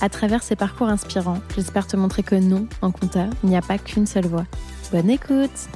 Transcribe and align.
À 0.00 0.08
travers 0.08 0.44
ces 0.44 0.54
parcours 0.54 0.88
inspirants, 0.88 1.40
j'espère 1.56 1.86
te 1.86 1.96
montrer 1.96 2.22
que 2.22 2.36
non, 2.36 2.68
en 2.82 2.92
compta, 2.92 3.26
il 3.42 3.50
n'y 3.50 3.56
a 3.56 3.62
pas 3.62 3.78
qu'une 3.78 4.06
seule 4.06 4.26
voie. 4.26 4.44
Bonne 4.92 5.10
écoute 5.10 5.68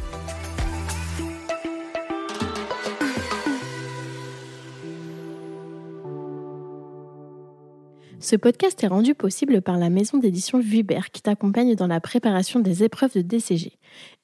Ce 8.32 8.36
podcast 8.38 8.82
est 8.82 8.86
rendu 8.86 9.14
possible 9.14 9.60
par 9.60 9.76
la 9.76 9.90
maison 9.90 10.16
d'édition 10.16 10.58
Vuibert 10.58 11.10
qui 11.10 11.20
t'accompagne 11.20 11.74
dans 11.74 11.86
la 11.86 12.00
préparation 12.00 12.60
des 12.60 12.82
épreuves 12.82 13.12
de 13.12 13.20
DCG. 13.20 13.72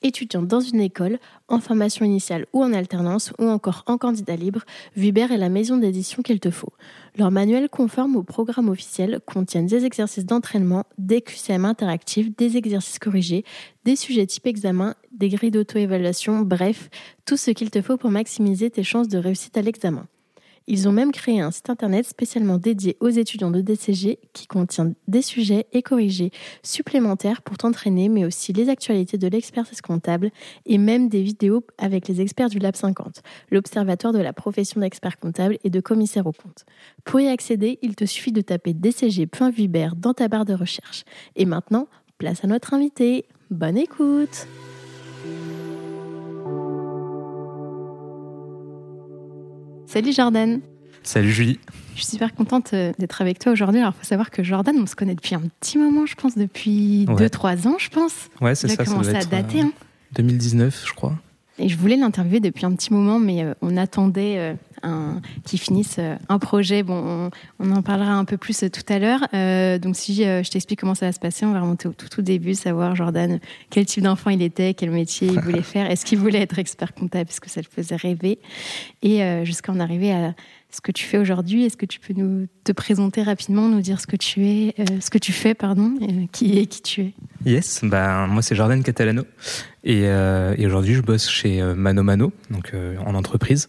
Étudiant 0.00 0.40
dans 0.40 0.60
une 0.60 0.80
école, 0.80 1.18
en 1.46 1.60
formation 1.60 2.06
initiale 2.06 2.46
ou 2.54 2.64
en 2.64 2.72
alternance, 2.72 3.34
ou 3.38 3.44
encore 3.44 3.82
en 3.86 3.98
candidat 3.98 4.34
libre, 4.34 4.64
Vuibert 4.96 5.30
est 5.30 5.36
la 5.36 5.50
maison 5.50 5.76
d'édition 5.76 6.22
qu'il 6.22 6.40
te 6.40 6.50
faut. 6.50 6.72
Leur 7.18 7.30
manuel 7.30 7.68
conforme 7.68 8.16
au 8.16 8.22
programme 8.22 8.70
officiel 8.70 9.20
contiennent 9.26 9.66
des 9.66 9.84
exercices 9.84 10.24
d'entraînement, 10.24 10.84
des 10.96 11.20
QCM 11.20 11.66
interactifs, 11.66 12.34
des 12.34 12.56
exercices 12.56 12.98
corrigés, 12.98 13.44
des 13.84 13.94
sujets 13.94 14.24
type 14.24 14.46
examen, 14.46 14.94
des 15.12 15.28
grilles 15.28 15.50
d'auto-évaluation, 15.50 16.40
bref, 16.40 16.88
tout 17.26 17.36
ce 17.36 17.50
qu'il 17.50 17.70
te 17.70 17.82
faut 17.82 17.98
pour 17.98 18.10
maximiser 18.10 18.70
tes 18.70 18.84
chances 18.84 19.08
de 19.08 19.18
réussite 19.18 19.58
à 19.58 19.60
l'examen. 19.60 20.08
Ils 20.70 20.86
ont 20.86 20.92
même 20.92 21.12
créé 21.12 21.40
un 21.40 21.50
site 21.50 21.70
internet 21.70 22.06
spécialement 22.06 22.58
dédié 22.58 22.98
aux 23.00 23.08
étudiants 23.08 23.50
de 23.50 23.62
DCG 23.62 24.18
qui 24.34 24.46
contient 24.46 24.92
des 25.08 25.22
sujets 25.22 25.66
et 25.72 25.80
corrigés 25.80 26.30
supplémentaires 26.62 27.40
pour 27.40 27.56
t'entraîner, 27.56 28.10
mais 28.10 28.26
aussi 28.26 28.52
les 28.52 28.68
actualités 28.68 29.16
de 29.16 29.28
l'expertise 29.28 29.80
comptable 29.80 30.30
et 30.66 30.76
même 30.76 31.08
des 31.08 31.22
vidéos 31.22 31.64
avec 31.78 32.06
les 32.06 32.20
experts 32.20 32.50
du 32.50 32.58
Lab 32.58 32.76
50, 32.76 33.22
l'observatoire 33.50 34.12
de 34.12 34.18
la 34.18 34.34
profession 34.34 34.82
d'expert 34.82 35.18
comptable 35.18 35.56
et 35.64 35.70
de 35.70 35.80
commissaire 35.80 36.26
aux 36.26 36.32
comptes. 36.32 36.66
Pour 37.04 37.18
y 37.18 37.28
accéder, 37.28 37.78
il 37.80 37.96
te 37.96 38.04
suffit 38.04 38.32
de 38.32 38.42
taper 38.42 38.74
dcg.vibert 38.74 39.96
dans 39.96 40.12
ta 40.12 40.28
barre 40.28 40.44
de 40.44 40.52
recherche. 40.52 41.04
Et 41.34 41.46
maintenant, 41.46 41.88
place 42.18 42.44
à 42.44 42.46
notre 42.46 42.74
invité. 42.74 43.24
Bonne 43.50 43.78
écoute! 43.78 44.46
Salut 49.88 50.12
Jordan. 50.12 50.60
Salut 51.02 51.32
Julie. 51.32 51.58
Je 51.94 52.02
suis 52.02 52.10
super 52.10 52.34
contente 52.34 52.74
euh, 52.74 52.92
d'être 52.98 53.22
avec 53.22 53.38
toi 53.38 53.52
aujourd'hui. 53.52 53.80
Alors, 53.80 53.94
il 53.96 54.00
faut 54.00 54.06
savoir 54.06 54.30
que 54.30 54.42
Jordan, 54.42 54.76
on 54.78 54.84
se 54.84 54.94
connaît 54.94 55.14
depuis 55.14 55.34
un 55.34 55.40
petit 55.60 55.78
moment, 55.78 56.04
je 56.04 56.14
pense, 56.14 56.36
depuis 56.36 57.06
2-3 57.06 57.66
ans, 57.66 57.76
je 57.78 57.88
pense. 57.88 58.28
Ouais, 58.42 58.54
c'est 58.54 58.68
ça. 58.68 58.74
Il 58.74 58.80
a 58.82 58.84
commencé 58.84 59.14
à 59.14 59.24
dater. 59.24 59.62
2019, 60.12 60.66
hein. 60.66 60.86
je 60.86 60.92
crois. 60.92 61.14
Et 61.58 61.68
je 61.68 61.76
voulais 61.76 61.96
l'interviewer 61.96 62.40
depuis 62.40 62.66
un 62.66 62.72
petit 62.72 62.92
moment, 62.92 63.18
mais 63.18 63.42
euh, 63.42 63.54
on 63.62 63.76
attendait 63.76 64.54
euh, 64.84 65.12
qu'il 65.44 65.58
finisse 65.58 65.96
euh, 65.98 66.16
un 66.28 66.38
projet. 66.38 66.84
Bon, 66.84 67.30
on, 67.58 67.70
en 67.72 67.82
parlera 67.82 68.12
un 68.12 68.24
peu 68.24 68.36
plus 68.36 68.64
tout 68.72 68.92
à 68.92 68.98
l'heure. 68.98 69.20
donc, 69.80 69.96
si 69.96 70.16
je 70.16 70.48
t'explique 70.48 70.80
comment 70.80 70.94
ça 70.94 71.06
va 71.06 71.12
se 71.12 71.18
passer, 71.18 71.44
on 71.44 71.52
va 71.52 71.60
remonter 71.60 71.88
au 71.88 71.92
tout, 71.92 72.08
tout 72.08 72.22
début, 72.22 72.54
savoir 72.54 72.94
Jordan 72.94 73.40
quel 73.70 73.86
type 73.86 74.04
d'enfant 74.04 74.30
il 74.30 74.42
était, 74.42 74.74
quel 74.74 74.90
métier 74.90 75.28
il 75.28 75.40
voulait 75.40 75.62
faire, 75.62 75.90
est-ce 75.90 76.04
qu'il 76.04 76.18
voulait 76.18 76.40
être 76.40 76.58
expert 76.58 76.94
comptable, 76.94 77.26
parce 77.26 77.40
que 77.40 77.50
ça 77.50 77.60
le 77.60 77.66
faisait 77.70 77.96
rêver, 77.96 78.38
et 79.02 79.44
jusqu'à 79.44 79.72
en 79.72 79.80
arriver 79.80 80.12
à 80.12 80.34
ce 80.70 80.80
que 80.80 80.92
tu 80.92 81.04
fais 81.04 81.18
aujourd'hui. 81.18 81.64
Est-ce 81.64 81.76
que 81.76 81.86
tu 81.86 81.98
peux 81.98 82.14
nous 82.14 82.46
te 82.64 82.72
présenter 82.72 83.22
rapidement, 83.22 83.68
nous 83.68 83.80
dire 83.80 84.00
ce 84.00 84.06
que 84.06 84.16
tu 84.16 84.46
es, 84.46 84.74
euh, 84.78 84.84
ce 85.00 85.10
que 85.10 85.18
tu 85.18 85.32
fais, 85.32 85.54
pardon, 85.54 85.94
qui 86.32 86.58
est 86.58 86.66
qui 86.66 86.82
tu 86.82 87.00
es 87.00 87.14
Yes, 87.46 87.80
ben 87.82 88.26
moi 88.26 88.42
c'est 88.42 88.54
Jordan 88.54 88.82
Catalano 88.82 89.22
et, 89.84 90.02
euh, 90.04 90.54
et 90.58 90.66
aujourd'hui 90.66 90.94
je 90.94 91.00
bosse 91.00 91.28
chez 91.28 91.62
euh, 91.62 91.74
Mano 91.74 92.02
Mano, 92.02 92.32
donc 92.50 92.72
en 93.04 93.14
entreprise, 93.14 93.68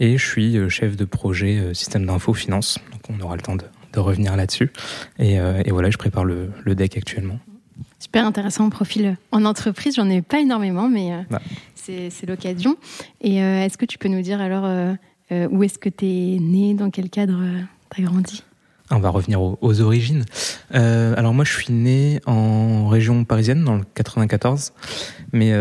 et 0.00 0.16
je 0.16 0.26
suis 0.26 0.70
chef 0.70 0.96
de 0.96 1.04
projet 1.04 1.74
système 1.74 2.06
d'info 2.06 2.32
finance. 2.32 2.78
Donc 2.92 3.02
on 3.10 3.20
aura 3.22 3.36
le 3.36 3.42
temps 3.42 3.56
de, 3.56 3.64
de 3.92 4.00
revenir 4.00 4.34
là-dessus. 4.36 4.72
Et, 5.18 5.34
et, 5.34 5.70
voilà, 5.70 5.90
je 5.90 5.98
prépare 5.98 6.24
le, 6.24 6.50
le, 6.64 6.74
deck 6.74 6.96
actuellement. 6.96 7.38
Super 7.98 8.24
intéressant 8.24 8.70
profil 8.70 9.16
en 9.32 9.44
entreprise. 9.44 9.96
J'en 9.96 10.08
ai 10.08 10.22
pas 10.22 10.40
énormément, 10.40 10.88
mais 10.88 11.12
c'est 11.74 12.26
l'occasion. 12.26 12.76
Et 13.20 13.36
est-ce 13.36 13.76
que 13.76 13.86
tu 13.86 13.98
peux 13.98 14.08
nous 14.08 14.22
dire 14.22 14.40
alors 14.40 14.64
euh, 14.64 14.94
où 15.30 15.62
est-ce 15.62 15.78
que 15.78 15.88
tu 15.88 16.06
es 16.06 16.38
né? 16.40 16.74
Dans 16.74 16.90
quel 16.90 17.10
cadre 17.10 17.38
euh, 17.40 17.60
tu 17.94 18.02
as 18.02 18.04
grandi 18.04 18.42
on 18.90 19.00
va 19.00 19.10
revenir 19.10 19.42
aux, 19.42 19.80
origines. 19.82 20.24
Euh, 20.74 21.12
alors 21.18 21.34
moi, 21.34 21.44
je 21.44 21.52
suis 21.52 21.70
né 21.70 22.22
en 22.24 22.88
région 22.88 23.26
parisienne, 23.26 23.62
dans 23.62 23.76
le 23.76 23.84
94. 23.92 24.72
Mais 25.34 25.52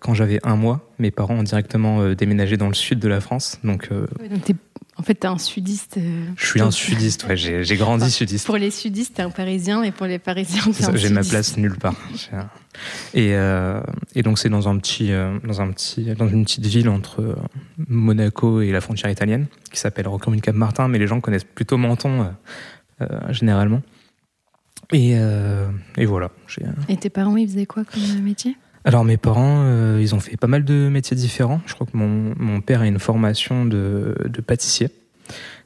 quand 0.00 0.14
j'avais 0.14 0.40
un 0.42 0.56
mois, 0.56 0.80
mes 0.98 1.12
parents 1.12 1.36
ont 1.36 1.44
directement 1.44 2.12
déménagé 2.14 2.56
dans 2.56 2.66
le 2.66 2.74
sud 2.74 2.98
de 2.98 3.06
la 3.06 3.20
France. 3.20 3.60
Donc, 3.62 3.88
donc 3.92 4.56
en 5.02 5.04
fait, 5.04 5.16
t'es 5.16 5.26
un 5.26 5.36
sudiste. 5.36 5.96
Euh, 5.96 6.26
je 6.36 6.46
suis 6.46 6.60
un 6.60 6.70
sudiste, 6.70 7.26
ouais, 7.26 7.36
j'ai 7.36 7.76
grandi 7.76 8.08
sudiste. 8.08 8.46
Pour 8.46 8.56
les 8.56 8.70
sudistes, 8.70 9.14
t'es 9.16 9.22
un 9.22 9.30
parisien, 9.30 9.82
et 9.82 9.90
pour 9.90 10.06
les 10.06 10.20
parisiens, 10.20 10.62
t'es 10.72 10.84
un 10.84 10.94
J'ai 10.94 11.08
ma 11.08 11.24
place 11.24 11.56
nulle 11.56 11.76
part. 11.76 11.96
Et, 13.12 13.34
euh, 13.34 13.82
et 14.14 14.22
donc, 14.22 14.38
c'est 14.38 14.48
dans, 14.48 14.66
un 14.66 14.78
petit, 14.78 15.12
euh, 15.12 15.38
dans, 15.44 15.60
un 15.60 15.70
petit, 15.72 16.04
dans 16.14 16.28
une 16.28 16.44
petite 16.44 16.64
ville 16.64 16.88
entre 16.88 17.36
Monaco 17.88 18.62
et 18.62 18.72
la 18.72 18.80
frontière 18.80 19.10
italienne, 19.10 19.46
qui 19.70 19.78
s'appelle 19.78 20.08
Rocromune-Cap-Martin, 20.08 20.88
mais 20.88 20.98
les 20.98 21.06
gens 21.06 21.20
connaissent 21.20 21.44
plutôt 21.44 21.76
Menton, 21.76 22.32
généralement. 23.28 23.82
Et, 24.92 25.10
et 25.10 26.06
voilà. 26.06 26.30
Et 26.88 26.96
tes 26.96 27.10
parents, 27.10 27.36
ils 27.36 27.46
faisaient 27.46 27.66
quoi 27.66 27.84
comme 27.84 28.22
métier? 28.22 28.56
Alors 28.84 29.04
mes 29.04 29.16
parents, 29.16 29.62
euh, 29.64 29.98
ils 30.00 30.14
ont 30.14 30.20
fait 30.20 30.36
pas 30.36 30.48
mal 30.48 30.64
de 30.64 30.88
métiers 30.88 31.16
différents. 31.16 31.60
Je 31.66 31.74
crois 31.74 31.86
que 31.86 31.96
mon, 31.96 32.34
mon 32.36 32.60
père 32.60 32.80
a 32.80 32.86
une 32.86 32.98
formation 32.98 33.64
de, 33.64 34.16
de 34.24 34.40
pâtissier. 34.40 34.90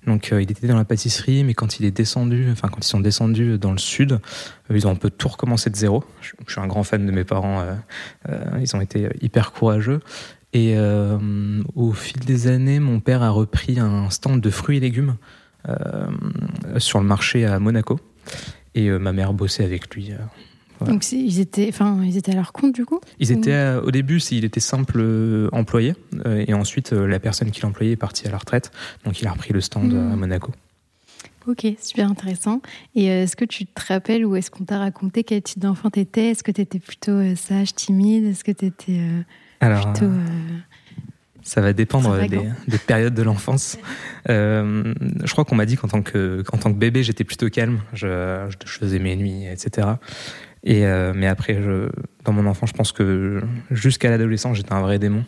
Donc 0.06 0.32
euh, 0.32 0.43
il 0.43 0.50
était 0.50 0.66
dans 0.66 0.77
la 0.77 0.84
pâtisserie, 0.84 1.43
mais 1.43 1.55
quand 1.55 1.81
il 1.81 1.87
est 1.87 1.91
descendu, 1.91 2.49
enfin 2.53 2.69
quand 2.69 2.84
ils 2.84 2.88
sont 2.88 3.00
descendus 3.00 3.59
dans 3.59 3.72
le 3.72 3.78
sud, 3.78 4.12
euh, 4.12 4.76
ils 4.76 4.87
ont 4.87 4.91
un 4.91 4.97
peu 4.97 5.09
tout 5.10 5.28
recommencé 5.28 5.71
de 5.71 5.76
zéro. 5.76 6.05
Je, 6.21 6.32
suis 6.47 6.60
un 6.60 6.66
grand 6.66 6.82
fan 6.82 7.06
de 7.06 7.10
mes 7.10 7.25
parents. 7.25 7.65
ils 8.60 8.76
ont 8.76 8.81
été 8.81 9.09
hyper 9.21 9.53
courageux. 9.53 10.00
Et 10.53 10.76
au 11.75 11.93
fil 11.93 12.21
des 12.21 12.47
années, 12.47 12.81
mon 12.81 13.00
père 13.00 13.22
a 13.22 13.28
repris 13.28 13.78
un 13.78 14.09
stand 14.09 14.41
de 14.41 14.49
fruits 14.49 14.78
et 14.78 14.81
légumes 14.81 15.16
sur 16.78 16.99
le 16.99 17.05
marché 17.05 17.44
à 17.44 17.59
Monaco. 17.59 18.00
Et 18.75 18.88
ma 18.91 19.12
mère 19.12 19.34
bossait 19.34 19.65
avec 19.65 19.94
lui 19.94 20.12
donc 20.84 21.10
ils 21.12 21.41
étaient, 21.41 21.69
enfin, 21.69 22.00
ils 22.04 22.16
étaient 22.16 22.32
à 22.32 22.37
leur 22.37 22.53
compte 22.53 22.75
du 22.75 22.84
coup 22.84 23.00
Ils 23.19 23.32
étaient 23.32 23.53
euh, 23.53 23.81
au 23.82 23.91
début, 23.91 24.20
il 24.31 24.44
était 24.44 24.60
simple 24.60 24.98
euh, 24.98 25.48
employé, 25.53 25.94
euh, 26.26 26.44
et 26.47 26.54
ensuite 26.54 26.92
la 26.92 27.19
personne 27.19 27.50
qui 27.50 27.62
l'employait 27.62 27.92
est 27.92 27.97
partie 27.97 28.26
à 28.26 28.31
la 28.31 28.38
retraite, 28.38 28.70
donc 29.04 29.20
il 29.20 29.26
a 29.26 29.32
repris 29.32 29.53
le 29.53 29.60
stand 29.60 29.92
à 29.92 29.97
hmm. 29.97 30.16
Monaco. 30.16 30.53
Ok, 31.47 31.64
super 31.81 32.10
intéressant. 32.10 32.60
Et 32.97 33.04
est-ce 33.04 33.37
que 33.37 33.44
tu 33.44 33.66
te 33.66 33.87
rappelles 33.87 34.26
ou 34.26 34.34
est-ce 34.34 34.50
qu'on 34.50 34.64
t'a 34.64 34.78
raconté 34.78 35.22
quel 35.22 35.42
type 35.42 35.60
d'enfant 35.60 35.91
t'étais? 35.91 36.31
Est-ce 36.31 36.42
que 36.42 36.50
t'étais 36.50 36.81
plutôt 36.81 37.20
sage, 37.37 37.72
timide? 37.72 38.25
Est-ce 38.25 38.43
que 38.43 38.50
t'étais 38.50 39.00
Alors, 39.60 39.93
plutôt 39.93 40.10
ça 41.43 41.60
va 41.60 41.72
dépendre 41.72 42.19
des, 42.26 42.41
des, 42.66 42.78
périodes 42.78 43.14
de 43.14 43.22
l'enfance. 43.22 43.78
je 44.28 45.31
crois 45.31 45.44
qu'on 45.44 45.54
m'a 45.54 45.66
dit 45.66 45.76
qu'en 45.76 45.87
tant 45.87 46.03
que, 46.03 46.43
tant 46.43 46.72
que 46.72 46.76
bébé, 46.76 47.04
j'étais 47.04 47.22
plutôt 47.22 47.48
calme. 47.48 47.78
Je, 47.93 48.53
je, 48.66 48.78
faisais 48.78 48.98
mes 48.98 49.14
nuits, 49.14 49.47
etc. 49.47 49.87
Et 50.66 50.84
euh, 50.84 51.12
mais 51.14 51.28
après, 51.28 51.62
je, 51.62 51.88
dans 52.24 52.32
mon 52.32 52.44
enfant, 52.44 52.66
je 52.66 52.72
pense 52.72 52.90
que 52.90 53.40
jusqu'à 53.70 54.10
l'adolescence, 54.10 54.56
j'étais 54.56 54.72
un 54.72 54.82
vrai 54.82 54.98
démon. 54.98 55.24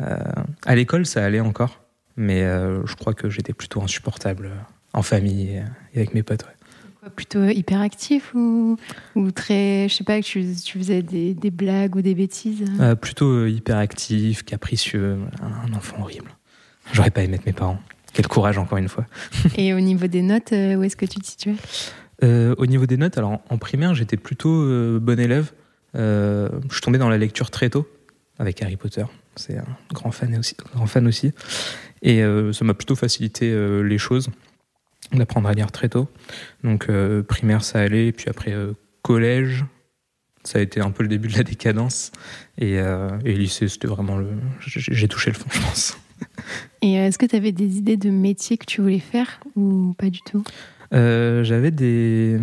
Euh, 0.00 0.16
à 0.64 0.74
l'école, 0.74 1.04
ça 1.04 1.22
allait 1.22 1.40
encore, 1.40 1.84
mais 2.16 2.42
euh, 2.42 2.84
je 2.86 2.94
crois 2.96 3.12
que 3.12 3.28
j'étais 3.28 3.52
plutôt 3.52 3.82
insupportable 3.82 4.50
en 4.94 5.02
famille 5.02 5.62
et, 5.94 5.98
avec 5.98 6.14
mes 6.14 6.22
potes. 6.22 6.44
Ouais. 6.44 7.10
Plutôt 7.14 7.44
hyperactif 7.44 8.34
ou, 8.34 8.78
ou 9.14 9.30
très, 9.30 9.88
je 9.90 9.94
sais 9.94 10.04
pas, 10.04 10.20
que 10.20 10.24
tu, 10.24 10.44
tu 10.64 10.78
faisais 10.78 11.02
des, 11.02 11.34
des, 11.34 11.50
blagues 11.50 11.94
ou 11.94 12.02
des 12.02 12.14
bêtises? 12.14 12.64
Plutôt 13.00 13.46
hyperactif, 13.46 14.42
capricieux, 14.42 15.18
un, 15.40 15.72
enfant 15.74 16.00
horrible. 16.00 16.30
J'aurais 16.92 17.10
pas 17.10 17.22
aimé 17.22 17.36
être 17.36 17.46
mes 17.46 17.52
parents. 17.52 17.78
Quel 18.14 18.26
courage 18.26 18.58
encore 18.58 18.78
une 18.78 18.88
fois. 18.88 19.06
et 19.56 19.74
au 19.74 19.80
niveau 19.80 20.06
des 20.06 20.22
notes, 20.22 20.50
où 20.52 20.82
est-ce 20.82 20.96
que 20.96 21.06
tu 21.06 21.18
te 21.20 21.26
situais? 21.26 21.54
Euh, 22.24 22.54
au 22.58 22.66
niveau 22.66 22.86
des 22.86 22.96
notes, 22.96 23.16
alors 23.16 23.40
en 23.48 23.58
primaire, 23.58 23.94
j'étais 23.94 24.16
plutôt 24.16 24.62
euh, 24.62 24.98
bon 25.00 25.18
élève. 25.20 25.52
Euh, 25.94 26.48
je 26.68 26.74
suis 26.74 26.82
tombé 26.82 26.98
dans 26.98 27.08
la 27.08 27.18
lecture 27.18 27.50
très 27.50 27.70
tôt 27.70 27.88
avec 28.38 28.62
Harry 28.62 28.76
Potter. 28.76 29.04
C'est 29.36 29.56
un 29.56 29.64
grand 29.92 30.10
fan 30.10 30.36
aussi. 30.36 30.56
Grand 30.74 30.86
fan 30.86 31.06
aussi. 31.06 31.32
Et 32.02 32.22
ça 32.52 32.64
m'a 32.64 32.74
plutôt 32.74 32.96
facilité 32.96 33.56
les 33.82 33.98
choses 33.98 34.30
d'apprendre 35.12 35.48
à 35.48 35.52
lire 35.52 35.70
très 35.72 35.88
tôt. 35.88 36.08
Donc 36.64 36.88
primaire, 37.28 37.62
ça 37.62 37.80
allait. 37.80 38.12
Puis 38.12 38.28
après, 38.28 38.54
collège, 39.02 39.64
ça 40.44 40.58
a 40.58 40.62
été 40.62 40.80
un 40.80 40.90
peu 40.90 41.04
le 41.04 41.08
début 41.08 41.28
de 41.28 41.36
la 41.36 41.44
décadence. 41.44 42.10
Et, 42.58 42.74
et 43.24 43.32
lycée, 43.32 43.68
c'était 43.68 43.88
vraiment 43.88 44.16
le. 44.16 44.28
J'ai 44.60 45.08
touché 45.08 45.30
le 45.30 45.36
fond, 45.36 45.48
je 45.50 45.60
pense. 45.60 45.98
Et 46.82 46.94
est-ce 46.94 47.18
que 47.18 47.26
tu 47.26 47.36
avais 47.36 47.52
des 47.52 47.78
idées 47.78 47.96
de 47.96 48.10
métier 48.10 48.58
que 48.58 48.66
tu 48.66 48.80
voulais 48.80 48.98
faire 48.98 49.40
ou 49.56 49.94
pas 49.98 50.10
du 50.10 50.20
tout? 50.22 50.42
J'avais 50.92 51.70
des, 51.70 52.38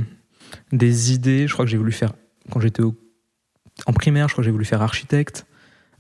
des 0.72 1.14
idées. 1.14 1.48
Je 1.48 1.54
crois 1.54 1.66
que 1.66 1.72
j'ai 1.72 1.78
voulu 1.78 1.92
faire. 1.92 2.14
Quand 2.52 2.60
j'étais 2.60 2.84
en 2.84 3.94
primaire, 3.94 4.28
je 4.28 4.34
crois 4.34 4.42
que 4.42 4.46
j'ai 4.46 4.52
voulu 4.52 4.66
faire 4.66 4.82
architecte. 4.82 5.46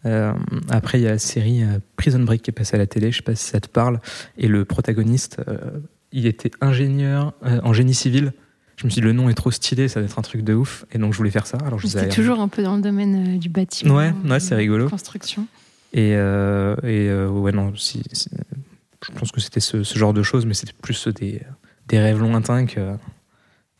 Euh, 0.06 0.34
après, 0.70 1.00
il 1.00 1.04
y 1.04 1.08
a 1.08 1.12
la 1.12 1.20
série 1.20 1.64
euh, 1.64 1.80
Prison 1.98 2.20
Break 2.20 2.44
qui 2.44 2.52
est 2.52 2.54
passée 2.54 2.76
à 2.76 2.78
la 2.78 2.88
télé. 2.88 3.12
Je 3.12 3.18
sais 3.18 3.24
pas 3.24 3.36
si 3.36 3.50
ça 3.50 3.60
te 3.60 3.68
parle. 3.68 4.00
Et 4.38 4.48
le 4.48 4.66
protagoniste, 4.66 5.42
euh, 5.48 5.80
il 6.12 6.26
était 6.26 6.52
ingénieur 6.62 7.34
en 7.42 7.74
génie 7.74 7.94
civil. 7.94 8.34
Je 8.78 8.86
me 8.86 8.90
suis 8.90 9.02
dit, 9.02 9.06
le 9.06 9.14
nom 9.14 9.30
est 9.30 9.34
trop 9.34 9.52
stylé, 9.52 9.88
ça 9.88 10.02
va 10.02 10.06
être 10.06 10.20
un 10.20 10.22
truc 10.22 10.44
de 10.44 10.54
ouf. 10.54 10.86
Et 10.92 10.98
donc, 10.98 11.14
je 11.14 11.18
voulais 11.18 11.32
faire 11.32 11.48
ça. 11.48 11.58
Alors, 11.66 11.80
je 11.80 11.88
C'était 11.88 12.10
toujours 12.10 12.40
un 12.40 12.50
peu 12.50 12.62
dans 12.62 12.76
le 12.76 12.82
domaine 12.82 13.40
du 13.40 13.50
bâtiment. 13.50 13.96
Ouais, 13.96 14.14
ouais 14.26 14.40
c'est 14.40 14.56
rigolo. 14.56 14.90
Construction. 14.90 15.48
Et, 15.94 16.10
et 16.12 17.14
ouais, 17.26 17.52
non, 17.54 17.74
si, 17.76 18.04
je 18.14 19.12
pense 19.18 19.32
que 19.32 19.40
c'était 19.40 19.62
ce, 19.62 19.84
ce, 19.84 19.98
genre 19.98 20.14
de 20.14 20.24
choses, 20.24 20.46
mais 20.46 20.54
c'était 20.54 20.74
plus 20.82 21.08
des, 21.08 21.42
des 21.88 22.00
rêves 22.00 22.20
lointains 22.20 22.66
que, 22.66 22.96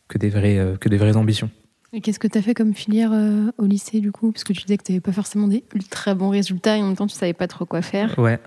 que, 0.08 0.18
des, 0.18 0.28
vrais, 0.28 0.76
que 0.80 0.88
des 0.88 0.96
vraies 0.96 1.16
ambitions. 1.16 1.50
Et 1.92 2.00
qu'est-ce 2.00 2.18
que 2.18 2.28
tu 2.28 2.36
as 2.36 2.42
fait 2.42 2.54
comme 2.54 2.74
filière 2.74 3.10
euh, 3.12 3.50
au 3.58 3.64
lycée, 3.64 4.00
du 4.00 4.12
coup? 4.12 4.32
Parce 4.32 4.44
que 4.44 4.52
tu 4.52 4.62
disais 4.62 4.76
que 4.76 4.82
tu 4.82 4.92
n'avais 4.92 5.00
pas 5.00 5.12
forcément 5.12 5.48
des 5.48 5.64
très 5.88 6.14
bons 6.14 6.28
résultats 6.28 6.76
et 6.76 6.82
en 6.82 6.88
même 6.88 6.96
temps, 6.96 7.06
tu 7.06 7.14
savais 7.14 7.32
pas 7.32 7.48
trop 7.48 7.64
quoi 7.64 7.80
faire. 7.80 8.18
Ouais. 8.18 8.38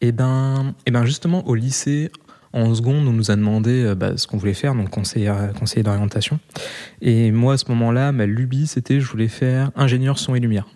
Et 0.00 0.08
eh 0.08 0.12
ben, 0.12 0.74
et 0.78 0.82
eh 0.86 0.90
ben 0.92 1.04
justement, 1.04 1.44
au 1.48 1.56
lycée, 1.56 2.12
en 2.52 2.72
seconde, 2.74 3.08
on 3.08 3.12
nous 3.12 3.32
a 3.32 3.36
demandé 3.36 3.82
euh, 3.82 3.94
bah, 3.96 4.16
ce 4.16 4.28
qu'on 4.28 4.36
voulait 4.36 4.54
faire, 4.54 4.76
donc 4.76 4.90
conseiller, 4.90 5.32
conseiller 5.58 5.82
d'orientation. 5.82 6.38
Et 7.00 7.32
moi, 7.32 7.54
à 7.54 7.56
ce 7.56 7.68
moment-là, 7.70 8.12
ma 8.12 8.26
lubie, 8.26 8.68
c'était 8.68 9.00
je 9.00 9.08
voulais 9.08 9.26
faire 9.26 9.72
ingénieur 9.74 10.18
son 10.18 10.36
et 10.36 10.40
lumière. 10.40 10.68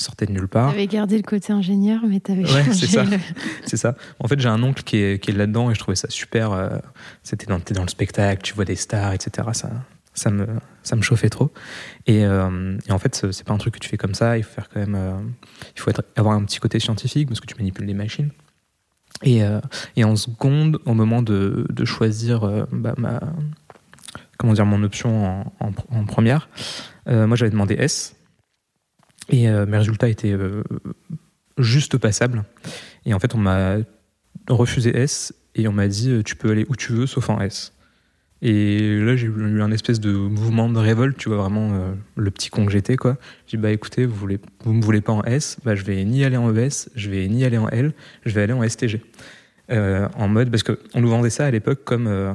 Sortait 0.00 0.24
de 0.24 0.32
nulle 0.32 0.48
part. 0.48 0.70
Tu 0.70 0.76
avais 0.76 0.86
gardé 0.86 1.18
le 1.18 1.22
côté 1.22 1.52
ingénieur, 1.52 2.00
mais 2.08 2.20
tu 2.20 2.32
avais 2.32 2.50
ouais, 2.50 2.72
c'est 2.72 2.86
ça. 2.86 3.04
c'est 3.66 3.76
ça. 3.76 3.96
En 4.18 4.28
fait, 4.28 4.40
j'ai 4.40 4.48
un 4.48 4.62
oncle 4.62 4.82
qui 4.82 4.96
est, 4.96 5.22
qui 5.22 5.30
est 5.30 5.34
là-dedans 5.34 5.70
et 5.70 5.74
je 5.74 5.78
trouvais 5.78 5.94
ça 5.94 6.08
super. 6.08 6.52
Euh, 6.52 6.78
c'était 7.22 7.44
dans, 7.44 7.58
dans 7.58 7.82
le 7.82 7.88
spectacle, 7.88 8.40
tu 8.40 8.54
vois 8.54 8.64
des 8.64 8.76
stars, 8.76 9.12
etc. 9.12 9.48
Ça, 9.52 9.68
ça 10.14 10.30
me, 10.30 10.46
ça 10.82 10.96
me 10.96 11.02
chauffait 11.02 11.28
trop. 11.28 11.52
Et, 12.06 12.24
euh, 12.24 12.78
et 12.88 12.92
en 12.92 12.98
fait, 12.98 13.26
c'est 13.30 13.44
pas 13.44 13.52
un 13.52 13.58
truc 13.58 13.74
que 13.74 13.78
tu 13.78 13.90
fais 13.90 13.98
comme 13.98 14.14
ça. 14.14 14.38
Il 14.38 14.42
faut 14.42 14.54
faire 14.54 14.70
quand 14.70 14.80
même, 14.80 14.94
euh, 14.94 15.20
il 15.76 15.80
faut 15.80 15.90
être, 15.90 16.02
avoir 16.16 16.34
un 16.34 16.44
petit 16.44 16.60
côté 16.60 16.80
scientifique 16.80 17.28
parce 17.28 17.40
que 17.40 17.46
tu 17.46 17.56
manipules 17.58 17.86
des 17.86 17.92
machines. 17.92 18.30
Et, 19.22 19.42
et 19.96 20.04
en 20.04 20.16
seconde, 20.16 20.78
au 20.86 20.94
moment 20.94 21.20
de, 21.20 21.66
de 21.68 21.84
choisir 21.84 22.66
bah, 22.72 22.94
ma, 22.96 23.20
comment 24.38 24.54
dire, 24.54 24.64
mon 24.64 24.82
option 24.82 25.44
en, 25.60 25.72
en, 25.90 26.04
première, 26.06 26.48
moi 27.06 27.36
j'avais 27.36 27.50
demandé 27.50 27.74
S. 27.78 28.16
Et 29.30 29.48
mes 29.48 29.78
résultats 29.78 30.08
étaient 30.08 30.36
juste 31.58 31.96
passables. 31.98 32.44
Et 33.06 33.14
en 33.14 33.18
fait, 33.18 33.34
on 33.34 33.38
m'a 33.38 33.76
refusé 34.48 34.96
S 34.96 35.32
et 35.54 35.68
on 35.68 35.72
m'a 35.72 35.88
dit 35.88 36.22
tu 36.24 36.36
peux 36.36 36.50
aller 36.50 36.66
où 36.68 36.76
tu 36.76 36.92
veux 36.92 37.06
sauf 37.06 37.30
en 37.30 37.40
S. 37.40 37.72
Et 38.42 38.98
là, 39.00 39.16
j'ai 39.16 39.26
eu 39.26 39.60
un 39.60 39.70
espèce 39.70 40.00
de 40.00 40.12
mouvement 40.12 40.70
de 40.70 40.78
révolte, 40.78 41.18
tu 41.18 41.28
vois, 41.28 41.38
vraiment 41.38 41.74
euh, 41.74 41.92
le 42.16 42.30
petit 42.30 42.48
con 42.48 42.64
que 42.64 42.72
j'étais, 42.72 42.96
quoi. 42.96 43.18
J'ai 43.46 43.58
dit, 43.58 43.62
bah 43.62 43.70
écoutez, 43.70 44.06
vous, 44.06 44.14
voulez, 44.14 44.38
vous 44.64 44.72
me 44.72 44.82
voulez 44.82 45.02
pas 45.02 45.12
en 45.12 45.22
S, 45.24 45.58
bah 45.62 45.74
je 45.74 45.84
vais 45.84 46.02
ni 46.04 46.24
aller 46.24 46.38
en 46.38 46.54
ES, 46.54 46.88
je 46.94 47.10
vais 47.10 47.28
ni 47.28 47.44
aller 47.44 47.58
en 47.58 47.68
L, 47.68 47.92
je 48.24 48.34
vais 48.34 48.42
aller 48.42 48.54
en 48.54 48.66
STG. 48.66 49.02
Euh, 49.70 50.08
en 50.16 50.28
mode, 50.28 50.50
parce 50.50 50.62
qu'on 50.62 51.00
nous 51.00 51.10
vendait 51.10 51.30
ça 51.30 51.46
à 51.46 51.50
l'époque 51.50 51.84
comme 51.84 52.06
euh, 52.06 52.32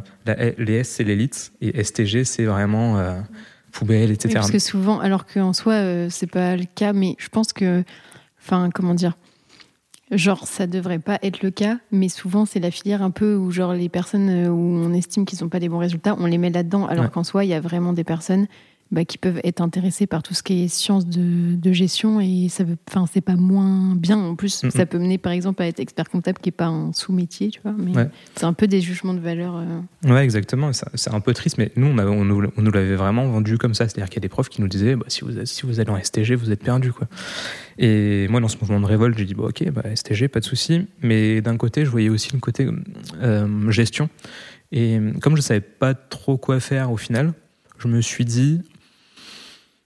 les 0.58 0.76
S, 0.76 0.90
c'est 0.90 1.04
l'élite, 1.04 1.52
et 1.60 1.84
STG, 1.84 2.24
c'est 2.24 2.46
vraiment 2.46 3.00
euh, 3.00 3.20
poubelle, 3.76 4.12
etc. 4.12 4.30
Oui, 4.30 4.34
parce 4.34 4.52
que 4.52 4.60
souvent, 4.60 5.00
alors 5.00 5.26
qu'en 5.26 5.54
soi, 5.54 6.10
c'est 6.10 6.30
pas 6.30 6.56
le 6.56 6.66
cas, 6.66 6.94
mais 6.94 7.16
je 7.20 7.30
pense 7.30 7.54
que, 7.54 7.84
enfin, 8.40 8.70
comment 8.74 8.94
dire, 8.94 9.14
Genre, 10.12 10.46
ça 10.46 10.68
devrait 10.68 11.00
pas 11.00 11.18
être 11.24 11.42
le 11.42 11.50
cas, 11.50 11.80
mais 11.92 12.10
souvent 12.10 12.46
c'est 12.46 12.60
la 12.60 12.70
filière 12.70 13.02
un 13.02 13.10
peu 13.10 13.36
où 13.36 13.50
genre 13.50 13.74
les 13.74 13.90
personnes 13.90 14.30
euh, 14.30 14.50
où 14.50 14.60
on 14.60 14.94
estime 14.94 15.26
qu'ils 15.26 15.40
n'ont 15.42 15.50
pas 15.50 15.58
les 15.58 15.68
bons 15.68 15.80
résultats, 15.80 16.16
on 16.20 16.28
les 16.28 16.38
met 16.38 16.52
là-dedans, 16.52 16.86
alors 16.86 17.10
qu'en 17.10 17.24
soi 17.24 17.44
il 17.44 17.48
y 17.48 17.56
a 17.56 17.60
vraiment 17.60 17.92
des 17.92 18.04
personnes 18.04 18.46
bah, 18.92 19.04
qui 19.04 19.18
peuvent 19.18 19.40
être 19.44 19.62
intéressés 19.62 20.06
par 20.06 20.22
tout 20.22 20.36
ce 20.36 20.44
qui 20.44 20.64
est 20.64 20.68
sciences 20.68 21.08
de, 21.08 21.56
de 21.56 21.74
gestion 21.74 22.20
et 22.22 22.50
ça 22.50 22.64
veut, 22.64 22.78
enfin 22.88 23.06
c'est 23.12 23.22
pas 23.22 23.36
moins 23.36 23.96
bien. 23.96 24.18
En 24.18 24.36
plus, 24.36 24.64
ça 24.70 24.86
peut 24.86 25.00
mener 25.00 25.18
par 25.18 25.32
exemple 25.32 25.64
à 25.64 25.68
être 25.68 25.80
expert 25.80 26.08
comptable 26.08 26.38
qui 26.40 26.50
est 26.50 26.52
pas 26.52 26.68
un 26.68 26.94
sous-métier, 26.94 27.50
tu 27.50 27.60
vois. 27.64 27.74
Mais 27.78 27.94
c'est 28.36 28.46
un 28.46 28.54
peu 28.54 28.68
des 28.68 28.82
jugements 28.82 29.16
de 29.16 29.20
valeur. 29.20 29.56
Euh. 29.58 30.12
Ouais, 30.14 30.24
exactement. 30.24 30.72
C'est 30.72 31.14
un 31.14 31.20
peu 31.20 31.34
triste, 31.34 31.58
mais 31.58 31.72
nous 31.76 31.88
on, 31.88 31.98
on 31.98 32.24
nous, 32.24 32.72
l'avait 32.72 32.96
vraiment 32.96 33.28
vendu 33.28 33.58
comme 33.58 33.74
ça, 33.74 33.88
c'est-à-dire 33.88 34.10
qu'il 34.10 34.18
y 34.18 34.22
a 34.22 34.28
des 34.28 34.30
profs 34.30 34.50
qui 34.50 34.62
nous 34.62 34.68
disaient 34.68 34.96
bah, 34.96 35.06
si 35.08 35.22
vous 35.22 35.32
si 35.46 35.66
vous 35.66 35.80
allez 35.80 35.90
en 35.90 36.02
STG, 36.02 36.36
vous 36.36 36.52
êtes 36.52 36.64
perdu, 36.64 36.94
quoi. 36.94 37.08
Et 37.80 38.28
moi, 38.30 38.40
dans 38.40 38.48
ce 38.48 38.58
mouvement 38.62 38.80
de 38.80 38.86
révolte, 38.86 39.18
j'ai 39.18 39.26
dit 39.26 39.34
bon, 39.34 39.48
ok, 39.48 39.70
bah, 39.72 39.84
STG, 39.96 40.28
pas 40.28 40.40
de 40.40 40.46
souci. 40.46 40.88
Mais 41.02 41.42
d'un 41.42 41.58
côté, 41.58 41.86
je 41.86 41.90
voyais 41.90 42.10
aussi 42.10 42.32
le 42.34 42.40
côté 42.40 42.68
euh, 43.22 43.72
gestion. 43.72 44.10
Et 44.72 45.00
comme 45.22 45.36
je 45.36 45.42
savais 45.42 45.62
pas 45.62 45.94
trop 45.96 46.38
quoi 46.38 46.60
faire 46.60 46.92
au 46.92 46.98
final, 46.98 47.34
je 47.80 47.88
me 47.88 48.02
suis 48.02 48.26
dit 48.26 48.62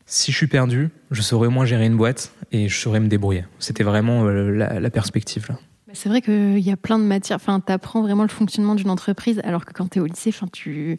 si 0.10 0.32
je 0.32 0.38
suis 0.38 0.48
perdu, 0.48 0.90
je 1.12 1.22
saurais 1.22 1.48
au 1.48 1.52
moins 1.52 1.66
gérer 1.66 1.86
une 1.86 1.96
boîte 1.96 2.34
et 2.52 2.68
je 2.68 2.76
saurais 2.76 3.00
me 3.00 3.08
débrouiller. 3.08 3.46
C'était 3.60 3.84
vraiment 3.84 4.26
euh, 4.26 4.52
la, 4.52 4.90
perspective. 4.90 5.46
Là. 5.48 5.60
C'est 5.94 6.10
vrai 6.10 6.22
qu'il 6.22 6.60
y 6.60 6.72
a 6.72 6.78
plein 6.78 6.98
de 6.98 7.04
matières. 7.04 7.36
Enfin, 7.36 7.62
tu 7.66 7.72
apprends 7.72 8.02
vraiment 8.02 8.24
le 8.24 8.30
fonctionnement 8.30 8.74
d'une 8.74 8.90
entreprise, 8.90 9.40
alors 9.44 9.66
que 9.66 9.72
quand 9.72 9.92
tu 9.92 10.00
es 10.00 10.02
au 10.02 10.08
lycée, 10.08 10.32
enfin, 10.34 10.48
tu 10.52 10.98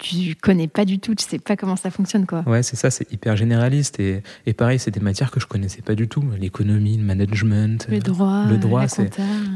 tu 0.00 0.36
connais 0.36 0.68
pas 0.68 0.84
du 0.84 1.00
tout, 1.00 1.16
tu 1.16 1.24
sais 1.24 1.40
pas 1.40 1.56
comment 1.56 1.74
ça 1.74 1.90
fonctionne 1.90 2.24
quoi. 2.24 2.44
Ouais, 2.46 2.62
c'est 2.62 2.76
ça, 2.76 2.88
c'est 2.88 3.12
hyper 3.12 3.34
généraliste 3.34 3.98
et, 3.98 4.22
et 4.46 4.52
pareil, 4.52 4.78
c'est 4.78 4.92
des 4.92 5.00
matières 5.00 5.32
que 5.32 5.40
je 5.40 5.46
connaissais 5.46 5.82
pas 5.82 5.96
du 5.96 6.06
tout, 6.06 6.22
l'économie, 6.38 6.96
le 6.96 7.02
management, 7.02 7.84
le 7.90 7.98
droit, 7.98 8.46
le 8.46 8.58
droit, 8.58 8.86
c'est 8.86 9.10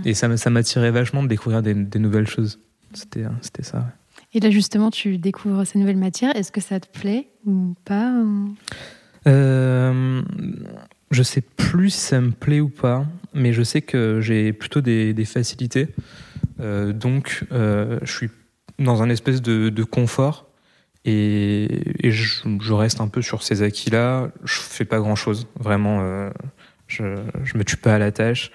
et 0.04 0.14
ça 0.14 0.36
ça 0.36 0.50
m'attirait 0.50 0.90
vachement 0.90 1.22
de 1.22 1.28
découvrir 1.28 1.62
des, 1.62 1.74
des 1.74 2.00
nouvelles 2.00 2.26
choses. 2.26 2.58
C'était 2.92 3.24
c'était 3.40 3.62
ça. 3.62 3.86
Et 4.34 4.40
là, 4.40 4.50
justement, 4.50 4.90
tu 4.90 5.18
découvres 5.18 5.66
ces 5.66 5.78
nouvelles 5.78 5.96
matières. 5.96 6.34
Est-ce 6.36 6.52
que 6.52 6.60
ça 6.60 6.80
te 6.80 6.88
plaît 6.88 7.28
ou 7.44 7.74
pas 7.84 8.14
euh, 9.26 10.22
Je 11.10 11.22
sais 11.22 11.42
plus 11.42 11.90
si 11.90 12.00
ça 12.00 12.20
me 12.20 12.30
plaît 12.30 12.60
ou 12.60 12.68
pas, 12.68 13.06
mais 13.34 13.52
je 13.52 13.62
sais 13.62 13.82
que 13.82 14.20
j'ai 14.20 14.52
plutôt 14.52 14.80
des, 14.80 15.24
facilités. 15.26 15.88
Euh, 16.60 16.92
donc, 16.92 17.44
euh, 17.52 17.98
je 18.02 18.12
suis 18.12 18.30
dans 18.78 19.02
un 19.02 19.10
espèce 19.10 19.42
de, 19.42 19.84
confort 19.84 20.48
et, 21.04 21.68
je, 22.02 22.72
reste 22.72 23.00
un 23.00 23.08
peu 23.08 23.20
sur 23.20 23.42
ces 23.42 23.62
acquis-là. 23.62 24.30
Je 24.44 24.60
fais 24.60 24.86
pas 24.86 24.98
grand-chose, 24.98 25.46
vraiment. 25.58 26.00
Euh, 26.00 26.30
je, 26.86 27.04
je 27.44 27.58
me 27.58 27.64
tue 27.64 27.76
pas 27.76 27.94
à 27.94 27.98
la 27.98 28.12
tâche. 28.12 28.50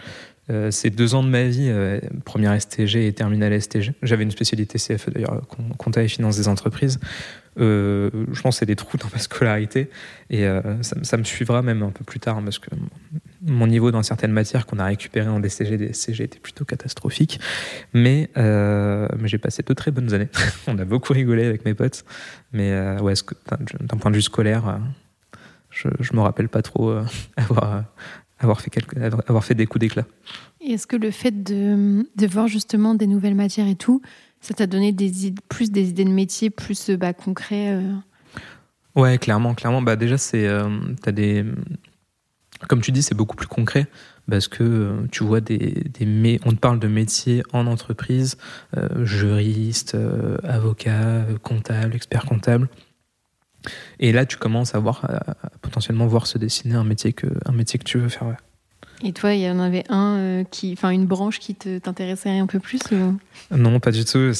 Euh, 0.50 0.72
ces 0.72 0.90
deux 0.90 1.14
ans 1.14 1.24
de 1.24 1.30
ma 1.30 1.44
vie, 1.44 1.68
euh, 1.70 2.00
première 2.24 2.60
STG 2.60 3.08
et 3.08 3.14
terminale 3.14 3.62
STG, 3.62 3.94
j'avais 4.02 4.24
une 4.24 4.32
spécialité 4.32 4.80
CFE 4.80 5.10
d'ailleurs, 5.10 5.42
compta 5.78 6.02
et 6.02 6.08
finance 6.08 6.38
des 6.38 6.48
entreprises. 6.48 7.00
Euh, 7.60 8.12
je 8.32 8.42
pense 8.42 8.56
que 8.56 8.60
c'est 8.60 8.66
des 8.66 8.76
trous 8.76 8.98
dans 8.98 9.10
ma 9.12 9.18
scolarité 9.18 9.90
et 10.30 10.48
ça, 10.82 11.18
me 11.18 11.24
suivra 11.24 11.62
même 11.62 11.82
un 11.82 11.90
peu 11.90 12.04
plus 12.04 12.20
tard 12.20 12.38
hein, 12.38 12.44
parce 12.44 12.60
que 12.60 12.70
mon 13.42 13.66
niveau 13.66 13.92
dans 13.92 14.04
certaines 14.04 14.32
matières 14.32 14.68
qu'on 14.68 14.78
a 14.78 14.86
récupérées 14.86 15.30
en 15.30 15.40
DCG, 15.40 15.78
DSCG 15.78 16.24
était 16.24 16.40
plutôt 16.40 16.66
catastrophique. 16.66 17.40
Mais, 17.94 18.30
j'ai 19.24 19.38
passé 19.40 19.64
de 19.64 19.74
très 19.74 19.92
bonnes 19.92 20.14
années. 20.14 20.30
On 20.68 20.78
a 20.78 20.86
beaucoup 20.86 21.14
rigolé 21.14 21.46
avec 21.46 21.66
mes 21.66 21.74
potes. 21.74 22.06
Mais 22.54 22.72
ouais, 23.02 23.14
d'un 23.82 23.98
point 23.98 24.12
de 24.12 24.16
vue 24.16 24.22
scolaire, 24.22 24.80
je, 25.70 25.90
je 26.00 26.14
me 26.14 26.22
rappelle 26.22 26.50
pas 26.50 26.62
trop 26.62 26.96
avoir 27.38 27.84
avoir 28.40 28.62
fait, 28.62 28.70
quelques, 28.70 28.98
avoir 28.98 29.44
fait 29.44 29.56
des 29.56 29.66
coups 29.66 29.82
d'éclat. 29.82 30.06
est-ce 30.62 30.88
que 30.88 30.96
le 30.96 31.12
fait 31.12 31.44
de, 31.44 32.08
de, 32.16 32.28
voir 32.28 32.48
justement 32.48 32.96
des 32.96 33.08
nouvelles 33.08 33.36
matières 33.36 33.68
et 33.68 33.76
tout, 33.76 34.02
ça 34.42 34.54
t'a 34.54 34.68
donné 34.68 34.92
des 34.92 35.28
idées, 35.28 35.42
plus 35.50 35.72
des 35.72 35.90
idées 35.90 36.06
de 36.06 36.12
métier 36.12 36.50
plus 36.50 36.90
bah, 36.92 37.14
concrets 37.14 37.74
euh 37.74 37.94
Ouais, 38.96 39.20
clairement, 39.20 39.54
clairement. 39.54 39.84
Bah, 39.84 39.96
déjà, 39.96 40.18
c'est, 40.18 40.48
euh, 40.48 40.70
as 41.06 41.12
des, 41.12 41.46
comme 42.68 42.82
tu 42.82 42.92
dis, 42.92 43.04
c'est 43.04 43.14
beaucoup 43.14 43.36
plus 43.36 43.48
concret 43.48 43.86
parce 44.28 44.48
que 44.48 44.64
euh, 44.64 45.08
tu 45.12 45.24
vois 45.24 45.40
des, 45.40 45.84
des 45.94 46.40
on 46.44 46.52
te 46.52 46.58
parle 46.58 46.80
de 46.80 46.88
métiers 46.88 47.44
en 47.54 47.68
entreprise, 47.68 48.38
juriste, 49.04 49.96
avocat, 50.44 51.26
comptable, 51.44 51.96
expert 51.96 52.26
comptable. 52.26 52.70
Et 54.00 54.12
là, 54.12 54.26
tu 54.26 54.38
commences 54.38 54.76
à 54.76 54.80
voir, 54.80 55.06
potentiellement 55.62 56.08
voir 56.08 56.28
se 56.28 56.38
dessiner 56.38 56.76
un 56.76 56.84
métier 56.84 57.14
que, 57.14 57.28
un 57.46 57.52
métier 57.52 57.80
que 57.80 57.86
tu 57.86 57.98
veux 57.98 58.10
faire. 58.10 58.36
Et 59.04 59.14
toi, 59.14 59.34
il 59.34 59.42
y 59.42 59.50
en 59.50 59.60
avait 59.60 59.84
un 59.90 60.18
euh, 60.18 60.44
qui, 60.50 60.74
enfin 60.74 60.90
une 60.90 61.06
branche 61.06 61.40
qui 61.40 61.54
t'intéressait 61.54 62.40
un 62.40 62.48
peu 62.48 62.60
plus 62.60 62.80
Non, 63.52 63.80
pas 63.80 63.92
du 63.92 64.04
tout. 64.06 64.32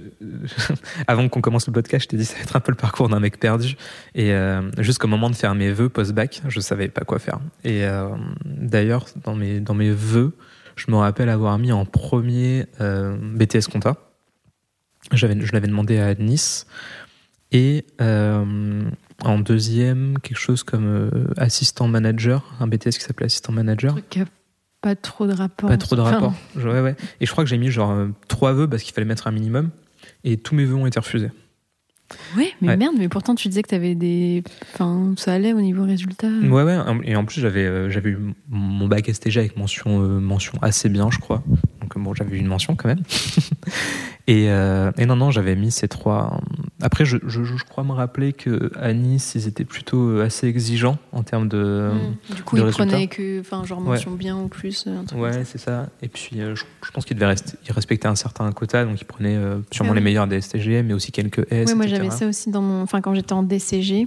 Avant 1.06 1.28
qu'on 1.28 1.42
commence 1.42 1.66
le 1.66 1.72
podcast, 1.72 2.04
je 2.04 2.08
t'ai 2.08 2.16
dit 2.16 2.24
ça 2.24 2.36
va 2.36 2.42
être 2.42 2.56
un 2.56 2.60
peu 2.60 2.72
le 2.72 2.76
parcours 2.76 3.10
d'un 3.10 3.20
mec 3.20 3.38
perdu. 3.38 3.76
Et 4.14 4.32
euh, 4.32 4.62
jusqu'au 4.78 5.06
moment 5.06 5.28
de 5.28 5.34
faire 5.34 5.54
mes 5.54 5.70
vœux 5.70 5.90
post-bac, 5.90 6.40
je 6.48 6.60
savais 6.60 6.88
pas 6.88 7.02
quoi 7.02 7.18
faire. 7.18 7.40
Et 7.62 7.84
euh, 7.84 8.08
d'ailleurs, 8.44 9.04
dans 9.24 9.34
mes 9.34 9.60
dans 9.60 9.74
mes 9.74 9.90
vœux, 9.90 10.34
je 10.76 10.90
me 10.90 10.96
rappelle 10.96 11.28
avoir 11.28 11.58
mis 11.58 11.72
en 11.72 11.84
premier 11.84 12.64
BTS 12.78 13.68
compta. 13.70 13.96
J'avais, 15.12 15.38
je 15.40 15.52
l'avais 15.52 15.66
demandé 15.66 15.98
à 15.98 16.14
Nice. 16.14 16.66
Et 17.52 17.84
en 17.98 19.38
deuxième, 19.38 20.18
quelque 20.20 20.38
chose 20.38 20.62
comme 20.62 21.10
assistant 21.36 21.88
manager, 21.88 22.44
un 22.60 22.66
BTS 22.66 22.90
qui 22.90 23.00
s'appelait 23.00 23.26
assistant 23.26 23.52
manager. 23.52 23.96
Pas 24.80 24.96
trop 24.96 25.26
de 25.26 25.34
rapport. 25.34 25.68
Pas 25.68 25.76
trop 25.76 25.94
de 25.94 26.00
rapport. 26.00 26.34
Ouais, 26.56 26.80
ouais. 26.80 26.96
Et 27.20 27.26
je 27.26 27.30
crois 27.30 27.44
que 27.44 27.50
j'ai 27.50 27.58
mis 27.58 27.70
genre 27.70 27.94
trois 28.28 28.52
vœux 28.52 28.68
parce 28.68 28.82
qu'il 28.82 28.94
fallait 28.94 29.06
mettre 29.06 29.26
un 29.26 29.32
minimum. 29.32 29.70
Et 30.24 30.38
tous 30.38 30.54
mes 30.54 30.64
vœux 30.64 30.76
ont 30.76 30.86
été 30.86 30.98
refusés. 30.98 31.30
Ouais, 32.36 32.52
mais 32.60 32.76
merde, 32.76 32.94
mais 32.98 33.08
pourtant 33.08 33.34
tu 33.34 33.48
disais 33.48 33.62
que 33.62 33.68
tu 33.68 33.74
avais 33.74 33.94
des. 33.94 34.42
Enfin, 34.74 35.14
ça 35.16 35.32
allait 35.32 35.52
au 35.52 35.60
niveau 35.60 35.84
résultat. 35.84 36.28
Ouais, 36.28 36.62
ouais. 36.62 36.78
Et 37.04 37.14
en 37.14 37.24
plus, 37.24 37.40
j'avais 37.40 37.64
euh, 37.64 37.88
j'avais 37.88 38.10
eu 38.10 38.18
mon 38.48 38.88
bac 38.88 39.08
STG 39.12 39.38
avec 39.38 39.56
mention, 39.56 40.02
euh, 40.02 40.18
mention 40.18 40.54
assez 40.60 40.88
bien, 40.88 41.08
je 41.10 41.18
crois. 41.18 41.42
Donc 41.80 41.96
bon, 41.96 42.14
j'avais 42.14 42.36
eu 42.36 42.40
une 42.40 42.48
mention 42.48 42.74
quand 42.74 42.88
même. 42.88 43.02
et, 44.30 44.48
euh, 44.48 44.92
et, 44.96 45.06
non, 45.06 45.16
non, 45.16 45.32
j'avais 45.32 45.56
mis 45.56 45.72
ces 45.72 45.88
trois. 45.88 46.40
Après, 46.80 47.04
je, 47.04 47.16
je, 47.26 47.42
je, 47.42 47.64
crois 47.64 47.82
me 47.82 47.90
rappeler 47.90 48.32
que 48.32 48.70
à 48.78 48.92
Nice, 48.92 49.32
ils 49.34 49.48
étaient 49.48 49.64
plutôt 49.64 50.20
assez 50.20 50.46
exigeants 50.46 50.98
en 51.10 51.24
termes 51.24 51.48
de. 51.48 51.90
Mmh. 51.92 52.34
Du 52.36 52.42
coup, 52.44 52.56
ils 52.56 52.64
prenaient 52.66 53.08
que, 53.08 53.40
enfin, 53.40 53.64
genre 53.64 53.80
mention 53.80 54.12
bien 54.12 54.36
ou 54.36 54.46
plus. 54.46 54.86
ouais, 55.16 55.44
c'est 55.44 55.58
ça. 55.58 55.88
Et 56.00 56.06
puis, 56.06 56.36
je, 56.36 56.90
pense 56.92 57.04
qu'ils 57.04 57.16
devaient 57.16 57.34
respecter 57.70 58.06
un 58.06 58.14
certain 58.14 58.52
quota, 58.52 58.84
donc 58.84 59.00
ils 59.00 59.04
prenaient 59.04 59.38
sûrement 59.72 59.94
les 59.94 60.00
meilleurs 60.00 60.28
des 60.28 60.40
STG, 60.40 60.84
mais 60.84 60.94
aussi 60.94 61.10
quelques 61.10 61.50
S. 61.50 61.70
Ouais, 61.70 61.74
moi 61.74 61.86
j'avais 61.88 62.10
ça 62.10 62.28
aussi 62.28 62.50
dans 62.50 62.62
mon, 62.62 62.82
enfin, 62.82 63.00
quand 63.00 63.14
j'étais 63.14 63.32
en 63.32 63.42
DCG. 63.42 64.06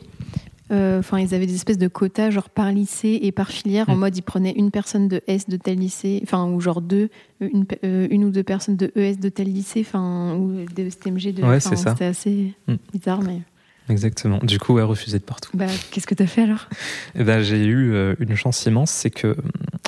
Euh, 0.72 1.00
enfin, 1.00 1.20
ils 1.20 1.34
avaient 1.34 1.46
des 1.46 1.56
espèces 1.56 1.78
de 1.78 1.88
quotas, 1.88 2.30
genre 2.30 2.50
par 2.50 2.72
lycée 2.72 3.20
et 3.22 3.32
par 3.32 3.50
filière, 3.50 3.90
en 3.90 3.96
mm. 3.96 4.00
mode 4.00 4.18
ils 4.18 4.22
prenaient 4.22 4.54
une 4.56 4.72
personne 4.72 5.08
de 5.08 5.22
S 5.28 5.50
de 5.50 5.58
tel 5.58 5.78
lycée, 5.78 6.22
enfin, 6.24 6.50
ou 6.50 6.62
genre 6.62 6.82
deux, 6.82 7.10
une, 7.42 7.66
euh, 7.84 8.08
une, 8.10 8.24
ou 8.26 8.30
deux 8.30 8.44
personnes 8.44 8.78
de 8.78 8.92
ES 8.96 9.18
de 9.18 9.30
tel 9.30 9.52
lycée, 9.52 9.86
enfin, 9.86 10.36
ou 10.36 10.66
de 10.74 10.90
STMG 10.90 11.34
de. 11.34 11.44
Ouais, 11.44 11.60
c'est 11.60 11.76
ça. 11.76 11.92
C'était 11.92 12.06
assez 12.06 12.54
mm. 12.68 12.76
bizarre, 12.94 13.22
mais. 13.22 13.42
Exactement. 13.90 14.40
Du 14.42 14.60
coup, 14.60 14.80
elle 14.80 14.86
refusait 14.86 15.20
de 15.20 15.24
partout. 15.24 15.52
Bah, 15.54 15.66
qu'est-ce 15.92 16.08
que 16.08 16.16
tu 16.16 16.24
as 16.24 16.28
fait 16.28 16.44
alors? 16.44 16.70
Eh 17.16 17.24
ben, 17.26 17.42
J'ai 17.42 17.66
eu 17.66 17.94
euh, 17.94 18.16
une 18.20 18.36
chance 18.36 18.66
immense, 18.66 18.92
c'est 18.92 19.10
que 19.10 19.36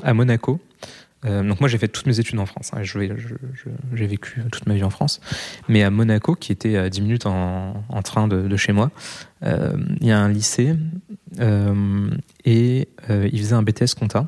à 0.04 0.14
Monaco, 0.14 0.60
euh, 1.26 1.44
donc 1.44 1.60
moi 1.60 1.70
j'ai 1.70 1.78
fait 1.78 1.88
toutes 1.88 2.06
mes 2.06 2.20
études 2.20 2.40
en 2.40 2.46
France, 2.46 2.72
hein, 2.74 2.84
j'ai 2.84 4.08
vécu 4.08 4.42
toute 4.52 4.66
ma 4.68 4.76
vie 4.76 4.84
en 4.84 4.90
France, 4.90 5.22
mais 5.68 5.84
à 5.84 5.90
Monaco, 5.90 6.36
qui 6.36 6.52
était 6.52 6.78
à 6.78 6.90
10 6.90 7.02
minutes 7.02 7.26
en, 7.26 7.84
train 8.04 8.28
de, 8.28 8.56
chez 8.58 8.74
moi, 8.74 8.92
euh, 9.44 9.74
il 10.02 10.08
y 10.08 10.12
a 10.12 10.20
un 10.20 10.30
lycée 10.30 10.76
euh, 11.40 12.10
et 12.44 12.90
il 13.10 13.40
faisait 13.40 13.56
un 13.56 13.64
BTS 13.64 13.96
compta 13.98 14.28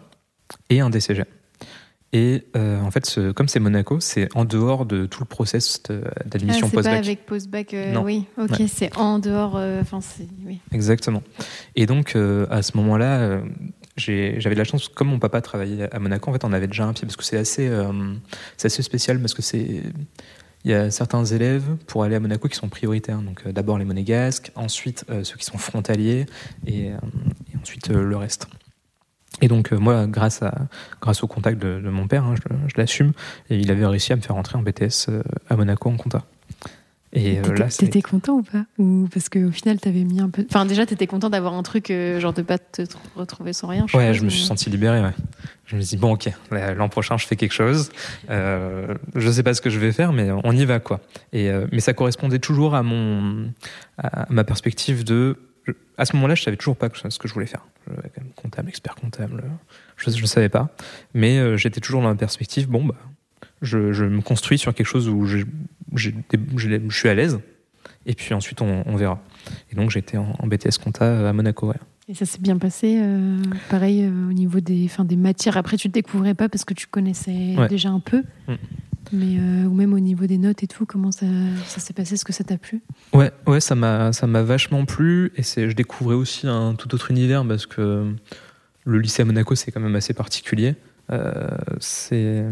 et 0.70 0.80
un 0.80 0.90
DCG. 0.90 1.24
Et 2.14 2.46
en 2.56 2.90
fait, 2.90 3.20
comme 3.36 3.48
c'est 3.50 3.60
Monaco, 3.60 4.00
c'est 4.00 4.30
en 4.34 4.46
dehors 4.46 4.86
de 4.86 5.06
tout 5.06 5.20
le 5.20 5.26
process 5.26 5.84
d'admission 6.26 6.68
ah, 6.68 6.76
post-bac. 6.76 6.84
C'est 6.84 6.90
pas 6.90 7.06
avec 7.06 7.26
post-bac, 7.26 7.76
oui, 8.04 8.26
ok, 8.38 8.64
c'est 8.68 8.96
en 8.98 9.20
dehors, 9.20 9.56
enfin 9.56 10.00
oui. 10.46 10.60
Exactement. 10.72 11.22
Et 11.76 11.86
donc 11.86 12.16
à 12.16 12.62
ce 12.62 12.78
moment-là, 12.78 13.42
j'avais 13.98 14.56
de 14.56 14.60
la 14.60 14.64
chance, 14.64 14.88
comme 14.90 15.10
mon 15.10 15.20
papa 15.20 15.42
travaillait 15.42 15.94
à 15.94 16.00
Monaco, 16.00 16.30
en 16.30 16.34
fait, 16.34 16.44
on 16.44 16.54
avait 16.54 16.68
déjà 16.68 16.86
un 16.86 16.94
pied, 16.94 17.06
parce 17.06 17.16
que 17.16 17.24
c'est 17.24 17.38
assez, 17.38 17.68
euh, 17.68 18.14
assez 18.64 18.84
spécial, 18.84 19.20
parce 19.20 19.34
que 19.34 19.42
c'est. 19.42 19.84
Il 20.66 20.72
y 20.72 20.74
a 20.74 20.92
certains 20.92 21.24
élèves 21.24 21.78
pour 21.86 22.04
aller 22.04 22.16
à 22.16 22.20
Monaco 22.20 22.48
qui 22.50 22.56
sont 22.56 22.68
prioritaires. 22.68 23.20
Donc 23.20 23.44
euh, 23.46 23.54
d'abord 23.54 23.78
les 23.78 23.86
monégasques, 23.86 24.52
ensuite 24.56 25.06
euh, 25.10 25.24
ceux 25.24 25.38
qui 25.38 25.46
sont 25.46 25.58
frontaliers, 25.58 26.26
et, 26.66 26.92
ensuite 27.62 27.90
le 27.90 28.18
reste. 28.18 28.48
Et 29.42 29.48
donc 29.48 29.72
moi, 29.72 30.08
grâce, 30.08 30.42
à, 30.42 30.54
grâce 31.00 31.24
au 31.24 31.28
contact 31.28 31.62
de, 31.62 31.80
mon 31.90 32.08
père, 32.08 32.26
hein, 32.26 32.36
je, 32.36 32.56
je 32.68 32.74
l'assume, 32.78 33.14
il 33.50 33.70
avait 33.72 33.86
réussi 33.86 34.14
à 34.14 34.16
me 34.16 34.22
faire 34.22 34.36
rentrer 34.36 34.58
en 34.58 34.62
BTS 34.62 35.10
à 35.48 35.56
Monaco 35.56 35.90
en 35.90 35.96
compta. 35.96 36.26
Et 37.14 37.40
euh, 37.40 37.56
là, 37.56 37.68
t'étais 37.70 38.02
content 38.02 38.34
ou 38.34 38.44
pas 38.44 38.66
Ou 38.78 39.08
parce 39.14 39.30
qu'au 39.30 39.52
final, 39.52 39.80
t'avais 39.80 40.04
mis 40.04 40.20
un 40.20 40.30
peu. 40.30 40.46
Enfin, 40.50 40.66
déjà, 40.66 40.86
t'étais 40.86 41.08
content 41.08 41.30
d'avoir 41.30 41.54
un 41.54 41.64
truc, 41.64 41.90
euh, 41.90 42.20
genre 42.20 42.34
de 42.34 42.42
pas 42.42 42.58
te 42.58 42.82
retrouver 43.16 43.54
sans 43.54 43.68
rien. 43.68 43.86
Je 43.88 43.96
ouais, 43.96 44.14
je 44.14 44.24
me 44.24 44.30
suis 44.30 44.44
senti 44.44 44.70
libéré. 44.70 45.02
Ouais. 45.02 45.14
Je 45.66 45.78
me 45.78 45.82
suis 45.82 45.96
dit 45.96 46.02
bon, 46.02 46.14
ok, 46.14 46.30
l'an 46.52 46.90
prochain, 46.90 47.18
je 47.18 47.26
fais 47.26 47.38
quelque 47.38 47.54
chose. 47.54 47.92
Euh, 48.30 48.94
je 49.16 49.32
sais 49.32 49.44
pas 49.44 49.54
ce 49.54 49.62
que 49.62 49.70
je 49.70 49.80
vais 49.80 49.94
faire, 49.94 50.12
mais 50.12 50.30
on 50.44 50.52
y 50.52 50.66
va, 50.66 50.80
quoi. 50.80 51.00
Et 51.32 51.50
mais 51.72 51.80
ça 51.80 51.94
correspondait 51.94 52.40
toujours 52.40 52.76
à 52.76 52.84
mon, 52.84 53.52
à 53.98 54.28
ma 54.30 54.44
perspective 54.44 55.04
de. 55.04 55.38
À 55.98 56.06
ce 56.06 56.16
moment-là, 56.16 56.36
je 56.36 56.44
savais 56.44 56.56
toujours 56.56 56.78
pas 56.78 56.90
ce 57.10 57.20
que 57.20 57.28
je 57.28 57.34
voulais 57.34 57.46
faire. 57.46 57.66
Comptable, 58.36 58.70
expert 58.70 58.96
comptable, 58.96 59.44
je 59.98 60.10
ne 60.10 60.26
savais 60.26 60.50
pas. 60.50 60.70
Mais 61.14 61.58
j'étais 61.58 61.80
toujours 61.82 62.02
dans 62.02 62.10
la 62.10 62.16
perspective, 62.16 62.70
bon, 62.70 62.86
bah, 62.86 62.96
je, 63.62 63.92
je, 63.94 64.06
me 64.06 64.22
construis 64.22 64.58
sur 64.58 64.74
quelque 64.74 64.88
chose 64.88 65.10
où 65.10 65.26
je, 65.26 65.40
je, 65.96 66.12
suis 66.90 67.10
à 67.10 67.14
l'aise. 67.14 67.40
Et 68.06 68.14
puis 68.14 68.34
ensuite, 68.34 68.62
on, 68.62 68.96
verra. 68.96 69.22
Et 69.72 69.76
donc, 69.76 69.90
j'étais 69.92 70.18
en, 70.18 70.34
en, 70.40 70.48
BTS 70.48 70.78
Compta 70.82 71.30
à 71.30 71.34
Monaco. 71.34 71.74
Et 72.10 72.14
ça 72.14 72.26
s'est 72.26 72.40
bien 72.40 72.58
passé, 72.58 73.00
euh, 73.02 73.38
pareil, 73.70 74.06
euh, 74.06 74.30
au 74.30 74.34
niveau 74.34 74.62
des, 74.62 74.88
fin, 74.88 75.04
des 75.04 75.18
matières. 75.18 75.58
Après, 75.58 75.76
tu 75.76 75.90
ne 75.90 75.94
découvrais 75.94 76.36
pas 76.36 76.48
parce 76.48 76.64
que 76.64 76.74
tu 76.74 76.88
connaissais 76.88 77.56
déjà 77.70 77.90
un 77.90 78.00
peu. 78.00 78.24
Mm. 78.48 78.54
Mais 79.14 79.40
euh, 79.40 79.66
ou 79.66 79.74
même 79.74 79.94
au 79.94 80.00
niveau 80.00 80.26
des 80.26 80.38
notes 80.38 80.64
et 80.64 80.68
tout, 80.68 80.86
comment 80.86 81.12
ça, 81.12 81.26
ça 81.66 81.80
s'est 81.82 81.94
passé? 81.94 82.14
Est-ce 82.14 82.26
que 82.26 82.34
ça 82.34 82.46
t'a 82.46 82.58
plu? 82.58 82.82
Ouais, 83.14 83.32
ouais, 83.46 83.60
ça 83.60 83.76
m'a, 83.76 84.14
ça 84.14 84.26
m'a 84.26 84.42
vachement 84.42 84.86
plu. 84.86 85.34
Et 85.36 85.44
c'est, 85.44 85.70
je 85.70 85.76
découvrais 85.76 86.16
aussi 86.16 86.48
un 86.48 86.76
tout 86.76 86.94
autre 86.96 87.12
univers 87.12 87.46
parce 87.46 87.66
que 87.66 88.14
le 88.86 89.00
lycée 89.00 89.24
à 89.24 89.26
Monaco, 89.26 89.56
c'est 89.56 89.72
quand 89.72 89.82
même 89.82 89.96
assez 89.96 90.14
particulier. 90.14 90.76
c'est 91.80 92.44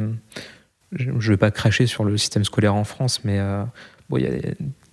je 0.95 1.11
ne 1.11 1.19
vais 1.19 1.37
pas 1.37 1.51
cracher 1.51 1.87
sur 1.87 2.03
le 2.03 2.17
système 2.17 2.43
scolaire 2.43 2.75
en 2.75 2.83
France, 2.83 3.23
mais 3.23 3.39
euh, 3.39 3.63
bon, 4.09 4.17
il 4.17 4.23
y 4.23 4.27
a 4.27 4.31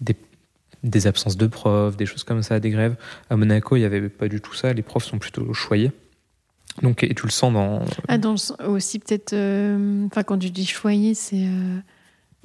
des, 0.01 0.17
des, 0.83 1.07
absences 1.07 1.37
de 1.37 1.47
profs, 1.47 1.97
des 1.97 2.07
choses 2.07 2.25
comme 2.25 2.43
ça, 2.43 2.61
des 2.61 2.71
grèves. 2.71 2.97
À 3.31 3.37
Monaco, 3.37 3.77
il 3.77 3.81
n'y 3.81 3.87
avait 3.87 4.09
pas 4.09 4.29
du 4.29 4.41
tout 4.41 4.55
ça. 4.55 4.73
Les 4.73 4.83
profs 4.83 5.05
sont 5.05 5.19
plutôt 5.19 5.53
choyés. 5.55 5.93
Donc, 6.83 7.05
et 7.05 7.15
tu 7.15 7.25
le 7.25 7.31
sens 7.31 7.53
dans. 7.53 7.85
Ah, 8.09 8.19
dans 8.19 8.35
aussi 8.67 8.99
peut-être. 8.99 9.33
Euh, 9.35 10.07
enfin, 10.07 10.23
quand 10.23 10.39
tu 10.39 10.51
dis 10.51 10.67
choyé, 10.67 11.15
c'est. 11.15 11.45
Euh, 11.47 11.79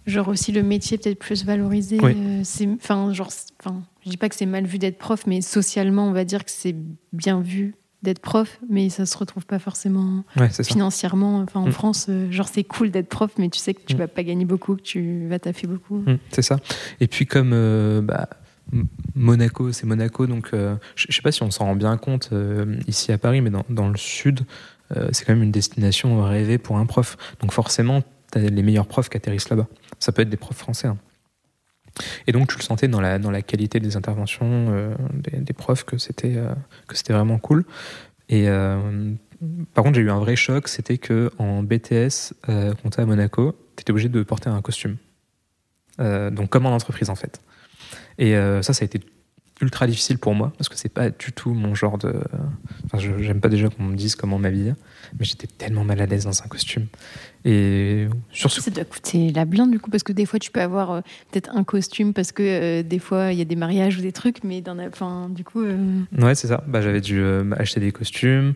genre 0.05 0.27
aussi 0.27 0.51
le 0.51 0.63
métier 0.63 0.97
peut-être 0.97 1.19
plus 1.19 1.45
valorisé. 1.45 1.97
c'est, 2.43 2.67
enfin, 2.67 3.13
genre. 3.13 3.31
Enfin, 3.59 3.81
je 4.05 4.09
dis 4.09 4.17
pas 4.17 4.29
que 4.29 4.35
c'est 4.35 4.45
mal 4.45 4.65
vu 4.65 4.79
d'être 4.79 4.97
prof, 4.97 5.25
mais 5.25 5.41
socialement, 5.41 6.07
on 6.07 6.11
va 6.11 6.25
dire 6.25 6.43
que 6.43 6.51
c'est 6.51 6.75
bien 7.13 7.41
vu 7.41 7.75
d'être 8.03 8.19
prof, 8.19 8.59
mais 8.69 8.89
ça 8.89 9.05
se 9.05 9.17
retrouve 9.17 9.45
pas 9.45 9.59
forcément 9.59 10.23
financièrement. 10.63 11.39
Enfin, 11.39 11.61
en 11.61 11.67
mm. 11.67 11.71
France, 11.71 12.05
euh, 12.09 12.31
genre 12.31 12.47
c'est 12.47 12.63
cool 12.63 12.91
d'être 12.91 13.09
prof, 13.09 13.31
mais 13.37 13.49
tu 13.49 13.59
sais 13.59 13.73
que 13.73 13.81
tu 13.85 13.95
mm. 13.95 13.99
vas 13.99 14.07
pas 14.07 14.23
gagner 14.23 14.45
beaucoup, 14.45 14.75
que 14.75 14.81
tu 14.81 15.27
vas 15.27 15.39
taffer 15.39 15.67
beaucoup. 15.67 15.97
Mm, 15.97 16.17
c'est 16.29 16.43
ça. 16.43 16.57
Et 16.99 17.07
puis 17.07 17.25
comme 17.25 17.51
euh, 17.53 18.01
bah, 18.01 18.29
Monaco, 19.15 19.71
c'est 19.71 19.85
Monaco, 19.85 20.27
donc 20.27 20.49
euh, 20.53 20.75
je 20.95 21.11
sais 21.11 21.21
pas 21.21 21.31
si 21.31 21.41
on 21.41 21.51
s'en 21.51 21.65
rend 21.65 21.75
bien 21.75 21.97
compte 21.97 22.31
ici 22.87 23.11
à 23.11 23.17
Paris, 23.17 23.41
mais 23.41 23.49
dans, 23.49 23.65
dans 23.69 23.89
le 23.89 23.97
sud, 23.97 24.41
c'est 25.11 25.25
quand 25.25 25.33
même 25.33 25.43
une 25.43 25.51
destination 25.51 26.23
rêvée 26.23 26.57
pour 26.57 26.77
un 26.77 26.85
prof. 26.85 27.17
Donc 27.41 27.51
forcément, 27.51 28.03
tu 28.31 28.39
as 28.39 28.41
les 28.41 28.63
meilleurs 28.63 28.87
profs 28.87 29.09
qui 29.09 29.17
atterrissent 29.17 29.49
là-bas. 29.49 29.67
Ça 29.99 30.11
peut 30.11 30.21
être 30.21 30.29
des 30.29 30.37
profs 30.37 30.57
français. 30.57 30.87
Hein. 30.87 30.97
Et 32.27 32.31
donc 32.31 32.49
tu 32.49 32.57
le 32.57 32.63
sentais 32.63 32.87
dans 32.87 33.01
la, 33.01 33.19
dans 33.19 33.31
la 33.31 33.41
qualité 33.41 33.79
des 33.79 33.95
interventions 33.95 34.67
euh, 34.69 34.95
des, 35.13 35.53
profs 35.53 35.83
que 35.83 35.97
c'était 35.97 36.35
euh, 36.37 36.53
vraiment 37.09 37.39
cool. 37.39 37.65
Et 38.29 38.49
euh, 38.49 39.11
par 39.73 39.83
contre 39.83 39.95
j'ai 39.95 40.01
eu 40.01 40.11
un 40.11 40.19
vrai 40.19 40.35
choc, 40.35 40.67
c'était 40.67 40.97
que 40.97 41.31
en 41.37 41.63
BTS 41.63 42.33
compté 42.81 43.01
à 43.01 43.05
Monaco, 43.05 43.55
tu 43.75 43.81
étais 43.81 43.91
obligé 43.91 44.09
de 44.09 44.23
porter 44.23 44.49
un 44.49 44.61
costume. 44.61 44.97
donc 45.99 46.49
comme 46.49 46.65
en 46.65 46.73
entreprise 46.73 47.09
en 47.09 47.15
fait. 47.15 47.41
Et 48.17 48.33
ça, 48.33 48.73
ça 48.73 48.83
a 48.83 48.85
été 48.85 48.99
ultra 49.61 49.87
difficile 49.87 50.17
pour 50.17 50.35
moi 50.35 50.53
parce 50.57 50.69
que 50.69 50.75
c'est 50.75 50.89
pas 50.89 51.09
du 51.09 51.31
tout 51.33 51.53
mon 51.53 51.73
genre 51.75 51.97
de. 51.97 52.13
Enfin, 52.85 52.97
j'aime 53.19 53.39
pas 53.39 53.49
déjà 53.49 53.69
qu'on 53.69 53.83
me 53.83 53.95
dise 53.95 54.15
comment 54.15 54.37
m'habiller, 54.37 54.73
mais 55.19 55.25
j'étais 55.25 55.47
tellement 55.47 55.83
mal 55.83 56.01
à 56.01 56.05
l'aise 56.05 56.25
dans 56.25 56.43
un 56.43 56.47
costume. 56.47 56.87
Et 57.45 58.07
sur 58.31 58.51
ce... 58.51 58.61
Ça 58.61 58.71
doit 58.71 58.83
coûter 58.83 59.31
la 59.31 59.45
blinde 59.45 59.71
du 59.71 59.79
coup 59.79 59.89
parce 59.89 60.03
que 60.03 60.11
des 60.11 60.25
fois 60.25 60.37
tu 60.37 60.51
peux 60.51 60.61
avoir 60.61 60.91
euh, 60.91 61.01
peut-être 61.31 61.49
un 61.55 61.63
costume 61.63 62.13
parce 62.13 62.31
que 62.31 62.43
euh, 62.43 62.83
des 62.83 62.99
fois 62.99 63.31
il 63.31 63.39
y 63.39 63.41
a 63.41 63.45
des 63.45 63.55
mariages 63.55 63.97
ou 63.97 64.01
des 64.01 64.11
trucs, 64.11 64.43
mais 64.43 64.61
dans 64.61 64.73
la... 64.73 64.87
enfin, 64.87 65.29
du 65.29 65.43
coup. 65.43 65.61
Euh, 65.61 66.01
ouais, 66.17 66.35
c'est 66.35 66.47
ça. 66.47 66.63
Bah, 66.67 66.81
j'avais 66.81 67.01
dû 67.01 67.23
acheter 67.57 67.79
des 67.79 67.91
costumes. 67.91 68.53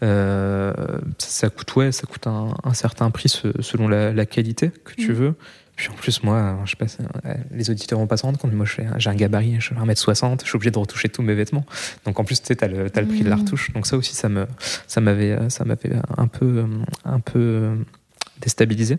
Ça, 0.00 1.50
coûte 1.50 1.76
ouais, 1.76 1.92
ça 1.92 2.06
coûte 2.06 2.26
un, 2.26 2.74
certain 2.74 3.10
prix 3.10 3.28
selon 3.28 3.88
la, 3.88 4.26
qualité 4.26 4.70
que 4.84 4.94
tu 4.94 5.12
mm. 5.12 5.14
veux. 5.14 5.34
Puis 5.76 5.90
en 5.90 5.92
plus, 5.92 6.22
moi, 6.22 6.58
je 6.64 6.70
sais 6.70 6.76
pas, 6.76 6.86
euh, 7.26 7.34
les 7.50 7.68
auditeurs 7.70 7.98
vont 7.98 8.06
pas 8.06 8.16
s'en 8.16 8.28
rendre 8.28 8.38
compte, 8.38 8.50
mais 8.50 8.56
moi, 8.56 8.66
j'ai 8.66 9.10
un 9.10 9.14
gabarit, 9.14 9.56
je 9.58 9.66
suis 9.66 9.74
1m60, 9.74 10.40
je 10.40 10.46
suis 10.46 10.56
obligé 10.56 10.70
de 10.70 10.78
retoucher 10.78 11.10
tous 11.10 11.22
mes 11.22 11.34
vêtements. 11.34 11.66
Donc 12.06 12.18
en 12.18 12.24
plus, 12.24 12.40
tu 12.40 12.46
sais, 12.46 12.56
t'as 12.56 12.68
le, 12.68 12.86
as 12.94 13.00
le 13.00 13.06
prix 13.06 13.22
de 13.22 13.28
la 13.28 13.36
mmh. 13.36 13.40
retouche. 13.40 13.72
Donc 13.72 13.86
ça 13.86 13.96
aussi, 13.98 14.14
ça 14.14 14.30
me, 14.30 14.46
ça 14.86 15.02
m'avait, 15.02 15.50
ça 15.50 15.64
m'avait 15.64 15.92
un 16.16 16.28
peu, 16.28 16.64
un 17.04 17.20
peu 17.20 17.76
déstabilisé. 18.40 18.96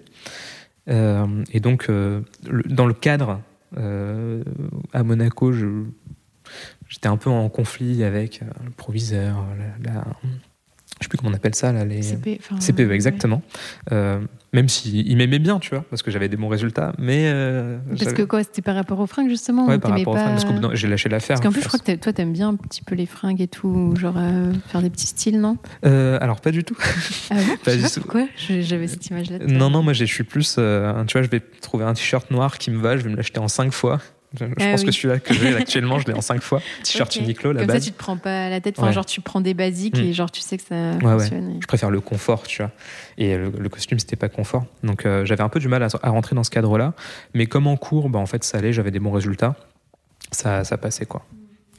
Euh, 0.89 1.43
et 1.51 1.59
donc, 1.59 1.87
euh, 1.89 2.21
dans 2.65 2.85
le 2.85 2.93
cadre 2.93 3.41
à 3.75 5.03
Monaco, 5.03 5.51
j'étais 6.87 7.07
un 7.07 7.17
peu 7.17 7.29
en 7.29 7.49
conflit 7.49 8.03
avec 8.03 8.41
le 8.63 8.71
proviseur, 8.71 9.43
la, 9.83 10.05
je 10.99 11.05
sais 11.05 11.09
plus 11.09 11.17
comment 11.17 11.31
on 11.31 11.33
appelle 11.35 11.55
ça 11.55 11.71
là 11.71 11.85
les 11.85 12.01
CPE, 12.01 12.39
enfin, 12.39 12.55
CPE 12.59 12.79
ouais. 12.87 12.95
exactement 12.95 13.41
euh, 13.91 14.19
même 14.53 14.67
s'il 14.69 15.15
m'aimait 15.17 15.39
bien 15.39 15.59
tu 15.59 15.69
vois 15.71 15.83
parce 15.89 16.01
que 16.01 16.09
j'avais 16.11 16.29
des 16.29 16.37
bons 16.37 16.47
résultats 16.47 16.93
mais 16.97 17.23
euh, 17.27 17.77
Parce 17.99 18.13
que 18.13 18.23
quoi, 18.23 18.43
c'était 18.43 18.61
par 18.61 18.75
rapport 18.75 18.99
aux 18.99 19.07
fringues 19.07 19.29
justement 19.29 19.67
ouais 19.67 19.75
ou 19.75 19.79
par 19.79 19.91
rapport 19.91 20.13
aux 20.13 20.17
fringues, 20.17 20.35
parce 20.43 20.59
d'un- 20.61 20.73
j'ai 20.75 20.87
lâché 20.87 21.09
l'affaire 21.09 21.35
Parce 21.35 21.41
qu'en 21.45 21.51
plus, 21.51 21.59
je 21.61 21.65
je 21.65 21.67
crois 21.67 21.79
que 21.79 21.91
toi, 22.01 22.13
t'aimes 22.13 22.33
bien 22.33 22.49
un 22.49 22.55
petit 22.55 22.81
peu 22.81 22.95
les 22.95 23.05
fringues 23.05 23.41
et 23.41 23.47
tout, 23.47 23.93
genre 23.97 24.15
euh, 24.17 24.51
faire 24.69 24.81
des 24.81 24.89
petits 24.89 25.07
styles, 25.07 25.39
non? 25.39 25.57
Alors 25.83 26.41
pas 26.41 26.51
du 26.51 26.63
tout 26.63 26.77
Ah 27.29 27.35
bon? 27.35 27.41
Pas 27.63 27.71
Je 27.71 27.71
sais 27.71 27.77
du 27.77 27.83
pas 27.83 27.89
tout. 27.89 27.99
pourquoi 28.01 28.27
je- 28.37 28.61
j'avais 28.61 28.87
cette 28.87 29.05
image-là. 29.07 29.39
non 29.47 29.69
non 29.69 29.83
moi 29.83 29.93
je 29.93 30.05
suis 30.05 30.23
plus 30.23 30.55
tu 30.55 30.61
vois 30.61 31.21
je 31.21 31.29
vais 31.29 31.39
trouver 31.61 31.85
un 31.85 31.93
t-shirt 31.93 32.31
noir 32.31 32.57
qui 32.57 32.71
me 32.71 32.81
va 32.81 32.97
je 32.97 33.03
vais 33.03 33.09
me 33.09 33.15
l'acheter 33.15 33.39
en 33.39 33.47
cinq 33.47 33.71
fois 33.73 33.99
je, 34.33 34.45
je 34.45 34.51
Ah 34.59 34.71
pense 34.71 34.81
oui. 34.81 34.85
que 34.87 34.91
celui-là 34.91 35.19
que 35.19 35.33
j'ai 35.33 35.55
actuellement 35.55 35.99
je 35.99 36.07
l'ai 36.07 36.13
en 36.13 36.21
cinq 36.21 36.41
fois 36.41 36.61
t-shirt 36.83 37.15
Ok. 37.15 37.21
Uniqlo 37.23 37.51
la 37.53 37.59
Comme 37.61 37.67
base 37.67 37.77
ça, 37.77 37.85
tu 37.85 37.91
te 37.91 37.97
prends 37.97 38.17
pas 38.17 38.49
la 38.49 38.59
tête. 38.61 38.77
Enfin, 38.77 38.87
Ouais. 38.87 38.93
genre, 38.93 39.05
tu 39.05 39.21
prends 39.21 39.41
des 39.41 39.53
basiques 39.53 39.97
et 39.97 40.11
genre, 40.13 40.29
tu 40.31 40.41
sais 40.41 40.57
que 40.57 40.63
ça 40.63 40.75
Ouais, 40.75 41.03
ouais. 41.05 41.19
fonctionne. 41.19 41.51
et- 41.57 41.61
je 41.61 41.67
préfère 41.67 41.89
le 41.89 42.01
confort, 42.01 42.43
tu 42.43 42.61
vois. 42.61 42.71
Et 43.17 43.37
le, 43.37 43.49
le 43.57 43.69
costume, 43.69 43.99
c'était 43.99 44.15
pas 44.15 44.29
confort. 44.29 44.65
Donc 44.83 45.05
euh, 45.05 45.23
j'avais 45.25 45.43
un 45.43 45.49
peu 45.49 45.59
du 45.59 45.67
mal 45.69 45.81
à, 45.83 45.87
à 46.03 46.09
rentrer 46.09 46.35
dans 46.35 46.43
ce 46.43 46.49
cadre-là. 46.49 46.93
Mais 47.33 47.45
comme 47.47 47.67
en 47.67 47.77
cours, 47.77 48.09
bah, 48.09 48.19
en 48.19 48.25
fait, 48.25 48.43
ça 48.43 48.57
allait, 48.57 48.73
j'avais 48.73 48.91
des 48.91 48.99
bons 48.99 49.11
résultats. 49.11 49.55
Ça, 50.31 50.63
ça 50.63 50.77
passait, 50.77 51.05
quoi. 51.05 51.25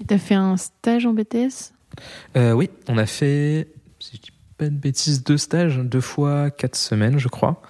Et 0.00 0.04
T'as 0.04 0.18
fait 0.18 0.34
un 0.34 0.56
stage 0.56 1.04
en 1.06 1.12
BTS 1.12 1.72
Euh, 2.36 2.52
oui, 2.52 2.70
on 2.88 2.96
a 2.98 3.06
fait, 3.06 3.68
si 3.98 4.16
je 4.16 4.22
dis 4.22 4.32
pas 4.56 4.64
de 4.66 4.70
bêtises, 4.70 5.22
deux 5.22 5.36
stages, 5.38 5.76
deux 5.78 6.00
fois 6.00 6.50
quatre 6.50 6.76
semaines, 6.76 7.18
je 7.18 7.28
crois. 7.28 7.60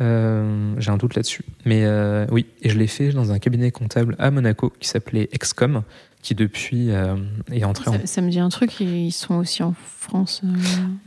Euh, 0.00 0.74
J'ai 0.78 0.90
un 0.90 0.96
doute 0.96 1.14
là-dessus. 1.14 1.44
Mais 1.64 1.84
euh, 1.84 2.26
oui, 2.30 2.46
et 2.62 2.68
je 2.68 2.78
l'ai 2.78 2.86
fait 2.86 3.10
dans 3.10 3.32
un 3.32 3.38
cabinet 3.38 3.70
comptable 3.70 4.14
à 4.18 4.30
Monaco 4.30 4.72
qui 4.78 4.88
s'appelait 4.88 5.28
Excom, 5.32 5.82
qui 6.22 6.34
depuis 6.34 6.90
euh, 6.90 7.16
est 7.52 7.64
entré 7.64 7.90
en 7.90 7.94
ça, 7.94 8.06
ça 8.06 8.20
me 8.20 8.28
dit 8.30 8.38
un 8.40 8.48
truc, 8.50 8.80
ils 8.80 9.12
sont 9.12 9.36
aussi 9.36 9.62
en 9.62 9.72
France. 9.72 10.42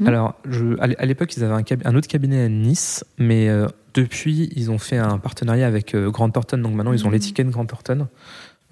Alors, 0.05 0.35
je, 0.50 0.79
à 0.79 0.88
l'é- 0.88 0.95
à 0.97 1.05
l'époque, 1.05 1.35
ils 1.35 1.43
avaient 1.43 1.63
un, 1.85 1.95
autre 1.95 2.07
cabinet 2.07 2.41
à 2.43 2.50
Nice, 2.50 3.05
mais 3.17 3.50
depuis, 3.93 4.50
ils 4.55 4.71
ont 4.71 4.77
fait 4.79 4.97
un 4.97 5.17
partenariat 5.19 5.67
avec 5.67 5.95
Grant 5.95 6.29
Thornton. 6.29 6.57
Donc 6.57 6.73
maintenant, 6.73 6.93
ils 6.93 7.03
ont 7.05 7.09
Mhm. 7.09 7.13
l'étiquette 7.13 7.50
Grant 7.50 7.65
Thornton. 7.65 8.07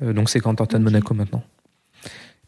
Donc 0.02 0.30
c'est 0.30 0.40
Grant 0.40 0.56
Thornton. 0.56 0.80
Monaco 0.80 1.14
maintenant. 1.14 1.44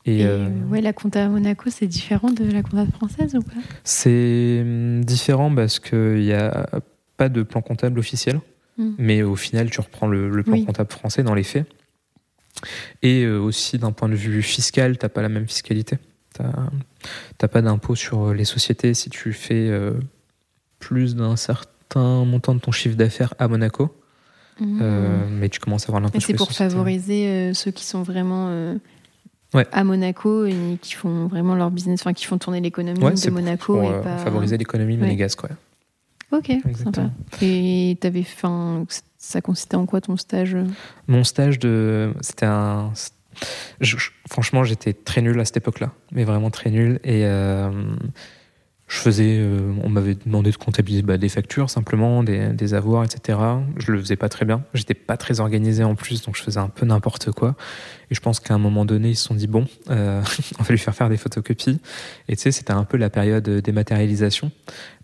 Et, 0.06 0.22
Et, 0.22 0.26
euh, 0.26 0.48
ouais, 0.70 0.82
la 0.82 0.94
compta 0.94 1.26
à 1.26 1.28
Monaco, 1.30 1.70
c'est 1.70 1.86
différent 1.86 2.32
de 2.32 2.44
la 2.52 2.64
compta 2.64 2.88
française 2.88 3.36
ou 3.36 3.42
pas? 3.44 3.52
C'est 3.84 4.62
hum, 4.64 5.04
différent 5.06 5.54
parce 5.54 5.78
qu'il 5.80 6.22
n'y 6.22 6.34
a 6.34 6.68
pas 7.22 7.30
de 7.30 7.44
plan 7.44 7.62
comptable 7.62 8.00
officiel, 8.00 8.40
Mhm. 8.80 8.96
mais 8.98 9.22
au 9.22 9.36
final, 9.36 9.70
tu 9.70 9.80
reprends 9.80 10.08
le, 10.08 10.30
le 10.30 10.42
plan 10.44 10.54
Oui. 10.54 10.66
comptable 10.66 10.92
français 10.92 11.22
dans 11.22 11.36
les 11.36 11.44
faits. 11.44 11.68
Et 13.04 13.24
euh, 13.26 13.38
aussi, 13.40 13.78
d'un 13.78 13.92
point 13.92 14.10
de 14.10 14.16
vue 14.16 14.42
fiscal, 14.42 14.98
tu 14.98 15.06
n'as 15.06 15.10
pas 15.10 15.22
la 15.22 15.30
même 15.30 15.48
fiscalité. 15.48 15.98
Tu 16.36 16.42
n'as 16.44 17.48
pas 17.48 17.62
d'impôt 17.62 17.94
sur 17.96 18.34
les 18.34 18.46
sociétés 18.46 18.94
si 18.96 19.10
tu 19.12 19.34
fais 19.34 19.68
euh, 19.70 19.94
plus 20.80 21.16
d'un 21.16 21.36
certain 21.36 22.26
montant 22.26 22.56
de 22.56 22.60
ton 22.60 22.72
chiffre 22.72 22.96
d'affaires 22.96 23.34
à 23.38 23.48
Monaco. 23.48 23.96
Mhm. 24.60 24.80
Euh, 24.82 25.28
mais 25.30 25.50
tu 25.50 25.60
commences 25.60 25.84
à 25.84 25.88
avoir 25.90 26.02
l'impôt 26.02 26.20
sur 26.20 26.26
c'est 26.28 26.34
les 26.34 26.38
pour 26.38 26.48
sociétés. 26.48 26.72
favoriser 26.72 27.28
euh, 27.28 27.54
ceux 27.54 27.72
qui 27.72 27.84
sont 27.86 28.02
vraiment 28.04 28.50
Ouais. 29.54 29.68
à 29.72 29.84
Monaco 29.84 30.46
et 30.46 30.78
qui 30.82 30.94
font 30.94 31.28
vraiment 31.28 31.56
leur 31.56 31.70
business, 31.72 32.02
enfin 32.02 32.14
qui 32.14 32.26
font 32.26 32.38
tourner 32.40 32.62
l'économie 32.62 33.04
Ouais, 33.04 33.12
de 33.12 33.16
c'est 33.18 33.30
pour- 33.32 33.40
Monaco 33.42 33.74
pour 33.80 33.84
et 33.84 34.02
pas 34.02 34.18
favoriser 34.18 34.58
l'économie 34.58 34.96
Ouais. 34.96 35.02
monégasque. 35.02 35.40
Quoi. 35.42 35.50
Ok, 36.32 36.52
sympa. 36.76 37.10
Et 37.42 37.98
t'avais 38.00 38.24
fait 38.24 38.48
un- 38.48 38.86
ça 39.18 39.42
consistait 39.42 39.76
en 39.76 39.86
quoi 39.86 40.00
ton 40.02 40.16
stage? 40.18 40.56
Mon 41.08 41.24
stage 41.24 41.60
de. 41.60 42.14
C'était 42.22 42.46
un. 42.46 42.92
je- 43.82 43.98
franchement, 44.30 44.64
j'étais 44.64 44.94
très 44.94 45.22
nul 45.22 45.40
à 45.40 45.46
cette 45.46 45.58
époque-là, 45.58 45.92
mais 46.12 46.24
vraiment 46.24 46.50
très 46.50 46.70
nul. 46.72 47.00
Et 47.04 47.26
euh, 47.26 47.70
je 48.92 48.98
faisais. 48.98 49.38
euh, 49.40 49.74
on 49.84 49.90
m'avait 49.90 50.16
demandé 50.16 50.52
de 50.52 50.58
comptabiliser 50.58 51.02
bah, 51.02 51.18
des 51.18 51.30
factures, 51.30 51.70
simplement, 51.70 52.24
des, 52.24 52.50
des 52.50 52.74
avoirs, 52.74 53.06
etc. 53.06 53.40
Je 53.78 53.94
le 53.94 54.00
faisais 54.02 54.18
pas 54.18 54.28
très 54.28 54.44
bien. 54.44 54.66
J'étais 54.74 54.94
pas 54.94 55.16
très 55.16 55.40
organisé 55.40 55.86
en 55.86 55.96
plus, 55.96 56.22
donc 56.24 56.36
je 56.36 56.44
faisais 56.44 56.60
un 56.60 56.68
peu 56.68 56.86
n'importe 56.86 57.32
quoi. 57.32 57.56
Et 58.10 58.16
je 58.16 58.20
pense 58.20 58.42
qu'à 58.42 58.54
un 58.54 58.58
moment 58.58 58.84
donné, 58.84 59.12
ils 59.12 59.16
se 59.16 59.24
sont 59.24 59.34
dit 59.34 59.48
bon, 59.48 59.66
euh, 59.90 60.22
on 60.60 60.64
va 60.64 60.72
lui 60.72 60.78
faire 60.78 60.94
faire 60.94 61.08
des 61.08 61.16
photocopies. 61.16 61.80
Et 62.28 62.36
tu 62.36 62.42
sais, 62.42 62.52
c'était 62.52 62.74
un 62.74 62.84
peu 62.84 62.98
la 62.98 63.10
période 63.10 63.48
dématérialisation. 63.50 64.52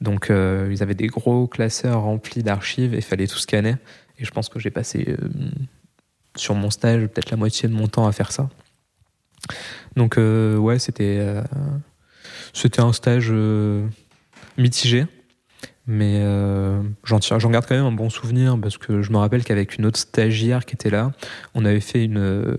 Donc, 0.02 0.30
euh, 0.30 0.67
ils 0.69 0.84
avaient 0.84 0.93
des 0.93 1.08
gros 1.08 1.47
classeurs 1.47 2.02
remplis 2.02 2.43
d'archives 2.43 2.93
et 2.93 3.00
fallait 3.00 3.28
tout 3.28 3.39
scanner. 3.39 3.76
Et 4.19 4.26
je 4.26 4.32
pense 4.32 4.50
que 4.50 4.60
j'ai 4.60 4.69
passé 4.69 5.06
euh, 5.08 5.30
sur 6.36 6.56
mon 6.56 6.71
stage 6.71 7.08
peut-être 7.08 7.32
la 7.32 7.38
moitié 7.38 7.69
de 7.69 7.73
mon 7.73 7.88
temps 7.88 8.06
à 8.06 8.12
faire 8.12 8.34
ça. 8.34 8.50
Donc 9.95 10.17
euh, 10.17 10.58
ouais, 10.58 10.78
c'était 10.78 11.17
euh, 11.19 11.41
c'était 12.53 12.81
un 12.81 12.93
stage 12.93 13.27
euh, 13.29 13.86
mitigé, 14.57 15.05
mais 15.86 16.19
euh, 16.21 16.81
j'en 17.03 17.19
garde 17.49 17.65
quand 17.65 17.75
même 17.75 17.86
un 17.86 17.91
bon 17.91 18.10
souvenir 18.10 18.60
parce 18.60 18.77
que 18.77 19.01
je 19.01 19.12
me 19.12 19.17
rappelle 19.17 19.43
qu'avec 19.43 19.77
une 19.77 19.86
autre 19.86 19.99
stagiaire 19.99 20.65
qui 20.65 20.75
était 20.75 20.89
là, 20.89 21.12
on 21.55 21.65
avait 21.65 21.79
fait 21.79 22.03
une 22.03 22.17
euh, 22.17 22.55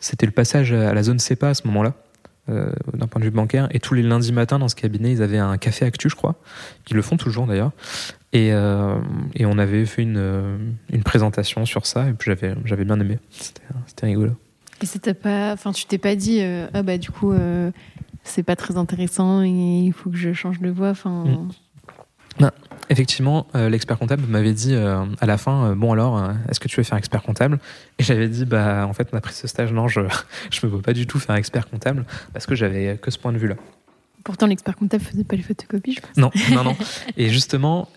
c'était 0.00 0.26
le 0.26 0.32
passage 0.32 0.72
à 0.72 0.94
la 0.94 1.02
zone 1.02 1.18
CEPA 1.18 1.50
à 1.50 1.54
ce 1.54 1.66
moment-là. 1.66 1.94
d'un 2.48 3.06
point 3.06 3.20
de 3.20 3.26
vue 3.26 3.30
bancaire. 3.30 3.68
Et 3.72 3.80
tous 3.80 3.92
les 3.92 4.02
lundis 4.02 4.32
matins 4.32 4.58
dans 4.58 4.68
ce 4.68 4.74
cabinet 4.74 5.12
ils 5.12 5.22
avaient 5.22 5.38
un 5.38 5.58
café 5.58 5.84
actu 5.84 6.08
je 6.08 6.16
crois. 6.16 6.36
Qu'ils 6.84 6.96
le 6.96 7.02
font 7.02 7.16
toujours 7.16 7.46
d'ailleurs. 7.46 7.72
Et, 8.32 8.48
et 8.48 9.46
on 9.46 9.58
avait 9.58 9.84
fait 9.84 10.02
une, 10.02 10.76
une 10.90 11.02
présentation 11.02 11.66
sur 11.66 11.84
ça 11.86 12.08
et 12.08 12.12
puis 12.12 12.30
j'avais 12.30 12.54
j'avais 12.64 12.84
bien 12.84 12.98
aimé. 13.00 13.18
C'était 13.86 14.06
rigolo. 14.06 14.32
Et 14.80 14.86
c'était 14.86 15.14
pas, 15.14 15.52
enfin 15.52 15.72
tu 15.72 15.84
t'es 15.86 15.98
pas 15.98 16.14
dit 16.14 16.40
ah 16.42 16.82
bah 16.82 16.96
du 16.96 17.10
coup 17.10 17.34
c'est 18.28 18.42
pas 18.42 18.56
très 18.56 18.76
intéressant 18.76 19.42
et 19.42 19.48
il 19.48 19.92
faut 19.92 20.10
que 20.10 20.16
je 20.16 20.32
change 20.32 20.60
de 20.60 20.70
voie. 20.70 20.90
Enfin 20.90 21.24
Mm. 21.24 21.48
Effectivement, 22.90 23.46
euh, 23.54 23.68
l'expert 23.68 23.98
comptable 23.98 24.22
m'avait 24.28 24.54
dit 24.54 24.72
euh, 24.74 25.04
à 25.20 25.26
la 25.26 25.36
fin, 25.36 25.66
euh, 25.66 25.74
bon 25.74 25.92
alors, 25.92 26.22
est-ce 26.48 26.58
que 26.58 26.68
tu 26.68 26.76
veux 26.76 26.84
faire 26.84 26.96
expert 26.96 27.22
comptable? 27.22 27.58
Et 27.98 28.02
j'avais 28.02 28.28
dit, 28.28 28.46
bah 28.46 28.86
en 28.86 28.94
fait, 28.94 29.08
on 29.12 29.16
a 29.16 29.20
pris 29.20 29.34
ce 29.34 29.46
stage, 29.46 29.72
non, 29.72 29.88
je 29.88 30.00
je 30.50 30.64
me 30.64 30.70
vois 30.70 30.80
pas 30.80 30.94
du 30.94 31.06
tout 31.06 31.18
faire 31.18 31.34
expert 31.36 31.68
comptable 31.68 32.06
parce 32.32 32.46
que 32.46 32.54
j'avais 32.54 32.96
que 32.96 33.10
ce 33.10 33.18
point 33.18 33.32
de 33.32 33.38
vue-là. 33.38 33.56
pourtant 34.24 34.46
l'expert 34.46 34.76
comptable 34.76 35.02
faisait 35.02 35.24
pas 35.24 35.36
les 35.36 35.42
photocopies, 35.42 35.94
je 35.94 36.00
pense. 36.00 36.16
Non, 36.16 36.30
non, 36.54 36.64
non. 36.64 36.76
Et 37.18 37.28
justement, 37.28 37.88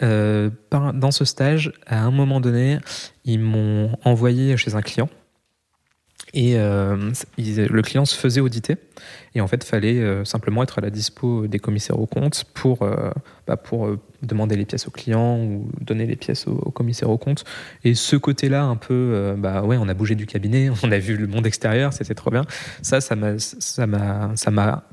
par- 0.70 0.94
dans 0.94 1.12
ce 1.12 1.24
stage, 1.24 1.72
à 1.86 2.04
un 2.04 2.12
moment 2.12 2.42
donné, 2.42 2.80
ils 3.24 3.40
m'ont 3.40 3.98
envoyé 4.04 4.58
chez 4.58 4.76
un 4.76 4.82
client. 4.82 5.08
Et 6.34 6.56
euh, 6.56 7.12
le 7.38 7.82
client 7.82 8.06
se 8.06 8.16
faisait 8.16 8.42
auditer. 8.42 8.78
Et 9.36 9.42
en 9.42 9.48
fait, 9.48 9.64
il 9.64 9.68
fallait 9.68 10.00
euh, 10.00 10.24
simplement 10.24 10.64
être 10.64 10.80
à 10.80 10.82
la 10.82 10.90
dispo 10.90 11.48
des 11.48 11.60
commissaires 11.60 12.00
aux 12.00 12.06
comptes 12.06 12.46
pour, 12.54 12.84
euh, 12.84 13.12
bah, 13.48 13.62
demander 14.22 14.56
les 14.56 14.66
pièces 14.66 14.88
au 14.88 14.92
client 14.92 15.40
ou 15.40 15.70
donner 15.82 16.06
les 16.06 16.16
pièces 16.16 16.48
au, 16.48 16.54
au 16.54 16.72
commissaire 16.72 17.10
aux 17.10 17.18
comptes. 17.18 17.44
Et 17.84 17.96
ce 17.96 18.16
côté-là, 18.16 18.64
un 18.64 18.78
peu, 18.78 19.36
bah 19.38 19.64
ouais, 19.64 19.78
on 19.78 19.90
a 19.90 19.94
bougé 19.94 20.16
du 20.16 20.26
cabinet, 20.26 20.70
on 20.84 20.92
a 20.92 21.00
vu 21.00 21.18
le 21.18 21.28
monde 21.28 21.46
extérieur, 21.46 21.92
c'était 21.94 22.16
trop 22.16 22.32
bien. 22.32 22.46
Ça, 22.82 23.02
ça 23.02 23.16
m'a, 23.16 23.38
ça 23.40 24.52
m'a, 24.52 24.84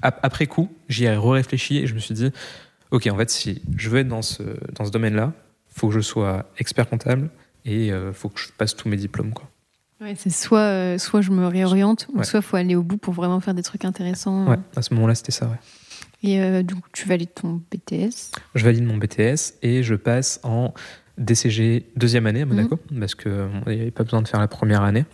après 0.00 0.46
coup, 0.46 0.70
j'y 0.88 1.04
ai 1.04 1.16
réfléchi 1.16 1.78
et 1.78 1.86
je 1.86 1.94
me 1.94 1.98
suis 1.98 2.14
dit, 2.14 2.30
ok, 2.90 3.06
en 3.08 3.16
fait, 3.16 3.30
si 3.30 3.62
je 3.76 3.90
veux 3.90 4.00
être 4.00 4.08
dans 4.08 4.22
ce, 4.22 4.42
dans 4.74 4.84
ce 4.84 4.90
domaine-là, 4.90 5.32
faut 5.68 5.88
que 5.88 5.94
je 5.94 6.00
sois 6.00 6.46
expert 6.58 6.88
comptable 6.88 7.30
et 7.64 7.88
il 7.88 8.12
faut 8.12 8.28
que 8.28 8.40
je 8.40 8.48
passe 8.56 8.76
tous 8.76 8.88
mes 8.88 8.96
diplômes. 8.96 9.32
Quoi. 9.32 9.51
Ouais, 10.02 10.14
c'est 10.16 10.30
soit 10.30 10.58
euh, 10.58 10.98
soit 10.98 11.20
je 11.20 11.30
me 11.30 11.46
réoriente 11.46 12.08
ou 12.12 12.22
soit 12.24 12.42
faut 12.42 12.56
aller 12.56 12.74
au 12.74 12.82
bout 12.82 12.96
pour 12.96 13.14
vraiment 13.14 13.40
faire 13.40 13.54
des 13.54 13.62
trucs 13.62 13.84
intéressants. 13.84 14.48
Ouais, 14.48 14.58
à 14.74 14.82
ce 14.82 14.92
moment-là, 14.94 15.14
c'était 15.14 15.32
ça. 15.32 15.46
Ouais. 15.46 15.58
Et 16.24 16.40
euh, 16.40 16.62
donc 16.62 16.80
tu 16.92 17.06
valides 17.06 17.34
ton 17.34 17.60
BTS. 17.70 18.32
Je 18.54 18.64
valide 18.64 18.84
mon 18.84 18.96
BTS 18.96 19.54
et 19.62 19.82
je 19.82 19.94
passe 19.94 20.40
en 20.42 20.74
DCG 21.18 21.86
deuxième 21.96 22.26
année 22.26 22.42
à 22.42 22.46
Monaco 22.46 22.78
parce 22.98 23.14
que 23.14 23.28
euh, 23.28 23.48
il 23.66 23.74
n'y 23.74 23.80
avait 23.82 23.90
pas 23.90 24.04
besoin 24.04 24.22
de 24.22 24.28
faire 24.28 24.40
la 24.40 24.48
première 24.48 24.82
année. 24.82 25.04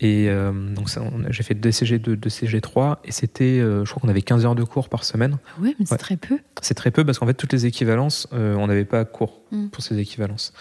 Et 0.00 0.28
euh, 0.28 0.52
donc 0.74 0.88
j'ai 1.30 1.42
fait 1.42 1.54
DCG 1.54 1.98
2, 1.98 2.16
DCG 2.16 2.60
3 2.60 3.00
et 3.04 3.10
c'était, 3.10 3.58
euh, 3.58 3.84
je 3.84 3.90
crois 3.90 4.00
qu'on 4.00 4.08
avait 4.08 4.22
15 4.22 4.44
heures 4.46 4.54
de 4.54 4.62
cours 4.62 4.88
par 4.88 5.02
semaine. 5.04 5.38
Ah 5.56 5.60
ouais, 5.62 5.74
mais 5.80 5.86
c'est 5.86 5.92
Ouais. 5.92 5.98
très 5.98 6.16
peu. 6.16 6.38
C'est 6.62 6.74
très 6.74 6.90
peu 6.92 7.04
parce 7.04 7.18
qu'en 7.18 7.26
fait, 7.26 7.34
toutes 7.34 7.52
les 7.52 7.66
équivalences, 7.66 8.28
euh, 8.32 8.54
on 8.54 8.68
n'avait 8.68 8.84
pas 8.84 9.04
cours 9.04 9.40
Mm. 9.50 9.68
pour 9.68 9.82
ces 9.82 9.98
équivalences. 9.98 10.52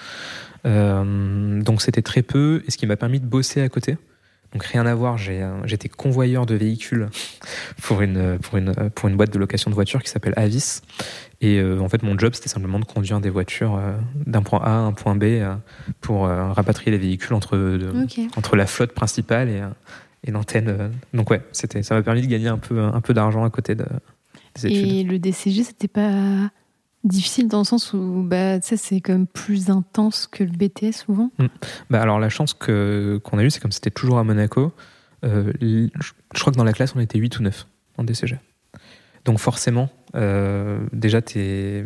Donc 0.65 1.82
c'était 1.82 2.02
très 2.02 2.21
peu 2.23 2.63
et 2.67 2.71
ce 2.71 2.78
qui 2.78 2.88
m'a 2.88 2.95
permis 2.97 3.19
de 3.19 3.26
bosser 3.26 3.62
à 3.62 3.69
côté. 3.69 3.97
Donc 4.53 4.63
rien 4.63 4.86
à 4.86 4.95
voir, 4.95 5.17
euh, 5.27 5.60
j'étais 5.65 5.89
convoyeur 5.89 6.45
de 6.45 6.55
véhicules 6.55 7.10
pour 7.83 8.01
une, 8.01 8.39
pour, 8.39 8.57
une, 8.57 8.73
pour 8.95 9.10
une 9.10 9.15
boîte 9.17 9.31
de 9.33 9.38
location 9.39 9.69
de 9.69 9.75
voitures 9.75 10.01
qui 10.01 10.10
s'appelle 10.10 10.33
Avis. 10.38 10.81
Et 11.41 11.60
euh, 11.60 11.79
en 11.81 11.89
fait, 11.89 12.01
mon 12.01 12.17
job, 12.17 12.33
c'était 12.33 12.49
simplement 12.49 12.79
de 12.79 12.86
conduire 12.86 13.19
des 13.19 13.29
voitures 13.29 13.75
euh, 13.75 13.93
d'un 14.25 14.41
point 14.41 14.60
A 14.63 14.69
à 14.69 14.77
un 14.79 14.93
point 14.93 15.15
B 15.15 15.23
euh, 15.23 15.53
pour 16.01 16.25
euh, 16.25 16.51
rapatrier 16.53 16.91
les 16.91 16.97
véhicules 16.97 17.33
entre, 17.33 17.57
de- 17.57 18.03
Ok. 18.03 18.19
entre 18.38 18.55
la 18.55 18.65
flotte 18.65 18.93
principale 18.93 19.49
et, 19.49 19.60
euh, 19.62 19.67
et 20.25 20.31
l'antenne. 20.31 20.67
euh. 20.69 20.89
Donc 21.13 21.29
ouais, 21.29 21.41
c'était, 21.51 21.83
ça 21.83 21.93
m'a 21.95 22.01
permis 22.01 22.21
de 22.21 22.27
gagner 22.27 22.47
un 22.47 22.57
peu, 22.57 22.79
un 22.81 23.01
peu 23.01 23.13
d'argent 23.13 23.43
à 23.43 23.49
côté 23.49 23.75
de, 23.75 23.86
des 24.55 24.67
études. 24.67 24.91
Et 24.91 25.03
le 25.03 25.19
DCG, 25.19 25.63
c'était 25.63 25.88
pas 25.89 26.49
difficile 27.08 27.48
dans 27.48 27.60
le 27.60 27.63
sens 27.63 27.93
où 27.93 28.24
bah, 28.26 28.60
c'est 28.62 29.02
quand 29.02 29.26
plus 29.26 29.70
intense 29.70 30.28
que 30.28 30.43
le 30.43 30.52
BTS 30.52 31.04
souvent. 31.06 31.32
Bah 31.89 32.02
alors 32.02 32.20
la 32.20 32.30
chance 32.30 32.54
qu'on 32.54 33.38
a 33.38 33.43
eue, 33.43 33.50
c'est 33.50 33.60
comme 33.60 33.72
c'était 33.72 33.91
toujours 33.91 34.20
à 34.20 34.24
Monaco. 34.24 34.72
euh, 35.26 35.52
je 35.62 36.39
crois 36.39 36.54
que 36.54 36.58
dans 36.58 36.63
la 36.63 36.74
classe, 36.74 36.93
on 36.96 37.00
était 37.00 37.20
8 37.20 37.39
ou 37.39 37.43
9 37.43 37.67
en 37.98 38.04
DCG. 38.04 38.38
Donc 39.26 39.39
forcément, 39.39 39.89
déjà, 40.93 41.22
tu 41.22 41.39
es, 41.39 41.86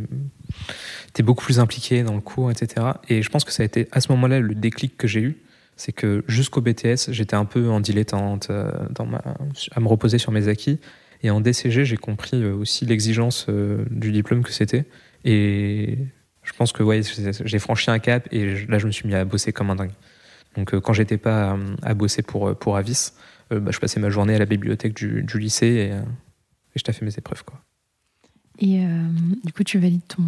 beaucoup 1.23 1.43
plus 1.43 1.59
impliqué 1.59 2.03
dans 2.03 2.13
le 2.13 2.21
cours, 2.21 2.51
etc. 2.51 2.87
Et 3.09 3.23
je 3.23 3.29
pense 3.29 3.43
que 3.43 3.51
ça 3.51 3.63
a 3.63 3.65
été 3.65 3.87
à 3.91 4.01
ce 4.01 4.11
moment-là 4.11 4.39
le 4.39 4.53
déclic 4.53 4.95
que 4.95 5.07
j'ai 5.07 5.21
eu. 5.21 5.37
C'est 5.75 5.91
que 5.91 6.23
jusqu'au 6.27 6.61
BTS, 6.61 7.09
j'étais 7.09 7.35
un 7.35 7.45
peu 7.45 7.69
en 7.69 7.79
dilettante, 7.79 8.51
dans 8.91 9.07
ma, 9.07 9.23
à 9.71 9.79
me 9.79 9.87
reposer 9.87 10.19
sur 10.19 10.31
mes 10.31 10.49
acquis. 10.49 10.79
Et 11.23 11.29
en 11.29 11.41
DCG, 11.41 11.85
j'ai 11.85 11.97
compris 11.97 12.45
aussi 12.45 12.85
l'exigence 12.85 13.47
du 13.89 14.11
diplôme 14.11 14.43
que 14.43 14.51
c'était. 14.51 14.85
Et 15.23 15.97
je 16.43 16.53
pense 16.53 16.71
que 16.71 16.83
ouais, 16.83 17.01
j'ai 17.45 17.59
franchi 17.59 17.91
un 17.91 17.99
cap 17.99 18.27
et 18.31 18.65
là, 18.65 18.77
je 18.77 18.87
me 18.87 18.91
suis 18.91 19.07
mis 19.07 19.15
à 19.15 19.25
bosser 19.25 19.53
comme 19.53 19.69
un 19.69 19.75
dingue. 19.75 19.93
Donc, 20.57 20.77
quand 20.79 20.93
j'étais 20.93 21.17
pas 21.17 21.57
à, 21.81 21.93
bosser 21.93 22.23
pour, 22.23 22.55
pour 22.57 22.75
Avis, 22.75 23.11
bah, 23.49 23.71
je 23.71 23.79
passais 23.79 23.99
ma 23.99 24.09
journée 24.09 24.35
à 24.35 24.39
la 24.39 24.45
bibliothèque 24.45 24.93
du, 24.93 25.23
du 25.23 25.39
lycée 25.39 25.91
et 25.91 25.91
et 26.75 26.79
je 26.79 26.83
t'ai 26.83 26.93
fait 26.93 27.05
mes 27.05 27.13
épreuves. 27.17 27.43
Quoi. 27.43 27.61
Et 28.59 28.79
euh, 28.79 28.87
du 29.43 29.53
coup, 29.53 29.63
tu 29.63 29.79
valides 29.79 30.05
ton 30.07 30.23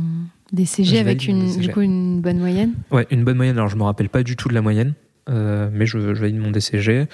DCG 0.52 1.00
avec 1.00 1.28
une, 1.28 1.58
Du 1.58 1.70
coup, 1.70 1.82
une 1.82 2.22
bonne 2.22 2.40
moyenne? 2.40 2.74
Ouais, 2.92 3.08
une 3.12 3.24
bonne 3.24 3.38
moyenne. 3.38 3.58
Alors, 3.58 3.70
je 3.70 3.76
me 3.76 3.84
rappelle 3.84 4.10
pas 4.10 4.24
du 4.24 4.36
tout 4.36 4.50
de 4.50 4.54
la 4.54 4.62
moyenne, 4.62 4.94
euh, 5.30 5.70
mais 5.72 5.86
je, 5.86 5.98
valide 5.98 6.38
mon 6.38 6.52
DCG 6.52 7.08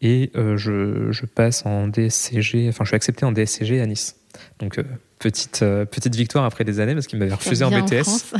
et 0.00 0.30
euh, 0.34 0.56
je, 0.56 1.12
je, 1.12 1.26
passe 1.26 1.64
en 1.64 1.86
DCG, 1.86 2.68
enfin, 2.68 2.84
je 2.84 2.88
suis 2.88 2.96
accepté 2.96 3.24
en 3.24 3.32
DCG 3.32 3.80
à 3.80 3.86
Nice. 3.86 4.16
Donc, 4.58 4.82
petite, 5.22 5.60
petite 5.60 6.14
victoire 6.14 6.44
après 6.44 6.64
des 6.64 6.80
années 6.80 6.94
parce 6.94 7.06
qu'il 7.06 7.18
m'avait 7.18 7.34
refusé 7.34 7.64
en 7.64 7.70
BTS. 7.70 8.34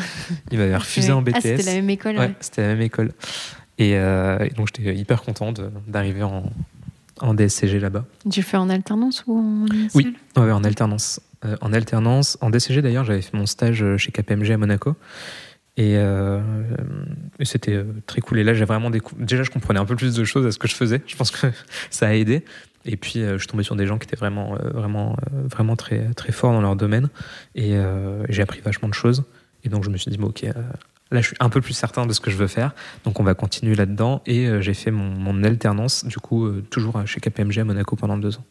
il 0.50 0.58
m'avait 0.58 0.76
refusé 0.76 1.12
en 1.12 1.22
BTS. 1.22 1.32
Ah, 1.34 1.40
c'était 1.40 1.62
la 1.62 1.74
même 1.74 1.90
école 1.90 2.18
Ouais, 2.18 2.34
c'était 2.40 2.62
la 2.62 2.68
même 2.68 2.82
école. 2.82 3.12
Et, 3.78 3.96
donc, 4.56 4.68
j'étais 4.74 4.94
hyper 4.94 5.22
content 5.22 5.52
d'arriver 5.88 6.22
en, 6.22 6.44
en 7.20 7.34
DSCG 7.34 7.80
là-bas. 7.80 8.04
Tu 8.30 8.42
fais 8.42 8.56
en 8.56 8.68
alternance 8.68 9.24
ou 9.26 9.38
en 9.38 9.66
Oui, 9.94 10.14
en 10.36 10.64
alternance. 10.64 11.20
Euh, 11.44 11.56
en 11.60 11.72
alternance. 11.72 12.38
En 12.40 12.50
DCG 12.50 12.82
d'ailleurs, 12.82 13.04
j'avais 13.04 13.22
fait 13.22 13.36
mon 13.36 13.46
stage 13.46 13.82
euh, 13.82 13.96
chez 13.96 14.12
KPMG 14.12 14.52
à 14.52 14.58
Monaco. 14.58 14.94
Et, 15.76 15.96
euh, 15.96 16.40
c'était 17.42 17.84
très 18.06 18.20
cool. 18.20 18.38
Et 18.38 18.44
là, 18.44 18.54
j'ai 18.54 18.64
vraiment 18.64 18.90
découvert. 18.90 19.26
Déjà, 19.26 19.42
je 19.42 19.50
comprenais 19.50 19.80
un 19.80 19.84
peu 19.84 19.96
plus 19.96 20.14
de 20.14 20.24
choses 20.24 20.46
à 20.46 20.52
ce 20.52 20.58
que 20.58 20.68
je 20.68 20.74
faisais. 20.74 21.02
Je 21.06 21.16
pense 21.16 21.30
que 21.30 21.48
ça 21.90 22.08
a 22.08 22.14
aidé. 22.14 22.44
Et 22.84 22.96
puis, 22.96 23.20
je 23.20 23.38
suis 23.38 23.46
tombé 23.46 23.62
sur 23.62 23.76
des 23.76 23.86
gens 23.86 23.98
qui 23.98 24.06
étaient 24.06 24.16
vraiment, 24.16 24.56
vraiment, 24.74 25.16
vraiment 25.32 25.76
très, 25.76 26.12
très 26.14 26.32
forts 26.32 26.52
dans 26.52 26.60
leur 26.60 26.76
domaine. 26.76 27.08
Et 27.54 27.76
j'ai 28.28 28.42
appris 28.42 28.60
vachement 28.60 28.88
de 28.88 28.94
choses. 28.94 29.24
Et 29.64 29.68
donc, 29.68 29.84
je 29.84 29.90
me 29.90 29.96
suis 29.96 30.10
dit, 30.10 30.18
bon, 30.18 30.28
ok, 30.28 30.44
Là, 31.12 31.20
je 31.20 31.26
suis 31.26 31.36
un 31.40 31.50
peu 31.50 31.60
plus 31.60 31.74
certain 31.74 32.06
de 32.06 32.12
ce 32.14 32.20
que 32.20 32.30
je 32.30 32.36
veux 32.36 32.46
faire, 32.46 32.74
donc 33.04 33.20
on 33.20 33.22
va 33.22 33.34
continuer 33.34 33.74
là-dedans. 33.74 34.22
Et 34.24 34.46
euh, 34.46 34.62
j'ai 34.62 34.72
fait 34.72 34.90
mon, 34.90 35.44
alternance, 35.44 36.06
du 36.06 36.16
coup, 36.16 36.46
euh, 36.46 36.64
toujours 36.70 37.06
chez 37.06 37.20
KPMG 37.20 37.58
à 37.58 37.64
Monaco 37.64 37.96
pendant 37.96 38.16
deux 38.16 38.36
ans. 38.36 38.44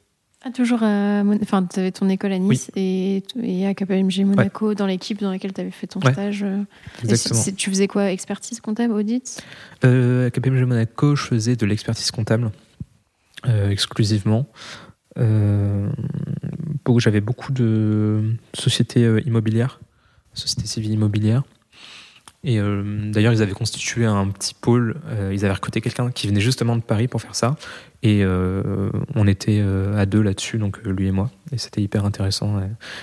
Ah, 0.44 0.52
toujours 0.52 0.84
à 0.84 1.24
Enfin, 1.42 1.66
tu 1.66 1.80
avais 1.80 1.92
ton 1.92 2.08
école 2.10 2.32
à 2.34 2.40
Nice 2.40 2.72
et, 2.76 3.24
à 3.66 3.74
KPMG 3.74 4.26
Monaco, 4.26 4.76
dans 4.76 4.86
l'équipe 4.86 5.20
dans 5.20 5.32
laquelle 5.32 5.54
tu 5.54 5.62
avais 5.62 5.72
fait 5.72 5.88
ton 5.88 6.02
stage. 6.02 6.44
Euh, 6.44 6.64
Exactement. 7.04 7.42
tu 7.56 7.70
faisais 7.70 7.88
quoi 7.88 8.12
Expertise 8.12 8.60
comptable, 8.60 8.94
audit? 8.94 9.42
À 9.82 10.30
KPMG 10.30 10.66
Monaco, 10.66 11.16
je 11.16 11.26
faisais 11.26 11.56
de 11.56 11.66
l'expertise 11.66 12.12
comptable 12.12 12.52
exclusivement. 13.46 14.48
J'avais 16.98 17.22
beaucoup 17.22 17.52
de 17.52 18.36
sociétés 18.54 19.22
immobilières, 19.26 19.80
sociétés 20.34 20.68
civiles 20.68 20.92
immobilières. 20.92 21.44
Et 22.44 22.60
euh, 22.60 23.12
d'ailleurs, 23.12 23.34
ils 23.34 23.42
avaient 23.44 23.52
constitué 23.52 24.06
un 24.06 24.28
petit 24.30 24.56
pôle. 24.56 24.96
Euh, 25.08 25.32
ils 25.34 25.46
avaient 25.46 25.54
recruté 25.54 25.80
quelqu'un 25.80 26.10
qui 26.10 26.28
venait 26.28 26.42
justement 26.42 26.76
de 26.76 26.82
Paris 26.82 27.08
pour 27.08 27.22
faire 27.22 27.36
ça. 27.36 27.56
Et 28.02 28.24
euh, 28.24 28.90
on 29.14 29.28
était 29.28 29.64
à 29.96 30.08
deux 30.08 30.22
là-dessus, 30.22 30.58
donc 30.58 30.80
lui 30.84 31.08
et 31.08 31.12
moi. 31.12 31.30
Et 31.52 31.60
c'était 31.60 31.82
hyper 31.82 32.04
intéressant. 32.04 32.60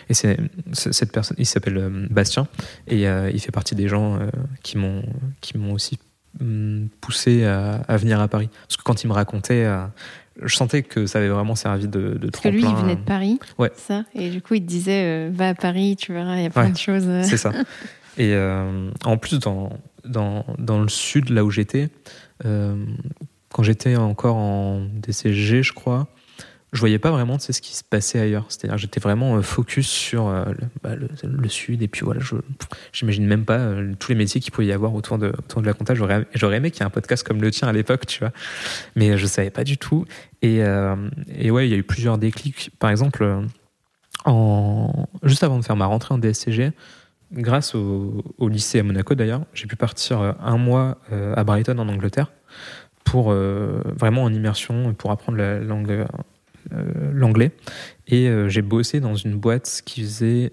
Et, 0.09 0.14
c'est 0.14 0.38
cette 0.72 1.12
personne, 1.12 1.37
il 1.38 1.46
s'appelle 1.46 2.09
Bastien, 2.11 2.48
et 2.88 3.05
il 3.05 3.40
fait 3.40 3.53
partie 3.53 3.77
des 3.77 3.87
gens 3.87 4.18
qui 4.64 4.77
m'ont 4.77 5.05
qui 5.40 5.57
m'ont 5.57 5.72
aussi 5.72 6.01
mm, 6.40 6.87
poussé 7.01 7.44
à, 7.44 7.96
venir 7.96 8.20
à 8.20 8.27
Paris. 8.27 8.51
Parce 8.66 8.77
que 8.77 8.83
quand 8.83 9.05
il 9.05 9.07
me 9.07 9.12
racontait 9.12 9.68
je 10.42 10.57
sentais 10.57 10.83
que 10.83 11.07
ça 11.07 11.18
avait 11.18 11.29
vraiment 11.29 11.55
servi 11.55 11.88
de, 11.88 12.14
de 12.14 12.31
Parce 12.31 12.42
que 12.42 12.48
lui, 12.48 12.62
il 12.62 12.74
venait 12.74 12.96
de 12.96 13.01
Paris, 13.01 13.38
ouais. 13.59 13.70
ça, 13.77 14.05
et 14.14 14.31
du 14.31 14.42
coup, 14.42 14.55
il 14.55 14.62
te 14.62 14.68
disait, 14.68 15.29
va 15.31 15.48
à 15.48 15.55
Paris, 15.55 15.96
tu 15.96 16.12
verras, 16.12 16.37
il 16.37 16.42
y 16.42 16.46
a 16.46 16.51
plein 16.51 16.70
de 16.70 16.77
choses. 16.77 17.09
C'est 17.24 17.37
ça. 17.37 17.53
Et 18.18 18.35
euh, 18.35 18.90
en 19.05 19.16
plus, 19.16 19.38
dans, 19.38 19.70
dans, 20.05 20.44
dans, 20.59 20.81
le 20.81 20.88
sud, 20.88 21.31
là 21.31 21.44
où 21.44 21.51
j'étais, 21.51 21.88
euh, 22.44 22.85
quand 23.53 23.62
j'étais 23.62 23.96
encore 23.96 24.37
en 24.37 24.87
DCG, 24.92 25.62
je 25.62 25.72
crois, 25.72 26.09
je 26.72 26.81
voyais 26.81 26.98
pas 26.98 27.11
vraiment 27.11 27.38
ce 27.38 27.61
qui 27.61 27.74
se 27.74 27.85
passait 27.85 28.20
ailleurs. 28.20 28.46
C'est-à-dire, 28.48 28.76
j'étais 28.78 29.00
vraiment 29.00 29.37
euh, 29.37 29.42
focus 29.42 29.88
sur 29.88 30.24
bah, 30.83 30.94
le, 30.96 31.48
sud. 31.48 31.83
Et 31.83 31.88
puis 31.88 32.02
voilà, 32.04 32.20
je 32.20 32.37
j'imagine 32.92 33.26
même 33.26 33.44
pas 33.44 33.72
tous 33.98 34.11
les 34.11 34.18
métiers 34.18 34.40
qu'il 34.40 34.52
pouvait 34.52 34.66
y 34.66 34.72
avoir 34.72 34.94
autour 34.94 35.18
de, 35.18 35.28
autour 35.28 35.62
de 35.62 35.66
la 35.66 35.72
compta. 35.72 35.94
J'aurais, 35.94 36.26
aimé 36.57 36.70
qu'il 36.70 36.81
y 36.81 36.83
ait 36.83 36.87
un 36.87 36.90
podcast 36.90 37.26
comme 37.26 37.40
le 37.40 37.50
tien 37.50 37.68
à 37.68 37.72
l'époque, 37.72 38.07
tu 38.07 38.20
vois. 38.20 38.33
Mais 38.96 39.16
je 39.16 39.26
savais 39.26 39.50
pas 39.50 39.64
du 39.64 39.78
tout. 39.78 40.04
Et, 40.42 40.59
et 40.59 41.50
ouais, 41.50 41.66
il 41.66 41.70
y 41.70 41.74
a 41.74 41.78
eu 41.78 41.83
plusieurs 41.83 42.18
déclics. 42.18 42.70
Par 42.78 42.90
exemple, 42.90 43.24
juste 45.22 45.44
avant 45.44 45.59
de 45.59 45.64
faire 45.64 45.76
ma 45.76 45.87
rentrée 45.87 46.14
en 46.14 46.18
DSCG, 46.18 46.72
grâce 47.33 47.74
au, 47.74 48.22
lycée 48.40 48.81
à 48.81 48.83
Monaco 48.83 49.14
d'ailleurs, 49.14 49.42
j'ai 49.54 49.66
pu 49.66 49.76
partir 49.76 50.20
euh, 50.20 50.33
un 50.40 50.57
mois 50.57 50.98
euh, 51.12 51.35
à 51.37 51.44
Brighton 51.44 51.78
en 51.78 51.88
Angleterre 51.88 52.33
pour 53.04 53.31
euh, 53.31 53.83
vraiment 53.96 54.24
en 54.24 54.33
immersion 54.33 54.94
pour 54.94 55.11
apprendre 55.11 55.38
la 55.38 55.61
langue 55.61 56.07
l'anglais. 57.12 57.52
Et 58.07 58.31
j'ai 58.48 58.62
bossé 58.62 59.00
dans 59.00 59.14
une 59.14 59.37
boîte 59.37 59.83
qui 59.85 60.02
faisait 60.02 60.52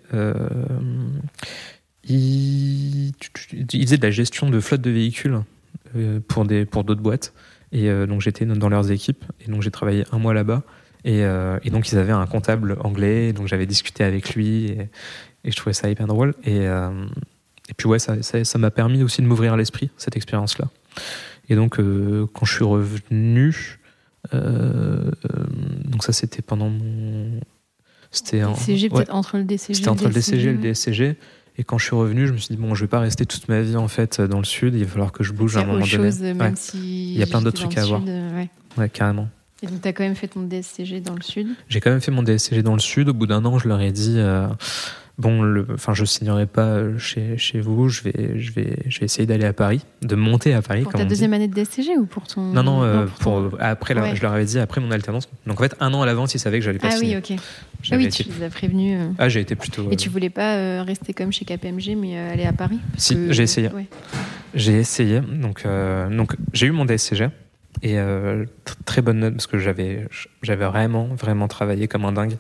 il, 2.08 3.14
faisait 3.72 3.98
de 3.98 4.04
la 4.04 4.12
gestion 4.12 4.50
de 4.50 4.60
flotte 4.60 4.82
de 4.82 4.92
véhicules 4.92 5.40
pour 6.28 6.46
des 6.46 6.66
pour 6.66 6.84
d'autres 6.84 7.02
boîtes. 7.02 7.34
Et 7.72 7.90
donc 8.08 8.22
j'étais 8.22 8.46
dans 8.46 8.70
leurs 8.70 8.92
équipes. 8.92 9.24
Et 9.46 9.52
donc 9.52 9.62
j'ai 9.62 9.72
travaillé 9.72 10.04
un 10.12 10.20
mois 10.20 10.34
là-bas. 10.34 10.64
Et, 11.04 11.20
et, 11.20 11.70
donc 11.70 11.92
ils 11.92 11.98
avaient 11.98 12.12
un 12.12 12.26
comptable 12.28 12.78
anglais. 12.82 13.34
Donc 13.34 13.48
j'avais 13.48 13.66
discuté 13.66 14.04
avec 14.04 14.36
lui. 14.36 14.68
Et, 14.68 14.90
je 15.52 15.56
trouvais 15.56 15.74
ça 15.74 15.90
hyper 15.90 16.08
drôle. 16.08 16.34
Et, 16.44 16.68
euh, 16.68 17.06
et 17.70 17.74
puis 17.74 17.88
ouais, 17.88 18.00
ça 18.00 18.16
m'a 18.16 18.44
ça, 18.44 18.58
m'a 18.58 18.72
permis 18.72 19.04
aussi 19.04 19.22
de 19.22 19.28
m'ouvrir 19.28 19.56
l'esprit, 19.58 19.90
cette 19.98 20.16
expérience-là. 20.16 20.70
Et 21.50 21.56
donc, 21.56 21.80
euh, 21.80 22.26
quand 22.34 22.46
je 22.46 22.54
suis 22.54 22.64
revenu, 22.64 23.50
euh, 23.50 23.85
donc 24.32 26.04
ça 26.04 26.14
c'était 26.14 26.42
pendant 26.42 26.70
mon... 26.70 27.40
C'était 28.12 28.42
peut-être 28.42 29.14
entre 29.14 29.38
le 29.38 29.44
DCG 29.44 29.74
C'était 29.74 29.90
entre 29.90 30.08
le 30.08 30.14
DCG 30.14 30.50
et 30.50 30.54
le 30.54 30.58
DSCG. 30.58 31.18
Et 31.58 31.64
quand 31.64 31.78
je 31.78 31.86
suis 31.86 31.96
revenu, 31.96 32.28
je 32.28 32.34
me 32.34 32.38
suis 32.38 32.54
dit, 32.56 32.62
bon, 32.62 32.76
je 32.76 32.84
vais 32.84 32.90
pas 32.90 33.00
rester 33.00 33.26
toute 33.26 33.48
ma 33.48 33.62
vie 33.62 33.78
en 33.78 33.88
fait 33.88 34.20
dans 34.20 34.40
le 34.40 34.46
sud, 34.46 34.76
il 34.76 34.84
va 34.84 34.90
falloir 34.90 35.12
que 35.12 35.24
je 35.24 35.32
bouge 35.32 35.56
à 35.58 35.62
un 35.62 35.66
moment 35.66 35.86
chose, 35.86 36.20
donné. 36.20 36.54
Si 36.56 37.14
il 37.14 37.20
y 37.20 37.24
a 37.24 37.28
plein 37.28 37.42
d'autres 37.42 37.62
trucs 37.62 37.78
à 37.78 37.86
voir. 37.86 38.04
ouais. 38.04 38.50
ouais. 38.78 38.90
carrément. 38.90 39.30
Et 39.64 39.68
donc, 39.68 39.82
tu 39.82 39.88
as 39.88 39.94
quand 39.94 40.04
même 40.04 40.16
fait 40.16 40.28
ton 40.28 40.42
DSCG 40.42 41.00
dans 41.00 41.16
le 41.16 41.22
sud? 41.22 41.48
J'ai 41.70 41.80
quand 41.80 41.90
même 41.90 42.02
fait 42.02 42.12
mon 42.12 42.24
DSCG 42.24 42.62
dans 42.62 42.74
le 42.74 42.82
sud. 42.82 43.08
Au 43.10 43.14
bout 43.14 43.26
d'un 43.26 43.44
an, 43.46 43.58
je 43.58 43.70
leur 43.70 43.80
ai 43.80 43.92
dit, 43.94 44.18
bon, 45.18 45.42
le, 45.42 45.66
enfin, 45.74 45.94
je 45.94 46.06
signerai 46.06 46.46
pas 46.46 46.80
chez, 46.98 47.38
chez 47.38 47.60
vous. 47.60 47.90
Je 47.90 48.04
vais, 48.04 48.40
je 48.40 48.52
vais, 48.52 48.78
je 48.88 49.00
vais 49.00 49.06
essayer 49.06 49.26
d'aller 49.26 49.46
à 49.46 49.54
Paris, 49.54 49.82
de 50.02 50.16
monter 50.16 50.54
à 50.54 50.62
Paris. 50.62 50.84
Pour 50.84 50.94
ta 50.94 51.06
deuxième 51.06 51.34
année 51.34 51.48
de 51.48 51.54
DSCG 51.54 51.98
ou 51.98 52.06
pour 52.06 52.28
ton 52.28 52.42
Non, 52.42 52.64
non, 52.64 52.84
euh, 52.84 53.06
pour, 53.20 53.52
après, 53.60 53.96
je 54.16 54.22
leur 54.22 54.34
avais 54.34 54.46
dit 54.46 54.60
après 54.60 54.82
mon 54.82 54.92
alternance. 54.92 55.30
Donc 55.46 55.60
en 55.60 55.64
fait, 55.64 55.76
un 55.80 55.94
an 55.94 56.02
à 56.02 56.06
l'avance, 56.06 56.34
ils 56.36 56.40
savaient 56.40 56.60
que 56.60 56.66
j'allais 56.66 56.80
pas 56.80 56.90
ah 56.92 56.98
oui, 57.00 57.16
ok. 57.18 57.34
Ah 57.92 57.98
oui, 57.98 58.10
tu 58.10 58.24
les 58.24 58.44
as 58.44 58.50
prévenus. 58.50 58.98
Euh. 59.00 59.12
Ah, 59.18 59.30
j'ai 59.30 59.42
été 59.42 59.56
plutôt. 59.56 59.88
Et 59.92 59.96
tu 59.96 60.10
voulais 60.10 60.32
pas 60.32 60.56
euh, 60.56 60.84
rester 60.84 61.14
comme 61.14 61.32
chez 61.32 61.46
KPMG, 61.46 61.96
mais 61.96 62.18
aller 62.18 62.46
à 62.46 62.54
Paris? 62.54 62.80
Si, 62.98 63.18
j'ai 63.30 63.44
essayé. 63.44 63.70
J'ai 64.54 64.74
essayé. 64.74 65.22
Donc, 65.22 65.64
donc 66.12 66.36
j'ai 66.54 66.68
eu 66.68 66.72
mon 66.72 66.86
DSCG. 66.86 67.30
Et 67.86 68.00
euh, 68.00 68.46
très 68.86 69.04
bonne 69.04 69.20
note 69.20 69.36
parce 69.36 69.46
que 69.46 69.60
j'avais 69.60 70.08
j'avais 70.42 70.66
vraiment 70.66 71.06
vraiment 71.06 71.48
travaillé 71.48 71.88
comme 71.88 72.04
un 72.06 72.14
dingue. 72.14 72.36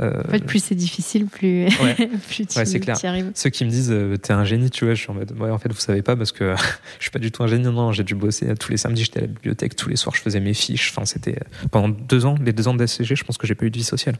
Euh, 0.00 0.24
en 0.26 0.30
fait, 0.32 0.44
plus 0.44 0.58
c'est 0.58 0.74
difficile, 0.74 1.26
plus 1.26 1.68
plus 2.28 2.46
tu, 2.48 2.64
c'est 2.64 2.80
clair. 2.80 2.98
arrives. 3.04 3.30
Ceux 3.36 3.50
qui 3.50 3.64
me 3.64 3.70
disent 3.70 3.92
euh, 3.92 4.16
t'es 4.16 4.32
un 4.32 4.44
génie, 4.44 4.70
tu 4.70 4.86
vois, 4.86 4.94
je 4.94 5.02
suis 5.02 5.10
en 5.12 5.14
mode 5.14 5.30
ouais 5.38 5.50
en 5.50 5.58
fait 5.58 5.72
vous 5.72 5.78
savez 5.78 6.02
pas 6.02 6.16
parce 6.16 6.32
que 6.32 6.52
je 6.98 7.02
suis 7.02 7.12
pas 7.12 7.20
du 7.20 7.30
tout 7.30 7.44
un 7.44 7.46
génie. 7.46 7.62
Non, 7.62 7.92
j'ai 7.92 8.02
dû 8.02 8.16
bosser 8.16 8.52
tous 8.56 8.72
les 8.72 8.76
samedis, 8.76 9.04
j'étais 9.04 9.20
à 9.20 9.22
la 9.22 9.28
bibliothèque, 9.28 9.76
tous 9.76 9.88
les 9.88 9.94
soirs 9.94 10.16
je 10.16 10.20
faisais 10.20 10.40
mes 10.40 10.52
fiches. 10.52 10.90
Enfin 10.90 11.06
c'était 11.06 11.38
pendant 11.70 11.90
deux 11.90 12.26
ans, 12.26 12.34
les 12.44 12.52
deux 12.52 12.66
ans 12.66 12.74
de 12.74 12.84
SCG, 12.84 13.14
je 13.14 13.22
pense 13.22 13.38
que 13.38 13.46
j'ai 13.46 13.54
pas 13.54 13.66
eu 13.66 13.70
de 13.70 13.78
vie 13.78 13.84
sociale. 13.84 14.16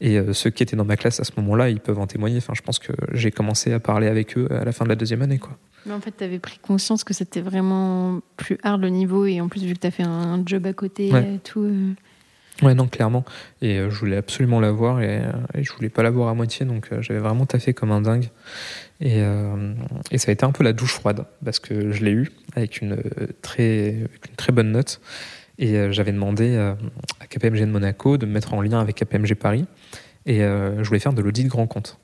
Et 0.00 0.18
ceux 0.32 0.50
qui 0.50 0.62
étaient 0.62 0.76
dans 0.76 0.84
ma 0.84 0.96
classe 0.96 1.20
à 1.20 1.24
ce 1.24 1.32
moment-là, 1.36 1.68
ils 1.68 1.80
peuvent 1.80 1.98
en 1.98 2.06
témoigner. 2.06 2.38
Enfin, 2.38 2.54
je 2.56 2.62
pense 2.62 2.78
que 2.78 2.92
j'ai 3.12 3.30
commencé 3.30 3.72
à 3.72 3.80
parler 3.80 4.06
avec 4.06 4.38
eux 4.38 4.48
à 4.50 4.64
la 4.64 4.72
fin 4.72 4.84
de 4.84 4.88
la 4.88 4.96
deuxième 4.96 5.20
année, 5.20 5.38
quoi. 5.38 5.58
Mais 5.86 5.92
en 5.92 6.00
fait, 6.00 6.14
tu 6.16 6.24
avais 6.24 6.38
pris 6.38 6.58
conscience 6.58 7.04
que 7.04 7.14
c'était 7.14 7.40
vraiment 7.40 8.20
plus 8.36 8.58
hard 8.62 8.82
le 8.82 8.88
niveau 8.88 9.24
et 9.24 9.40
en 9.40 9.48
plus, 9.48 9.64
vu 9.64 9.74
que 9.74 9.80
tu 9.80 9.86
as 9.86 9.90
fait 9.90 10.02
un 10.02 10.42
job 10.44 10.66
à 10.66 10.72
côté 10.72 11.08
et 11.08 11.38
tout. 11.42 11.62
Euh. 11.62 11.92
Ouais, 12.62 12.74
non, 12.74 12.88
clairement. 12.88 13.24
Et 13.62 13.78
euh, 13.78 13.88
je 13.88 13.98
voulais 13.98 14.18
absolument 14.18 14.60
l'avoir 14.60 15.00
et, 15.00 15.20
euh, 15.20 15.32
et, 15.54 15.64
je 15.64 15.72
voulais 15.72 15.88
pas 15.88 16.02
l'avoir 16.02 16.28
à 16.28 16.34
moitié, 16.34 16.66
donc 16.66 16.90
j'avais 17.00 17.20
vraiment 17.20 17.46
taffé 17.46 17.72
comme 17.72 17.90
un 17.90 18.02
dingue. 18.02 18.28
Et, 19.00 19.20
et, 20.10 20.18
ça 20.18 20.30
a 20.30 20.32
été 20.32 20.44
un 20.44 20.52
peu 20.52 20.62
la 20.62 20.74
douche 20.74 20.92
froide 20.92 21.24
parce 21.42 21.58
que 21.58 21.90
je 21.90 22.04
l'ai 22.04 22.10
eu 22.10 22.30
avec 22.54 22.82
une 22.82 23.02
très, 23.40 23.92
une 23.92 24.36
très 24.36 24.52
bonne 24.52 24.72
note. 24.72 25.00
Et 25.62 25.92
j'avais 25.92 26.12
demandé 26.12 26.56
à 26.56 27.26
KPMG 27.28 27.60
de 27.60 27.66
Monaco 27.66 28.16
de 28.16 28.26
me 28.26 28.32
mettre 28.32 28.54
en 28.54 28.62
lien 28.62 28.80
avec 28.80 28.96
KPMG 28.96 29.34
Paris. 29.34 29.66
Et 30.26 30.38
je 30.38 30.82
voulais 30.84 30.98
faire 30.98 31.12
de 31.12 31.22
l'audit 31.22 31.46
grand 31.46 31.66
compte. 31.66 31.98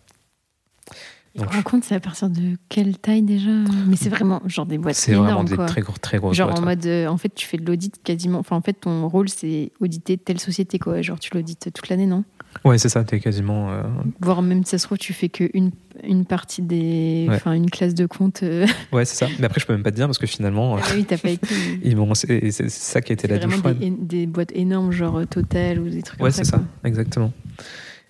Donc, 1.34 1.50
grand 1.50 1.62
compte, 1.62 1.84
c'est 1.84 1.94
à 1.94 2.00
partir 2.00 2.30
de 2.30 2.56
quelle 2.70 2.96
taille 2.96 3.22
déjà? 3.22 3.50
Mais 3.86 3.96
c'est 3.96 4.08
vraiment 4.08 4.40
genre 4.46 4.64
des 4.64 4.78
boîtes 4.78 4.94
C'est 4.94 5.12
vraiment 5.14 5.44
des 5.44 5.56
très, 5.56 5.82
gros, 5.82 5.92
très 6.00 6.18
grosses 6.18 6.36
genre 6.36 6.58
en 6.58 6.62
mode, 6.62 6.86
en 6.86 7.16
fait, 7.16 7.34
tu 7.34 7.46
fais 7.46 7.58
de 7.58 7.66
l'audit 7.66 8.02
quasiment. 8.02 8.38
Enfin, 8.38 8.56
en 8.56 8.62
fait, 8.62 8.74
ton 8.74 9.08
rôle, 9.08 9.28
c'est 9.28 9.72
auditer 9.80 10.16
telle 10.16 10.40
société, 10.40 10.78
quoi. 10.78 11.02
Genre, 11.02 11.18
tu 11.18 11.30
l'audites 11.34 11.70
toute 11.74 11.88
l'année, 11.88 12.06
non? 12.06 12.24
Ouais, 12.64 12.78
c'est 12.78 12.88
ça, 12.88 13.04
t'es 13.04 13.20
quasiment. 13.20 13.70
Euh... 13.70 13.82
Voire 14.20 14.42
même, 14.42 14.64
ça 14.64 14.78
se 14.78 14.86
trouve, 14.86 14.98
tu 14.98 15.12
fais 15.12 15.28
qu'une 15.28 15.70
une 16.04 16.24
partie 16.24 16.62
des. 16.62 17.26
Enfin, 17.30 17.52
une 17.52 17.70
classe 17.70 17.94
de 17.94 18.06
compte. 18.06 18.42
Euh. 18.42 18.66
Ouais, 18.92 19.04
c'est 19.04 19.16
ça. 19.16 19.28
Mais 19.38 19.46
après, 19.46 19.60
je 19.60 19.66
peux 19.66 19.72
même 19.72 19.82
pas 19.82 19.90
te 19.90 19.96
dire 19.96 20.06
parce 20.06 20.18
que 20.18 20.26
finalement. 20.26 20.76
Ah 20.76 20.82
oui, 20.94 21.04
t'as 21.04 21.18
pas 21.18 21.30
été. 21.30 21.46
c'est 22.14 22.70
ça 22.70 23.00
qui 23.00 23.12
a 23.12 23.14
été 23.14 23.28
la 23.28 23.38
douche 23.38 23.56
froide. 23.56 23.78
Des, 23.78 23.90
des 23.90 24.26
boîtes 24.26 24.52
énormes, 24.54 24.92
genre 24.92 25.18
euh, 25.18 25.24
Total 25.24 25.80
ou 25.80 25.88
des 25.88 26.02
trucs 26.02 26.20
ouais, 26.20 26.30
comme 26.30 26.32
ça. 26.32 26.40
Ouais, 26.40 26.44
c'est 26.44 26.50
ça, 26.50 26.62
exactement. 26.84 27.32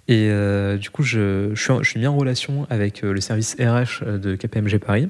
Et 0.08 0.28
euh, 0.30 0.76
du 0.76 0.90
coup, 0.90 1.02
je, 1.02 1.50
je, 1.54 1.60
suis, 1.60 1.72
je, 1.82 1.88
suis, 1.88 2.00
mis 2.00 2.06
en 2.06 2.16
relation 2.16 2.66
avec 2.70 3.02
le 3.02 3.20
service 3.20 3.56
RH 3.58 4.04
de 4.18 4.36
KPMG 4.36 4.78
Paris. 4.78 5.08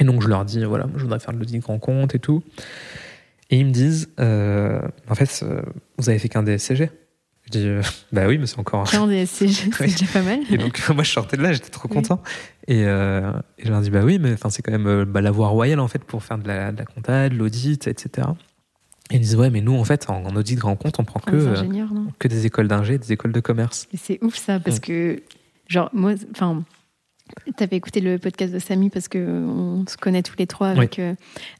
Et 0.00 0.04
donc, 0.04 0.22
je 0.22 0.28
leur 0.28 0.44
dis, 0.44 0.64
voilà, 0.64 0.86
je 0.96 1.02
voudrais 1.02 1.20
faire 1.20 1.34
de 1.34 1.38
l'audit 1.38 1.58
grand 1.58 1.78
compte 1.78 2.14
et 2.14 2.18
tout. 2.18 2.42
Et 3.50 3.58
ils 3.58 3.66
me 3.66 3.70
disent, 3.70 4.08
en 4.18 5.14
fait, 5.14 5.44
vous 5.98 6.08
avez 6.08 6.18
fait 6.18 6.28
qu'un 6.28 6.42
DSCG. 6.42 6.90
Je 7.48 7.58
dis, 7.58 7.66
euh, 7.66 7.82
bah 8.12 8.26
oui, 8.26 8.36
mais 8.38 8.46
c'est 8.46 8.58
encore. 8.58 8.94
un 8.94 9.06
DSCG, 9.06 9.70
c'est 9.72 9.86
déjà 9.86 10.06
pas 10.12 10.22
mal. 10.22 10.40
Et 10.50 10.58
donc, 10.58 10.86
moi, 10.94 11.02
je 11.02 11.10
sortais 11.10 11.36
de 11.36 11.42
là, 11.42 11.52
j'étais 11.52 11.70
trop 11.70 11.88
content. 11.88 12.22
Et, 12.66 12.84
euh, 12.84 13.32
et, 13.56 13.64
je 13.64 13.70
leur 13.70 13.80
dis, 13.80 13.90
bah 13.90 14.02
oui, 14.04 14.18
mais 14.18 14.34
c'est 14.50 14.62
quand 14.62 14.72
même 14.72 14.86
euh, 14.86 15.04
bah, 15.04 15.20
la 15.20 15.30
voie 15.30 15.48
royale, 15.48 15.80
en 15.80 15.88
fait, 15.88 16.04
pour 16.04 16.22
faire 16.22 16.38
de 16.38 16.46
la, 16.46 16.72
de 16.72 16.78
la 16.78 16.84
compta, 16.84 17.28
de 17.28 17.34
l'audit, 17.34 17.86
etc. 17.86 18.28
Et 19.10 19.16
ils 19.16 19.20
disent, 19.20 19.36
ouais, 19.36 19.48
mais 19.48 19.62
nous, 19.62 19.74
en 19.74 19.84
fait, 19.84 20.10
en, 20.10 20.36
audit 20.36 20.58
grand 20.58 20.76
compte, 20.76 21.00
on 21.00 21.04
prend 21.04 21.20
que, 21.20 21.36
euh, 21.36 21.84
que 22.18 22.28
des 22.28 22.44
écoles 22.44 22.68
d'ingé, 22.68 22.98
des 22.98 23.12
écoles 23.12 23.32
de 23.32 23.40
commerce. 23.40 23.88
Et 23.94 23.96
c'est 23.96 24.22
ouf, 24.22 24.36
ça, 24.36 24.60
parce 24.60 24.76
mm. 24.76 24.80
que, 24.80 25.22
genre, 25.68 25.88
moi, 25.94 26.12
enfin. 26.32 26.64
avais 27.58 27.76
écouté 27.76 28.02
le 28.02 28.18
podcast 28.18 28.52
de 28.52 28.58
Samy 28.58 28.90
parce 28.90 29.08
qu'on 29.08 29.84
se 29.88 29.96
connaît 29.96 30.22
tous 30.22 30.36
les 30.38 30.46
trois 30.46 30.68
avec, 30.68 31.00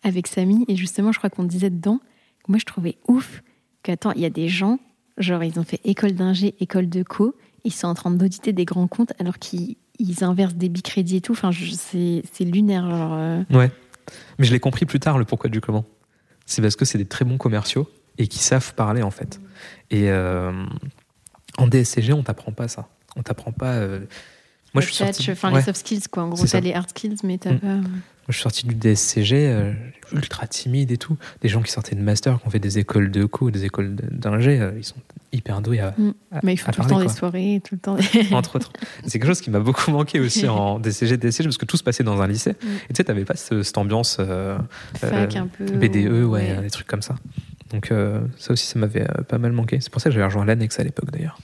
avec 0.05 0.27
Samy. 0.27 0.67
Et 0.69 0.77
justement, 0.77 1.13
je 1.13 1.19
crois 1.19 1.31
qu'on 1.31 1.45
disait 1.45 1.71
dedans, 1.71 2.01
moi, 2.47 2.59
je 2.59 2.67
trouvais 2.67 2.99
ouf 3.09 3.43
qu'attends, 3.83 4.13
il 4.13 4.21
y 4.21 4.27
a 4.27 4.31
des 4.31 4.49
gens 4.49 4.79
Genre, 5.19 5.43
ils 5.45 5.59
ont 5.59 5.65
fait 5.65 5.81
école 5.85 6.13
d'ingé, 6.13 6.55
école 6.61 6.89
de 6.89 7.03
co. 7.03 7.35
Ils 7.65 7.73
sont 7.73 7.89
en 7.89 7.95
train 7.95 8.11
d'auditer 8.11 8.53
des 8.53 8.65
grands 8.65 8.87
comptes 8.87 9.13
alors 9.19 9.39
qu'ils 9.39 9.77
inversent 10.21 10.55
des 10.55 10.69
bicrédits 10.69 11.17
et 11.17 11.21
tout. 11.21 11.33
Enfin, 11.33 11.51
c'est 11.53 12.45
lunaire. 12.45 12.89
Genre, 12.89 13.13
euh. 13.15 13.43
Ouais. 13.51 13.71
Mais 14.39 14.47
je 14.47 14.53
l'ai 14.53 14.61
compris 14.61 14.87
plus 14.87 15.01
tard, 15.01 15.19
le 15.19 15.25
pourquoi 15.25 15.51
du 15.51 15.61
comment. 15.61 15.85
C'est 16.47 16.63
parce 16.63 16.77
que 16.77 16.85
c'est 16.85 16.99
des 16.99 17.05
très 17.05 17.25
bons 17.25 17.37
commerciaux 17.37 17.91
et 18.17 18.27
qui 18.27 18.39
savent 18.39 18.75
parler, 18.75 19.03
en 19.03 19.11
fait. 19.11 19.41
Et 19.91 20.09
euh, 20.09 20.53
en 21.59 21.67
DSCG, 21.67 22.13
on 22.13 22.23
t'apprend 22.23 22.53
pas 22.53 22.69
ça. 22.69 22.89
On 23.17 23.23
t'apprend 23.23 23.53
pas. 23.53 23.75
Euh, 23.75 24.01
moi, 24.73 24.81
je 24.81 24.87
suis 24.87 24.95
sorti... 24.95 25.31
enfin, 25.31 25.51
les 25.51 25.63
soft 25.63 25.81
skills, 25.81 26.09
quoi. 26.11 26.23
En 26.23 26.29
gros, 26.29 26.47
t'as 26.47 26.61
les 26.61 26.73
hard 26.73 26.91
skills, 26.91 27.17
mais 27.25 27.39
t'as 27.39 27.53
mm. 27.53 27.59
pas 27.59 27.81
je 28.29 28.35
suis 28.35 28.43
sorti 28.43 28.67
du 28.67 28.75
DSCG, 28.75 29.49
euh, 29.49 29.73
ultra 30.13 30.47
timide 30.47 30.91
et 30.91 30.99
tout. 30.99 31.17
Des 31.41 31.49
gens 31.49 31.63
qui 31.63 31.73
sortaient 31.73 31.97
de 31.97 32.03
master, 32.03 32.41
qui 32.41 32.47
ont 32.47 32.51
fait 32.51 32.59
des 32.59 32.79
écoles 32.79 33.11
de 33.11 33.25
co, 33.25 33.51
des 33.51 33.65
écoles 33.65 33.95
d'ingé, 33.95 34.61
euh, 34.61 34.73
ils 34.77 34.85
sont 34.85 34.97
hyper 35.33 35.63
doués 35.63 35.81
à. 35.81 35.95
Mm. 35.97 36.13
Mais 36.43 36.55
ils 36.55 36.57
font 36.59 36.71
tout 36.71 36.83
le 36.83 36.89
temps 36.89 37.01
des 37.01 37.09
soirées, 37.09 37.63
tout 37.65 37.75
le 37.75 37.81
temps. 37.81 37.97
Entre 38.33 38.57
autres. 38.57 38.73
C'est 39.05 39.19
quelque 39.19 39.29
chose 39.29 39.41
qui 39.41 39.51
m'a 39.51 39.61
beaucoup 39.61 39.91
manqué 39.91 40.21
aussi 40.21 40.47
en 40.49 40.79
DCG, 40.79 41.17
DSCG, 41.17 41.45
parce 41.45 41.59
que 41.59 41.65
tout 41.65 41.77
se 41.77 41.83
passait 41.85 42.05
dans 42.05 42.21
un 42.21 42.27
lycée. 42.27 42.53
Mm. 42.53 42.67
Et 42.67 42.89
tu 42.89 42.95
sais, 42.97 43.05
t'avais 43.05 43.25
pas 43.25 43.35
cette 43.35 43.79
ambiance. 43.79 44.19
Euh, 44.21 44.59
Fac 44.95 45.37
un 45.37 45.47
peu. 45.47 45.65
BDE, 45.65 46.25
ouais, 46.25 46.61
des 46.61 46.71
trucs 46.71 46.87
comme 46.87 47.03
ça. 47.03 47.17
Donc 47.71 47.93
ça 48.39 48.53
aussi, 48.53 48.67
ça 48.67 48.79
m'avait 48.79 49.07
pas 49.29 49.39
mal 49.39 49.53
manqué. 49.53 49.79
C'est 49.81 49.91
pour 49.91 50.01
ça 50.01 50.09
que 50.11 50.15
j'avais 50.15 50.25
rejoint 50.27 50.45
l'annexe 50.45 50.79
à 50.81 50.85
l'époque 50.85 51.11
d'ailleurs. 51.11 51.39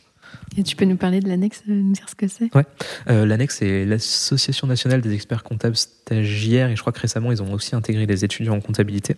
Tu 0.62 0.76
peux 0.76 0.84
nous 0.84 0.96
parler 0.96 1.20
de 1.20 1.28
l'annexe, 1.28 1.62
euh, 1.68 1.72
nous 1.72 1.92
dire 1.92 2.08
ce 2.08 2.14
que 2.14 2.28
c'est? 2.28 2.54
Ouais. 2.54 2.64
Euh, 3.08 3.26
l'annexe, 3.26 3.58
c'est 3.58 3.84
l'Association 3.84 4.66
nationale 4.66 5.00
des 5.00 5.14
experts 5.14 5.42
comptables 5.42 5.76
stagiaires. 5.76 6.68
Et 6.68 6.76
je 6.76 6.80
crois 6.80 6.92
que 6.92 7.00
récemment, 7.00 7.32
ils 7.32 7.42
ont 7.42 7.52
aussi 7.52 7.74
intégré 7.74 8.06
des 8.06 8.24
étudiants 8.24 8.54
en 8.54 8.60
comptabilité. 8.60 9.16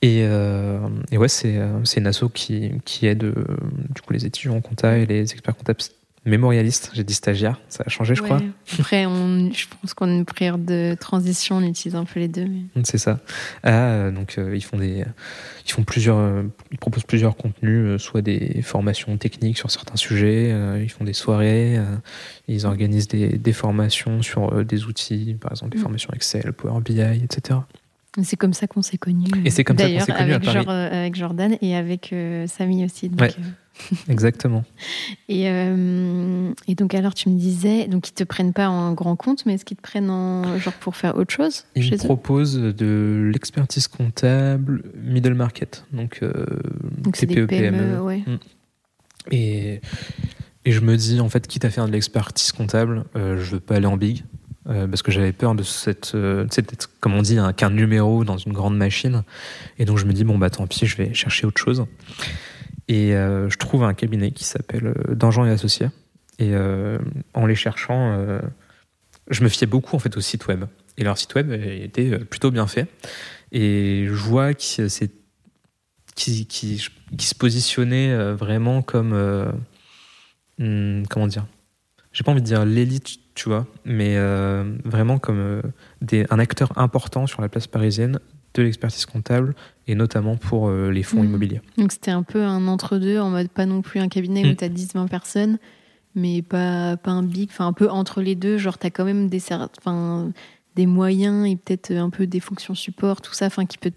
Et, 0.00 0.22
euh, 0.22 0.78
ouais, 1.12 1.28
c'est 1.28 1.58
une 1.96 2.06
asso 2.06 2.24
qui, 2.32 2.72
qui 2.84 3.06
aide 3.06 3.20
du 3.24 4.00
coup, 4.00 4.12
les 4.12 4.26
étudiants 4.26 4.56
en 4.56 4.60
compta 4.60 4.98
et 4.98 5.06
les 5.06 5.32
experts 5.32 5.56
comptables 5.56 5.80
mémorialiste, 6.24 6.90
j'ai 6.94 7.02
dit 7.02 7.14
stagiaire, 7.14 7.60
ça 7.68 7.82
a 7.84 7.88
changé, 7.88 8.14
je 8.14 8.22
crois. 8.22 8.40
Après, 8.78 9.06
on, 9.06 9.50
je 9.52 9.66
pense 9.80 9.92
qu'on 9.92 10.08
a 10.08 10.12
une 10.12 10.24
prière 10.24 10.56
de 10.56 10.96
transition, 10.98 11.56
on 11.56 11.62
utilise 11.62 11.96
un 11.96 12.04
peu 12.04 12.20
les 12.20 12.28
deux. 12.28 12.46
C'est 12.84 12.98
ça. 12.98 13.18
Ah, 13.64 14.10
donc 14.10 14.36
euh, 14.38 14.54
ils 14.54 14.62
font 14.62 14.76
des, 14.76 15.04
ils 15.66 15.72
font 15.72 15.82
plusieurs, 15.82 16.18
euh, 16.18 16.44
ils 16.70 16.78
proposent 16.78 17.04
plusieurs 17.04 17.36
contenus, 17.36 17.86
euh, 17.86 17.98
soit 17.98 18.22
des 18.22 18.62
formations 18.62 19.16
techniques 19.16 19.58
sur 19.58 19.70
certains 19.70 19.96
sujets, 19.96 20.54
ils 20.80 20.90
font 20.90 21.04
des 21.04 21.12
soirées, 21.12 21.78
ils 22.46 22.66
organisent 22.66 23.08
des, 23.08 23.38
des, 23.38 23.52
formations 23.52 24.22
sur 24.22 24.64
des 24.64 24.84
outils, 24.84 25.36
par 25.40 25.50
exemple 25.52 25.72
des 25.72 25.78
mm. 25.78 25.82
formations 25.82 26.10
Excel, 26.14 26.52
Power 26.52 26.80
BI, 26.82 27.00
etc. 27.00 27.60
C'est 28.22 28.36
comme 28.36 28.52
ça 28.52 28.66
qu'on 28.66 28.82
s'est 28.82 28.98
connus. 28.98 29.30
Et 29.44 29.50
c'est 29.50 29.64
comme 29.64 29.78
ça 29.78 29.88
qu'on 29.88 30.00
s'est 30.00 30.12
connus 30.12 30.34
avec, 30.34 30.68
avec 30.68 31.14
Jordan 31.16 31.56
et 31.60 31.74
avec 31.74 32.14
Samy 32.46 32.84
aussi. 32.84 33.08
Donc, 33.08 33.34
Exactement. 34.08 34.64
Et, 35.28 35.48
euh, 35.48 36.52
et, 36.68 36.74
donc, 36.74 36.94
alors, 36.94 37.14
tu 37.14 37.28
me 37.28 37.38
disais, 37.38 37.86
donc 37.86 38.08
ils 38.08 38.12
te 38.12 38.24
prennent 38.24 38.52
pas 38.52 38.68
en 38.68 38.92
grand 38.92 39.16
compte, 39.16 39.46
mais 39.46 39.54
est-ce 39.54 39.64
qu'ils 39.64 39.76
te 39.76 39.82
prennent 39.82 40.10
en, 40.10 40.58
genre 40.58 40.74
pour 40.74 40.96
faire 40.96 41.16
autre 41.16 41.32
chose 41.32 41.64
Ils 41.74 41.90
me 41.90 41.96
proposent 41.96 42.58
de 42.58 43.30
l'expertise 43.32 43.88
comptable 43.88 44.82
middle 45.02 45.34
market, 45.34 45.84
donc, 45.92 46.20
euh, 46.22 46.32
donc 46.98 47.16
TPE, 47.16 47.46
PME. 47.46 47.98
Mm. 47.98 48.38
Et, 49.30 49.80
et 50.64 50.72
je 50.72 50.80
me 50.80 50.96
dis, 50.96 51.20
en 51.20 51.28
fait, 51.28 51.46
quitte 51.46 51.64
à 51.64 51.70
faire 51.70 51.86
de 51.86 51.92
l'expertise 51.92 52.52
comptable, 52.52 53.04
euh, 53.16 53.38
je 53.38 53.52
veux 53.52 53.60
pas 53.60 53.76
aller 53.76 53.86
en 53.86 53.96
big. 53.96 54.24
Euh, 54.68 54.86
parce 54.86 55.02
que 55.02 55.10
j'avais 55.10 55.32
peur 55.32 55.56
de 55.56 55.64
cette, 55.64 56.14
d'être, 56.14 56.88
comme 57.00 57.14
on 57.14 57.22
dit, 57.22 57.36
qu'un 57.56 57.70
numéro 57.70 58.24
dans 58.24 58.36
une 58.36 58.52
grande 58.52 58.76
machine. 58.76 59.24
Et 59.80 59.84
donc 59.84 59.98
je 59.98 60.04
me 60.04 60.12
dis, 60.12 60.22
bon, 60.22 60.38
bah 60.38 60.50
tant 60.50 60.68
pis, 60.68 60.86
je 60.86 60.96
vais 60.96 61.12
chercher 61.14 61.48
autre 61.48 61.60
chose. 61.60 61.84
Et 62.92 63.14
euh, 63.14 63.48
je 63.48 63.56
trouve 63.56 63.84
un 63.84 63.94
cabinet 63.94 64.32
qui 64.32 64.44
s'appelle 64.44 64.88
euh, 64.88 65.14
Dangean 65.14 65.46
et 65.46 65.50
Associés. 65.50 65.88
Et 66.38 66.50
euh, 66.52 66.98
en 67.32 67.46
les 67.46 67.54
cherchant, 67.54 68.28
je 69.30 69.44
me 69.44 69.48
fiais 69.48 69.66
beaucoup 69.66 69.96
en 69.96 69.98
fait 69.98 70.14
au 70.18 70.20
site 70.20 70.46
web. 70.46 70.66
Et 70.98 71.04
leur 71.04 71.16
site 71.16 71.34
web 71.34 71.52
était 71.52 72.18
plutôt 72.18 72.50
bien 72.50 72.66
fait. 72.66 72.86
Et 73.50 74.04
je 74.06 74.12
vois 74.12 74.52
qu'ils 74.52 74.90
qui, 76.14 76.46
qui, 76.46 76.86
qui, 77.16 77.26
se 77.26 77.34
positionnait 77.34 78.32
vraiment 78.34 78.82
comme. 78.82 79.14
Hmm, 80.58 81.04
comment 81.08 81.26
dire? 81.26 81.46
J'ai 82.12 82.24
pas 82.24 82.32
envie 82.32 82.42
de 82.42 82.46
dire 82.46 82.66
l'élite, 82.66 83.20
tu 83.34 83.48
vois, 83.48 83.66
mais 83.86 84.18
vraiment 84.84 85.18
comme 85.18 85.62
un 86.10 86.38
acteur 86.38 86.76
important 86.76 87.26
sur 87.26 87.40
la 87.40 87.48
place 87.48 87.66
parisienne 87.66 88.18
de 88.54 88.62
l'expertise 88.62 89.06
comptable 89.06 89.54
et 89.86 89.94
notamment 89.94 90.36
pour 90.36 90.68
euh, 90.68 90.90
les 90.90 91.02
fonds 91.02 91.22
mmh. 91.22 91.26
immobiliers. 91.26 91.60
Donc 91.78 91.92
c'était 91.92 92.10
un 92.10 92.22
peu 92.22 92.42
un 92.42 92.68
entre-deux, 92.68 93.18
en 93.18 93.30
mode 93.30 93.48
pas 93.48 93.66
non 93.66 93.82
plus 93.82 94.00
un 94.00 94.08
cabinet 94.08 94.50
où 94.50 94.54
tu 94.54 94.64
as 94.64 94.68
10-20 94.68 95.08
personnes, 95.08 95.58
mais 96.14 96.42
pas, 96.42 96.96
pas 96.96 97.10
un 97.10 97.22
big, 97.22 97.48
enfin 97.50 97.66
un 97.66 97.72
peu 97.72 97.88
entre 97.88 98.20
les 98.20 98.34
deux, 98.34 98.58
genre 98.58 98.78
tu 98.78 98.86
as 98.86 98.90
quand 98.90 99.04
même 99.04 99.28
des, 99.28 99.42
des 100.76 100.86
moyens 100.86 101.46
et 101.46 101.56
peut-être 101.56 101.92
un 101.92 102.10
peu 102.10 102.26
des 102.26 102.40
fonctions 102.40 102.74
support, 102.74 103.20
tout 103.20 103.34
ça, 103.34 103.46
enfin 103.46 103.66
qui 103.66 103.78
peut 103.78 103.92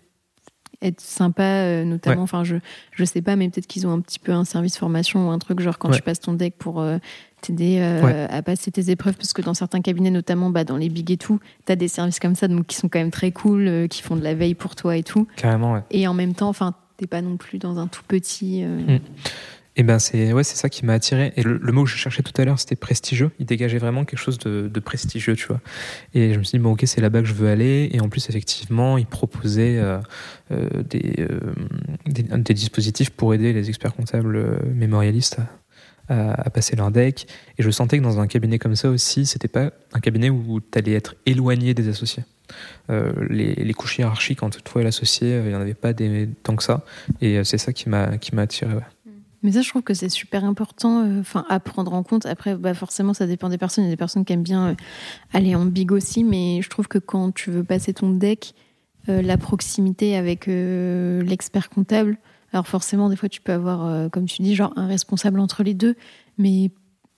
être 0.81 1.01
sympa, 1.01 1.43
euh, 1.43 1.85
notamment, 1.85 2.23
enfin 2.23 2.43
je, 2.43 2.57
je 2.91 3.05
sais 3.05 3.21
pas, 3.21 3.35
mais 3.35 3.49
peut-être 3.49 3.67
qu'ils 3.67 3.87
ont 3.87 3.91
un 3.91 3.99
petit 3.99 4.19
peu 4.19 4.31
un 4.31 4.45
service 4.45 4.77
formation 4.77 5.27
ou 5.27 5.31
un 5.31 5.39
truc, 5.39 5.59
genre 5.59 5.77
quand 5.77 5.91
tu 5.91 6.01
passes 6.01 6.19
ton 6.19 6.33
deck 6.33 6.55
pour 6.57 6.81
euh, 6.81 6.97
t'aider 7.41 7.77
euh, 7.79 8.27
à 8.29 8.41
passer 8.41 8.71
tes 8.71 8.89
épreuves 8.89 9.15
parce 9.15 9.33
que 9.33 9.41
dans 9.41 9.53
certains 9.53 9.81
cabinets, 9.81 10.11
notamment 10.11 10.49
bah, 10.49 10.63
dans 10.63 10.77
les 10.77 10.89
big 10.89 11.11
et 11.11 11.17
tout, 11.17 11.39
tu 11.65 11.71
as 11.71 11.75
des 11.75 11.87
services 11.87 12.19
comme 12.19 12.35
ça 12.35 12.47
donc 12.47 12.67
qui 12.67 12.75
sont 12.75 12.89
quand 12.89 12.99
même 12.99 13.11
très 13.11 13.31
cool, 13.31 13.67
euh, 13.67 13.87
qui 13.87 14.01
font 14.01 14.15
de 14.15 14.23
la 14.23 14.33
veille 14.33 14.55
pour 14.55 14.75
toi 14.75 14.97
et 14.97 15.03
tout. 15.03 15.27
Carrément, 15.35 15.73
ouais. 15.73 15.83
Et 15.91 16.07
en 16.07 16.13
même 16.13 16.33
temps, 16.33 16.49
enfin, 16.49 16.73
t'es 16.97 17.07
pas 17.07 17.21
non 17.21 17.37
plus 17.37 17.57
dans 17.59 17.77
un 17.77 17.87
tout 17.87 18.03
petit. 18.07 18.63
Mm. 18.63 18.99
Et 19.77 19.83
ben 19.83 19.99
c'est 19.99 20.31
ouais 20.31 20.43
c'est 20.43 20.55
ça 20.55 20.69
qui 20.69 20.85
m'a 20.85 20.93
attiré 20.93 21.33
et 21.35 21.43
le, 21.43 21.59
mot 21.73 21.83
que 21.83 21.89
je 21.89 21.97
cherchais 21.97 22.23
tout 22.23 22.31
à 22.41 22.45
l'heure 22.45 22.57
c'était 22.59 22.77
prestigieux 22.77 23.31
il 23.39 23.45
dégageait 23.45 23.77
vraiment 23.77 24.05
quelque 24.05 24.19
chose 24.19 24.37
de, 24.37 24.79
prestigieux 24.79 25.35
tu 25.35 25.47
vois 25.47 25.59
et 26.13 26.33
je 26.33 26.39
me 26.39 26.43
suis 26.43 26.57
dit 26.57 26.63
bon 26.63 26.71
ok 26.71 26.83
c'est 26.85 27.01
là-bas 27.01 27.21
que 27.21 27.27
je 27.27 27.33
veux 27.33 27.49
aller 27.49 27.89
et 27.91 27.99
en 27.99 28.07
plus 28.07 28.29
effectivement 28.29 28.97
il 28.97 29.05
proposait 29.05 29.81
des, 30.49 31.27
des, 32.05 32.23
des, 32.23 32.53
dispositifs 32.53 33.09
pour 33.09 33.33
aider 33.33 33.51
les 33.51 33.67
experts 33.67 33.93
comptables 33.93 34.61
mémorialistes 34.73 35.39
à, 36.09 36.49
passer 36.49 36.75
leur 36.75 36.91
deck. 36.91 37.27
Et 37.57 37.63
je 37.63 37.69
sentais 37.69 37.97
que 37.97 38.03
dans 38.03 38.19
un 38.19 38.27
cabinet 38.27 38.59
comme 38.59 38.75
ça 38.75 38.89
aussi, 38.89 39.25
c'était 39.25 39.47
pas 39.47 39.71
un 39.93 39.99
cabinet 39.99 40.29
où 40.29 40.59
tu 40.59 40.77
allais 40.77 40.93
être 40.93 41.15
éloigné 41.25 41.73
des 41.73 41.87
associés. 41.87 42.23
Euh, 42.91 43.11
les, 43.29 43.55
les, 43.55 43.73
couches 43.73 43.97
hiérarchiques 43.97 44.43
entre 44.43 44.61
toi 44.61 44.81
et 44.81 44.83
l'associé, 44.83 45.33
euh, 45.33 45.41
il 45.45 45.49
n'y 45.49 45.55
en 45.55 45.61
avait 45.61 45.73
pas 45.73 45.93
tant 46.43 46.55
que 46.55 46.63
ça. 46.63 46.85
Et 47.21 47.39
euh, 47.39 47.43
c'est 47.43 47.57
ça 47.57 47.73
qui 47.73 47.89
m'a 47.89 48.17
attiré. 48.37 48.73
Mais 49.45 49.53
ça, 49.53 49.61
je 49.61 49.69
trouve 49.69 49.83
que 49.83 49.93
c'est 49.93 50.09
super 50.09 50.43
important 50.43 51.07
enfin 51.19 51.45
à 51.47 51.59
prendre 51.59 51.93
en 51.93 52.03
compte. 52.03 52.25
Après, 52.25 52.55
bah, 52.55 52.73
forcément, 52.73 53.13
ça 53.13 53.27
dépend 53.27 53.47
des 53.47 53.57
personnes. 53.57 53.85
Il 53.85 53.87
y 53.87 53.89
a 53.89 53.93
des 53.93 53.97
personnes 53.97 54.25
qui 54.25 54.33
aiment 54.33 54.43
bien 54.43 54.75
aller 55.31 55.55
en 55.55 55.65
big 55.65 55.91
aussi, 55.91 56.23
mais 56.23 56.61
je 56.61 56.69
trouve 56.69 56.87
que 56.87 56.97
quand 56.97 57.33
tu 57.33 57.51
veux 57.51 57.63
passer 57.63 57.93
ton 57.93 58.09
deck, 58.09 58.53
la 59.07 59.37
proximité 59.37 60.17
avec 60.17 60.47
l'expert 60.47 61.69
comptable, 61.69 62.17
alors 62.55 62.67
forcément, 62.67 63.09
des 63.09 63.17
fois, 63.17 63.27
tu 63.27 63.41
peux 63.41 63.51
avoir, 63.51 63.85
euh, 63.85 64.07
comme 64.07 64.27
tu 64.27 64.41
dis, 64.41 64.55
genre 64.55 64.71
un 64.77 64.87
responsable 64.87 65.41
entre 65.41 65.61
les 65.61 65.73
deux, 65.73 65.95
mais 66.37 66.71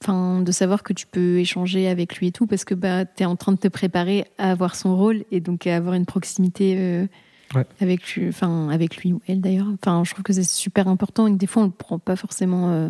de 0.07 0.51
savoir 0.51 0.81
que 0.83 0.93
tu 0.93 1.05
peux 1.05 1.37
échanger 1.37 1.87
avec 1.87 2.17
lui 2.17 2.27
et 2.27 2.31
tout, 2.31 2.47
parce 2.47 2.65
que 2.65 2.73
bah, 2.73 3.05
tu 3.05 3.21
es 3.23 3.25
en 3.25 3.35
train 3.35 3.51
de 3.51 3.57
te 3.57 3.67
préparer 3.67 4.25
à 4.39 4.49
avoir 4.49 4.75
son 4.75 4.95
rôle 4.95 5.25
et 5.31 5.39
donc 5.39 5.67
à 5.67 5.75
avoir 5.75 5.93
une 5.93 6.05
proximité 6.05 6.75
euh, 6.77 7.07
Ouais. 7.55 7.65
avec, 7.79 8.13
lui, 8.15 8.27
enfin, 8.27 8.69
avec 8.69 8.97
lui 8.97 9.13
ou 9.13 9.21
elle 9.27 9.39
d'ailleurs. 9.41 9.67
Enfin, 9.81 10.03
je 10.03 10.11
trouve 10.11 10.23
que 10.23 10.33
c'est 10.33 10.43
super 10.43 10.87
important 10.87 11.27
et 11.27 11.31
que 11.31 11.37
des 11.37 11.47
fois 11.47 11.63
on 11.63 11.67
le 11.67 11.71
prend 11.71 11.97
pas 11.99 12.15
forcément 12.15 12.71
euh, 12.71 12.89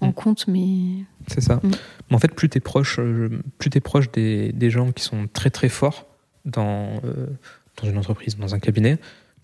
en 0.00 0.08
Mm. 0.08 0.12
compte, 0.12 0.46
mais 0.48 1.04
C'est 1.26 1.40
ça. 1.40 1.56
Mm. 1.56 1.70
Mais 2.10 2.16
en 2.16 2.18
fait, 2.18 2.34
plus 2.34 2.48
tu 2.48 2.58
es 2.58 2.60
proche, 2.60 2.98
euh, 3.00 3.42
plus 3.58 3.70
t'es 3.70 3.80
proche 3.80 4.10
des, 4.12 4.52
des 4.52 4.70
gens 4.70 4.92
qui 4.92 5.02
sont 5.02 5.26
très 5.32 5.50
très 5.50 5.68
forts 5.68 6.06
dans, 6.44 7.00
euh, 7.04 7.26
dans 7.82 7.88
une 7.88 7.98
entreprise, 7.98 8.36
dans 8.36 8.54
un 8.54 8.58
cabinet, 8.60 8.98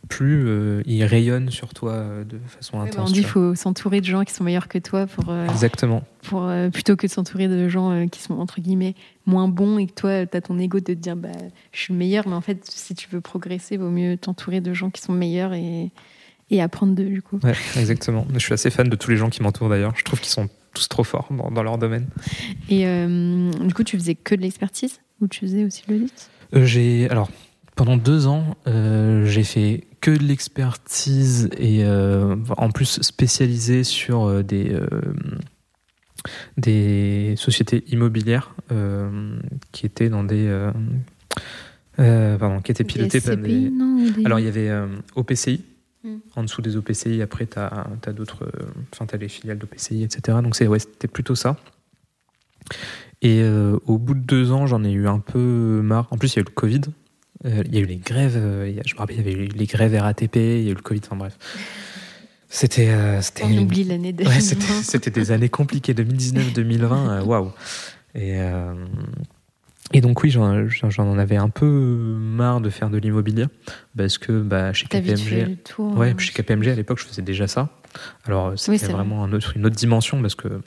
plus 0.09 0.45
euh, 0.47 0.83
ils 0.87 1.05
rayonnent 1.05 1.51
sur 1.51 1.73
toi 1.75 1.93
euh, 1.93 2.25
de 2.25 2.39
façon 2.49 2.79
Ouais, 2.79 2.85
bah, 2.85 2.91
intense. 2.95 3.11
on 3.11 3.13
dit 3.13 3.21
qu'il 3.21 3.29
faut 3.29 3.55
s'entourer 3.55 4.01
de 4.01 4.07
gens 4.07 4.25
qui 4.25 4.33
sont 4.35 4.43
meilleurs 4.43 4.67
que 4.69 4.79
toi 4.79 5.07
pour, 5.07 5.27
euh, 5.31 5.47
Exactement. 5.47 6.03
pour 6.23 6.45
euh, 6.45 6.69
plutôt 6.71 6.97
que 6.97 7.07
de 7.07 7.13
s'entourer 7.13 7.47
de 7.49 7.69
gens 7.69 8.09
qui 8.09 8.21
sont 8.21 8.35
entre 8.39 8.61
guillemets 8.61 8.95
moins 9.27 9.47
bons 9.47 9.79
et 9.79 9.87
que 9.87 9.93
toi 9.93 10.27
tu 10.27 10.37
as 10.37 10.41
ton 10.41 10.59
ego 10.59 10.81
de 10.81 10.85
te 10.85 10.93
dire 10.93 11.15
bah 11.17 11.29
je 11.73 11.79
suis 11.81 11.93
le 11.93 11.99
meilleur 11.99 12.27
mais 12.27 12.35
en 12.35 12.41
fait 12.41 12.59
si 12.69 12.95
tu 12.95 13.09
veux 13.11 13.21
progresser 13.21 13.77
vaut 13.77 13.91
mieux 13.91 14.17
t'entourer 14.17 14.61
de 14.61 14.73
gens 14.75 14.91
qui 14.91 15.01
sont 15.03 15.13
meilleurs 15.13 15.53
et, 15.53 15.91
et 16.51 16.61
apprendre 16.61 16.95
d'eux 16.95 17.09
du 17.09 17.23
coup. 17.23 17.39
Ouais, 17.45 17.55
exactement. 17.77 18.27
Je 18.33 18.39
suis 18.41 18.53
assez 18.55 18.71
fan 18.71 18.89
de 18.89 18.97
tous 18.97 19.11
les 19.11 19.17
gens 19.17 19.31
qui 19.31 19.43
m'entourent 19.43 19.69
d'ailleurs. 19.69 19.93
Je 19.97 20.03
trouve 20.03 20.19
qu'ils 20.21 20.33
sont 20.33 20.49
tous 20.75 20.89
trop 20.89 21.05
forts 21.05 21.29
dans, 21.31 21.51
dans 21.51 21.63
leur 21.63 21.79
domaine. 21.79 22.07
Et 22.69 22.85
du 22.85 23.75
coup 23.75 23.85
tu 23.85 23.97
faisais 23.99 24.17
que 24.17 24.35
de 24.35 24.41
l'expertise 24.41 25.01
ou 25.21 25.29
tu 25.29 25.41
faisais 25.41 25.65
aussi 25.65 25.83
de 25.87 25.93
l'audit? 25.95 26.31
J'ai 26.53 27.09
alors 27.11 27.31
pendant 27.81 27.97
deux 27.97 28.27
ans, 28.27 28.59
euh, 28.67 29.25
j'ai 29.25 29.43
fait 29.43 29.87
que 30.03 30.11
de 30.11 30.23
l'expertise 30.23 31.49
et 31.57 31.83
euh, 31.83 32.37
en 32.59 32.71
plus 32.71 33.01
spécialisé 33.01 33.85
sur 33.85 34.25
euh, 34.25 34.43
des 34.43 34.75
euh, 34.75 34.87
des 36.59 37.33
sociétés 37.39 37.83
immobilières 37.91 38.55
qui 39.73 39.87
étaient 39.87 40.11
dans 40.11 40.25
des 40.25 40.71
pardon, 41.97 42.61
qui 42.61 42.71
étaient 42.71 42.85
pilotées 42.85 43.23
par 43.23 43.39
des. 43.39 43.71
non, 43.71 43.97
ou 43.97 44.11
des- 44.11 44.27
Alors 44.27 44.39
il 44.41 44.45
y 44.45 44.49
avait 44.49 44.71
OPCI. 45.17 45.65
Mm. 46.05 46.17
En 46.37 46.43
dessous 46.43 46.61
des 46.61 46.77
OPCI, 46.77 47.23
après, 47.23 47.47
tu 47.47 47.59
as, 47.59 48.13
d'autres. 48.13 48.47
Enfin, 48.93 49.07
tu 49.07 49.15
as 49.15 49.19
les 49.19 49.29
filiales 49.29 49.57
d'OPCI, 49.57 50.03
etc. 50.03 50.37
Donc, 50.43 50.55
c'est, 50.55 50.67
ouais, 50.67 50.81
c'était 50.81 51.09
plutôt 51.09 51.35
ça. 51.35 51.57
Et 53.23 53.43
au 53.87 53.97
bout 53.97 54.13
de 54.13 54.21
deux 54.21 54.53
ans, 54.53 54.67
j'en 54.67 54.85
ai 54.85 54.93
eu 54.93 55.09
un 55.09 55.19
peu 55.19 55.81
marre. 55.83 56.09
En 56.11 56.19
plus, 56.19 56.35
il 56.35 56.37
y 56.37 56.41
a 56.41 56.43
eu 56.43 56.45
le 56.47 56.53
Covid. 56.55 56.83
Euh, 57.47 57.63
il 57.67 57.75
y 57.75 57.79
a 57.79 57.81
eu 57.81 57.87
les 57.87 57.97
grèves. 57.97 58.37
euh, 58.37 58.71
je 58.85 58.95
me 58.95 58.99
rappelle, 58.99 59.17
il 59.17 59.27
y 59.27 59.31
avait 59.33 59.45
eu 59.45 59.47
les 59.49 59.67
grèves 59.67 59.95
RATP. 59.95 60.37
Il 60.37 60.63
y 60.63 60.69
a 60.69 60.73
eu 60.73 60.75
le 60.75 60.83
Covid. 60.83 61.01
Enfin, 61.07 61.17
bref. 61.17 61.37
C'était. 62.49 62.89
euh, 62.91 63.21
on 63.43 63.57
oublie 63.59 63.85
l'année 63.85 64.13
de 64.13 64.25
Ouais, 64.25 64.41
c'était, 64.41 65.11
des 65.11 65.31
années 65.31 65.49
compliquées, 65.49 65.95
2019-2020, 65.95 66.83
euh, 66.83 67.23
waouh. 67.23 67.53
Et, 68.17 68.41
euh, 68.41 68.75
et 69.93 70.01
donc 70.01 70.23
oui, 70.23 70.31
j'en, 70.31 70.69
j'en 70.69 71.17
avais 71.19 71.37
un 71.37 71.49
peu 71.49 71.67
marre 71.67 72.61
de 72.61 72.69
faire 72.71 72.91
de 72.91 72.99
l'immobilier 72.99 73.47
parce 73.97 74.19
que 74.19 74.41
bah, 74.43 74.73
chez 74.73 74.87
KPMG, 74.87 75.49
le 75.49 75.57
tour. 75.57 75.97
ouais, 75.97 76.13
euh, 76.13 76.19
chez 76.19 76.33
KPMG 76.33 76.69
à 76.69 76.75
l'époque, 76.75 76.99
je 77.01 77.07
faisais 77.07 77.23
déjà 77.23 77.47
ça. 77.47 77.69
Alors 78.25 78.53
c'était 78.59 78.85
Oui, 78.87 78.93
vraiment 78.93 79.23
un 79.25 79.33
autre, 79.33 79.57
une 79.57 79.65
autre 79.67 79.77
dimension 79.77 80.21
parce 80.21 80.35
que 80.35 80.61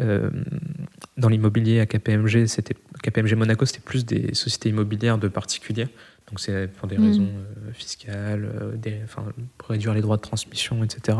euh, 0.00 0.30
dans 1.16 1.28
l'immobilier 1.28 1.80
à 1.80 1.86
KPMG, 1.86 2.46
c'était 2.46 2.74
KPMG 3.02 3.34
Monaco, 3.34 3.64
c'était 3.64 3.80
plus 3.80 4.04
des 4.04 4.34
sociétés 4.34 4.68
immobilières 4.68 5.18
de 5.18 5.28
particuliers. 5.28 5.88
Donc 6.28 6.40
c'est 6.40 6.68
pour 6.68 6.88
des 6.88 6.98
Mm. 6.98 7.04
raisons 7.04 7.28
euh, 7.28 7.72
fiscales, 7.72 8.44
euh, 8.44 8.76
des, 8.76 9.00
enfin, 9.04 9.24
pour 9.58 9.70
réduire 9.70 9.94
les 9.94 10.00
droits 10.00 10.16
de 10.16 10.22
transmission, 10.22 10.82
etc. 10.84 11.18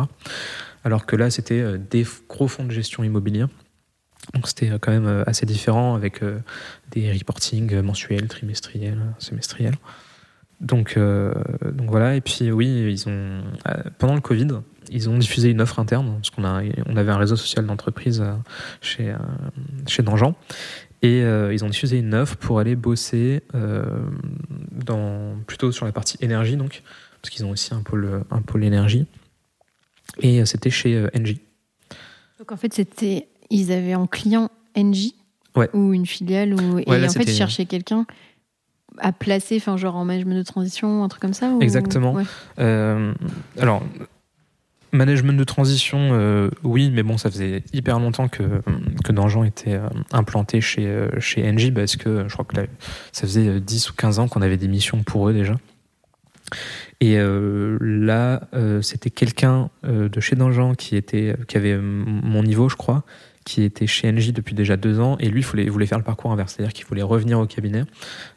Alors 0.85 1.07
que 1.07 1.17
là, 1.17 1.31
c'était 1.31 1.79
des 1.79 2.05
gros 2.29 2.49
fonds 2.49 2.65
de 2.65 2.73
gestion 2.73 3.03
immobilière. 3.05 3.49
Donc 4.35 4.49
c'était 4.49 4.73
quand 4.81 4.91
même 4.91 5.25
assez 5.27 5.47
différent 5.47 5.95
avec 5.95 6.21
des 6.91 7.12
reportings 7.12 7.81
mensuels, 7.81 8.27
trimestriels, 8.27 8.99
semestriels. 9.19 9.77
Donc, 10.61 10.99
donc 10.99 11.91
voilà, 11.91 12.17
et 12.17 12.21
puis 12.21 12.51
oui, 12.51 12.67
ils 12.91 13.09
ont, 13.09 13.43
pendant 13.99 14.15
le 14.15 14.21
Covid, 14.21 14.49
ils 14.90 15.09
ont 15.09 15.18
diffusé 15.18 15.51
une 15.51 15.61
offre 15.61 15.79
interne, 15.79 16.14
parce 16.16 16.31
qu'on 16.31 16.44
a, 16.44 16.62
on 16.87 16.96
avait 16.96 17.11
un 17.12 17.16
réseau 17.18 17.37
social 17.37 17.66
d'entreprise 17.66 18.20
euh, 18.20 18.33
chez, 18.81 19.11
euh, 19.11 19.16
chez 19.87 20.03
Dangean, 20.03 20.35
et 21.03 21.22
euh, 21.22 21.53
ils 21.53 21.64
ont 21.64 21.68
diffusé 21.68 21.99
une 21.99 22.14
offre 22.14 22.37
pour 22.37 22.59
aller 22.59 22.77
bosser 22.77 23.42
euh, 23.55 23.85
dans, 24.72 25.37
plutôt 25.46 25.72
sur 25.72 25.87
la 25.87 25.92
partie 25.92 26.16
énergie, 26.20 26.57
donc, 26.57 26.83
parce 27.22 27.31
qu'ils 27.35 27.44
ont 27.44 27.51
aussi 27.51 27.75
un 27.75 27.83
pôle, 27.83 28.22
un 28.31 28.42
pôle 28.42 28.64
énergie, 28.64 29.07
et 30.20 30.44
c'était 30.46 30.70
chez 30.70 30.94
euh, 30.96 31.09
Engie. 31.16 31.40
Donc 32.38 32.53
en 32.53 32.57
fait, 32.57 32.72
c'était 32.75 33.29
ils 33.51 33.72
avaient 33.72 33.94
en 33.94 34.07
client 34.07 34.51
Ouais. 35.57 35.70
ou 35.72 35.94
une 35.94 36.05
filiale 36.05 36.53
ou 36.53 36.79
et 36.81 36.85
là, 36.85 37.07
en 37.07 37.11
fait 37.11 37.22
ils 37.22 37.35
cherchaient 37.35 37.64
quelqu'un 37.64 38.05
à 38.99 39.11
placer, 39.12 39.57
enfin 39.57 39.79
genre 39.79 39.96
en 39.96 40.05
management 40.05 40.35
de 40.37 40.42
transition, 40.42 41.03
un 41.03 41.09
truc 41.09 41.22
comme 41.22 41.33
ça. 41.33 41.49
ou- 41.49 41.62
Exactement. 41.62 42.12
Ouais. 42.12 42.25
Euh, 42.59 43.14
alors, 43.59 43.83
management 44.97 45.39
de 45.39 45.45
transition, 45.45 46.11
euh, 46.13 46.51
oui, 46.63 46.91
mais 46.91 47.03
bon, 47.03 47.19
ça 47.19 47.31
faisait 47.31 47.63
hyper 47.73 47.99
longtemps 48.01 48.29
que, 48.29 48.43
que 49.05 49.13
Dangean 49.13 49.45
était 49.45 49.75
euh, 49.75 49.89
implanté 50.13 50.61
chez, 50.61 50.87
euh, 50.87 51.09
chez 51.21 51.43
parce 51.73 51.97
que 51.97 52.25
je 52.29 52.33
crois 52.33 52.45
que 52.45 52.57
là, 52.57 52.67
ça 53.13 53.23
faisait 53.23 53.49
euh, 53.49 53.61
10 53.61 53.91
ou 53.91 53.95
15 53.95 54.19
ans 54.19 54.29
qu'on 54.29 54.43
avait 54.43 54.57
des 54.57 54.69
missions 54.69 55.03
pour 55.03 55.29
eux 55.29 55.33
déjà. 55.33 55.55
Et 57.01 57.19
là, 57.19 58.49
c'était 58.81 59.11
quelqu'un 59.11 59.69
de 59.83 60.21
chez 60.21 60.37
Dangean 60.37 60.75
qui, 60.75 60.97
était, 60.97 61.37
qui 61.49 61.57
avait 61.57 61.77
mon 61.77 62.43
niveau, 62.43 62.69
je 62.69 62.77
crois, 62.77 63.05
qui 63.45 63.65
était 63.65 63.87
chez 63.87 64.09
Engie 64.09 64.33
depuis 64.33 64.55
déjà 64.55 64.77
deux 64.77 65.01
ans, 65.01 65.17
et 65.19 65.29
lui, 65.29 65.45
il 65.55 65.71
voulait 65.71 65.87
faire 65.87 65.99
le 65.99 66.05
parcours 66.05 66.33
inverse, 66.33 66.55
c'est-à-dire 66.55 66.73
qu'il 66.73 66.87
voulait 66.87 67.03
revenir 67.03 67.39
au 67.39 67.47
cabinet. 67.47 67.83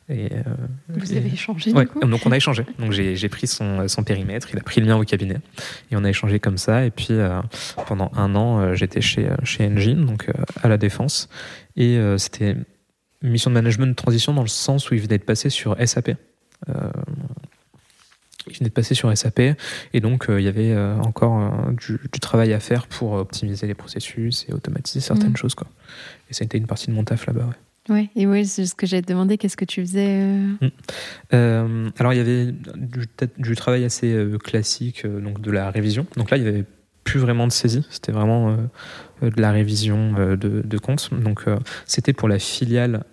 Et, 0.10 0.34
euh, 0.34 0.42
Vous 0.90 1.14
et- 1.14 1.18
avez 1.18 1.30
échangé 1.32 1.72
Ouais, 1.72 1.84
du 1.86 1.90
coup 1.92 2.00
donc 2.00 2.22
on 2.26 2.32
a 2.32 2.38
échangé. 2.38 2.66
Donc 2.80 2.92
j'ai 2.92 3.30
pris 3.30 3.46
son, 3.46 3.88
son 3.88 4.04
périmètre, 4.04 4.48
il 4.52 4.58
a 4.58 4.62
pris 4.64 4.82
le 4.82 4.88
mien 4.88 4.98
au 4.98 5.04
cabinet 5.04 5.38
et 5.92 5.96
on 5.96 6.04
a 6.04 6.10
échangé 6.10 6.40
comme 6.40 6.58
ça. 6.58 6.84
Et 6.86 6.90
puis 6.92 7.08
euh, 7.12 7.40
pendant 7.88 8.12
un 8.16 8.34
an, 8.36 8.60
euh, 8.60 8.74
j'étais 8.74 9.02
chez 9.02 9.28
euh, 9.30 9.36
chez 9.44 9.66
Engine, 9.68 10.06
donc 10.06 10.30
euh, 10.30 10.34
à 10.64 10.68
la 10.68 10.78
défense, 10.78 11.30
et 11.76 11.98
euh, 11.98 12.18
c'était 12.18 12.56
une 13.22 13.30
mission 13.30 13.52
de 13.52 13.54
management 13.54 13.88
de 13.88 13.94
transition 13.94 14.34
dans 14.34 14.42
le 14.42 14.48
sens 14.48 14.90
où 14.90 14.96
il 14.96 15.02
venait 15.02 15.18
de 15.20 15.24
passer 15.24 15.50
sur 15.52 15.76
SAP. 15.86 16.10
Euh, 16.70 16.74
il 18.48 18.58
venait 18.58 18.70
de 18.70 18.74
passer 18.74 18.96
sur 18.96 19.16
SAP 19.16 19.42
et 19.94 20.00
donc 20.00 20.28
euh, 20.30 20.42
il 20.42 20.46
y 20.46 20.48
avait 20.48 20.72
euh, 20.72 20.96
encore 21.02 21.40
euh, 21.40 21.72
du, 21.74 22.00
du 22.12 22.20
travail 22.20 22.52
à 22.54 22.60
faire 22.60 22.88
pour 22.88 23.12
optimiser 23.12 23.68
les 23.68 23.76
processus 23.76 24.46
et 24.50 24.54
automatiser 24.54 25.02
certaines 25.02 25.30
Mhm. 25.32 25.38
choses 25.38 25.54
quoi. 25.56 25.68
Et 26.30 26.34
ça 26.34 26.44
a 26.44 26.46
été 26.46 26.58
une 26.58 26.66
partie 26.66 26.88
de 26.88 26.94
mon 26.94 27.04
taf 27.04 27.28
là-bas. 27.28 27.46
Ouais. 27.46 27.54
Ouais, 27.90 28.10
et 28.16 28.28
ouais, 28.28 28.44
c'est 28.44 28.66
ce 28.66 28.76
que 28.76 28.86
j'allais 28.86 29.02
te 29.02 29.08
demander, 29.08 29.38
qu'est-ce 29.38 29.58
que 29.58 29.66
tu 29.66 29.82
faisais 29.82 30.22
euh, 30.22 30.70
Euh, 31.34 31.90
alors 31.98 32.14
il 32.14 32.18
y 32.18 32.20
avait 32.20 32.54
du, 33.38 33.56
travail 33.56 33.84
assez 33.84 34.14
euh, 34.14 34.38
classique, 34.38 35.06
donc 35.08 35.42
de 35.42 35.52
la 35.52 35.72
révision. 35.72 36.06
Donc 36.16 36.30
là 36.30 36.38
il 36.38 36.44
y 36.44 36.48
avait 36.48 36.66
plus 37.04 37.20
vraiment 37.20 37.48
de 37.48 37.52
saisie, 37.52 37.86
c'était 37.90 38.12
vraiment 38.12 38.56
de 39.22 39.42
la 39.42 39.52
révision 39.52 40.14
de, 40.14 40.36
de 40.36 40.78
comptes. 40.78 41.10
Donc 41.12 41.46
c'était 41.86 42.14
pour 42.14 42.28
la 42.28 42.38
filiale 42.38 43.04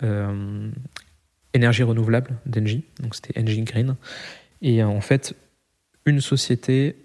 énergie 1.54 1.82
renouvelable 1.82 2.32
d'Engie, 2.44 2.84
donc 3.00 3.14
c'était 3.14 3.40
Engie 3.40 3.62
Green. 3.62 3.96
Et 4.60 4.84
en 4.84 5.00
fait, 5.00 5.34
une 6.04 6.20
société 6.20 6.96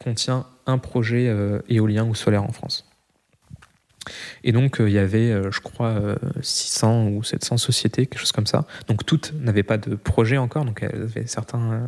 contient 0.00 0.46
un 0.66 0.78
projet 0.78 1.32
éolien 1.68 2.04
ou 2.06 2.16
solaire 2.16 2.42
en 2.42 2.50
France. 2.50 2.90
Et 4.42 4.52
donc, 4.52 4.80
euh, 4.80 4.88
il 4.88 4.94
y 4.94 4.98
avait, 4.98 5.30
euh, 5.30 5.50
je 5.50 5.60
crois, 5.60 5.88
euh, 5.88 6.16
600 6.42 7.08
ou 7.08 7.22
700 7.22 7.56
sociétés, 7.56 8.06
quelque 8.06 8.20
chose 8.20 8.32
comme 8.32 8.46
ça. 8.46 8.66
Donc, 8.88 9.04
toutes 9.06 9.32
n'avaient 9.40 9.62
pas 9.62 9.78
de 9.78 9.94
projet 9.94 10.36
encore. 10.36 10.64
Donc, 10.64 10.82
elles 10.82 11.02
avaient 11.02 11.26
certains, 11.26 11.72
euh, 11.72 11.86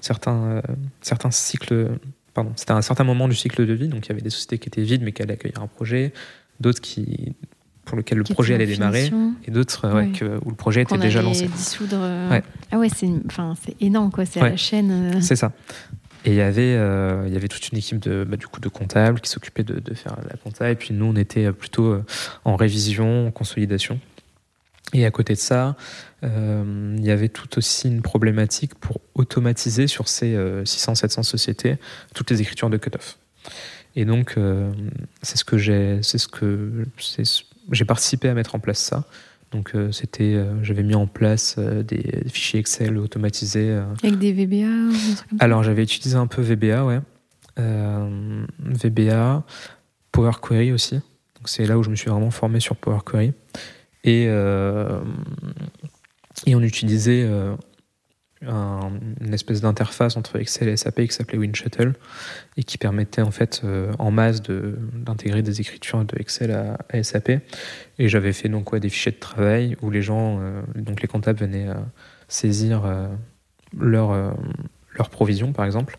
certains, 0.00 0.42
euh, 0.44 0.62
certains 1.00 1.30
cycles. 1.30 1.88
Pardon, 2.34 2.52
c'était 2.56 2.72
un 2.72 2.82
certain 2.82 3.04
moment 3.04 3.28
du 3.28 3.34
cycle 3.34 3.66
de 3.66 3.72
vie. 3.72 3.88
Donc, 3.88 4.06
il 4.06 4.08
y 4.10 4.12
avait 4.12 4.20
des 4.22 4.30
sociétés 4.30 4.58
qui 4.58 4.68
étaient 4.68 4.82
vides, 4.82 5.02
mais 5.02 5.12
qui 5.12 5.22
allaient 5.22 5.34
accueillir 5.34 5.60
un 5.62 5.66
projet. 5.66 6.12
D'autres 6.60 6.80
qui, 6.80 7.34
pour 7.84 7.96
lesquels 7.96 8.18
le 8.18 8.24
qui 8.24 8.32
projet 8.34 8.54
allait 8.54 8.66
démarrer. 8.66 9.10
Et 9.46 9.50
d'autres, 9.50 9.84
euh, 9.86 9.94
ouais, 9.94 10.10
où 10.44 10.50
le 10.50 10.56
projet 10.56 10.82
était 10.82 10.98
déjà 10.98 11.22
lancé. 11.22 11.46
dissoudre. 11.48 11.96
euh, 12.00 12.30
Ouais. 12.30 12.42
Ah 12.70 12.78
ouais, 12.78 12.88
c'est 12.90 13.08
énorme 13.80 14.10
quoi, 14.10 14.24
c'est 14.26 14.42
Ouais. 14.42 14.50
la 14.50 14.56
chaîne. 14.56 14.90
euh, 15.16 15.20
C'est 15.20 15.36
ça. 15.36 15.52
Et 16.24 16.30
il 16.30 16.34
y 16.34 16.40
avait, 16.40 16.74
euh, 16.74 17.24
il 17.26 17.32
y 17.32 17.36
avait 17.36 17.48
toute 17.48 17.68
une 17.70 17.78
équipe 17.78 18.00
de, 18.00 18.24
bah, 18.24 18.36
du 18.36 18.46
coup, 18.46 18.60
de 18.60 18.68
comptables 18.68 19.20
qui 19.20 19.30
s'occupait 19.30 19.62
de, 19.62 19.94
faire 19.94 20.16
la 20.28 20.36
compta. 20.36 20.70
Et 20.70 20.74
puis 20.74 20.92
nous, 20.92 21.06
on 21.06 21.16
était 21.16 21.46
euh, 21.46 21.52
plutôt 21.52 21.86
euh, 21.86 22.04
en 22.44 22.56
révision, 22.56 23.28
en 23.28 23.30
consolidation. 23.30 24.00
Et 24.94 25.04
à 25.04 25.10
côté 25.10 25.34
de 25.34 25.38
ça, 25.38 25.76
euh, 26.24 26.96
il 26.98 27.04
y 27.04 27.10
avait 27.10 27.28
tout 27.28 27.58
aussi 27.58 27.88
une 27.88 28.00
problématique 28.00 28.74
pour 28.74 29.00
automatiser 29.14 29.86
sur 29.86 30.08
ces 30.08 30.34
600-700 30.34 31.22
sociétés 31.24 31.76
toutes 32.14 32.30
les 32.30 32.40
écritures 32.40 32.70
de 32.70 32.78
cut-off. 32.78 33.18
Et 33.96 34.04
donc, 34.04 34.34
euh, 34.36 34.70
c'est 35.22 35.36
ce 35.36 35.44
que 35.44 35.58
j'ai, 35.58 35.98
c'est 36.02 36.18
ce 36.18 36.28
que 36.28 36.86
j'ai 37.72 37.84
participé 37.84 38.28
à 38.28 38.34
mettre 38.34 38.54
en 38.54 38.60
place 38.60 38.78
ça. 38.78 39.04
Donc, 39.52 39.74
euh, 39.74 39.90
c'était, 39.92 40.34
euh, 40.34 40.62
j'avais 40.62 40.82
mis 40.82 40.94
en 40.94 41.06
place 41.06 41.56
euh, 41.58 41.82
des, 41.82 42.22
fichiers 42.28 42.60
Excel 42.60 42.98
automatisés. 42.98 43.80
Avec 44.02 44.18
des 44.18 44.32
VBA 44.32 44.66
ou 44.66 44.92
des 44.92 45.14
trucs 45.14 45.28
comme 45.30 45.38
ça? 45.38 45.44
alors, 45.44 45.62
j'avais 45.62 45.82
utilisé 45.82 46.16
un 46.16 46.26
peu 46.26 46.42
VBA, 46.42 46.84
ouais. 46.84 47.00
VBA, 47.56 49.42
Power 50.12 50.32
Query 50.40 50.70
aussi. 50.72 50.94
Donc 50.94 51.46
c'est 51.46 51.66
là 51.66 51.76
où 51.76 51.82
je 51.82 51.90
me 51.90 51.96
suis 51.96 52.08
vraiment 52.08 52.30
formé 52.30 52.60
sur 52.60 52.76
Power 52.76 53.00
Query. 53.04 53.32
Et, 54.04 54.26
et 56.46 56.54
on 56.54 56.62
utilisait 56.62 57.28
un- 58.46 58.92
une 59.20 59.34
espèce 59.34 59.60
d'interface 59.60 60.16
entre 60.16 60.36
Excel 60.36 60.68
et 60.68 60.76
SAP 60.76 61.06
qui 61.06 61.12
s'appelait 61.12 61.38
WinShuttle 61.38 61.94
et 62.56 62.62
qui 62.62 62.78
permettait 62.78 63.22
en 63.22 63.30
fait 63.30 63.62
euh, 63.64 63.92
en 63.98 64.10
masse 64.10 64.42
d'intégrer 64.42 65.42
des 65.42 65.60
écritures 65.60 66.04
de 66.04 66.18
Excel 66.18 66.50
à, 66.52 67.02
SAP. 67.02 67.30
Et 67.98 68.08
j'avais 68.08 68.32
fait 68.32 68.48
donc 68.48 68.74
des 68.76 68.88
fichiers 68.88 69.12
de 69.12 69.18
travail 69.18 69.76
où 69.82 69.90
les 69.90 70.02
gens, 70.02 70.38
euh, 70.40 70.62
donc 70.76 71.02
les 71.02 71.08
comptables 71.08 71.40
venaient 71.40 71.68
euh, 71.68 71.74
saisir 72.28 72.82
leur, 73.78 74.34
leur 74.96 75.10
provision 75.10 75.52
par 75.52 75.64
exemple, 75.64 75.98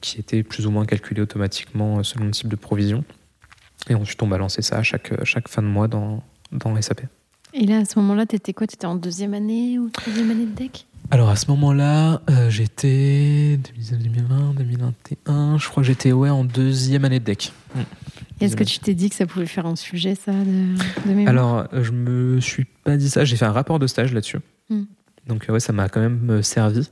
qui 0.00 0.18
était 0.18 0.42
plus 0.42 0.66
ou 0.66 0.70
moins 0.72 0.84
calculée 0.84 1.22
automatiquement 1.22 2.02
selon 2.02 2.26
le 2.26 2.30
type 2.32 2.48
de 2.48 2.56
provision. 2.56 3.04
Et 3.88 3.94
ensuite 3.94 4.20
on 4.22 4.28
balançait 4.28 4.62
ça 4.62 4.78
à 4.78 4.82
chaque, 4.82 5.12
chaque 5.24 5.48
fin 5.48 5.62
de 5.62 5.68
mois 5.68 5.86
dans, 5.86 6.22
dans 6.50 6.80
SAP. 6.82 7.02
Et 7.52 7.66
là, 7.66 7.78
à 7.78 7.84
ce 7.84 7.98
moment-là, 7.98 8.26
t'étais 8.26 8.52
quoi? 8.52 8.66
T'étais 8.66 8.86
en 8.86 8.94
deuxième 8.94 9.34
année 9.34 9.78
ou 9.78 9.88
troisième 9.90 10.30
année 10.30 10.46
de 10.46 10.54
deck 10.54 10.86
Alors 11.10 11.30
à 11.30 11.36
ce 11.36 11.50
moment-là, 11.50 12.22
euh, 12.30 12.48
j'étais 12.50 13.58
2020, 13.90 14.54
2021, 14.56 15.58
je 15.58 15.68
crois 15.68 15.82
que 15.82 15.86
j'étais 15.86 16.12
ouais 16.12 16.30
en 16.30 16.44
deuxième 16.44 17.04
année 17.04 17.18
de 17.18 17.24
deck. 17.24 17.52
Mm. 17.74 17.80
Est-ce 18.40 18.56
que 18.56 18.64
tu 18.64 18.78
t'es 18.78 18.94
dit 18.94 19.10
que 19.10 19.16
ça 19.16 19.26
pouvait 19.26 19.46
faire 19.46 19.66
un 19.66 19.76
sujet, 19.76 20.14
ça, 20.14 20.32
de, 20.32 20.74
de 21.08 21.14
mémoire? 21.14 21.28
Alors 21.28 21.68
euh, 21.74 21.82
je 21.82 21.92
me 21.92 22.40
suis 22.40 22.64
pas 22.84 22.96
dit 22.96 23.10
ça, 23.10 23.24
j'ai 23.24 23.36
fait 23.36 23.44
un 23.44 23.52
rapport 23.52 23.78
de 23.78 23.86
stage 23.86 24.14
là-dessus. 24.14 24.38
Mm. 24.70 24.82
Donc 25.26 25.48
euh, 25.48 25.52
ouais, 25.52 25.60
ça 25.60 25.72
m'a 25.72 25.88
quand 25.88 26.00
même 26.00 26.30
euh, 26.30 26.42
servi. 26.42 26.88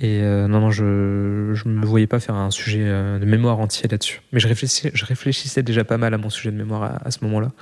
Et 0.00 0.22
euh, 0.22 0.48
non, 0.48 0.60
non, 0.60 0.70
je 0.70 1.52
je 1.54 1.68
me 1.68 1.84
voyais 1.86 2.08
pas 2.08 2.18
faire 2.18 2.34
un 2.34 2.50
sujet 2.50 2.84
de 2.84 3.24
mémoire 3.24 3.60
entier 3.60 3.88
là-dessus. 3.88 4.22
Mais 4.32 4.40
je 4.40 4.48
réfléchissais, 4.48 4.90
je 4.92 5.04
réfléchissais 5.04 5.62
déjà 5.62 5.84
pas 5.84 5.98
mal 5.98 6.14
à 6.14 6.18
mon 6.18 6.30
sujet 6.30 6.50
de 6.50 6.56
mémoire 6.56 6.82
à, 6.82 7.06
à 7.06 7.10
ce 7.10 7.18
moment-là. 7.22 7.52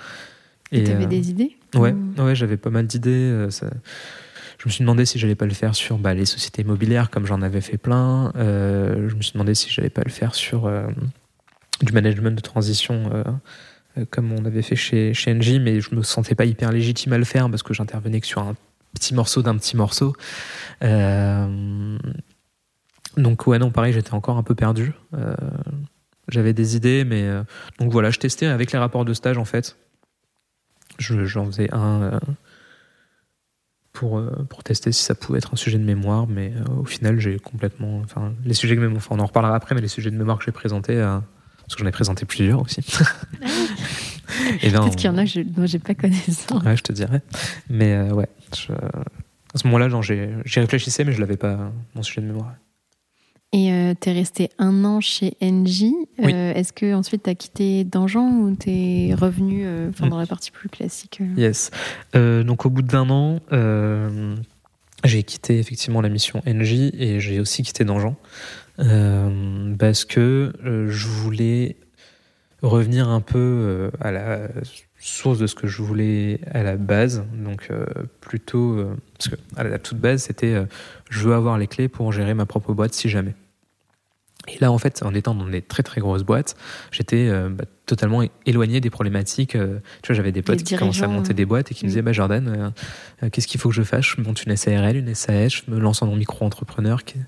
Et 0.73 0.85
t'avais 0.85 1.05
euh, 1.05 1.09
des 1.09 1.31
idées? 1.31 1.57
Ouais, 1.75 1.93
Ou- 1.93 2.23
ouais 2.23 2.35
j'avais 2.35 2.57
pas 2.57 2.71
mal 2.71 2.87
d'idées. 2.87 3.11
euh, 3.11 3.51
ça- 3.51 3.71
Je 4.59 4.69
me 4.69 4.71
suis 4.71 4.83
demandé 4.83 5.05
si 5.07 5.19
j'allais 5.19 5.35
pas 5.35 5.47
le 5.47 5.55
faire 5.55 5.75
sur 5.75 5.99
bah, 5.99 6.15
les 6.15 6.25
sociétés 6.27 6.63
immobilières, 6.63 7.11
comme 7.11 7.27
j'en 7.27 7.43
avais 7.43 7.61
fait 7.61 7.79
plein. 7.79 8.33
Euh, 8.37 9.09
je 9.09 9.17
me 9.17 9.21
suis 9.23 9.33
demandé 9.33 9.55
si 9.55 9.71
j'allais 9.71 9.91
pas 9.91 10.03
le 10.05 10.11
faire 10.11 10.35
sur 10.37 10.67
euh, 10.67 10.87
du 11.83 11.93
management 11.93 12.37
de 12.37 12.41
transition, 12.41 13.11
euh, 13.13 14.05
comme 14.11 14.31
on 14.33 14.45
avait 14.45 14.63
fait 14.63 14.77
chez, 14.77 15.15
chez 15.15 15.33
Engie, 15.35 15.59
mais 15.59 15.81
je 15.81 15.95
me 15.95 16.03
sentais 16.03 16.35
pas 16.37 16.45
hyper 16.45 16.71
légitime 16.71 17.13
à 17.13 17.19
le 17.19 17.25
faire 17.25 17.51
parce 17.51 17.63
que 17.65 17.75
j'intervenais 17.75 18.21
que 18.21 18.27
sur 18.29 18.41
un 18.41 18.55
petit 18.95 19.15
morceau 19.15 19.43
d'un 19.43 19.57
petit 19.57 19.77
morceau. 19.77 20.15
Donc 23.17 23.47
ouais, 23.47 23.59
non, 23.59 23.71
pareil, 23.71 23.93
j'étais 23.93 24.15
encore 24.15 24.37
un 24.39 24.43
peu 24.43 24.55
perdu. 24.55 24.93
J'avais 26.29 26.53
des 26.53 26.77
idées, 26.77 27.05
mais 27.05 27.29
donc 27.79 27.91
voilà, 27.93 28.11
je 28.11 28.19
testais 28.19 28.47
avec 28.47 28.71
les 28.73 28.79
rapports 28.79 29.05
de 29.05 29.13
stage 29.13 29.39
en 29.39 29.45
fait. 29.45 29.77
Je- 30.99 31.25
J'en 31.25 31.47
faisais 31.47 31.73
un 31.75 32.03
euh, 32.03 32.21
pour, 33.93 34.19
euh, 34.19 34.31
pour 34.49 34.63
tester 34.65 34.91
si 34.93 35.03
ça 35.03 35.15
pouvait 35.15 35.39
être 35.39 35.53
un 35.53 35.57
sujet 35.57 35.79
de 35.79 35.85
mémoire, 35.85 36.27
mais 36.27 36.53
euh, 36.57 36.81
au 36.81 36.85
final, 36.85 37.21
j'ai 37.21 37.39
complètement. 37.39 38.01
Enfin, 38.01 38.33
les 38.45 38.55
sujets 38.55 38.75
de 38.75 38.81
mémoire, 38.81 38.99
enfin, 38.99 39.15
on 39.17 39.21
en 39.21 39.27
reparlera 39.27 39.55
après, 39.55 39.75
mais 39.75 39.81
les 39.81 39.89
sujets 39.89 40.11
de 40.11 40.17
mémoire 40.17 40.39
que 40.39 40.45
j'ai 40.45 40.53
présentés, 40.53 40.97
parce 40.97 41.75
que 41.77 41.83
j'en 41.83 41.87
ai 41.87 41.93
présenté 41.93 42.25
plusieurs 42.25 42.61
aussi. 42.63 42.81
Et 44.63 44.71
ben, 44.71 44.81
Peut-être 44.81 44.97
qu'il 44.97 45.11
y 45.11 45.13
en 45.13 45.19
a 45.19 45.25
je- 45.27 45.41
dont 45.41 45.67
j'ai 45.67 45.79
pas 45.79 45.95
connaissance. 45.95 46.63
Ouais, 46.65 46.77
je 46.77 46.83
te 46.83 46.93
dirais. 46.93 47.21
Mais 47.69 47.93
euh, 47.95 48.13
ouais, 48.15 48.29
je- 48.57 48.73
à 48.73 49.59
ce 49.59 49.67
moment-là, 49.67 49.89
j'y 50.03 50.59
réfléchissais, 50.61 51.05
mais 51.05 51.13
je 51.13 51.21
l'avais 51.21 51.37
pas, 51.37 51.71
mon 51.95 52.03
sujet 52.03 52.23
de 52.23 52.27
mémoire. 52.27 52.55
Et 53.55 53.71
euh, 53.73 53.93
t'es 53.99 54.13
resté 54.13 54.49
un 54.59 54.85
an 54.85 55.01
chez 55.01 55.37
Engie. 55.43 55.95
Euh, 56.21 56.25
Oui. 56.25 56.33
Est-ce 56.33 56.73
que 56.73 56.95
ensuite 56.95 57.25
t'as 57.25 57.35
quitté 57.35 57.85
Dangean 57.85 58.31
ou 58.41 58.55
t'es 58.55 59.15
revenu 59.17 59.65
euh, 59.67 59.91
enfin, 59.91 60.07
Mm. 60.07 60.11
dans 60.11 60.19
la 60.19 60.27
partie 60.27 60.51
plus 60.51 60.69
classique 60.71 61.19
euh 61.21 61.27
Yes. 61.41 61.71
Euh, 62.15 62.45
donc 62.45 62.65
au 62.65 62.71
bout 62.71 62.83
d'un 62.83 63.11
an, 63.11 63.41
j'ai 65.05 65.23
quitté 65.23 65.59
effectivement 65.59 66.01
la 66.01 66.09
mission 66.09 66.41
NJ 66.47 66.93
et 66.99 67.21
j'ai 67.21 67.41
aussi 67.41 67.63
quitté 67.63 67.85
Dangean 67.85 68.17
parce 68.79 70.05
que 70.07 70.53
je 70.65 71.07
voulais 71.09 71.77
revenir 72.63 73.09
un 73.09 73.21
peu 73.21 73.91
à 74.01 74.13
la 74.13 74.49
source 74.99 75.39
de 75.39 75.47
ce 75.49 75.55
que 75.57 75.67
je 75.67 75.83
voulais 75.83 76.41
à 76.53 76.63
la 76.63 76.77
base. 76.77 77.25
Donc 77.45 77.69
euh, 77.71 77.85
plutôt 78.21 78.79
euh, 78.79 78.97
parce 79.19 79.29
que 79.29 79.37
à 79.57 79.65
la 79.65 79.79
toute 79.81 79.99
base 79.99 80.23
c'était 80.23 80.55
euh, 80.55 80.65
je 81.11 81.27
veux 81.29 81.35
avoir 81.35 81.59
les 81.59 81.67
clés 81.67 81.89
pour 81.89 82.13
gérer 82.13 82.35
ma 82.35 82.47
propre 82.47 82.73
boîte 82.73 82.95
si 82.95 83.09
jamais. 83.09 83.35
Et 84.49 84.59
là, 84.61 84.73
en 84.73 84.79
fait, 84.79 85.03
en 85.05 85.15
étant 85.15 85.35
dans 85.35 85.49
des 85.49 85.63
très 85.63 85.83
très 85.85 86.01
grosses 86.01 86.25
boîtes, 86.25 86.57
j'étais 86.91 87.29
euh, 87.29 87.49
bah, 87.49 87.65
totalement 87.87 88.23
éloigné 88.45 88.81
des 88.81 88.91
problématiques. 88.91 89.55
euh, 89.55 89.79
tu 90.03 90.09
vois, 90.09 90.17
j'avais 90.17 90.33
des 90.33 90.43
potes 90.43 90.63
qui 90.65 90.77
commençaient 90.77 91.05
à 91.05 91.09
monter 91.09 91.33
des 91.35 91.45
boîtes 91.45 91.71
et 91.71 91.75
qui 91.75 91.85
me 91.85 91.89
Mm. 91.89 91.91
disaient 91.91 92.03
bah, 92.03 92.13
Jordan, 92.13 92.73
euh, 93.23 93.29
qu'est-ce 93.31 93.47
qu'il 93.47 93.61
faut 93.61 93.69
que 93.69 93.75
je 93.75 93.83
fasse? 93.83 94.05
Je 94.17 94.21
monte 94.21 94.43
une 94.45 94.57
SARL, 94.57 94.97
une 94.97 95.15
SAS, 95.15 95.53
je 95.67 95.71
me 95.71 95.79
lance 95.79 96.03
en 96.03 96.09
micro-entrepreneur. 96.15 97.05
Qui- 97.05 97.19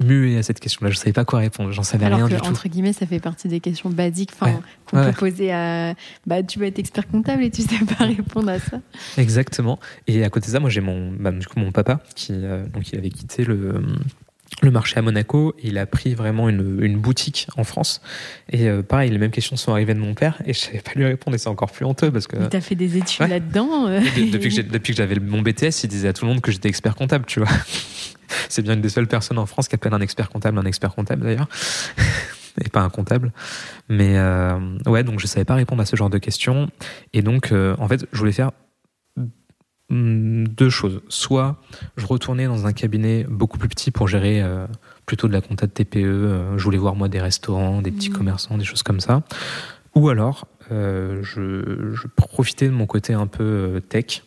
Muet 0.00 0.38
à 0.38 0.42
cette 0.42 0.58
question-là, 0.58 0.90
je 0.90 0.96
savais 0.96 1.12
pas 1.12 1.24
quoi 1.24 1.38
répondre, 1.38 1.70
j'en 1.70 1.84
savais 1.84 2.06
Alors 2.06 2.18
rien 2.18 2.26
que, 2.28 2.34
du 2.34 2.40
tout. 2.40 2.46
entre 2.48 2.66
guillemets, 2.68 2.92
ça 2.94 3.06
fait 3.06 3.20
partie 3.20 3.46
des 3.46 3.60
questions 3.60 3.88
basiques 3.90 4.32
Ouais. 4.40 4.56
qu'on 4.86 4.98
Ouais, 4.98 5.12
peut 5.12 5.16
poser 5.16 5.52
à. 5.52 5.94
Bah, 6.26 6.42
tu 6.42 6.58
vas 6.58 6.66
être 6.66 6.78
expert 6.80 7.06
comptable 7.06 7.44
et 7.44 7.50
tu 7.50 7.62
sais 7.62 7.84
pas 7.84 8.06
répondre 8.06 8.48
à 8.48 8.58
ça. 8.58 8.80
Exactement. 9.16 9.78
Et 10.08 10.24
à 10.24 10.30
côté 10.30 10.46
de 10.46 10.52
ça, 10.52 10.60
moi 10.60 10.70
j'ai 10.70 10.80
mon, 10.80 11.12
bah, 11.12 11.30
du 11.30 11.46
coup, 11.46 11.60
mon 11.60 11.70
papa 11.70 12.00
qui 12.16 12.32
donc 12.72 12.90
il 12.90 12.98
avait 12.98 13.10
quitté 13.10 13.44
le, 13.44 13.80
le 14.60 14.70
marché 14.70 14.98
à 14.98 15.02
Monaco 15.02 15.54
il 15.62 15.78
a 15.78 15.86
pris 15.86 16.14
vraiment 16.14 16.48
une, 16.48 16.78
une 16.82 16.98
boutique 16.98 17.48
en 17.56 17.64
France. 17.64 18.00
Et 18.50 18.68
euh, 18.68 18.82
pareil, 18.82 19.10
les 19.10 19.18
mêmes 19.18 19.30
questions 19.30 19.56
sont 19.56 19.72
arrivées 19.72 19.94
de 19.94 19.98
mon 20.00 20.14
père 20.14 20.40
et 20.44 20.52
je 20.54 20.58
savais 20.58 20.80
pas 20.80 20.92
lui 20.94 21.04
répondre 21.04 21.34
et 21.34 21.38
c'est 21.38 21.48
encore 21.48 21.70
plus 21.72 21.84
honteux 21.84 22.10
parce 22.12 22.26
que 22.26 22.36
Mais 22.36 22.48
T'as 22.48 22.60
fait 22.60 22.74
des 22.74 22.96
études 22.96 23.22
Ouais. 23.22 23.28
là-dedans. 23.28 23.86
euh. 23.88 24.00
de- 24.00 24.30
depuis 24.30 24.92
que 24.92 24.96
j'avais 24.96 25.16
mon 25.18 25.42
BTS, 25.42 25.84
il 25.84 25.88
disait 25.88 26.08
à 26.08 26.12
tout 26.12 26.24
le 26.26 26.30
monde 26.32 26.40
que 26.40 26.52
j'étais 26.52 26.68
expert 26.68 26.94
comptable, 26.94 27.24
tu 27.26 27.40
vois. 27.40 27.48
C'est 28.48 28.62
bien 28.62 28.74
une 28.74 28.80
des 28.80 28.88
seules 28.88 29.08
personnes 29.08 29.38
en 29.38 29.46
France 29.46 29.68
qui 29.68 29.74
appelle 29.74 29.92
un 29.94 30.00
expert 30.00 30.28
comptable 30.30 30.58
un 30.58 30.64
expert 30.64 30.94
comptable 30.94 31.22
d'ailleurs. 31.24 31.48
Et 32.64 32.68
pas 32.68 32.80
un 32.80 32.90
comptable. 32.90 33.32
Mais 33.88 34.18
euh, 34.18 34.58
ouais, 34.86 35.02
donc 35.04 35.20
je 35.20 35.26
savais 35.26 35.44
pas 35.46 35.54
répondre 35.54 35.80
à 35.82 35.86
ce 35.86 35.96
genre 35.96 36.10
de 36.10 36.18
questions. 36.18 36.68
Et 37.14 37.22
donc, 37.22 37.50
euh, 37.50 37.74
en 37.78 37.88
fait, 37.88 38.06
je 38.12 38.18
voulais 38.18 38.32
faire 38.32 38.50
deux 39.90 40.70
choses. 40.70 41.02
Soit 41.08 41.56
je 41.96 42.06
retournais 42.06 42.46
dans 42.46 42.66
un 42.66 42.72
cabinet 42.72 43.26
beaucoup 43.28 43.58
plus 43.58 43.68
petit 43.68 43.90
pour 43.90 44.08
gérer 44.08 44.42
euh, 44.42 44.66
plutôt 45.06 45.28
de 45.28 45.32
la 45.32 45.40
compta 45.42 45.66
de 45.66 45.72
TPE. 45.72 45.96
euh, 45.98 46.56
je 46.58 46.64
voulais 46.64 46.78
voir 46.78 46.94
moi 46.94 47.08
des 47.08 47.20
restaurants, 47.20 47.82
des 47.82 47.90
petits 47.90 48.10
Mhm. 48.10 48.16
commerçants, 48.16 48.56
des 48.58 48.64
choses 48.64 48.82
comme 48.82 49.00
ça. 49.00 49.22
Ou 49.94 50.08
alors, 50.08 50.46
euh, 50.70 51.22
je, 51.22 51.92
je 51.94 52.06
profitais 52.16 52.66
de 52.66 52.72
mon 52.72 52.86
côté 52.86 53.12
un 53.12 53.26
peu 53.26 53.82
tech 53.88 54.22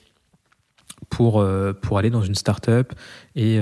pour, 1.10 1.44
pour 1.82 1.98
aller 1.98 2.10
dans 2.10 2.22
une 2.22 2.36
start-up 2.36 2.94
et, 3.36 3.60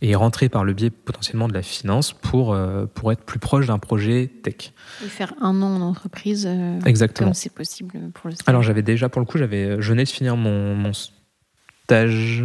et 0.00 0.14
rentrer 0.14 0.48
par 0.48 0.64
le 0.64 0.72
biais 0.74 0.90
potentiellement 0.90 1.48
de 1.48 1.54
la 1.54 1.62
finance 1.62 2.12
pour, 2.12 2.52
euh, 2.52 2.86
pour 2.86 3.10
être 3.10 3.22
plus 3.24 3.38
proche 3.38 3.66
d'un 3.66 3.78
projet 3.78 4.30
tech. 4.42 4.72
Et 5.04 5.08
faire 5.08 5.34
un 5.40 5.60
an 5.62 5.76
en 5.76 5.80
entreprise, 5.80 6.46
euh, 6.48 6.78
Exactement. 6.84 7.28
comme 7.28 7.34
c'est 7.34 7.52
possible 7.52 7.98
pour 8.14 8.30
le 8.30 8.34
stage. 8.34 8.48
Alors 8.48 8.62
j'avais 8.62 8.82
déjà, 8.82 9.08
pour 9.08 9.20
le 9.20 9.26
coup, 9.26 9.38
j'avais, 9.38 9.80
je 9.80 9.90
venais 9.90 10.04
de 10.04 10.08
finir 10.08 10.36
mon, 10.36 10.74
mon 10.74 10.92
stage. 10.92 12.44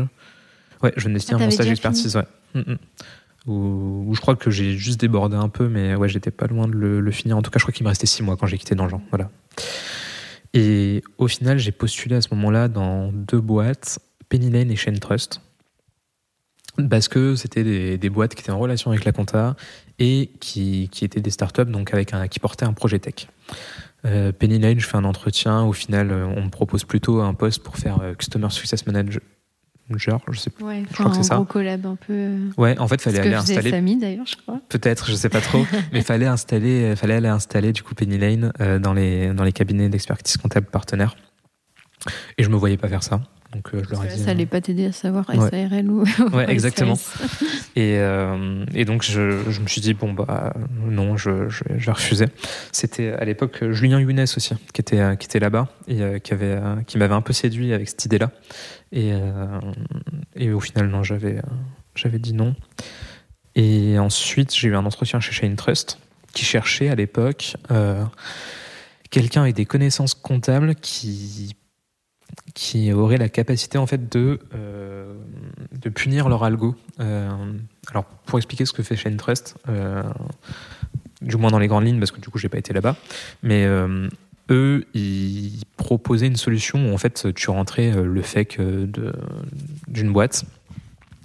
Ouais, 0.82 0.94
je 0.98 1.04
venais 1.04 1.20
de 1.20 1.24
finir 1.24 1.38
mon 1.38 1.46
t'avais 1.46 1.52
stage 1.52 1.66
déjà 1.68 1.76
d'expertise, 1.76 2.16
ouais. 2.16 2.26
Mm, 2.56 2.72
mm. 2.72 2.78
Où, 3.46 4.06
où 4.08 4.16
je 4.16 4.22
crois 4.22 4.36
que 4.36 4.50
j'ai 4.50 4.78
juste 4.78 5.00
débordé 5.00 5.36
un 5.36 5.50
peu, 5.50 5.68
mais 5.68 5.96
ouais, 5.96 6.08
j'étais 6.08 6.32
pas 6.32 6.48
loin 6.48 6.68
de 6.68 6.74
le, 6.74 7.02
le 7.02 7.12
finir. 7.12 7.38
En 7.38 7.42
tout 7.42 7.52
cas, 7.52 7.60
je 7.60 7.66
crois 7.66 7.74
qu'il 7.74 7.84
me 7.84 7.90
restait 7.90 8.08
six 8.08 8.24
mois 8.24 8.38
quand 8.38 8.48
j'ai 8.48 8.58
quitté 8.58 8.74
Dangean. 8.74 9.02
Voilà. 9.10 9.30
Et 10.54 11.04
au 11.18 11.28
final, 11.28 11.58
j'ai 11.58 11.72
postulé 11.72 12.16
à 12.16 12.22
ce 12.22 12.30
moment-là 12.36 12.68
dans 12.68 13.12
deux 13.12 13.42
boîtes, 13.42 14.00
Penny 14.30 14.50
Lane 14.50 14.72
et 14.72 14.76
Chain 14.76 14.94
Trust. 14.94 15.42
Parce 16.90 17.08
que 17.08 17.36
c'était 17.36 17.64
des, 17.64 17.98
des 17.98 18.10
boîtes 18.10 18.34
qui 18.36 18.42
étaient 18.42 18.52
en 18.52 18.58
relation 18.60 18.90
avec 18.92 19.06
la 19.06 19.12
compta 19.12 19.56
et 20.00 20.32
qui, 20.40 20.90
qui 20.92 21.06
étaient 21.06 21.22
des 21.22 21.30
startups, 21.30 21.66
donc 21.66 21.94
avec 21.94 22.14
un, 22.14 22.28
qui 22.28 22.40
portaient 22.40 22.66
un 22.66 22.74
projet 22.74 22.98
tech. 23.00 23.28
Euh, 24.06 24.32
Penny 24.32 24.58
Lane, 24.60 24.80
je 24.80 24.88
fais 24.88 24.98
un 24.98 25.04
entretien. 25.06 25.62
Au 25.64 25.72
final, 25.74 26.12
euh, 26.12 26.26
on 26.26 26.44
me 26.46 26.50
propose 26.50 26.84
plutôt 26.84 27.22
un 27.22 27.34
poste 27.34 27.62
pour 27.64 27.78
faire 27.78 28.00
euh, 28.02 28.14
Customer 28.16 28.50
Success 28.50 28.86
Manager. 28.88 29.22
Je 30.32 30.40
sais 30.40 30.50
pas. 30.50 30.66
Ouais, 30.66 30.84
crois 30.94 31.10
que 31.12 31.18
c'est 31.18 31.24
ça. 31.24 31.36
gros 31.36 31.46
collab 31.46 31.86
un 31.86 31.96
peu. 31.96 32.14
euh, 32.14 32.50
Ouais, 32.58 32.78
en 32.80 32.88
fait, 32.88 33.02
fallait 33.02 33.20
aller 33.20 33.34
installer. 33.34 33.70
Samy 33.70 33.98
d'ailleurs, 33.98 34.26
je 34.26 34.36
crois. 34.38 34.60
Peut-être, 34.70 35.10
je 35.12 35.14
sais 35.16 35.30
pas 35.30 35.42
trop, 35.42 35.66
mais 35.94 36.02
fallait 36.02 36.26
installer, 36.26 36.96
fallait 36.96 37.16
aller 37.16 37.28
installer 37.28 37.74
du 37.74 37.84
coup 37.84 37.94
Penny 37.94 38.18
Lane 38.18 38.52
euh, 38.62 38.80
dans 38.80 38.94
les 38.94 39.34
dans 39.34 39.44
les 39.44 39.52
cabinets 39.52 39.90
d'expertise 39.90 40.38
comptable 40.38 40.68
partenaires. 40.68 41.16
Et 42.38 42.44
je 42.44 42.50
me 42.50 42.56
voyais 42.56 42.78
pas 42.78 42.88
faire 42.90 43.04
ça, 43.04 43.22
donc 43.54 43.74
euh, 43.74 43.82
je 43.86 43.90
leur 43.92 44.04
ai 44.04 44.10
Ça, 44.10 44.16
dit. 44.16 44.24
ça 44.24 44.32
allait 44.32 44.46
pas 44.46 44.60
t'aider 44.62 44.86
à 44.88 44.92
savoir 44.92 45.30
Ouais. 45.30 45.50
SARL 45.50 45.90
ou. 45.90 46.04
Ouais, 46.04 46.10
ou 46.34 46.50
exactement. 46.50 46.96
Et, 47.76 47.98
euh, 47.98 48.66
et 48.76 48.86
donc 48.86 49.02
je, 49.04 49.50
je 49.50 49.60
me 49.62 49.68
suis 49.68 49.82
dit 49.82 49.96
bon 49.96 50.14
bah 50.14 50.54
non, 50.86 51.18
je, 51.18 51.50
je, 51.50 51.64
je 51.76 51.86
vais 51.88 51.92
refuser. 51.92 52.26
C'était 52.72 53.14
à 53.14 53.26
l'époque 53.26 53.64
euh, 53.64 53.72
Julien 53.74 54.00
Younes 54.00 54.20
aussi 54.20 54.54
qui 54.74 54.82
était 54.82 55.00
euh, 55.00 55.16
qui 55.16 55.26
était 55.26 55.40
là-bas 55.40 55.70
et 55.88 56.02
euh, 56.04 56.20
qui 56.20 56.34
avait 56.34 56.52
euh, 56.62 56.82
qui 56.86 57.00
m'avait 57.00 57.16
un 57.16 57.22
peu 57.22 57.34
séduit 57.34 57.74
avec 57.74 57.90
cette 57.90 58.06
idée-là. 58.06 58.30
Et 58.92 59.12
euh, 59.14 59.60
et 60.36 60.52
au 60.52 60.60
final 60.60 60.88
non, 60.88 61.02
j'avais 61.02 61.38
euh, 61.38 61.42
j'avais 61.96 62.20
dit 62.20 62.34
non. 62.34 62.56
Et 63.56 63.98
ensuite 63.98 64.54
j'ai 64.56 64.68
eu 64.68 64.76
un 64.76 64.86
entretien 64.86 65.20
chez 65.20 65.32
Shane 65.32 65.56
Trust 65.56 65.98
qui 66.34 66.46
cherchait 66.46 66.90
à 66.90 66.96
l'époque 66.96 67.56
euh, 67.72 68.04
quelqu'un 69.10 69.42
avec 69.44 69.56
des 69.56 69.66
connaissances 69.66 70.14
comptables 70.14 70.76
qui 70.76 71.56
qui 72.54 72.94
aurait 72.94 73.18
la 73.18 73.30
capacité 73.30 73.78
en 73.78 73.88
fait 73.88 74.12
de 74.12 74.40
de 75.82 75.90
punir 75.90 76.30
leur 76.30 76.44
algo. 76.44 76.76
alors 77.00 78.06
pour 78.26 78.38
expliquer 78.40 78.66
ce 78.66 78.74
que 78.74 78.84
fait 78.84 78.96
Shane 78.96 79.18
Trust, 79.18 79.56
du 81.22 81.38
moins 81.38 81.52
dans 81.52 81.60
les 81.60 81.68
grandes 81.68 81.86
lignes 81.86 82.00
parce 82.00 82.12
que 82.12 82.22
du 82.22 82.30
coup 82.30 82.38
j'ai 82.38 82.50
pas 82.50 82.60
été 82.60 82.74
là-bas, 82.74 82.96
mais 83.42 83.68
eux, 84.50 84.86
ils 84.94 85.64
proposaient 85.78 86.28
une 86.28 86.36
solution 86.36 86.90
où 86.90 86.94
en 86.94 86.98
fait 86.98 87.34
tu 87.34 87.50
rentrais 87.50 87.92
euh, 87.92 88.04
le 88.04 88.22
euh, 88.60 89.14
d'une 89.88 90.12
boîte 90.12 90.46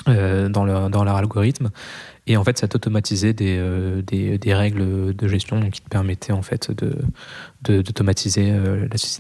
euh, 0.09 0.49
dans, 0.49 0.65
leur, 0.65 0.91
dans 0.91 1.05
leur 1.05 1.17
algorithme 1.17 1.71
et 2.29 2.37
en 2.37 2.45
fait 2.45 2.59
ça 2.59 2.69
t'automatisait 2.69 3.33
des, 3.33 3.59
des, 4.03 4.55
règles 4.55 5.15
de 5.15 5.29
gestion 5.29 5.71
qui 5.71 5.81
te 5.81 5.89
permettaient 5.89 6.33
en 6.33 6.43
fait 6.43 6.71
de 6.71 6.97
d'automatiser 7.63 8.53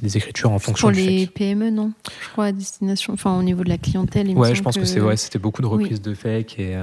des 0.02 0.16
écritures 0.16 0.52
en 0.52 0.58
fonction 0.58 0.88
pour 0.88 0.96
les 0.96 1.26
PME 1.26 1.70
non? 1.70 1.92
Je 2.22 2.28
crois 2.30 2.46
à 2.46 2.52
destination 2.52 3.14
enfin 3.14 3.36
au 3.36 3.42
niveau 3.42 3.64
de 3.64 3.68
la 3.68 3.78
clientèle 3.78 4.28
ouais 4.36 4.54
je 4.54 4.62
pense 4.62 4.76
que, 4.76 4.84
c'est 4.84 5.00
ouais 5.00 5.16
c'était 5.16 5.38
beaucoup 5.38 5.62
de 5.62 5.66
reprises 5.66 6.00
de 6.00 6.14
FEC 6.14 6.58
et 6.58 6.76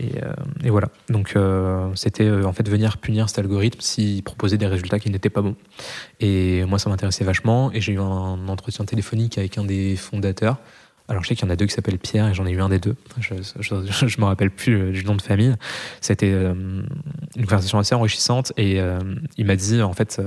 euh, 0.00 0.32
et, 0.64 0.70
voilà. 0.70 0.88
Donc 1.08 1.32
euh, 1.34 1.90
c'était 1.94 2.24
euh, 2.24 2.44
en 2.44 2.52
fait 2.52 2.68
venir 2.68 2.98
punir 2.98 3.28
cet 3.28 3.40
algorithme 3.40 3.80
s'il 3.80 4.22
proposait 4.22 4.58
des 4.58 4.66
résultats 4.66 4.98
qui 4.98 5.10
n'étaient 5.10 5.30
pas 5.30 5.42
bons. 5.42 5.56
Et 6.20 6.64
moi 6.66 6.78
ça 6.78 6.90
m'intéressait 6.90 7.24
vachement 7.24 7.72
et 7.72 7.80
j'ai 7.80 7.94
eu 7.94 8.00
un 8.00 8.48
entretien 8.48 8.84
téléphonique 8.84 9.38
avec 9.38 9.58
un 9.58 9.64
des 9.64 9.96
fondateurs. 9.96 10.58
Alors 11.08 11.22
je 11.22 11.28
sais 11.28 11.34
qu'il 11.34 11.46
y 11.46 11.48
en 11.48 11.52
a 11.52 11.56
deux 11.56 11.66
qui 11.66 11.74
s'appellent 11.74 11.98
Pierre 11.98 12.28
et 12.28 12.34
j'en 12.34 12.46
ai 12.46 12.50
eu 12.50 12.60
un 12.60 12.68
des 12.68 12.78
deux. 12.78 12.96
Je 13.20 13.34
ne 13.34 14.20
me 14.20 14.24
rappelle 14.24 14.50
plus 14.50 14.92
du 14.92 15.04
nom 15.04 15.14
de 15.14 15.22
famille. 15.22 15.54
C'était 16.00 16.32
une 16.32 16.86
conversation 17.34 17.78
assez 17.78 17.94
enrichissante 17.94 18.52
et 18.56 18.78
il 19.38 19.46
m'a 19.46 19.56
dit 19.56 19.80
en 19.80 19.94
fait 19.94 20.20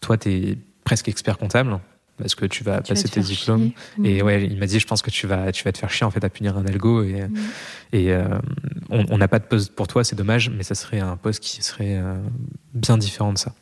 toi 0.00 0.16
tu 0.16 0.32
es 0.32 0.58
presque 0.84 1.08
expert 1.08 1.36
comptable 1.38 1.78
parce 2.16 2.34
que 2.34 2.46
tu 2.46 2.62
vas 2.62 2.80
passer 2.80 3.08
tes 3.08 3.20
diplômes. 3.20 3.72
Et 4.04 4.22
mm. 4.22 4.26
ouais, 4.26 4.44
il 4.44 4.58
m'a 4.58 4.66
dit, 4.66 4.78
je 4.78 4.86
pense 4.86 5.02
que 5.02 5.10
tu 5.10 5.26
vas, 5.26 5.50
tu 5.52 5.64
vas 5.64 5.72
te 5.72 5.78
faire 5.78 5.90
chier 5.90 6.06
en 6.06 6.10
fait 6.10 6.22
à 6.24 6.28
punir 6.28 6.56
un 6.56 6.64
algo. 6.66 7.02
Et, 7.02 7.22
mm. 7.22 7.36
et 7.92 8.12
euh, 8.12 8.24
on 8.90 9.18
n'a 9.18 9.28
pas 9.28 9.38
de 9.38 9.44
poste 9.44 9.74
pour 9.74 9.88
toi, 9.88 10.04
c'est 10.04 10.16
dommage, 10.16 10.50
mais 10.50 10.62
ça 10.62 10.74
serait 10.74 11.00
un 11.00 11.16
poste 11.16 11.42
qui 11.42 11.62
serait 11.62 11.96
euh, 11.96 12.16
bien 12.72 12.98
différent 12.98 13.32
de 13.32 13.38
ça. 13.38 13.52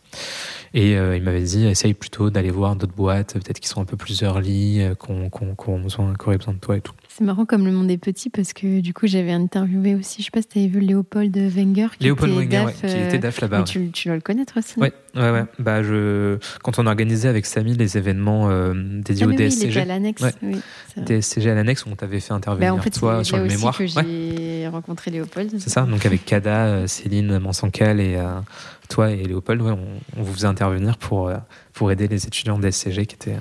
Et 0.74 0.96
euh, 0.96 1.16
il 1.16 1.22
m'avait 1.22 1.42
dit, 1.42 1.66
essaye 1.66 1.94
plutôt 1.94 2.30
d'aller 2.30 2.50
voir 2.50 2.76
d'autres 2.76 2.94
boîtes, 2.94 3.34
peut-être 3.34 3.60
qui 3.60 3.68
sont 3.68 3.80
un 3.82 3.84
peu 3.84 3.96
plus 3.96 4.22
early, 4.22 4.82
qu'on 4.98 5.28
qu 5.30 5.70
besoin, 5.82 6.14
qu 6.14 6.36
besoin 6.36 6.54
de 6.54 6.58
toi 6.58 6.76
et 6.76 6.80
tout. 6.80 6.94
C'est 7.14 7.24
marrant 7.24 7.44
comme 7.44 7.66
le 7.66 7.72
monde 7.72 7.90
est 7.90 7.98
petit 7.98 8.30
parce 8.30 8.54
que 8.54 8.80
du 8.80 8.94
coup 8.94 9.06
j'avais 9.06 9.32
interviewé 9.32 9.94
aussi, 9.94 10.22
je 10.22 10.26
sais 10.26 10.30
pas 10.30 10.40
si 10.40 10.48
tu 10.48 10.58
avais 10.60 10.68
vu 10.68 10.80
Léopold 10.80 11.36
Wenger. 11.36 11.88
Qui 11.98 12.04
Léopold 12.04 12.32
était 12.32 12.56
Wenger, 12.56 12.72
qui 12.80 12.86
était 12.86 13.18
DAF 13.18 13.42
là-bas. 13.42 13.64
Tu, 13.64 13.90
tu, 13.90 14.08
dois 14.08 14.14
le 14.14 14.22
connaître 14.22 14.58
aussi. 14.58 14.78
Ouais, 14.78 14.94
ouais, 15.14 15.30
ouais. 15.30 15.44
Bah, 15.58 15.82
je... 15.82 16.38
Quand 16.62 16.78
on 16.78 16.86
organisait 16.86 17.28
avec 17.28 17.44
Samy 17.44 17.74
les 17.74 17.98
événements 17.98 18.48
euh, 18.48 18.72
dédiés 18.74 19.26
ah, 19.28 19.30
au 19.30 19.32
DSCG. 19.32 19.74
Oui, 19.74 19.78
à 19.78 19.84
l'annexe. 19.84 20.24
Oui, 20.42 20.56
DSCG 20.96 21.50
à 21.50 21.54
l'annexe 21.54 21.84
où 21.84 21.90
on 21.90 21.96
t'avait 21.96 22.18
fait 22.18 22.32
intervenir 22.32 22.72
bah, 22.72 22.78
en 22.78 22.82
fait, 22.82 22.90
toi 22.90 23.22
sur 23.22 23.36
le 23.36 23.44
aussi 23.44 23.56
mémoire. 23.56 23.76
que 23.76 23.86
j'ai 23.86 24.66
rencontré 24.68 25.10
Léopold. 25.10 25.50
C'est 25.58 25.68
ça, 25.68 25.82
donc 25.82 26.06
avec 26.06 26.24
Kada, 26.24 26.64
euh, 26.64 26.86
Céline 26.86 27.38
Mansancal 27.38 28.00
et 28.00 28.16
euh, 28.16 28.40
toi 28.88 29.10
et 29.10 29.22
Léopold, 29.24 29.60
ouais, 29.60 29.72
on, 29.72 30.18
on, 30.18 30.22
vous 30.22 30.32
faisait 30.32 30.46
intervenir 30.46 30.96
pour, 30.96 31.30
pour 31.74 31.92
aider 31.92 32.08
les 32.08 32.26
étudiants 32.26 32.58
DSCG 32.58 33.04
qui 33.04 33.16
étaient 33.16 33.36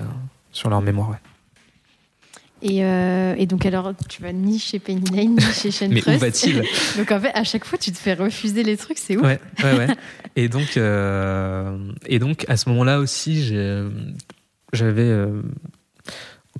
sur 0.50 0.68
leur 0.68 0.82
mémoire. 0.82 1.08
Ouais. 1.08 1.16
Et, 2.62 2.84
euh, 2.84 3.34
et, 3.36 3.46
donc, 3.46 3.66
alors, 3.66 3.92
tu 4.08 4.22
vas 4.22 4.32
ni 4.32 4.58
chez 4.58 4.78
Penny 4.78 5.10
Lane, 5.10 5.34
ni 5.34 5.40
chez 5.52 5.72
Shane 5.72 5.90
Mais 5.92 6.08
où 6.08 6.16
va-t-il 6.16 6.62
Donc, 6.96 7.10
en 7.10 7.20
fait, 7.20 7.32
à 7.34 7.42
chaque 7.42 7.64
fois, 7.64 7.76
tu 7.76 7.90
te 7.90 7.98
fais 7.98 8.14
refuser 8.14 8.62
les 8.62 8.76
trucs, 8.76 8.98
c'est 8.98 9.16
ouf. 9.16 9.24
Ouais, 9.24 9.40
ouais, 9.64 9.78
ouais. 9.78 9.86
et, 10.36 10.48
donc, 10.48 10.76
euh, 10.76 11.76
et 12.06 12.20
donc, 12.20 12.44
à 12.48 12.56
ce 12.56 12.68
moment-là 12.68 13.00
aussi, 13.00 13.44
j'avais. 14.72 15.02
Euh, 15.02 15.42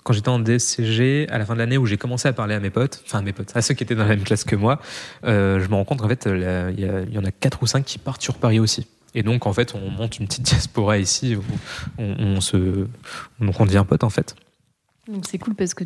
quand 0.02 0.12
j'étais 0.12 0.30
en 0.30 0.40
DSCG, 0.40 1.28
à 1.30 1.38
la 1.38 1.46
fin 1.46 1.54
de 1.54 1.58
l'année 1.58 1.78
où 1.78 1.86
j'ai 1.86 1.98
commencé 1.98 2.26
à 2.26 2.32
parler 2.32 2.56
à 2.56 2.60
mes 2.60 2.70
potes, 2.70 3.02
enfin 3.06 3.20
à 3.20 3.22
mes 3.22 3.32
potes, 3.32 3.52
à 3.54 3.62
ceux 3.62 3.74
qui 3.74 3.84
étaient 3.84 3.94
dans 3.94 4.02
la 4.02 4.08
même 4.08 4.24
classe 4.24 4.42
que 4.42 4.56
moi, 4.56 4.80
je 5.22 5.68
me 5.68 5.74
rends 5.74 5.84
compte 5.84 6.00
qu'en 6.00 6.08
fait, 6.08 6.26
il 6.26 7.12
y, 7.12 7.18
en 7.18 7.24
a 7.24 7.30
quatre 7.30 7.62
ou 7.62 7.66
cinq 7.66 7.84
qui 7.84 7.98
partent 7.98 8.22
sur 8.22 8.34
Paris 8.34 8.58
aussi. 8.58 8.86
Et 9.14 9.22
donc, 9.22 9.46
en 9.46 9.52
fait, 9.52 9.74
on 9.74 9.90
monte 9.90 10.18
une 10.18 10.26
petite 10.26 10.42
diaspora 10.50 10.98
ici 10.98 11.36
où 11.36 11.44
on, 11.98 12.16
on 12.18 12.40
se, 12.40 12.86
donc 13.38 13.60
on 13.60 13.66
devient 13.66 13.84
pote 13.86 14.02
en 14.02 14.10
fait. 14.10 14.34
Donc 15.08 15.24
c'est 15.26 15.38
cool 15.38 15.54
parce 15.54 15.74
que 15.74 15.84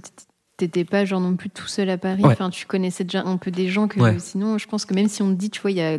t'étais 0.57 0.85
pas 0.85 1.05
genre 1.05 1.21
non 1.21 1.37
plus 1.37 1.51
tout 1.51 1.67
seul 1.67 1.91
à 1.91 1.99
Paris. 1.99 2.23
Enfin, 2.25 2.51
tu 2.51 2.67
connaissais 2.67 3.05
déjà 3.05 3.23
un 3.23 3.37
peu 3.37 3.51
des 3.51 3.69
gens 3.69 3.89
que 3.89 4.19
sinon, 4.19 4.59
je 4.59 4.67
pense 4.67 4.85
que 4.85 4.95
même 4.95 5.09
si 5.09 5.23
on 5.23 5.31
te 5.31 5.39
dit, 5.39 5.51
tu 5.51 5.61
vois, 5.61 5.71
il 5.71 5.77
y 5.77 5.83
a 5.83 5.99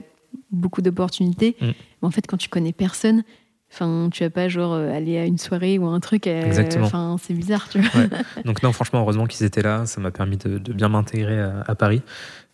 beaucoup 0.51 0.81
d'opportunités, 0.81 1.55
mm. 1.61 1.71
en 2.01 2.11
fait, 2.11 2.27
quand 2.27 2.37
tu 2.37 2.49
connais 2.49 2.73
personne, 2.73 3.23
Enfin, 3.71 4.09
tu 4.11 4.23
vas 4.23 4.29
pas 4.29 4.47
genre 4.47 4.73
euh, 4.73 4.91
aller 4.91 5.17
à 5.17 5.25
une 5.25 5.37
soirée 5.37 5.77
ou 5.77 5.87
un 5.87 5.99
truc. 5.99 6.25
Euh, 6.27 6.51
enfin, 6.79 7.17
c'est 7.21 7.33
bizarre, 7.33 7.67
tu 7.69 7.81
vois. 7.81 8.03
Donc 8.45 8.63
non, 8.63 8.71
franchement, 8.71 9.01
heureusement 9.01 9.25
qu'ils 9.25 9.45
étaient 9.45 9.61
là. 9.61 9.85
Ça 9.85 9.99
m'a 9.99 10.11
permis 10.11 10.37
de, 10.37 10.57
bien 10.71 10.89
m'intégrer 10.89 11.39
à, 11.39 11.75
Paris. 11.75 12.01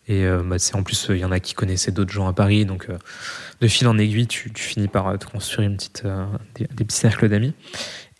Et 0.06 0.26
euh, 0.26 0.42
bah, 0.42 0.58
c'est 0.58 0.74
en 0.74 0.82
plus, 0.82 1.06
il 1.10 1.16
y 1.16 1.24
en 1.24 1.32
a 1.32 1.40
qui 1.40 1.54
connaissaient 1.54 1.92
d'autres 1.92 2.12
gens 2.12 2.26
à 2.26 2.32
Paris. 2.32 2.66
Donc 2.66 2.88
de 3.60 3.68
fil 3.68 3.86
en 3.88 3.98
aiguille, 3.98 4.26
tu, 4.26 4.52
finis 4.54 4.88
par 4.88 5.18
te 5.18 5.26
construire 5.26 5.68
une 5.68 5.76
petite, 5.76 6.04
des, 6.54 6.66
petits 6.66 6.96
cercles 6.96 7.28
d'amis. 7.28 7.54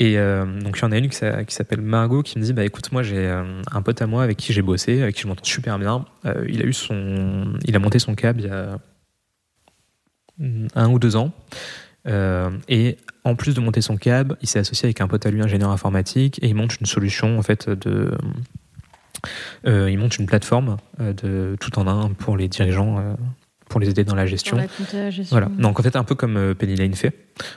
Et 0.01 0.19
euh, 0.19 0.45
donc, 0.61 0.79
il 0.79 0.83
y 0.83 0.85
en 0.85 0.93
a 0.93 0.99
une 0.99 1.09
qui, 1.09 1.17
s'appelle 1.17 1.81
Margot 1.81 2.23
qui 2.23 2.39
me 2.39 2.45
dit 2.45 2.53
Bah 2.53 2.65
écoute, 2.65 2.91
moi 2.91 3.03
j'ai 3.03 3.19
euh, 3.19 3.63
un 3.71 3.83
pote 3.83 4.03
à 4.03 4.07
moi 4.07 4.25
avec 4.25 4.37
qui 4.37 4.53
j'ai 4.53 4.63
bossé, 4.63 5.03
avec 5.03 5.15
qui 5.15 5.23
je 5.23 5.29
m'entends 5.29 5.45
super 5.45 5.79
bien. 5.79 6.05
Euh, 6.25 6.45
il, 6.49 6.63
a 6.63 6.65
eu 6.65 6.73
son, 6.73 7.55
il 7.65 7.77
a 7.77 7.79
monté 7.79 7.99
son 7.99 8.15
cab 8.15 8.41
il 8.41 8.47
y 8.47 8.49
a 8.49 8.79
un 10.75 10.91
ou 10.91 10.99
deux 10.99 11.15
ans. 11.15 11.33
et 12.07 12.97
en 13.23 13.37
plus 13.37 13.55
de 13.55 13.61
monter 13.61 13.81
son 13.81 13.97
cab, 13.97 14.37
il 14.43 14.49
s'est 14.49 14.59
associé 14.59 14.87
avec 14.87 15.01
un 15.01 15.07
pote 15.07 15.25
à 15.27 15.31
lui, 15.31 15.41
ingénieur 15.41 15.71
informatique, 15.71 16.43
et 16.43 16.49
il 16.49 16.55
monte 16.55 16.81
une 16.81 16.87
solution 16.87 17.39
en 17.39 17.43
fait 17.43 17.71
de. 17.71 18.11
Il 19.65 19.99
monte 19.99 20.19
une 20.19 20.27
plateforme 20.27 20.77
de 20.99 21.57
tout 21.61 21.79
en 21.79 21.87
un 21.87 22.11
pour 22.11 22.37
les 22.37 22.49
dirigeants 22.49 23.17
pour 23.69 23.81
les 23.81 23.91
aider 23.91 24.05
dans 24.05 24.15
la 24.15 24.27
gestion. 24.27 24.57
Voilà. 25.31 25.49
Donc 25.59 25.81
en 25.81 25.83
fait 25.83 25.97
un 25.97 26.05
peu 26.05 26.15
comme 26.15 26.37
euh, 26.37 26.55
Penny 26.55 26.77
Lane 26.77 26.95
fait, 26.95 27.13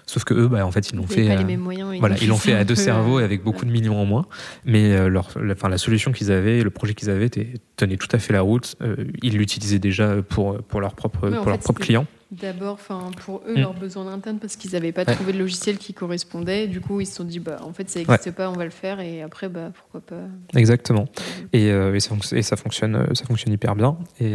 sauf 0.05 0.23
que 0.23 0.33
eux, 0.33 0.47
bah, 0.47 0.65
en 0.65 0.71
fait 0.71 0.89
ils 0.89 0.95
l'ont 0.95 1.07
fait. 1.07 1.27
Pas 1.27 1.35
les 1.35 1.43
mêmes 1.43 1.59
moyens, 1.59 1.95
voilà, 1.99 2.15
ils 2.21 2.27
l'ont 2.27 2.37
fait 2.37 2.53
à 2.53 2.63
deux 2.63 2.75
cerveaux 2.75 3.19
et 3.19 3.23
avec 3.23 3.43
beaucoup 3.43 3.65
de 3.65 3.71
millions 3.71 4.01
en 4.01 4.05
moins. 4.05 4.25
Mais 4.65 4.93
euh, 4.93 5.09
leur, 5.09 5.29
la, 5.39 5.53
enfin, 5.53 5.69
la 5.69 5.77
solution 5.77 6.11
qu'ils 6.11 6.31
avaient, 6.31 6.63
le 6.63 6.69
projet 6.69 6.93
qu'ils 6.93 7.09
avaient, 7.09 7.29
tenait 7.75 7.97
tout 7.97 8.07
à 8.11 8.19
fait 8.19 8.33
la 8.33 8.41
route. 8.41 8.75
Euh, 8.81 8.95
ils 9.21 9.37
l'utilisaient 9.37 9.79
déjà 9.79 10.15
pour 10.23 10.57
pour 10.63 10.81
leurs 10.81 10.95
propres 10.95 11.29
pour 11.29 11.49
leurs 11.49 11.59
propres 11.59 11.81
clients. 11.81 12.07
D'abord, 12.29 12.73
enfin 12.73 13.11
pour 13.23 13.41
eux, 13.47 13.53
mm. 13.53 13.59
leurs 13.59 13.73
besoins 13.73 14.11
internes 14.11 14.39
parce 14.39 14.57
qu'ils 14.57 14.71
n'avaient 14.71 14.91
pas 14.91 15.05
trouvé 15.05 15.31
de 15.31 15.39
logiciel 15.39 15.77
qui 15.77 15.93
correspondait. 15.93 16.67
Du 16.67 16.81
coup, 16.81 16.99
ils 16.99 17.05
se 17.05 17.15
sont 17.15 17.23
dit 17.23 17.39
bah 17.39 17.59
en 17.63 17.71
fait 17.71 17.89
ça 17.89 17.99
n'existe 17.99 18.31
pas, 18.31 18.49
on 18.49 18.53
va 18.53 18.65
le 18.65 18.69
faire 18.69 18.99
et 18.99 19.21
après 19.21 19.47
bah 19.47 19.71
pourquoi 19.73 20.01
pas. 20.01 20.27
Exactement. 20.57 21.07
Et, 21.53 21.67
et, 21.67 21.99
ça, 21.99 22.15
et, 22.33 22.41
ça, 22.41 22.57
fonctionne 22.57 23.15
ça 23.15 23.25
fonctionne 23.25 23.53
hyper 23.53 23.75
bien. 23.75 23.97
Et, 24.19 24.33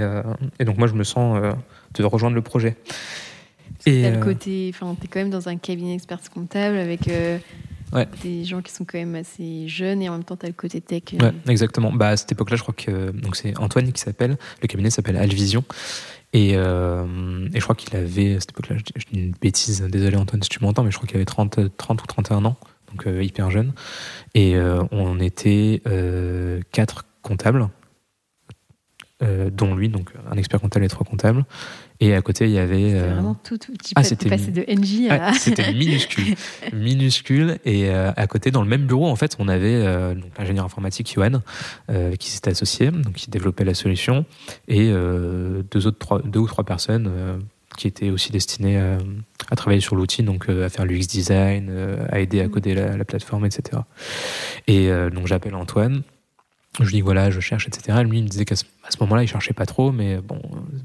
et 0.59 0.64
donc 0.64 0.78
moi 0.78 0.86
je 0.86 0.95
me 0.95 1.05
sens 1.05 1.38
de 1.95 2.05
rejoindre 2.05 2.34
le 2.34 2.43
projet. 2.43 2.76
Et 3.86 4.03
le 4.11 4.16
euh, 4.16 4.20
côté, 4.20 4.70
enfin, 4.72 4.97
t'es 5.01 5.09
quand 5.09 5.20
même 5.20 5.30
dans 5.30 5.49
un 5.49 5.57
cabinet 5.57 5.95
expert 5.95 6.18
comptable 6.32 6.76
avec 6.76 7.09
euh, 7.09 7.38
des 8.22 8.45
gens 8.45 8.62
qui 8.62 8.72
sont 8.72 8.84
quand 8.84 8.99
même 8.99 9.14
assez 9.14 9.66
jeunes 9.66 10.03
et 10.03 10.09
en 10.09 10.12
même 10.12 10.24
temps 10.24 10.36
t'as 10.36 10.47
le 10.47 10.53
côté 10.53 10.80
tech. 10.80 11.03
Euh. 11.14 11.18
Ouais, 11.18 11.32
exactement. 11.49 11.93
Bah 11.93 12.09
à 12.09 12.16
cette 12.16 12.32
époque-là, 12.32 12.57
je 12.57 12.62
crois 12.62 12.74
que 12.74 13.11
donc 13.11 13.36
c'est 13.36 13.59
Antoine 13.59 13.93
qui 13.93 14.01
s'appelle. 14.01 14.36
Le 14.61 14.68
cabinet 14.68 14.90
s'appelle 14.90 15.16
Alvision. 15.16 15.64
Et, 16.33 16.53
et 16.53 16.57
je 16.57 17.61
crois 17.61 17.74
qu'il 17.74 17.95
avait, 17.95 18.37
à 18.37 18.41
cette 18.41 18.51
époque-là, 18.51 18.76
je, 18.78 19.05
dis 19.12 19.20
une 19.20 19.33
bêtise, 19.33 19.83
désolé 19.83 20.16
Antoine 20.16 20.43
si 20.43 20.49
tu 20.49 20.62
m'entends, 20.62 20.83
mais 20.83 20.91
je 20.91 20.97
crois 20.97 21.07
qu'il 21.07 21.16
avait 21.16 21.26
30, 21.26 21.76
30 21.76 22.03
ou 22.03 22.07
31 22.07 22.47
ans, 22.47 22.57
donc 22.89 23.07
hyper 23.07 23.51
jeune. 23.51 23.74
Et 24.35 24.57
on 24.91 25.20
était 25.20 25.83
quatre 26.72 27.05
comptables, 27.20 27.68
euh, 29.22 29.51
dont 29.51 29.76
lui, 29.76 29.89
donc 29.89 30.11
un 30.28 30.37
expert 30.37 30.61
comptable 30.61 30.85
et 30.85 30.89
trois 30.89 31.07
comptables. 31.07 31.45
Et 32.03 32.14
à 32.16 32.20
côté, 32.20 32.46
il 32.46 32.50
y 32.50 32.59
avait. 32.59 32.94
Euh... 32.94 33.14
vraiment 33.14 33.34
tout. 33.34 33.59
tout. 33.59 33.72
Tu 33.72 33.92
ah, 33.94 34.03
c'était 34.03 34.28
passé 34.28 34.50
de 34.50 34.64
NJ 34.68 35.09
à. 35.09 35.28
Ah, 35.28 35.32
c'était 35.34 35.72
minuscule. 35.72 36.34
minuscule. 36.72 37.59
Et 37.64 37.90
euh, 37.90 38.11
à 38.16 38.26
côté, 38.26 38.50
dans 38.50 38.62
le 38.62 38.68
même 38.68 38.86
bureau, 38.86 39.07
en 39.07 39.14
fait, 39.14 39.36
on 39.38 39.46
avait 39.46 39.76
euh, 39.76 40.16
l'ingénieur 40.36 40.64
informatique 40.64 41.12
Johan, 41.14 41.42
qui 42.18 42.30
s'était 42.30 42.50
associé, 42.50 42.90
donc 42.90 43.12
qui 43.12 43.30
développait 43.30 43.64
la 43.64 43.74
solution, 43.74 44.24
et 44.66 44.90
deux, 44.90 45.86
autres, 45.86 45.98
trois, 45.98 46.20
deux 46.22 46.40
ou 46.40 46.48
trois 46.48 46.64
personnes 46.64 47.11
qui 47.78 47.86
étaient 47.86 48.11
aussi 48.11 48.32
destinées 48.32 48.78
à 49.50 49.57
travailler 49.57 49.80
sur 49.80 49.94
l'outil, 49.94 50.24
donc 50.24 50.48
à 50.48 50.68
faire 50.68 50.84
l'UX 50.84 51.07
design, 51.07 51.70
à 52.11 52.18
aider 52.18 52.40
à 52.40 52.48
mm. 52.48 52.50
coder 52.50 52.74
la, 52.74 52.96
la 52.96 53.05
plateforme, 53.05 53.46
etc. 53.46 53.82
Et 54.66 54.88
donc 55.12 55.26
j'appelle 55.26 55.55
Antoine 55.55 56.03
je 56.79 56.85
lui 56.85 56.93
dis 56.93 57.01
voilà, 57.03 57.31
je 57.31 57.41
cherche, 57.41 57.68
etc. 57.68 57.99
Et 58.01 58.05
lui, 58.05 58.18
il 58.18 58.25
me 58.25 58.29
disait 58.29 58.45
qu'à 58.45 58.57
ce, 58.57 58.64
moment-là, 59.01 59.23
il 59.23 59.29
cherchait 59.29 59.53
pas 59.53 59.66
trop, 59.66 59.93
mais 59.93 60.16
bon, 60.16 60.41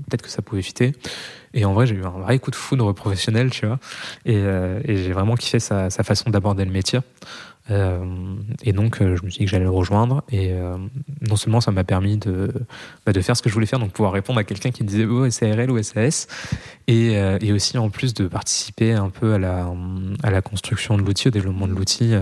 peut-être 0.08 0.22
que 0.22 0.30
ça 0.30 0.42
pouvait 0.42 0.62
fitter. 0.62 0.94
Et 1.54 1.64
en 1.64 1.74
vrai, 1.74 1.88
j'ai 1.88 1.96
eu 1.96 2.04
un 2.04 2.10
vrai 2.10 2.40
coup 2.40 2.52
de 2.52 2.56
foudre 2.56 2.92
professionnel, 2.94 3.50
tu 3.52 3.66
vois. 3.66 3.80
Et, 4.26 4.36
euh, 4.36 4.82
j'ai 4.86 5.14
vraiment 5.14 5.36
kiffé 5.36 5.60
sa, 5.60 5.90
façon 5.90 6.30
d'aborder 6.30 6.66
le 6.66 6.72
métier. 6.72 7.00
Euh, 7.70 8.06
et 8.64 8.74
donc, 8.74 9.02
euh, 9.02 9.16
je 9.18 9.24
me 9.24 9.30
suis 9.30 9.40
dit 9.40 9.46
que 9.46 9.52
j'allais 9.52 9.64
le 9.64 9.70
rejoindre. 9.70 10.24
Et 10.30 10.54
non 11.22 11.38
seulement 11.38 11.62
ça 11.62 11.72
m'a 11.72 11.86
permis 11.86 12.18
de, 12.18 12.54
bah, 13.06 13.14
de 13.14 13.22
faire 13.22 13.38
ce 13.38 13.42
que 13.42 13.48
je 13.48 13.54
voulais 13.54 13.66
faire, 13.66 13.80
donc 13.80 13.92
pouvoir 13.92 14.12
répondre 14.12 14.40
à 14.40 14.44
quelqu'un 14.44 14.72
qui 14.72 14.84
me 14.84 14.90
disait 14.90 15.06
oh, 15.06 15.30
SARL 15.30 15.72
ou 15.72 15.82
SAS, 15.82 16.28
et, 16.88 17.14
et, 17.14 17.54
aussi 17.54 17.78
en 17.78 17.90
plus 17.90 18.14
de 18.14 18.28
participer 18.28 18.92
un 18.92 19.10
peu 19.10 19.34
à 19.34 19.40
la, 19.40 19.74
à 20.24 20.32
la 20.32 20.42
construction 20.42 20.98
de 20.98 21.02
l'outil, 21.02 21.30
au 21.30 21.32
développement 21.32 21.68
de 21.68 21.74
l'outil, 21.74 22.14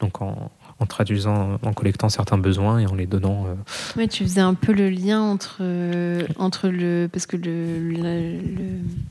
donc 0.00 0.22
en, 0.22 0.50
en 0.80 0.86
traduisant, 0.86 1.58
en 1.62 1.72
collectant 1.72 2.08
certains 2.08 2.38
besoins 2.38 2.78
et 2.78 2.86
en 2.86 2.94
les 2.94 3.06
donnant. 3.06 3.46
Euh... 3.46 3.98
Ouais, 3.98 4.08
tu 4.08 4.24
faisais 4.24 4.40
un 4.40 4.54
peu 4.54 4.72
le 4.72 4.88
lien 4.88 5.20
entre, 5.20 5.58
euh, 5.60 6.26
entre 6.38 6.68
le. 6.68 7.08
Parce 7.12 7.26
que 7.26 7.36
le. 7.36 7.78
Le, 7.78 8.38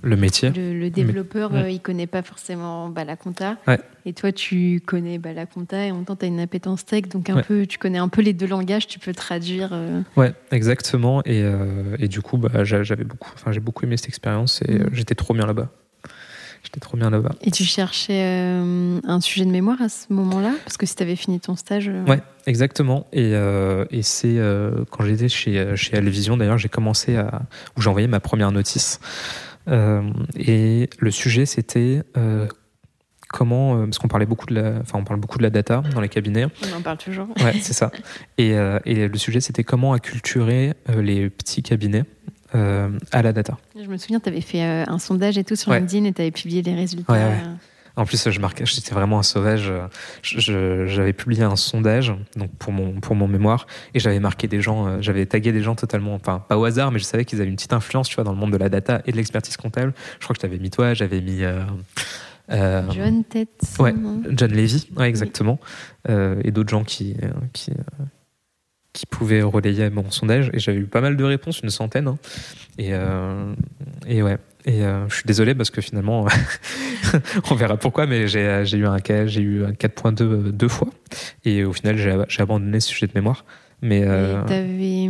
le 0.01 0.15
métier. 0.15 0.49
Le, 0.49 0.89
développeur, 0.89 1.51
ouais. 1.51 1.63
euh, 1.63 1.69
il 1.69 1.79
connaît 1.79 2.07
pas 2.07 2.23
forcément 2.23 2.89
bah, 2.89 3.03
la 3.03 3.15
compta. 3.15 3.57
Ouais. 3.67 3.79
Et 4.05 4.13
toi, 4.13 4.31
tu 4.31 4.81
connais 4.85 5.19
bah, 5.19 5.33
la 5.33 5.45
compta 5.45 5.85
et 5.85 5.91
en 5.91 5.97
même 5.97 6.05
temps, 6.05 6.15
tu 6.15 6.25
as 6.25 6.27
une 6.27 6.39
appétence 6.39 6.85
tech. 6.85 7.03
Donc, 7.03 7.29
un 7.29 7.35
ouais. 7.35 7.43
peu, 7.43 7.65
tu 7.67 7.77
connais 7.77 7.99
un 7.99 8.09
peu 8.09 8.21
les 8.21 8.33
deux 8.33 8.47
langages, 8.47 8.87
tu 8.87 8.97
peux 8.97 9.13
traduire. 9.13 9.69
Euh. 9.71 10.01
Ouais, 10.17 10.33
exactement. 10.51 11.21
Et, 11.25 11.43
euh, 11.43 11.95
et 11.99 12.07
du 12.07 12.21
coup, 12.21 12.37
bah, 12.37 12.63
j'avais 12.63 13.03
beaucoup, 13.03 13.31
j'ai 13.51 13.59
beaucoup 13.59 13.85
aimé 13.85 13.95
cette 13.97 14.09
expérience 14.09 14.63
et 14.67 14.79
mmh. 14.79 14.89
j'étais 14.93 15.15
trop 15.15 15.35
bien 15.35 15.45
là-bas. 15.45 15.69
J'étais 16.63 16.79
trop 16.79 16.97
bien 16.97 17.09
là-bas. 17.09 17.31
Et 17.41 17.51
tu 17.51 17.63
cherchais 17.63 18.21
euh, 18.23 18.99
un 19.03 19.21
sujet 19.21 19.45
de 19.45 19.51
mémoire 19.51 19.81
à 19.81 19.89
ce 19.89 20.11
moment-là? 20.11 20.53
Parce 20.63 20.77
que 20.77 20.85
si 20.85 20.95
tu 20.95 21.03
avais 21.03 21.15
fini 21.15 21.39
ton 21.39 21.55
stage. 21.55 21.89
Euh... 21.89 22.03
Ouais, 22.05 22.21
exactement. 22.47 23.07
Et, 23.13 23.31
euh, 23.33 23.85
et 23.91 24.01
c'est 24.01 24.37
euh, 24.37 24.83
quand 24.91 25.03
j'étais 25.03 25.29
chez, 25.29 25.75
chez 25.75 25.97
Alvision, 25.97 26.37
d'ailleurs, 26.37 26.57
j'ai 26.57 26.69
commencé 26.69 27.15
à. 27.15 27.43
où 27.77 27.81
j'ai 27.81 27.89
envoyé 27.89 28.07
ma 28.07 28.19
première 28.19 28.51
notice. 28.51 28.99
et 29.67 30.89
le 30.99 31.11
sujet, 31.11 31.45
c'était. 31.45 32.03
Comment, 33.31 33.85
parce 33.85 33.99
qu'on 33.99 34.07
parlait 34.07 34.25
beaucoup 34.25 34.47
de 34.47 34.55
la, 34.55 34.79
enfin 34.81 34.97
on 34.97 35.03
parle 35.03 35.19
beaucoup 35.19 35.37
de 35.37 35.43
la 35.43 35.51
data 35.51 35.83
dans 35.93 36.01
les 36.01 36.09
cabinets. 36.09 36.47
On 36.73 36.77
en 36.77 36.81
parle 36.81 36.97
toujours. 36.97 37.27
Ouais, 37.43 37.53
c'est 37.61 37.73
ça. 37.73 37.91
Et, 38.39 38.55
et 38.85 39.07
le 39.07 39.17
sujet 39.19 39.39
c'était 39.39 39.63
comment 39.63 39.93
acculturer 39.93 40.73
les 40.97 41.29
petits 41.29 41.61
cabinets 41.61 42.05
euh, 42.55 42.89
à 43.11 43.21
la 43.21 43.33
data. 43.33 43.57
Je 43.75 43.87
me 43.87 43.97
souviens, 43.97 44.19
tu 44.19 44.29
avais 44.29 44.41
fait 44.41 44.63
euh, 44.63 44.85
un 44.87 44.99
sondage 44.99 45.37
et 45.37 45.43
tout 45.43 45.55
sur 45.55 45.71
ouais. 45.71 45.79
LinkedIn 45.79 46.05
et 46.05 46.13
tu 46.13 46.21
avais 46.21 46.31
publié 46.31 46.61
les 46.61 46.75
résultats. 46.75 47.13
Ouais, 47.13 47.19
ouais. 47.19 47.43
En 47.99 48.05
plus, 48.05 48.29
je 48.29 48.39
marquais, 48.39 48.65
j'étais 48.65 48.93
vraiment 48.93 49.19
un 49.19 49.23
sauvage. 49.23 49.71
J'avais 50.21 51.11
publié 51.11 51.43
un 51.43 51.57
sondage 51.57 52.13
donc 52.37 52.49
pour 52.57 52.71
mon 52.71 53.01
pour 53.01 53.13
mon 53.15 53.27
mémoire 53.27 53.67
et 53.93 53.99
j'avais 53.99 54.21
marqué 54.21 54.47
des 54.47 54.61
gens, 54.61 54.87
euh, 54.87 54.97
j'avais 55.01 55.25
tagué 55.25 55.51
des 55.51 55.61
gens 55.61 55.75
totalement, 55.75 56.13
enfin 56.13 56.39
pas 56.47 56.57
au 56.57 56.63
hasard, 56.63 56.93
mais 56.93 56.99
je 56.99 57.03
savais 57.03 57.25
qu'ils 57.25 57.41
avaient 57.41 57.49
une 57.49 57.57
petite 57.57 57.73
influence, 57.73 58.07
tu 58.07 58.15
vois, 58.15 58.23
dans 58.23 58.31
le 58.31 58.37
monde 58.37 58.51
de 58.51 58.57
la 58.57 58.69
data 58.69 59.01
et 59.05 59.11
de 59.11 59.17
l'expertise 59.17 59.57
comptable. 59.57 59.93
Je 60.19 60.23
crois 60.23 60.33
que 60.33 60.39
je 60.39 60.41
t'avais 60.41 60.59
mis 60.59 60.69
toi, 60.69 60.93
j'avais 60.93 61.19
mis. 61.19 61.43
Euh, 61.43 61.61
euh, 62.51 62.89
John 62.91 63.25
Tett. 63.25 63.49
Ouais, 63.79 63.93
John 64.29 64.51
Levy, 64.51 64.89
ouais, 64.95 65.09
exactement. 65.09 65.59
Oui. 66.07 66.15
et 66.45 66.51
d'autres 66.51 66.69
gens 66.69 66.85
qui 66.85 67.17
qui 67.51 67.73
qui 68.99 69.05
pouvaient 69.05 69.41
relayer 69.41 69.89
mon 69.89 70.11
sondage 70.11 70.49
et 70.51 70.59
j'avais 70.59 70.79
eu 70.79 70.85
pas 70.85 70.99
mal 70.99 71.15
de 71.15 71.23
réponses, 71.23 71.61
une 71.61 71.69
centaine. 71.69 72.09
Hein. 72.09 72.17
Et, 72.77 72.89
euh, 72.91 73.53
et 74.05 74.21
ouais. 74.21 74.37
Et 74.65 74.83
euh, 74.83 75.07
je 75.07 75.15
suis 75.15 75.23
désolé 75.25 75.55
parce 75.55 75.69
que 75.69 75.79
finalement, 75.79 76.27
on 77.49 77.55
verra 77.55 77.77
pourquoi, 77.77 78.07
mais 78.07 78.27
j'ai 78.27 78.41
eu 78.43 78.85
un 78.85 79.05
j'ai 79.25 79.41
eu 79.41 79.63
un 79.63 79.71
4.2 79.71 80.51
deux 80.51 80.67
fois 80.67 80.89
et 81.45 81.63
au 81.63 81.71
final 81.71 81.97
j'ai 82.27 82.41
abandonné 82.41 82.81
ce 82.81 82.89
sujet 82.89 83.07
de 83.07 83.13
mémoire. 83.15 83.45
Mais 83.81 84.03
euh... 84.05 84.43
t'avais 84.43 85.09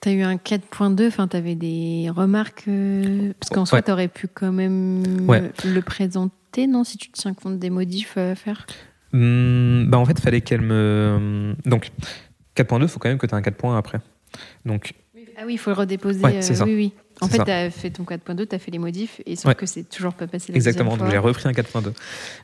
tu 0.00 0.08
as 0.08 0.12
eu 0.12 0.22
un 0.22 0.36
4.2, 0.36 1.08
enfin 1.08 1.28
tu 1.28 1.36
avais 1.36 1.54
des 1.54 2.08
remarques 2.08 2.64
euh, 2.68 3.34
parce 3.38 3.50
qu'en 3.50 3.66
soi 3.66 3.78
ouais. 3.78 3.82
tu 3.82 3.92
aurais 3.92 4.08
pu 4.08 4.28
quand 4.28 4.50
même 4.50 5.28
ouais. 5.28 5.52
le 5.66 5.82
présenter, 5.82 6.66
non 6.66 6.84
Si 6.84 6.96
tu 6.96 7.10
te 7.10 7.20
tiens 7.20 7.34
compte 7.34 7.58
des 7.58 7.68
modifs 7.68 8.16
à 8.16 8.34
faire? 8.34 8.66
Mmh, 9.12 9.90
bah 9.90 9.98
en 9.98 10.06
fait, 10.06 10.14
il 10.18 10.22
fallait 10.22 10.40
qu'elle 10.40 10.62
me 10.62 11.54
donc 11.66 11.92
4.2, 12.56 12.82
il 12.82 12.88
faut 12.88 12.98
quand 12.98 13.08
même 13.08 13.18
que 13.18 13.26
tu 13.26 13.34
aies 13.34 13.38
un 13.38 13.42
4 13.42 13.56
points 13.56 13.76
après. 13.76 14.00
Donc, 14.64 14.94
ah 15.36 15.42
oui, 15.46 15.54
il 15.54 15.58
faut 15.58 15.70
le 15.70 15.76
redéposer. 15.76 16.22
Ouais, 16.22 16.42
c'est 16.42 16.54
ça. 16.54 16.64
Oui, 16.64 16.74
oui. 16.74 16.92
En 17.20 17.28
fait, 17.28 17.44
tu 17.44 17.50
as 17.50 17.70
fait 17.70 17.90
ton 17.90 18.04
4.2, 18.04 18.48
tu 18.48 18.54
as 18.54 18.58
fait 18.58 18.70
les 18.70 18.78
modifs, 18.78 19.20
et 19.26 19.36
sauf 19.36 19.46
ouais. 19.46 19.54
que 19.54 19.66
c'est 19.66 19.84
toujours 19.84 20.14
pas 20.14 20.26
passé 20.26 20.52
la 20.52 20.56
Exactement, 20.56 20.96
donc 20.96 21.10
j'ai 21.10 21.18
repris 21.18 21.48
un 21.48 21.52
4.2. 21.52 21.92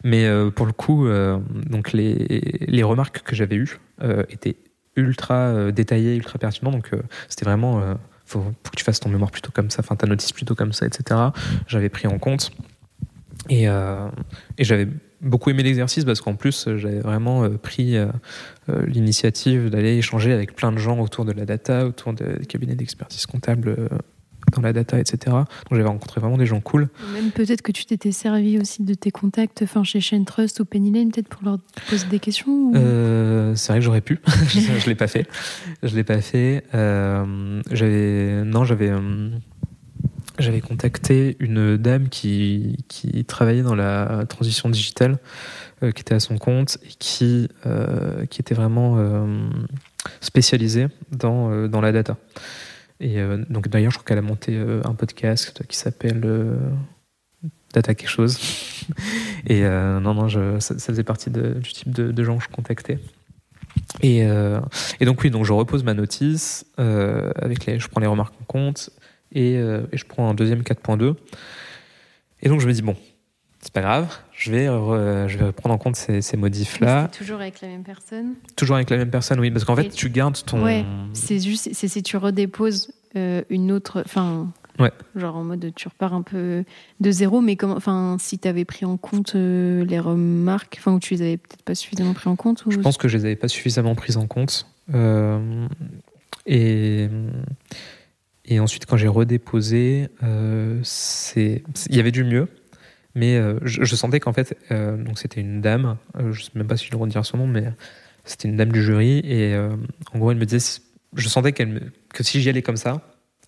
Mais 0.05 0.25
euh, 0.25 0.51
pour 0.51 0.67
le 0.67 0.73
coup, 0.73 1.07
euh, 1.07 1.39
donc 1.67 1.93
les, 1.93 2.15
les 2.61 2.83
remarques 2.83 3.23
que 3.23 3.35
j'avais 3.35 3.57
eues 3.57 3.79
euh, 4.03 4.25
étaient 4.31 4.57
ultra 4.97 5.35
euh, 5.35 5.71
détaillées, 5.73 6.15
ultra 6.17 6.39
pertinentes. 6.39 6.75
Donc 6.75 6.91
euh, 6.93 7.03
c'était 7.29 7.45
vraiment, 7.45 7.81
il 7.81 7.97
faut, 8.25 8.41
faut, 8.41 8.71
que 8.71 8.77
tu 8.77 8.85
fasses 8.85 9.01
ton 9.01 9.09
mémoire 9.09 9.31
plutôt 9.31 9.51
comme 9.53 9.71
ça, 9.71 9.81
enfin 9.81 9.97
ta 9.97 10.07
notice 10.07 10.33
plutôt 10.33 10.55
comme 10.55 10.73
ça, 10.73 10.87
etc. 10.87 11.21
J'avais 11.67 11.89
pris 11.89 12.07
en 12.07 12.19
compte. 12.19 12.53
Et, 13.49 13.65
et 13.65 14.65
j'avais 14.65 14.89
beaucoup 15.21 15.51
aimé 15.51 15.63
l'exercice 15.63 16.05
parce 16.05 16.21
qu'en 16.21 16.35
plus 16.35 16.69
j'avais 16.77 17.01
vraiment 17.01 17.45
euh, 17.45 17.51
pris 17.51 17.97
euh, 17.97 18.07
euh, 18.07 18.11
l'initiative 18.87 19.71
d'aller 19.71 19.97
échanger 19.97 20.33
avec 20.33 20.55
plein 20.55 20.73
de 20.73 20.79
gens 20.79 20.99
autour 21.01 21.25
de 21.25 21.33
la 21.33 21.45
data, 21.45 21.87
autour 21.87 22.13
des 22.13 22.47
cabinets 22.47 22.75
d'expertise 22.75 23.27
comptable 23.27 23.89
dans 24.53 24.63
la 24.63 24.73
data, 24.73 24.99
etc. 24.99 25.19
Donc 25.27 25.47
j'avais 25.73 25.89
rencontré 25.89 26.21
vraiment 26.21 26.39
des 26.39 26.47
gens 26.47 26.61
cool. 26.61 26.89
Même 27.13 27.31
peut-être 27.31 27.63
que 27.63 27.73
tu 27.73 27.85
t'étais 27.85 28.13
servi 28.13 28.59
aussi 28.59 28.83
de 28.83 28.95
tes 28.95 29.11
contacts, 29.11 29.63
enfin 29.63 29.85
chez 29.85 30.01
Chain 30.01 30.25
Trust 30.25 30.61
ou 30.61 30.65
Penny 30.65 30.91
Lane, 30.91 31.11
peut-être 31.11 31.29
pour 31.29 31.45
leur 31.45 31.59
poser 31.89 32.07
des 32.09 32.19
questions. 32.19 32.49
Ou... 32.49 32.77
Euh, 32.77 33.55
c'est 33.55 33.73
vrai 33.73 33.81
que 33.81 33.85
j'aurais 33.85 34.01
pu. 34.01 34.21
je 34.49 34.87
l'ai 34.87 34.95
pas 34.95 35.09
fait. 35.09 35.27
Je 35.83 35.95
l'ai 35.95 36.05
pas 36.05 36.21
fait. 36.21 36.65
Euh, 36.75 37.63
j'avais 37.71 38.45
non, 38.45 38.65
j'avais 38.65 38.93
j'avais 40.39 40.61
contacté 40.61 41.37
une 41.41 41.77
dame 41.77 42.09
qui, 42.09 42.85
qui 42.87 43.25
travaillait 43.25 43.63
dans 43.63 43.75
la 43.75 44.25
transition 44.29 44.69
digitale, 44.69 45.19
euh, 45.83 45.93
qui 45.93 46.01
était 46.01 46.15
à 46.15 46.21
son 46.21 46.39
compte 46.39 46.79
et 46.85 46.89
qui, 46.99 47.49
euh, 47.65 48.27
qui 48.27 48.41
était 48.41 48.55
vraiment 48.55 48.97
euh, 48.99 49.49
spécialisée 50.21 50.89
dans, 51.13 51.69
dans 51.69 51.81
la 51.81 51.93
data. 51.93 52.17
Et 52.99 53.19
donc 53.49 53.69
d'ailleurs, 53.69 53.93
je 53.93 53.99
crois 53.99 54.09
qu'elle 54.09 54.19
a 54.19 54.23
monté 54.23 54.61
un 54.85 54.95
podcast 54.95 55.63
qui 55.69 55.77
s'appelle 55.77 56.21
Data 57.73 57.95
quelque 57.95 58.09
chose. 58.09 58.41
et 59.47 59.63
non, 59.63 60.15
non, 60.15 60.29
ça, 60.59 60.75
faisait 60.75 61.05
partie 61.05 61.31
du 61.31 61.73
type 61.73 61.93
de, 61.93 62.25
gens 62.25 62.39
que 62.39 62.43
je 62.43 62.49
contactais. 62.49 62.99
Et, 64.03 64.27
donc 65.03 65.23
oui, 65.23 65.31
donc 65.31 65.45
je 65.45 65.53
repose 65.53 65.85
ma 65.85 65.95
notice, 65.95 66.67
avec 66.77 67.67
les, 67.67 67.79
je 67.79 67.87
prends 67.87 68.01
les 68.01 68.09
remarques 68.09 68.35
en 68.41 68.45
compte, 68.47 68.91
et, 69.31 69.53
et, 69.53 69.97
je 69.97 70.05
prends 70.05 70.29
un 70.29 70.35
deuxième 70.35 70.63
4.2. 70.63 71.15
Et 72.43 72.49
donc 72.49 72.61
je 72.61 72.67
me 72.67 72.73
dis, 72.73 72.83
bon, 72.83 72.97
c'est 73.61 73.73
pas 73.73 73.81
grave, 73.81 74.07
je 74.33 74.53
vais, 74.53 74.69
euh, 74.69 75.27
je 75.27 75.37
vais 75.37 75.53
prendre 75.53 75.75
en 75.75 75.79
compte 75.79 75.97
ces, 75.97 76.23
ces 76.23 76.37
modifs-là. 76.37 77.09
Toujours 77.09 77.41
avec 77.41 77.61
la 77.61 77.69
même 77.69 77.83
personne 77.83 78.35
Toujours 78.57 78.77
avec 78.77 78.89
la 78.91 78.97
même 78.97 79.11
personne, 79.11 79.41
oui, 79.41 79.51
parce 79.51 79.65
qu'en 79.65 79.75
fait, 79.75 79.89
tu... 79.89 80.07
tu 80.07 80.11
gardes 80.11 80.37
ton. 80.45 80.65
Ouais, 80.65 80.85
c'est 81.13 81.41
juste, 81.41 81.71
c'est 81.73 81.89
si 81.89 82.03
tu 82.03 82.17
redéposes 82.17 82.93
euh, 83.17 83.43
une 83.51 83.73
autre. 83.73 84.03
Enfin. 84.05 84.53
Ouais. 84.79 84.93
Genre 85.17 85.35
en 85.35 85.43
mode 85.43 85.73
tu 85.75 85.89
repars 85.89 86.15
un 86.15 86.23
peu 86.23 86.63
de 87.01 87.11
zéro, 87.11 87.41
mais 87.41 87.57
comme, 87.57 87.73
enfin, 87.73 88.17
si 88.21 88.39
tu 88.39 88.47
avais 88.47 88.65
pris 88.65 88.85
en 88.85 88.97
compte 88.97 89.35
euh, 89.35 89.85
les 89.85 89.99
remarques, 89.99 90.77
enfin, 90.79 90.93
ou 90.93 91.01
tu 91.01 91.15
les 91.15 91.23
avais 91.23 91.37
peut-être 91.37 91.65
pas 91.65 91.75
suffisamment 91.75 92.15
pris 92.15 92.29
en 92.29 92.37
compte 92.37 92.65
ou... 92.65 92.71
Je 92.71 92.79
pense 92.79 92.97
que 92.97 93.09
je 93.09 93.17
les 93.17 93.25
avais 93.25 93.35
pas 93.35 93.49
suffisamment 93.49 93.97
prises 93.97 94.17
en 94.17 94.29
compte. 94.29 94.69
Et. 96.47 97.09
Et 98.51 98.61
ensuite, 98.61 98.87
quand 98.87 98.97
j'ai 98.97 99.09
redéposé, 99.09 100.09
il 100.23 100.81
y 101.91 102.01
avait 102.01 102.13
du 102.13 102.25
mieux, 102.25 102.49
mais 103.19 103.37
euh, 103.37 103.59
je, 103.63 103.85
je, 103.85 103.97
sentais 103.97 104.21
qu'en 104.21 104.33
fait, 104.33 104.57
euh, 104.71 104.97
donc 104.97 105.19
c'était 105.19 105.41
une 105.41 105.61
dame, 105.61 105.97
euh, 106.17 106.33
je 106.33 106.45
sais 106.45 106.51
même 106.55 106.69
pas 106.69 106.77
si 106.77 106.87
je 106.87 106.91
dois 106.93 107.01
redire 107.01 107.27
son 107.27 107.39
nom, 107.39 107.47
mais 107.49 107.65
c'était 108.25 108.49
une 108.49 108.57
dame 108.57 108.71
du 108.71 108.83
jury, 108.83 109.19
et 109.25 109.57
en 110.13 110.19
gros, 110.19 110.31
elle 110.31 110.37
me 110.37 110.45
disait, 110.45 110.81
je 111.15 111.29
sentais 111.29 111.53
qu'elle 111.53 111.69
me, 111.69 111.81
que 112.15 112.23
si 112.23 112.41
j'y 112.41 112.49
allais 112.49 112.63
comme 112.63 112.77
ça, 112.77 113.01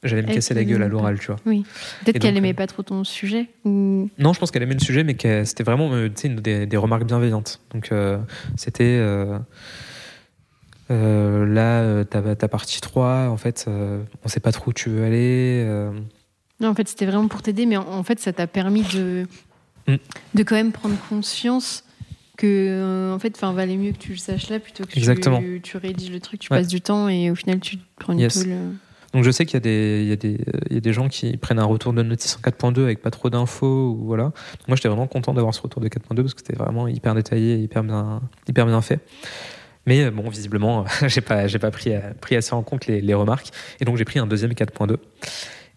j'allais 0.02 0.22
me 0.22 0.32
casser 0.32 0.54
la 0.54 0.64
gueule 0.64 0.82
à 0.82 0.88
l'oral, 0.88 1.20
tu 1.20 1.26
vois. 1.26 1.36
Oui. 1.46 1.64
Peut-être 2.04 2.18
qu'elle 2.18 2.36
aimait 2.36 2.54
pas 2.54 2.66
trop 2.66 2.82
ton 2.82 3.04
sujet. 3.04 3.48
Ou... 3.64 4.08
Non, 4.18 4.32
je 4.32 4.40
pense 4.40 4.50
qu'elle 4.50 4.62
aimait 4.62 4.74
le 4.74 4.80
sujet, 4.80 5.04
mais 5.04 5.14
que 5.14 5.44
c'était 5.44 5.62
vraiment, 5.62 5.90
des, 6.08 6.66
des, 6.66 6.76
remarques 6.76 7.04
bienveillantes. 7.04 7.60
Donc 7.72 7.92
c'était 8.56 8.98
euh, 10.90 11.46
là, 11.46 12.04
ta, 12.06 12.34
ta, 12.34 12.48
partie 12.48 12.80
3, 12.80 13.28
en 13.28 13.36
fait, 13.36 13.66
on 13.68 14.28
sait 14.28 14.40
pas 14.40 14.52
trop 14.52 14.70
où 14.70 14.72
tu 14.72 14.88
veux 14.88 15.04
aller. 15.04 15.64
Non, 16.60 16.68
en 16.68 16.74
fait, 16.74 16.88
c'était 16.88 17.06
vraiment 17.06 17.28
pour 17.28 17.42
t'aider, 17.42 17.66
mais 17.66 17.76
en, 17.76 17.86
en, 17.86 18.02
fait, 18.02 18.18
ça 18.18 18.32
t'a 18.32 18.46
permis 18.46 18.82
de, 18.94 19.26
mm. 19.87 19.97
de 20.35 20.43
quand 20.43 20.55
même 20.55 20.72
prendre 20.72 20.97
conscience 21.09 21.85
que, 22.37 22.47
euh, 22.47 23.14
en 23.14 23.18
fait, 23.18 23.35
enfin, 23.37 23.53
valait 23.53 23.76
mieux 23.76 23.93
que 23.93 23.99
tu 23.99 24.12
le 24.12 24.18
saches 24.18 24.49
là 24.49 24.59
plutôt 24.59 24.85
que 24.85 24.97
Exactement. 24.97 25.41
Tu, 25.41 25.61
tu 25.62 25.76
rédiges 25.76 26.11
le 26.11 26.20
truc, 26.20 26.41
tu 26.41 26.53
ouais. 26.53 26.59
passes 26.59 26.68
du 26.68 26.81
temps 26.81 27.09
et 27.09 27.31
au 27.31 27.35
final, 27.35 27.61
tu 27.61 27.76
prends 27.99 28.12
une 28.14 28.20
yes. 28.20 28.35
tôle. 28.43 28.55
Donc 29.12 29.24
je 29.24 29.31
sais 29.33 29.45
qu'il 29.45 29.61
y, 29.66 29.68
y, 29.68 30.39
y, 30.70 30.76
a 30.76 30.81
des 30.81 30.93
gens 30.93 31.09
qui 31.09 31.37
prennent 31.37 31.59
un 31.59 31.64
retour 31.64 31.93
de 31.93 32.01
notice 32.03 32.37
en 32.37 32.49
4.2 32.49 32.85
avec 32.85 33.03
pas 33.03 33.11
trop 33.11 33.28
d'infos. 33.28 33.97
Ou 33.99 34.07
voilà. 34.07 34.24
Donc 34.24 34.68
moi 34.68 34.76
j'étais 34.76 34.89
vraiment 34.89 35.09
content 35.09 35.35
d'avoir 35.35 35.53
ce 35.53 35.61
retour 35.61 35.83
de 35.83 35.89
4.2 35.89 36.14
parce 36.14 36.35
que 36.35 36.41
c'était 36.47 36.57
vraiment 36.57 36.87
hyper 36.87 37.14
détaillé, 37.16 37.57
hyper 37.57 37.83
bien, 37.83 38.22
hyper 38.49 38.66
bien 38.66 38.81
fait. 38.81 39.01
Mais 39.87 40.11
bon, 40.11 40.28
visiblement, 40.28 40.85
j'ai 41.07 41.20
pas, 41.20 41.47
j'ai 41.47 41.59
pas 41.59 41.70
pris, 41.70 41.93
pris 42.20 42.37
assez 42.37 42.55
en 42.55 42.62
compte 42.62 42.87
les, 42.87 43.01
les 43.01 43.14
remarques. 43.14 43.49
Et 43.81 43.85
donc, 43.85 43.97
j'ai 43.97 44.05
pris 44.05 44.18
un 44.18 44.26
deuxième 44.26 44.53
4.2. 44.53 44.97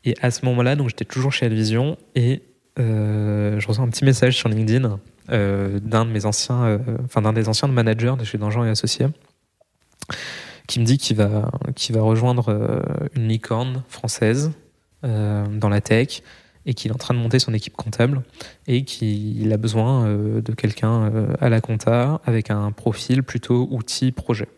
Et 0.06 0.16
à 0.22 0.30
ce 0.30 0.46
moment-là, 0.46 0.76
donc, 0.76 0.90
j'étais 0.90 1.06
toujours 1.06 1.32
chez 1.32 1.46
Alvision 1.46 1.98
et 2.16 2.44
euh, 2.80 3.60
je 3.60 3.68
reçois 3.68 3.84
un 3.84 3.90
petit 3.90 4.06
message 4.06 4.36
sur 4.36 4.50
LinkedIn 4.50 5.00
d'un 5.30 6.06
de 6.06 6.10
mes 6.10 6.26
anciens, 6.26 6.80
enfin 7.06 7.22
d'un 7.22 7.32
des 7.32 7.48
anciens 7.48 7.70
managers 7.70 8.16
de 8.20 8.26
chez 8.26 8.38
Dangean 8.38 8.66
et 8.66 8.70
Associés, 8.70 9.08
qui 10.68 10.82
me 10.82 10.86
dit 10.86 10.98
qu'il 10.98 11.16
va, 11.16 11.50
va 11.90 12.02
rejoindre 12.02 12.84
une 13.16 13.30
licorne 13.30 13.84
française 13.88 14.52
dans 15.02 15.70
la 15.70 15.80
tech 15.80 16.24
et 16.66 16.74
qu'il 16.74 16.92
est 16.92 16.94
en 16.94 16.98
train 16.98 17.14
de 17.14 17.20
monter 17.20 17.40
son 17.40 17.54
équipe 17.54 17.78
comptable 17.78 18.22
et 18.68 18.84
qu'il 18.84 19.54
a 19.54 19.58
besoin 19.58 20.14
de 20.14 20.54
quelqu'un 20.54 21.10
à 21.40 21.48
la 21.48 21.62
compta 21.62 22.20
avec 22.26 22.52
un 22.52 22.74
profil 22.74 23.24
plutôt 23.24 23.70
outil 23.72 24.12
projet. 24.12 24.50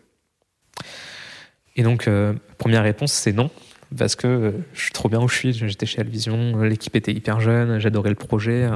Et 1.76 1.84
donc, 1.84 2.10
première 2.58 2.82
réponse, 2.82 3.12
c'est 3.12 3.32
non 3.32 3.50
parce 3.96 4.16
que 4.16 4.26
euh, 4.26 4.52
je 4.72 4.82
suis 4.82 4.92
trop 4.92 5.08
bien 5.08 5.20
où 5.20 5.28
je 5.28 5.36
suis. 5.36 5.52
J'étais 5.52 5.86
chez 5.86 6.00
Alvision, 6.00 6.62
l'équipe 6.62 6.96
était 6.96 7.12
hyper 7.12 7.40
jeune, 7.40 7.78
j'adorais 7.78 8.10
le 8.10 8.16
projet. 8.16 8.68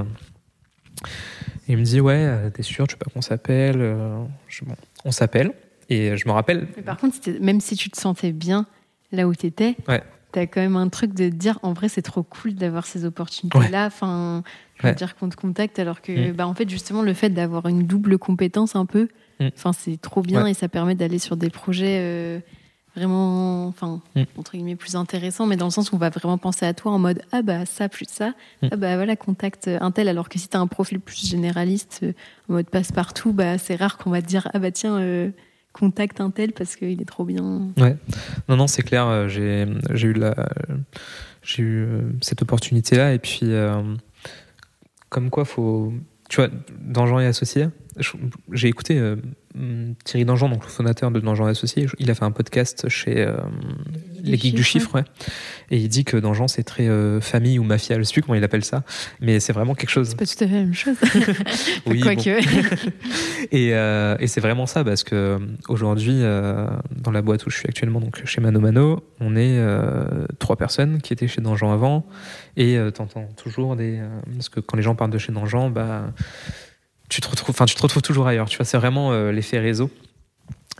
il 1.69 1.77
me 1.77 1.83
dit 1.83 2.01
Ouais, 2.01 2.27
euh, 2.27 2.51
t'es 2.51 2.63
sûr, 2.63 2.87
tu 2.87 2.95
veux 2.95 2.99
pas 2.99 3.11
qu'on 3.11 3.23
s'appelle 3.23 3.79
bon, 3.79 4.75
On 5.05 5.11
s'appelle. 5.11 5.53
Et 5.89 6.17
je 6.17 6.29
me 6.29 6.33
rappelle. 6.33 6.69
Mais 6.77 6.83
par 6.83 6.97
contre, 6.97 7.17
même 7.41 7.61
si 7.61 7.75
tu 7.75 7.91
te 7.91 7.99
sentais 7.99 8.31
bien 8.31 8.67
là 9.11 9.27
où 9.27 9.35
t'étais, 9.35 9.77
ouais. 9.89 10.03
t'as 10.31 10.47
quand 10.47 10.61
même 10.61 10.77
un 10.77 10.89
truc 10.89 11.15
de 11.15 11.29
dire 11.29 11.59
en 11.63 11.73
vrai, 11.73 11.89
c'est 11.89 12.03
trop 12.03 12.23
cool 12.23 12.55
d'avoir 12.55 12.87
ces 12.87 13.05
opportunités-là. 13.05 13.87
Enfin, 13.87 14.45
je 14.77 14.87
veux 14.87 14.95
dire 14.95 15.17
qu'on 15.17 15.29
te 15.29 15.37
contacte 15.37 15.79
alors 15.81 16.01
que, 16.01 16.31
mm. 16.31 16.33
bah, 16.33 16.47
en 16.47 16.55
fait, 16.55 16.69
justement, 16.71 17.03
le 17.03 17.13
fait 17.13 17.31
d'avoir 17.31 17.67
une 17.67 17.87
double 17.87 18.19
compétence 18.19 18.77
un 18.77 18.87
peu, 18.87 19.09
mm. 19.41 19.49
c'est 19.77 20.01
trop 20.01 20.23
bien 20.23 20.47
et 20.47 20.55
ça 20.55 20.69
permet 20.69 20.95
d'aller 20.95 21.19
sur 21.19 21.37
des 21.37 21.51
projets. 21.51 21.99
Euh, 22.01 22.41
vraiment, 23.01 23.67
enfin, 23.67 24.01
mm. 24.15 24.23
entre 24.37 24.53
guillemets, 24.53 24.77
plus 24.77 24.95
intéressant, 24.95 25.47
mais 25.47 25.57
dans 25.57 25.65
le 25.65 25.71
sens 25.71 25.91
où 25.91 25.95
on 25.95 25.99
va 25.99 26.11
vraiment 26.11 26.39
penser 26.39 26.67
à 26.67 26.75
toi 26.75 26.93
en 26.93 26.99
mode 26.99 27.23
ah 27.33 27.43
bah 27.43 27.65
ça 27.65 27.89
plus 27.89 28.07
ça, 28.09 28.35
mm. 28.63 28.69
ah 28.71 28.77
bah 28.77 28.97
voilà, 28.97 29.17
contacte 29.17 29.69
un 29.69 29.91
tel, 29.91 30.09
alors 30.09 30.29
que 30.29 30.39
si 30.39 30.49
tu 30.49 30.57
as 30.57 30.61
un 30.61 30.67
profil 30.67 31.01
plus 31.01 31.27
généraliste, 31.27 32.01
euh, 32.03 32.13
en 32.49 32.55
mode 32.55 32.69
passe-partout, 32.69 33.33
bah 33.33 33.59
c'est 33.59 33.77
rare 33.77 33.97
qu'on 33.97 34.11
va 34.11 34.21
te 34.21 34.27
dire 34.27 34.49
ah 34.53 34.59
bah 34.59 34.71
tiens, 34.71 34.99
euh, 34.99 35.31
contacte 35.73 36.21
un 36.21 36.31
tel 36.31 36.53
parce 36.53 36.77
qu'il 36.77 37.01
est 37.01 37.09
trop 37.09 37.25
bien. 37.25 37.69
Ouais, 37.79 37.97
non, 38.49 38.57
non, 38.57 38.67
c'est 38.67 38.83
clair, 38.83 39.07
euh, 39.07 39.29
j'ai 39.29 39.67
eu, 40.07 40.13
la, 40.13 40.35
j'ai 41.43 41.63
eu 41.63 41.89
cette 42.21 42.43
opportunité-là, 42.43 43.15
et 43.15 43.19
puis 43.19 43.53
comme 45.09 45.31
quoi, 45.31 45.45
faut. 45.45 45.93
Tu 46.29 46.37
vois, 46.37 46.49
dans 46.81 47.07
Jean 47.07 47.19
et 47.19 47.27
Associés, 47.27 47.67
j'ai 48.53 48.69
écouté 48.69 48.99
euh, 48.99 49.17
Thierry 50.05 50.25
Dangean, 50.25 50.49
donc 50.49 50.65
le 50.65 50.71
fondateur 50.71 51.11
de 51.11 51.19
Dangean 51.19 51.47
Associé. 51.47 51.87
Il 51.99 52.11
a 52.11 52.15
fait 52.15 52.25
un 52.25 52.31
podcast 52.31 52.89
chez 52.89 53.19
euh, 53.19 53.37
Les 54.23 54.37
Geeks 54.37 54.55
du 54.55 54.63
Chiffre, 54.63 55.03
et 55.71 55.79
il 55.79 55.89
dit 55.89 56.05
que 56.05 56.17
Dangean 56.17 56.47
c'est 56.47 56.63
très 56.63 56.89
euh, 56.89 57.21
famille 57.21 57.59
ou 57.59 57.65
mafia. 57.65 57.99
Je 57.99 58.05
sais 58.05 58.13
plus 58.13 58.23
comment 58.23 58.37
il 58.37 58.45
appelle 58.45 58.65
ça, 58.65 58.85
mais 59.21 59.41
c'est 59.41 59.53
vraiment 59.53 59.75
quelque 59.75 59.91
chose. 59.91 60.11
C'est 60.11 60.19
pas 60.19 60.27
tout 60.27 60.45
à 60.45 60.47
fait 60.47 60.55
la 60.55 60.61
même 60.61 60.75
chose. 60.75 60.97
oui. 61.87 62.01
et, 63.51 63.69
et 63.71 64.27
c'est 64.27 64.41
vraiment 64.41 64.67
ça 64.67 64.85
parce 64.85 65.03
que 65.03 65.39
aujourd'hui, 65.69 66.21
dans 66.21 67.11
la 67.11 67.23
boîte 67.23 67.45
où 67.47 67.51
je 67.51 67.57
suis 67.57 67.69
actuellement, 67.69 68.01
donc 68.01 68.25
chez 68.25 68.41
Mano 68.41 68.61
Mano, 68.61 69.03
on 69.19 69.35
est 69.35 69.61
trois 70.39 70.57
personnes 70.57 71.03
qui 71.03 71.13
étaient 71.13 71.29
chez 71.29 71.41
Dangean 71.41 71.73
avant, 71.73 72.07
et 72.57 72.79
t'entends 72.95 73.27
toujours 73.37 73.75
des 73.75 74.01
parce 74.37 74.49
que 74.49 74.61
quand 74.61 74.77
les 74.77 74.83
gens 74.83 74.95
parlent 74.95 75.11
de 75.11 75.19
chez 75.19 75.33
Dangean, 75.33 75.71
bah 75.71 76.13
tu 77.11 77.21
te 77.21 77.29
retrouves, 77.29 77.51
enfin, 77.51 77.67
tu 77.67 77.75
te 77.75 77.83
retrouves 77.83 78.03
toujours 78.03 78.27
ailleurs. 78.27 78.49
Tu 78.49 78.57
vois, 78.57 78.65
c'est 78.65 78.79
vraiment 78.79 79.13
euh, 79.13 79.33
l'effet 79.33 79.59
réseau. 79.59 79.91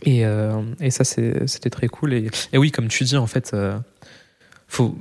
Et, 0.03 0.25
euh, 0.25 0.63
et 0.79 0.89
ça, 0.89 1.03
c'était 1.03 1.69
très 1.69 1.87
cool. 1.87 2.13
Et, 2.13 2.31
oui, 2.53 2.71
comme 2.71 2.87
tu 2.87 3.03
dis, 3.03 3.17
en 3.17 3.27
fait, 3.27 3.51
euh, 3.53 3.77
faut, 4.67 4.97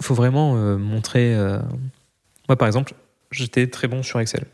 faut 0.00 0.14
vraiment 0.14 0.54
montrer. 0.78 1.36
Moi, 2.48 2.56
par 2.56 2.66
exemple, 2.66 2.94
j'étais 3.30 3.66
très 3.66 3.88
bon 3.88 4.02
sur 4.02 4.20
Excel. 4.20 4.46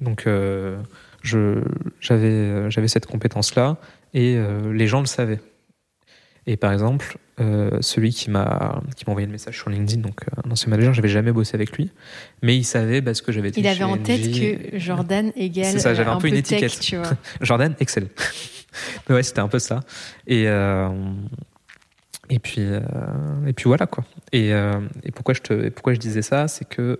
Donc, 0.00 0.28
j'avais 1.24 2.88
cette 2.88 3.06
compétence-là 3.06 3.78
et 4.14 4.38
les 4.70 4.86
gens 4.86 5.00
le 5.00 5.06
savaient. 5.06 5.40
Et 6.46 6.56
par 6.56 6.72
exemple, 6.72 7.18
euh, 7.40 7.78
celui 7.80 8.12
qui 8.12 8.30
m'a 8.30 8.82
qui 8.96 9.04
m'a 9.06 9.12
envoyé 9.12 9.26
le 9.26 9.32
message 9.32 9.56
sur 9.56 9.70
LinkedIn, 9.70 10.00
donc 10.00 10.22
euh, 10.22 10.42
un 10.44 10.50
ancien 10.50 10.68
manager, 10.70 10.94
j'avais 10.94 11.08
jamais 11.08 11.32
bossé 11.32 11.54
avec 11.54 11.76
lui, 11.76 11.90
mais 12.42 12.56
il 12.56 12.64
savait 12.64 13.02
parce 13.02 13.20
que 13.20 13.32
j'avais. 13.32 13.50
Il 13.50 13.66
avait 13.66 13.84
en 13.84 13.98
tête 13.98 14.30
que 14.30 14.78
Jordan 14.78 15.32
égale. 15.36 15.66
C'est 15.66 15.78
ça, 15.78 15.94
j'avais 15.94 16.10
un, 16.10 16.18
peu, 16.18 16.28
une 16.28 16.36
étiquette. 16.36 16.80
tu 16.80 16.96
vois. 16.96 17.10
Jordan 17.40 17.74
Excel. 17.80 18.08
ouais, 19.10 19.22
c'était 19.22 19.40
un 19.40 19.48
peu 19.48 19.58
ça. 19.58 19.80
Et 20.26 20.48
euh, 20.48 20.88
et 22.28 22.38
puis 22.38 22.62
et 22.62 23.52
puis 23.52 23.64
voilà 23.64 23.86
quoi. 23.86 24.04
Et, 24.32 24.50
et 24.50 25.10
pourquoi 25.14 25.34
je 25.34 25.40
te 25.40 25.68
pourquoi 25.70 25.94
je 25.94 25.98
disais 25.98 26.22
ça, 26.22 26.48
c'est 26.48 26.68
que 26.68 26.98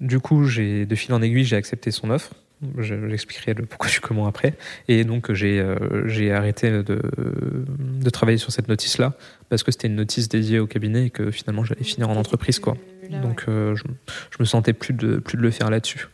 du 0.00 0.20
coup 0.20 0.44
j'ai 0.44 0.86
de 0.86 0.94
fil 0.94 1.12
en 1.14 1.20
aiguille 1.20 1.44
j'ai 1.44 1.56
accepté 1.56 1.90
son 1.90 2.10
offre 2.10 2.32
J'expliquerai 2.78 3.54
le 3.54 3.66
pourquoi 3.66 3.88
du 3.88 4.00
comment 4.00 4.26
après. 4.26 4.54
Et 4.88 5.04
donc 5.04 5.32
j'ai 5.32 5.60
euh, 5.60 6.08
j'ai 6.08 6.32
arrêté 6.32 6.70
de, 6.70 6.82
de 6.82 8.10
travailler 8.10 8.38
sur 8.38 8.50
cette 8.50 8.68
notice-là 8.68 9.14
parce 9.48 9.62
que 9.62 9.70
c'était 9.70 9.86
une 9.86 9.94
notice 9.94 10.28
dédiée 10.28 10.58
au 10.58 10.66
cabinet 10.66 11.06
et 11.06 11.10
que 11.10 11.30
finalement 11.30 11.62
j'allais 11.62 11.84
finir 11.84 12.10
en 12.10 12.16
entreprise 12.16 12.58
quoi. 12.58 12.76
Donc 13.22 13.44
euh, 13.48 13.76
je, 13.76 13.84
je, 14.30 14.36
me 14.40 14.44
sentais 14.44 14.72
plus 14.72 14.92
de 14.92 15.18
plus 15.18 15.38
de 15.38 15.42
le 15.42 15.50
faire 15.50 15.70
là-dessus. 15.70 16.08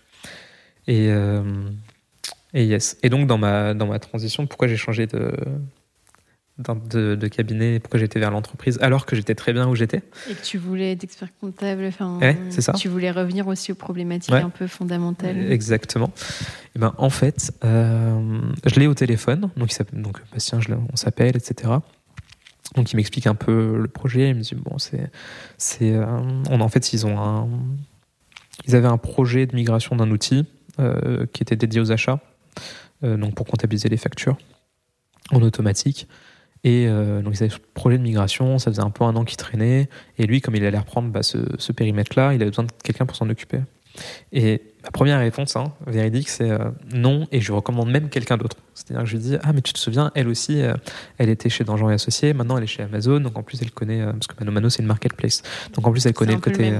Et 0.86 1.08
euh, 1.10 1.42
et 2.52 2.66
yes. 2.66 2.98
Et 3.02 3.08
donc 3.08 3.26
dans 3.26 3.38
ma 3.38 3.72
dans 3.72 3.86
ma 3.86 3.98
transition, 3.98 4.46
pourquoi 4.46 4.68
j'ai 4.68 4.76
changé 4.76 5.06
de 5.06 5.32
de, 6.58 7.16
de, 7.16 7.28
cabinet, 7.28 7.80
pourquoi 7.80 7.98
j'étais 7.98 8.20
vers 8.20 8.30
l'entreprise, 8.30 8.78
alors 8.80 9.06
que 9.06 9.16
j'étais 9.16 9.34
très 9.34 9.52
bien 9.52 9.68
où 9.68 9.74
j'étais. 9.74 10.02
Et 10.30 10.34
que 10.34 10.42
tu 10.42 10.56
voulais 10.56 10.92
être 10.92 11.02
expert 11.02 11.28
comptable, 11.40 11.84
enfin, 11.86 12.20
c'est 12.50 12.60
ça. 12.60 12.72
tu 12.74 12.88
voulais 12.88 13.10
revenir 13.10 13.48
aussi 13.48 13.72
aux 13.72 13.76
problématiques 13.76 14.34
un 14.34 14.50
peu 14.50 14.68
fondamentales. 14.68 15.50
Exactement. 15.50 16.12
Et 16.76 16.78
ben, 16.78 16.94
en 16.96 17.10
fait, 17.10 17.52
euh, 17.64 18.40
je 18.66 18.78
l'ai 18.78 18.86
au 18.86 18.94
téléphone, 18.94 19.50
donc, 19.56 19.72
il 19.72 20.00
donc 20.00 20.20
Bastien, 20.32 20.60
je 20.60 20.72
on 20.74 20.96
s'appelle, 20.96 21.36
etc. 21.36 21.72
Donc 22.76 22.92
il 22.92 22.96
m'explique 22.96 23.26
un 23.26 23.34
peu 23.34 23.76
le 23.76 23.88
projet, 23.88 24.30
il 24.30 24.36
me 24.36 24.40
dit, 24.40 24.54
bon, 24.54 24.78
c'est... 24.78 25.10
c'est 25.58 25.92
euh, 25.92 26.06
on, 26.50 26.60
en 26.60 26.68
fait, 26.68 26.92
ils 26.92 27.04
ont 27.04 27.20
un... 27.20 27.48
Ils 28.66 28.76
avaient 28.76 28.88
un 28.88 28.98
projet 28.98 29.46
de 29.46 29.56
migration 29.56 29.96
d'un 29.96 30.10
outil 30.12 30.46
euh, 30.78 31.26
qui 31.32 31.42
était 31.42 31.56
dédié 31.56 31.80
aux 31.80 31.90
achats, 31.90 32.20
donc 33.02 33.34
pour 33.34 33.46
comptabiliser 33.46 33.88
les 33.88 33.96
factures 33.96 34.38
en 35.32 35.42
automatique. 35.42 36.06
Et 36.64 36.86
euh, 36.88 37.20
donc, 37.20 37.34
ils 37.34 37.42
avaient 37.42 37.52
ce 37.52 37.58
projet 37.74 37.98
de 37.98 38.02
migration, 38.02 38.58
ça 38.58 38.70
faisait 38.70 38.82
un 38.82 38.90
peu 38.90 39.04
un 39.04 39.14
an 39.16 39.24
qu'il 39.24 39.36
traînait. 39.36 39.88
Et 40.18 40.26
lui, 40.26 40.40
comme 40.40 40.56
il 40.56 40.64
allait 40.64 40.78
reprendre 40.78 41.10
bah, 41.10 41.22
ce, 41.22 41.72
périmètre-là, 41.72 42.32
il 42.32 42.40
avait 42.40 42.50
besoin 42.50 42.64
de 42.64 42.70
quelqu'un 42.82 43.04
pour 43.04 43.16
s'en 43.16 43.28
occuper. 43.28 43.60
Et 44.32 44.62
ma 44.82 44.90
première 44.90 45.20
réponse, 45.20 45.54
hein, 45.56 45.72
véridique, 45.86 46.28
c'est 46.28 46.50
euh, 46.50 46.70
non, 46.92 47.28
et 47.30 47.40
je 47.40 47.52
recommande 47.52 47.90
même 47.90 48.08
quelqu'un 48.08 48.38
d'autre. 48.38 48.56
C'est-à-dire 48.72 49.04
que 49.04 49.08
je 49.08 49.16
lui 49.16 49.22
dis, 49.22 49.36
ah, 49.42 49.52
mais 49.52 49.60
tu 49.60 49.72
te 49.72 49.78
souviens, 49.78 50.10
elle 50.14 50.26
aussi, 50.26 50.62
euh, 50.62 50.74
elle 51.18 51.28
était 51.28 51.50
chez 51.50 51.62
Dangean 51.62 51.90
et 51.90 51.94
Associés, 51.94 52.32
maintenant 52.32 52.56
elle 52.56 52.64
est 52.64 52.66
chez 52.66 52.82
Amazon, 52.82 53.20
donc 53.20 53.38
en 53.38 53.44
plus 53.44 53.62
elle 53.62 53.70
connaît, 53.70 54.04
parce 54.04 54.26
que 54.26 54.34
Mano 54.40 54.50
Mano 54.50 54.68
c'est 54.68 54.82
une 54.82 54.88
marketplace, 54.88 55.42
donc 55.74 55.86
en 55.86 55.92
plus 55.92 56.04
elle 56.06 56.12
connaît 56.12 56.34
le 56.34 56.40
côté. 56.40 56.72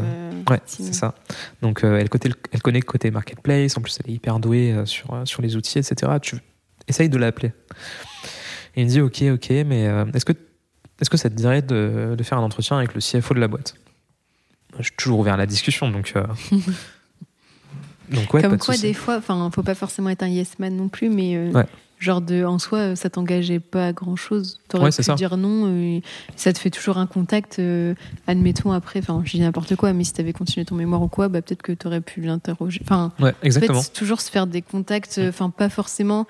ouais, 0.51 0.61
c'est 0.67 0.93
ça. 0.93 1.15
Donc 1.63 1.85
elle, 1.85 2.09
côté, 2.09 2.31
elle 2.51 2.63
connaît 2.63 2.81
le 2.81 2.85
côté 2.85 3.13
marketplace, 3.13 3.79
en 3.79 3.81
plus 3.81 3.97
elle 4.03 4.11
est 4.11 4.15
hyper 4.15 4.41
douée 4.41 4.75
sur, 4.85 5.17
sur 5.25 5.41
les 5.41 5.55
outils, 5.55 5.79
etc. 5.79 6.11
Tu 6.21 6.39
essayes 6.89 7.09
de 7.09 7.19
l'appeler. 7.19 7.53
Et 8.77 8.83
il 8.83 8.87
me 8.87 8.91
dit 8.91 9.01
Ok, 9.01 9.23
ok, 9.23 9.51
mais 9.67 9.87
euh, 9.87 10.05
est-ce 10.15 10.25
que, 10.25 10.33
est 10.33 11.09
que 11.09 11.17
ça 11.17 11.31
te 11.31 11.35
dirait 11.35 11.63
de, 11.63 12.15
de, 12.17 12.23
faire 12.23 12.39
un 12.39 12.43
entretien 12.43 12.77
avec 12.77 12.95
le 12.95 13.01
CFO 13.01 13.35
de 13.35 13.41
la 13.41 13.49
boîte? 13.49 13.75
Je 14.79 14.85
suis 14.85 14.97
toujours 14.97 15.21
ouvert 15.21 15.35
à 15.35 15.37
la 15.39 15.47
discussion, 15.47 15.91
donc. 15.91 16.13
Euh, 16.17 16.25
donc 18.11 18.35
ouais, 18.35 18.43
Comme 18.43 18.59
quoi, 18.59 18.77
des 18.77 18.95
fois, 18.95 19.17
enfin, 19.17 19.51
faut 19.55 19.63
pas 19.63 19.77
forcément 19.77 20.11
être 20.11 20.25
un 20.25 20.29
yes 20.29 20.59
man 20.59 20.77
non 20.77 20.89
plus, 20.89 21.09
mais 21.09 21.37
euh, 21.37 21.63
genre 22.01 22.21
de, 22.21 22.45
en 22.45 22.59
soi, 22.59 22.97
ça 22.97 23.09
t'engageait 23.09 23.61
pas 23.61 23.87
à 23.87 23.93
grand 23.93 24.17
chose. 24.17 24.61
T'aurais 24.67 24.91
pu 24.91 25.15
dire 25.15 25.37
non, 25.37 26.01
ça 26.35 26.53
te 26.53 26.59
fait 26.59 26.71
toujours 26.71 26.99
un 26.99 27.07
contact. 27.07 27.63
admettons 28.27 28.73
après, 28.73 28.99
enfin, 28.99 29.23
je 29.25 29.31
dis 29.31 29.41
n'importe 29.41 29.77
quoi, 29.77 29.93
mais 29.93 30.03
si 30.03 30.13
t'avais 30.13 30.33
continué 30.33 30.65
ton 30.65 30.75
mémoire 30.75 31.03
ou 31.03 31.09
quoi, 31.09 31.29
bah 31.29 31.41
peut-être 31.41 31.63
que 31.63 31.71
t'aurais 31.71 32.01
pu 32.01 32.23
l'interroger. 32.23 32.81
Enfin, 32.83 33.13
exactement. 33.45 33.79
En 33.79 33.83
fait, 33.83 33.93
toujours 33.93 34.21
se 34.21 34.31
faire 34.33 34.49
des 34.49 34.63
contacts, 34.63 35.21
enfin, 35.29 35.51
pas 35.51 35.69
forcément 35.69 36.27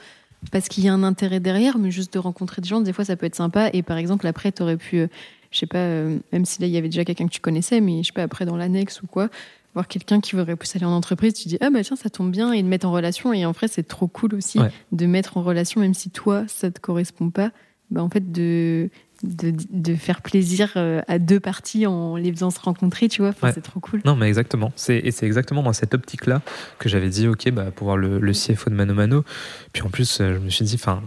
parce 0.50 0.68
qu'il 0.68 0.84
y 0.84 0.88
a 0.88 0.92
un 0.92 1.02
intérêt 1.02 1.40
derrière, 1.40 1.78
mais 1.78 1.90
juste 1.90 2.14
de 2.14 2.18
rencontrer 2.18 2.62
des 2.62 2.68
gens, 2.68 2.80
des 2.80 2.92
fois 2.92 3.04
ça 3.04 3.16
peut 3.16 3.26
être 3.26 3.34
sympa. 3.34 3.70
Et 3.72 3.82
par 3.82 3.96
exemple, 3.96 4.26
après, 4.26 4.52
tu 4.52 4.62
aurais 4.62 4.76
pu, 4.76 4.98
euh, 4.98 5.06
je 5.50 5.58
sais 5.58 5.66
pas, 5.66 5.78
euh, 5.78 6.18
même 6.32 6.44
si 6.44 6.60
là 6.60 6.66
il 6.66 6.72
y 6.72 6.76
avait 6.76 6.88
déjà 6.88 7.04
quelqu'un 7.04 7.26
que 7.26 7.32
tu 7.32 7.40
connaissais, 7.40 7.80
mais 7.80 8.02
je 8.02 8.08
sais 8.08 8.12
pas, 8.12 8.22
après 8.22 8.44
dans 8.46 8.56
l'annexe 8.56 9.02
ou 9.02 9.06
quoi, 9.06 9.28
voir 9.74 9.88
quelqu'un 9.88 10.20
qui 10.20 10.36
voudrait 10.36 10.56
plus 10.56 10.74
aller 10.76 10.84
en 10.84 10.92
entreprise, 10.92 11.34
tu 11.34 11.48
dis 11.48 11.58
ah 11.60 11.70
bah 11.70 11.82
tiens 11.82 11.96
ça 11.96 12.10
tombe 12.10 12.30
bien 12.30 12.52
et 12.52 12.62
de 12.62 12.68
mettre 12.68 12.86
en 12.86 12.92
relation. 12.92 13.32
Et 13.32 13.44
en 13.44 13.52
vrai 13.52 13.68
c'est 13.68 13.82
trop 13.82 14.06
cool 14.06 14.34
aussi 14.34 14.58
de 14.92 15.06
mettre 15.06 15.36
en 15.36 15.42
relation, 15.42 15.80
même 15.80 15.94
si 15.94 16.10
toi 16.10 16.44
ça 16.46 16.70
te 16.70 16.80
correspond 16.80 17.30
pas. 17.30 17.50
Bah, 17.90 18.02
en 18.02 18.08
fait 18.08 18.32
de 18.32 18.88
de, 19.24 19.54
de, 19.70 19.94
faire 19.94 20.22
plaisir 20.22 20.72
euh, 20.76 21.00
à 21.08 21.18
deux 21.18 21.40
parties 21.40 21.86
en 21.86 22.16
les 22.16 22.32
faisant 22.32 22.50
se 22.50 22.60
rencontrer, 22.60 23.08
tu 23.08 23.22
vois. 23.22 23.32
C'est 23.52 23.62
trop 23.62 23.80
cool. 23.80 24.00
Non, 24.04 24.16
mais 24.16 24.28
exactement. 24.28 24.72
Et 24.88 25.10
c'est 25.10 25.26
exactement 25.26 25.62
dans 25.62 25.72
cette 25.72 25.94
optique-là 25.94 26.42
que 26.78 26.88
j'avais 26.88 27.08
dit, 27.08 27.26
OK, 27.26 27.50
bah, 27.50 27.70
pour 27.74 27.86
voir 27.86 27.96
le, 27.96 28.18
le 28.18 28.32
CFO 28.32 28.70
de 28.70 28.74
Mano 28.74 28.94
Mano. 28.94 29.24
Puis 29.72 29.82
en 29.82 29.88
plus, 29.90 30.20
euh, 30.20 30.34
je 30.34 30.38
me 30.38 30.50
suis 30.50 30.64
dit, 30.64 30.74
enfin. 30.74 31.02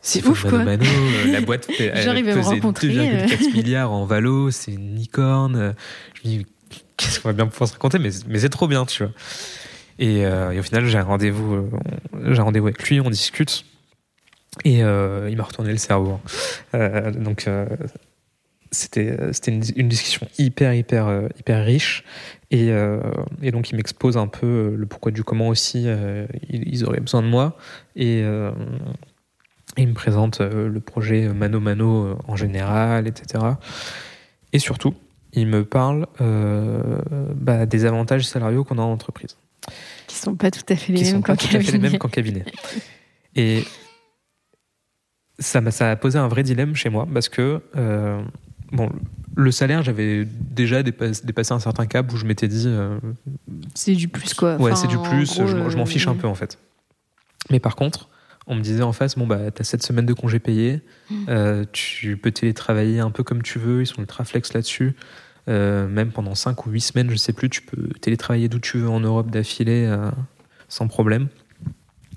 C'est 0.00 0.26
ouf, 0.26 0.44
Mano 0.44 0.64
Mano, 0.64 0.84
euh, 0.84 1.32
la 1.32 1.40
boîte 1.46 1.64
fait, 1.64 1.86
elle 1.86 2.24
pesait 2.24 2.60
2,4 2.60 3.52
milliards 3.54 3.90
en 3.90 4.04
valo, 4.04 4.50
c'est 4.50 4.72
une 4.72 4.96
licorne. 4.96 5.74
Je 6.14 6.28
me 6.28 6.36
dis, 6.36 6.46
qu'est-ce 6.96 7.20
qu'on 7.20 7.28
va 7.28 7.32
bien 7.32 7.46
pouvoir 7.46 7.68
se 7.68 7.72
raconter 7.74 7.98
Mais, 7.98 8.10
mais 8.28 8.38
c'est 8.38 8.50
trop 8.50 8.68
bien, 8.68 8.84
tu 8.84 9.02
vois. 9.02 9.12
Et, 9.98 10.26
au 10.26 10.62
final, 10.62 10.86
j'ai 10.86 10.98
un 10.98 11.04
rendez-vous, 11.04 11.70
j'ai 12.26 12.38
un 12.38 12.42
rendez-vous 12.42 12.66
avec 12.66 12.86
lui, 12.88 13.00
on 13.00 13.08
discute. 13.08 13.64
Et 14.64 14.78
il 14.78 15.36
m'a 15.36 15.42
retourné 15.42 15.72
le 15.72 15.78
cerveau. 15.78 16.20
donc, 16.72 17.48
c'était 18.70 19.16
c'était 19.32 19.52
une, 19.52 19.88
discussion 19.88 20.26
hyper 20.36 20.74
hyper 20.74 21.28
hyper 21.38 21.64
riche 21.64 22.02
et, 22.50 22.70
et 23.42 23.50
donc 23.52 23.70
il 23.70 23.76
m'expose 23.76 24.16
un 24.16 24.26
peu 24.26 24.74
le 24.76 24.86
pourquoi 24.86 25.12
du 25.12 25.22
comment 25.22 25.48
aussi 25.48 25.86
ils, 26.48 26.84
auraient 26.84 27.00
besoin 27.00 27.22
de 27.22 27.28
moi 27.28 27.56
et 27.94 28.24
il 29.76 29.88
me 29.88 29.94
présente 29.94 30.40
euh, 30.40 30.68
le 30.68 30.80
projet 30.80 31.28
Mano 31.28 31.60
Mano 31.60 32.04
euh, 32.04 32.16
en 32.28 32.36
général, 32.36 33.06
etc. 33.06 33.44
Et 34.52 34.58
surtout, 34.58 34.94
il 35.32 35.46
me 35.46 35.64
parle 35.64 36.06
euh, 36.20 36.98
bah, 37.34 37.66
des 37.66 37.84
avantages 37.84 38.24
salariaux 38.24 38.64
qu'on 38.64 38.78
a 38.78 38.82
en 38.82 38.92
entreprise. 38.92 39.36
Qui 40.06 40.16
sont 40.16 40.36
pas 40.36 40.50
tout 40.50 40.62
à 40.68 40.76
fait 40.76 40.92
les, 40.92 41.12
mêmes, 41.12 41.22
qu'en 41.22 41.34
cabinet. 41.34 41.98
cabinet. 42.10 42.44
Et 43.34 43.64
ça, 45.38 45.70
ça 45.70 45.90
a 45.90 45.96
posé 45.96 46.18
un 46.18 46.28
vrai 46.28 46.42
dilemme 46.42 46.74
chez 46.74 46.90
moi 46.90 47.06
parce 47.12 47.28
que 47.28 47.60
bon, 48.72 48.90
le 49.36 49.50
salaire, 49.50 49.82
j'avais 49.82 50.26
déjà 50.26 50.82
dépassé, 50.82 51.52
un 51.52 51.58
certain 51.58 51.86
cap 51.86 52.12
où 52.12 52.16
je 52.16 52.24
m'étais 52.24 52.48
dit. 52.48 52.68
c'est 53.74 53.94
du 53.94 54.08
plus 54.08 54.34
quoi. 54.34 54.56
Ouais, 54.56 54.76
c'est 54.76 54.88
du 54.88 54.98
plus. 54.98 55.34
je, 55.34 55.76
m'en 55.76 55.86
fiche 55.86 56.08
un 56.08 56.14
peu 56.14 56.26
en 56.26 56.34
fait. 56.34 56.58
Mais 57.50 57.60
par 57.60 57.76
contre, 57.76 58.08
on 58.46 58.54
me 58.54 58.60
disait 58.60 58.82
en 58.82 58.92
face, 58.92 59.16
bon, 59.16 59.26
bah, 59.26 59.50
t'as 59.50 59.64
cette 59.64 59.82
semaine 59.82 60.06
de 60.06 60.12
congés 60.12 60.38
payés, 60.38 60.80
mmh. 61.10 61.14
euh, 61.28 61.64
tu 61.72 62.16
peux 62.16 62.30
télétravailler 62.30 63.00
un 63.00 63.10
peu 63.10 63.22
comme 63.22 63.42
tu 63.42 63.58
veux, 63.58 63.82
ils 63.82 63.86
sont 63.86 64.00
ultra 64.00 64.24
flex 64.24 64.52
là-dessus. 64.52 64.94
Euh, 65.46 65.86
même 65.88 66.10
pendant 66.10 66.34
5 66.34 66.66
ou 66.66 66.70
8 66.70 66.80
semaines, 66.80 67.10
je 67.10 67.16
sais 67.16 67.32
plus, 67.32 67.50
tu 67.50 67.62
peux 67.62 67.88
télétravailler 68.00 68.48
d'où 68.48 68.58
tu 68.58 68.78
veux 68.78 68.88
en 68.88 69.00
Europe 69.00 69.30
d'affilée 69.30 69.86
euh, 69.86 70.10
sans 70.68 70.88
problème. 70.88 71.28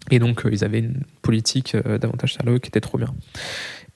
Et 0.10 0.20
donc, 0.20 0.43
ils 0.49 0.64
avaient 0.64 0.80
une 0.80 1.01
politique 1.22 1.76
davantage 1.76 2.36
sérieux 2.36 2.60
qui 2.60 2.70
était 2.70 2.82
trop 2.82 2.97
bien. 2.97 3.14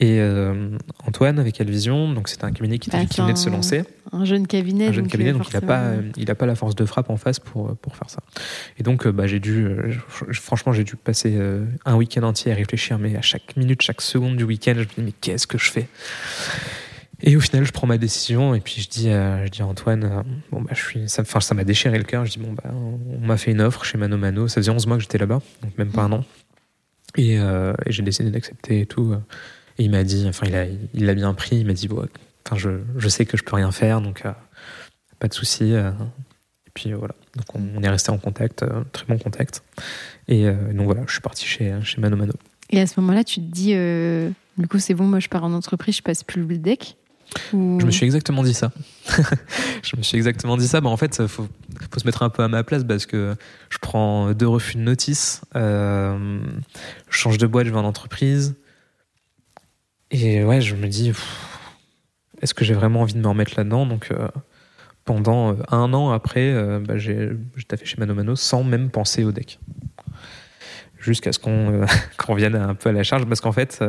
Et 0.01 0.19
euh, 0.19 0.75
Antoine 1.05 1.37
avec 1.37 1.61
Alvision, 1.61 2.11
donc 2.11 2.27
c'était 2.27 2.45
un 2.45 2.51
cabinet 2.51 2.79
qui, 2.79 2.89
venait 2.89 3.05
de 3.05 3.37
se 3.37 3.51
lancer. 3.51 3.83
Un 4.11 4.25
jeune 4.25 4.47
cabinet. 4.47 4.87
Un 4.87 4.91
jeune 4.93 5.07
cabinet, 5.07 5.31
donc 5.31 5.47
il 5.47 5.53
n'a 5.53 5.61
pas, 5.61 5.91
il 6.17 6.31
a 6.31 6.33
pas 6.33 6.47
la 6.47 6.55
force 6.55 6.73
de 6.73 6.85
frappe 6.85 7.11
en 7.11 7.17
face 7.17 7.39
pour, 7.39 7.77
pour 7.77 7.95
faire 7.95 8.09
ça. 8.09 8.17
Et 8.79 8.83
donc, 8.83 9.05
euh, 9.05 9.11
bah, 9.11 9.27
j'ai 9.27 9.39
dû, 9.39 9.63
euh, 9.63 9.93
franchement, 10.31 10.73
j'ai 10.73 10.83
dû 10.83 10.95
passer 10.95 11.39
un 11.85 11.95
week-end 11.95 12.23
entier 12.23 12.51
à 12.51 12.55
réfléchir, 12.55 12.97
mais 12.97 13.15
à 13.15 13.21
chaque 13.21 13.55
minute, 13.55 13.83
chaque 13.83 14.01
seconde 14.01 14.37
du 14.37 14.43
week-end, 14.43 14.73
je 14.73 14.79
me 14.79 14.85
dis, 14.85 15.01
mais 15.03 15.13
qu'est-ce 15.21 15.45
que 15.45 15.59
je 15.59 15.69
fais? 15.69 15.87
Et 17.23 17.35
au 17.35 17.39
final, 17.39 17.65
je 17.65 17.71
prends 17.71 17.87
ma 17.87 17.97
décision 17.97 18.55
et 18.55 18.59
puis 18.59 18.81
je 18.81 18.89
dis, 18.89 19.05
je 19.05 19.49
dis 19.49 19.61
à 19.61 19.67
Antoine, 19.67 20.23
bon 20.51 20.61
bah 20.61 20.71
je 20.73 20.81
suis, 20.81 21.09
ça, 21.09 21.23
m'a 21.53 21.63
déchiré 21.63 21.97
le 21.97 22.03
cœur. 22.03 22.25
Je 22.25 22.31
dis 22.31 22.39
bon 22.39 22.53
bah 22.53 22.71
on 22.73 23.25
m'a 23.25 23.37
fait 23.37 23.51
une 23.51 23.61
offre 23.61 23.83
chez 23.85 23.97
Mano 23.97 24.17
Mano. 24.17 24.47
Ça 24.47 24.55
faisait 24.55 24.71
11 24.71 24.87
mois 24.87 24.97
que 24.97 25.03
j'étais 25.03 25.17
là-bas, 25.17 25.41
donc 25.61 25.77
même 25.77 25.91
pas 25.91 26.03
un 26.03 26.11
an. 26.11 26.25
Et, 27.17 27.35
et 27.35 27.73
j'ai 27.87 28.03
décidé 28.03 28.31
d'accepter 28.31 28.81
et 28.81 28.85
tout. 28.85 29.15
Et 29.77 29.85
il 29.85 29.91
m'a 29.91 30.03
dit, 30.03 30.25
enfin, 30.27 30.45
il 30.47 30.53
l'a 30.53 30.65
il 30.93 31.09
a 31.09 31.13
bien 31.13 31.33
pris, 31.33 31.57
il 31.57 31.65
m'a 31.65 31.73
dit, 31.73 31.87
bon, 31.87 32.07
enfin, 32.45 32.57
je, 32.57 32.69
je, 32.97 33.07
sais 33.07 33.25
que 33.25 33.37
je 33.37 33.43
peux 33.43 33.55
rien 33.55 33.71
faire, 33.71 34.01
donc 34.01 34.25
euh, 34.25 34.31
pas 35.19 35.27
de 35.27 35.33
souci. 35.33 35.73
Euh. 35.73 35.91
et 36.67 36.71
puis 36.73 36.93
voilà, 36.93 37.15
donc 37.35 37.45
on, 37.55 37.81
est 37.81 37.89
resté 37.89 38.11
en 38.11 38.17
contact, 38.17 38.63
euh, 38.63 38.83
très 38.91 39.05
bon 39.05 39.17
contact. 39.17 39.63
Et 40.27 40.45
donc 40.45 40.85
voilà, 40.85 41.01
je 41.07 41.13
suis 41.13 41.21
parti 41.21 41.45
chez, 41.45 41.73
chez 41.83 41.99
Mano 41.99 42.15
Mano. 42.15 42.33
Et 42.69 42.79
à 42.79 42.87
ce 42.87 42.99
moment-là, 43.01 43.23
tu 43.23 43.41
te 43.41 43.51
dis, 43.51 43.73
du 44.57 44.67
coup, 44.67 44.79
c'est 44.79 44.93
bon, 44.93 45.05
moi 45.05 45.19
je 45.19 45.27
pars 45.27 45.43
en 45.43 45.53
entreprise, 45.53 45.97
je 45.97 46.01
passe 46.01 46.23
plus 46.23 46.45
le 46.45 46.57
deck 46.57 46.95
Je 47.53 47.85
me 47.85 47.91
suis 47.91 48.05
exactement 48.05 48.43
dit 48.43 48.53
ça. 48.53 48.71
je 49.83 49.95
me 49.95 50.03
suis 50.03 50.17
exactement 50.17 50.57
dit 50.57 50.67
ça. 50.67 50.81
Bah, 50.81 50.89
en 50.89 50.97
fait, 50.97 51.17
il 51.19 51.27
faut, 51.27 51.47
faut, 51.91 51.99
se 51.99 52.05
mettre 52.05 52.23
un 52.23 52.29
peu 52.29 52.43
à 52.43 52.47
ma 52.47 52.63
place 52.63 52.83
parce 52.83 53.05
que 53.05 53.35
je 53.69 53.77
prends 53.79 54.33
deux 54.33 54.47
refus 54.47 54.75
de 54.75 54.81
notice, 54.81 55.41
je 55.55 56.37
change 57.09 57.37
de 57.37 57.47
boîte, 57.47 57.67
je 57.67 57.71
vais 57.71 57.77
en 57.77 57.85
entreprise. 57.85 58.55
Et 60.11 60.43
ouais, 60.43 60.59
je 60.59 60.75
me 60.75 60.87
dis, 60.87 61.13
est-ce 62.41 62.53
que 62.53 62.65
j'ai 62.65 62.73
vraiment 62.73 63.01
envie 63.01 63.13
de 63.13 63.19
me 63.19 63.27
remettre 63.27 63.53
là-dedans? 63.55 63.85
Donc 63.85 64.11
euh, 64.11 64.27
pendant 65.05 65.53
euh, 65.53 65.55
un 65.69 65.93
an 65.93 66.11
après, 66.11 66.51
euh, 66.51 66.79
bah, 66.79 66.97
j'ai 66.97 67.29
taffé 67.67 67.85
chez 67.85 67.97
Mano 67.97 68.13
Mano 68.13 68.35
sans 68.35 68.63
même 68.63 68.89
penser 68.89 69.23
au 69.23 69.31
deck. 69.31 69.59
Jusqu'à 71.01 71.33
ce 71.33 71.39
qu'on 71.39 71.85
revienne 72.33 72.55
un 72.55 72.75
peu 72.75 72.89
à 72.89 72.91
la 72.91 73.03
charge, 73.03 73.25
parce 73.25 73.41
qu'en 73.41 73.51
fait, 73.51 73.83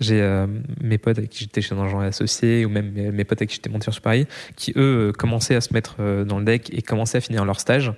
j'ai 0.00 0.46
mes 0.80 0.98
potes 0.98 1.18
avec 1.18 1.30
qui 1.30 1.44
j'étais 1.44 1.62
chez 1.62 1.74
Jean 1.74 2.02
et 2.02 2.06
Associés, 2.06 2.64
ou 2.64 2.68
même 2.68 2.90
mes, 2.90 3.24
potes 3.24 3.40
avec 3.40 3.50
qui 3.50 3.56
j'étais 3.56 3.70
monté 3.70 3.90
sur 3.90 4.02
Paris, 4.02 4.26
qui 4.56 4.72
eux 4.76 5.12
commençaient 5.16 5.54
à 5.54 5.60
se 5.60 5.72
mettre 5.72 6.24
dans 6.24 6.38
le 6.38 6.44
deck 6.44 6.70
et 6.72 6.82
commençaient 6.82 7.18
à 7.18 7.20
finir 7.20 7.44
leur 7.44 7.60
stage. 7.60 7.92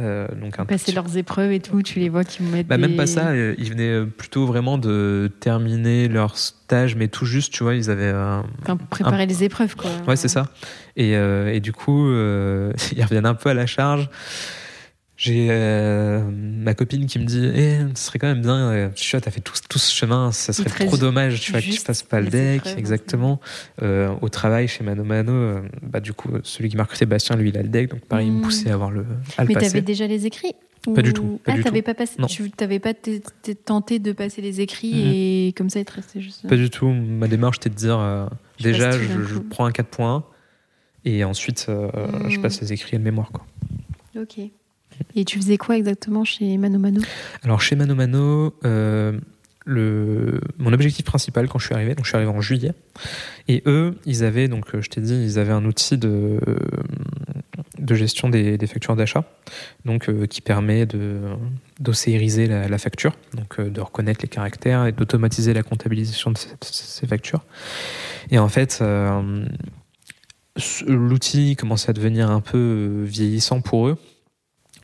Euh, 0.00 0.26
donc 0.40 0.58
un 0.58 0.64
Passer 0.64 0.90
leurs 0.90 1.16
épreuves 1.16 1.52
et 1.52 1.60
tout, 1.60 1.80
tu 1.82 2.00
les 2.00 2.08
vois 2.08 2.24
qui 2.24 2.42
mettent. 2.42 2.66
Bah, 2.66 2.78
Même 2.78 2.96
pas 2.96 3.06
ça, 3.06 3.28
euh, 3.28 3.54
ils 3.58 3.70
venaient 3.70 4.00
euh, 4.00 4.06
plutôt 4.06 4.44
vraiment 4.44 4.76
de 4.76 5.30
terminer 5.38 6.08
leur 6.08 6.36
stage, 6.36 6.96
mais 6.96 7.06
tout 7.06 7.26
juste, 7.26 7.52
tu 7.52 7.62
vois, 7.62 7.76
ils 7.76 7.90
avaient. 7.90 8.12
enfin, 8.62 8.76
préparer 8.90 9.26
les 9.26 9.44
épreuves, 9.44 9.76
quoi. 9.76 9.90
Ouais, 10.08 10.16
c'est 10.16 10.28
ça. 10.28 10.48
Et, 10.96 11.12
et, 11.12 11.60
du 11.60 11.72
coup, 11.72 12.08
ils 12.10 13.02
reviennent 13.02 13.26
un 13.26 13.34
peu 13.34 13.50
à 13.50 13.54
la 13.54 13.66
charge. 13.66 14.08
J'ai 15.16 15.46
euh, 15.50 16.24
ma 16.28 16.74
copine 16.74 17.06
qui 17.06 17.20
me 17.20 17.24
dit 17.24 17.48
eh, 17.54 17.78
ce 17.94 18.06
serait 18.06 18.18
quand 18.18 18.26
même 18.26 18.40
bien, 18.40 18.56
euh, 18.56 18.88
tu 18.96 19.08
vois, 19.12 19.20
t'as 19.20 19.30
fait 19.30 19.40
tout, 19.40 19.54
tout, 19.68 19.78
ce 19.78 19.94
chemin, 19.94 20.32
ça 20.32 20.52
serait 20.52 20.86
trop 20.86 20.96
dommage, 20.96 21.40
tu 21.40 21.52
vois, 21.52 21.60
que 21.60 21.66
tu 21.66 21.78
fasses 21.78 22.02
pas 22.02 22.20
le 22.20 22.28
deck, 22.28 22.66
exactement. 22.76 23.40
Euh, 23.82 24.12
au 24.22 24.28
travail 24.28 24.66
chez 24.66 24.82
Mano 24.82 25.04
Mano, 25.04 25.60
bah, 25.82 26.00
du 26.00 26.12
coup, 26.14 26.30
celui 26.42 26.68
qui 26.68 26.76
m'a 26.76 26.82
recruté, 26.82 27.06
Bastien, 27.06 27.36
lui, 27.36 27.50
il 27.50 27.58
a 27.58 27.62
le 27.62 27.68
deck, 27.68 27.90
donc 27.90 28.00
pareil, 28.00 28.26
il 28.26 28.32
me 28.32 28.38
mmh. 28.38 28.42
poussait 28.42 28.70
à, 28.70 28.74
avoir 28.74 28.90
le, 28.90 29.06
à 29.38 29.44
Mais 29.44 29.54
t'avais 29.54 29.82
déjà 29.82 30.08
les 30.08 30.26
écrits 30.26 30.54
Pas 30.82 31.02
du 31.02 31.12
tout. 31.12 31.38
Pas 31.44 31.52
ah, 31.52 31.62
t'avais 31.62 31.82
pas, 31.82 31.94
passé, 31.94 32.16
tu 32.28 32.50
t'avais 32.50 32.80
pas 32.80 32.92
tenté 33.64 34.00
de 34.00 34.10
passer 34.10 34.42
les 34.42 34.62
écrits 34.62 34.94
mmh. 34.94 35.12
et 35.14 35.54
comme 35.56 35.70
ça 35.70 35.78
être 35.78 35.90
resté 35.90 36.20
juste. 36.20 36.48
Pas 36.48 36.56
du 36.56 36.70
tout. 36.70 36.88
Ma 36.88 37.28
démarche, 37.28 37.58
c'était 37.62 37.70
de 37.70 37.76
dire 37.76 38.28
déjà, 38.58 38.90
je, 38.90 39.38
prends 39.38 39.66
un 39.66 39.72
4 39.72 39.86
points 39.86 40.24
et 41.04 41.22
ensuite, 41.22 41.66
je 41.68 42.36
mmh. 42.36 42.42
passe 42.42 42.60
les 42.60 42.72
écrits 42.72 42.96
et 42.96 42.98
le 42.98 43.04
mémoire, 43.04 43.30
quoi. 43.30 43.46
Ok. 44.16 44.40
Et 45.16 45.24
tu 45.24 45.38
faisais 45.38 45.58
quoi 45.58 45.76
exactement 45.76 46.24
chez 46.24 46.56
Mano 46.58 46.78
Mano? 46.78 47.00
Alors 47.42 47.60
chez 47.60 47.76
Mano 47.76 47.94
Mano, 47.94 48.54
euh, 48.64 49.18
mon 49.66 50.72
objectif 50.72 51.04
principal 51.04 51.48
quand 51.48 51.58
je 51.58 51.66
suis 51.66 51.74
arrivé, 51.74 51.94
donc 51.94 52.04
je 52.04 52.10
suis 52.10 52.16
arrivé 52.16 52.30
en 52.30 52.40
juillet, 52.40 52.72
et 53.48 53.62
eux, 53.66 53.96
ils 54.04 54.24
avaient, 54.24 54.48
donc 54.48 54.78
je 54.78 54.88
t'ai 54.88 55.00
dit, 55.00 55.14
ils 55.14 55.38
avaient 55.38 55.52
un 55.52 55.64
outil 55.64 55.96
de, 55.96 56.38
gestion 57.90 58.28
des, 58.28 58.58
factures 58.66 58.96
d'achat, 58.96 59.24
donc 59.84 60.08
euh, 60.08 60.26
qui 60.26 60.40
permet 60.40 60.84
de 60.86 61.20
la, 61.80 62.78
facture, 62.78 63.14
donc 63.34 63.58
euh, 63.58 63.70
de 63.70 63.80
reconnaître 63.80 64.20
les 64.22 64.28
caractères 64.28 64.86
et 64.86 64.92
d'automatiser 64.92 65.54
la 65.54 65.62
comptabilisation 65.62 66.30
de 66.30 66.38
ces, 66.60 67.06
factures. 67.06 67.44
Et 68.30 68.38
en 68.38 68.48
fait, 68.48 68.82
l'outil 70.86 71.56
commençait 71.56 71.90
à 71.90 71.92
devenir 71.92 72.30
un 72.30 72.40
peu 72.40 73.02
vieillissant 73.06 73.60
pour 73.60 73.88
eux. 73.88 73.98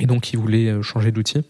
Et 0.01 0.07
donc, 0.07 0.33
ils 0.33 0.39
voulaient 0.39 0.69
euh, 0.69 0.83
changer 0.83 1.13
d'outil. 1.13 1.45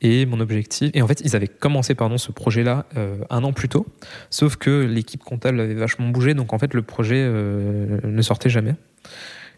Et 0.00 0.26
mon 0.26 0.40
objectif, 0.40 0.90
et 0.92 1.00
en 1.00 1.06
fait, 1.06 1.22
ils 1.24 1.34
avaient 1.34 1.48
commencé 1.48 1.94
pardon 1.94 2.18
ce 2.18 2.30
projet-là 2.30 2.84
euh, 2.96 3.16
un 3.30 3.42
an 3.42 3.52
plus 3.52 3.70
tôt, 3.70 3.86
sauf 4.28 4.56
que 4.56 4.84
l'équipe 4.84 5.22
comptable 5.22 5.60
avait 5.60 5.74
vachement 5.74 6.08
bougé, 6.08 6.34
donc 6.34 6.52
en 6.52 6.58
fait 6.58 6.74
le 6.74 6.82
projet 6.82 7.20
euh, 7.20 8.00
ne 8.04 8.20
sortait 8.20 8.50
jamais. 8.50 8.74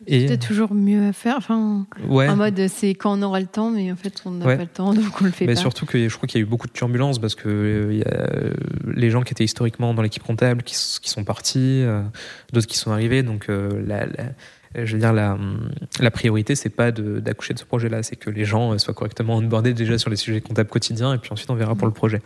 Et 0.06 0.20
c'était 0.20 0.36
toujours 0.36 0.72
mieux 0.72 1.08
à 1.08 1.12
faire. 1.12 1.34
Enfin, 1.38 1.86
en 2.08 2.36
mode 2.36 2.68
c'est 2.68 2.90
quand 2.90 3.18
on 3.18 3.22
aura 3.22 3.40
le 3.40 3.46
temps, 3.46 3.70
mais 3.70 3.90
en 3.90 3.96
fait 3.96 4.22
on 4.24 4.32
n'a 4.32 4.44
pas 4.44 4.56
le 4.56 4.66
temps, 4.66 4.94
donc 4.94 5.20
on 5.20 5.24
le 5.24 5.32
fait 5.32 5.46
mais 5.46 5.54
pas. 5.54 5.60
Surtout 5.60 5.86
que 5.86 6.08
je 6.08 6.16
crois 6.16 6.28
qu'il 6.28 6.38
y 6.38 6.44
a 6.44 6.46
eu 6.46 6.48
beaucoup 6.48 6.68
de 6.68 6.72
turbulences 6.72 7.18
parce 7.18 7.34
que 7.34 7.90
y 7.92 8.04
a 8.04 8.30
les 8.94 9.10
gens 9.10 9.22
qui 9.22 9.32
étaient 9.32 9.42
historiquement 9.42 9.94
dans 9.94 10.02
l'équipe 10.02 10.22
comptable 10.22 10.62
qui, 10.62 10.76
qui 11.02 11.10
sont 11.10 11.24
partis, 11.24 11.82
d'autres 12.52 12.68
qui 12.68 12.76
sont 12.76 12.92
arrivés, 12.92 13.24
donc 13.24 13.48
la, 13.48 14.06
la 14.06 14.24
je 14.84 14.92
veux 14.92 14.98
dire, 14.98 15.12
la, 15.12 15.38
la 16.00 16.10
priorité, 16.10 16.54
c'est 16.54 16.70
pas 16.70 16.90
d'accoucher 16.92 17.54
de, 17.54 17.58
ce 17.58 17.64
projet-là, 17.64 18.02
c'est 18.02 18.16
que 18.16 18.30
les 18.30 18.44
gens 18.44 18.72
euh, 18.72 18.78
soient 18.78 18.94
correctement 18.94 19.36
onboardés 19.36 19.74
déjà 19.74 19.98
sur 19.98 20.10
les 20.10 20.16
sujets 20.16 20.40
comptables 20.40 20.68
quotidiens, 20.68 21.14
et 21.14 21.18
puis 21.18 21.32
ensuite 21.32 21.50
on 21.50 21.54
verra 21.54 21.74
pour 21.74 21.86
le 21.86 21.92
projet. 21.92 22.20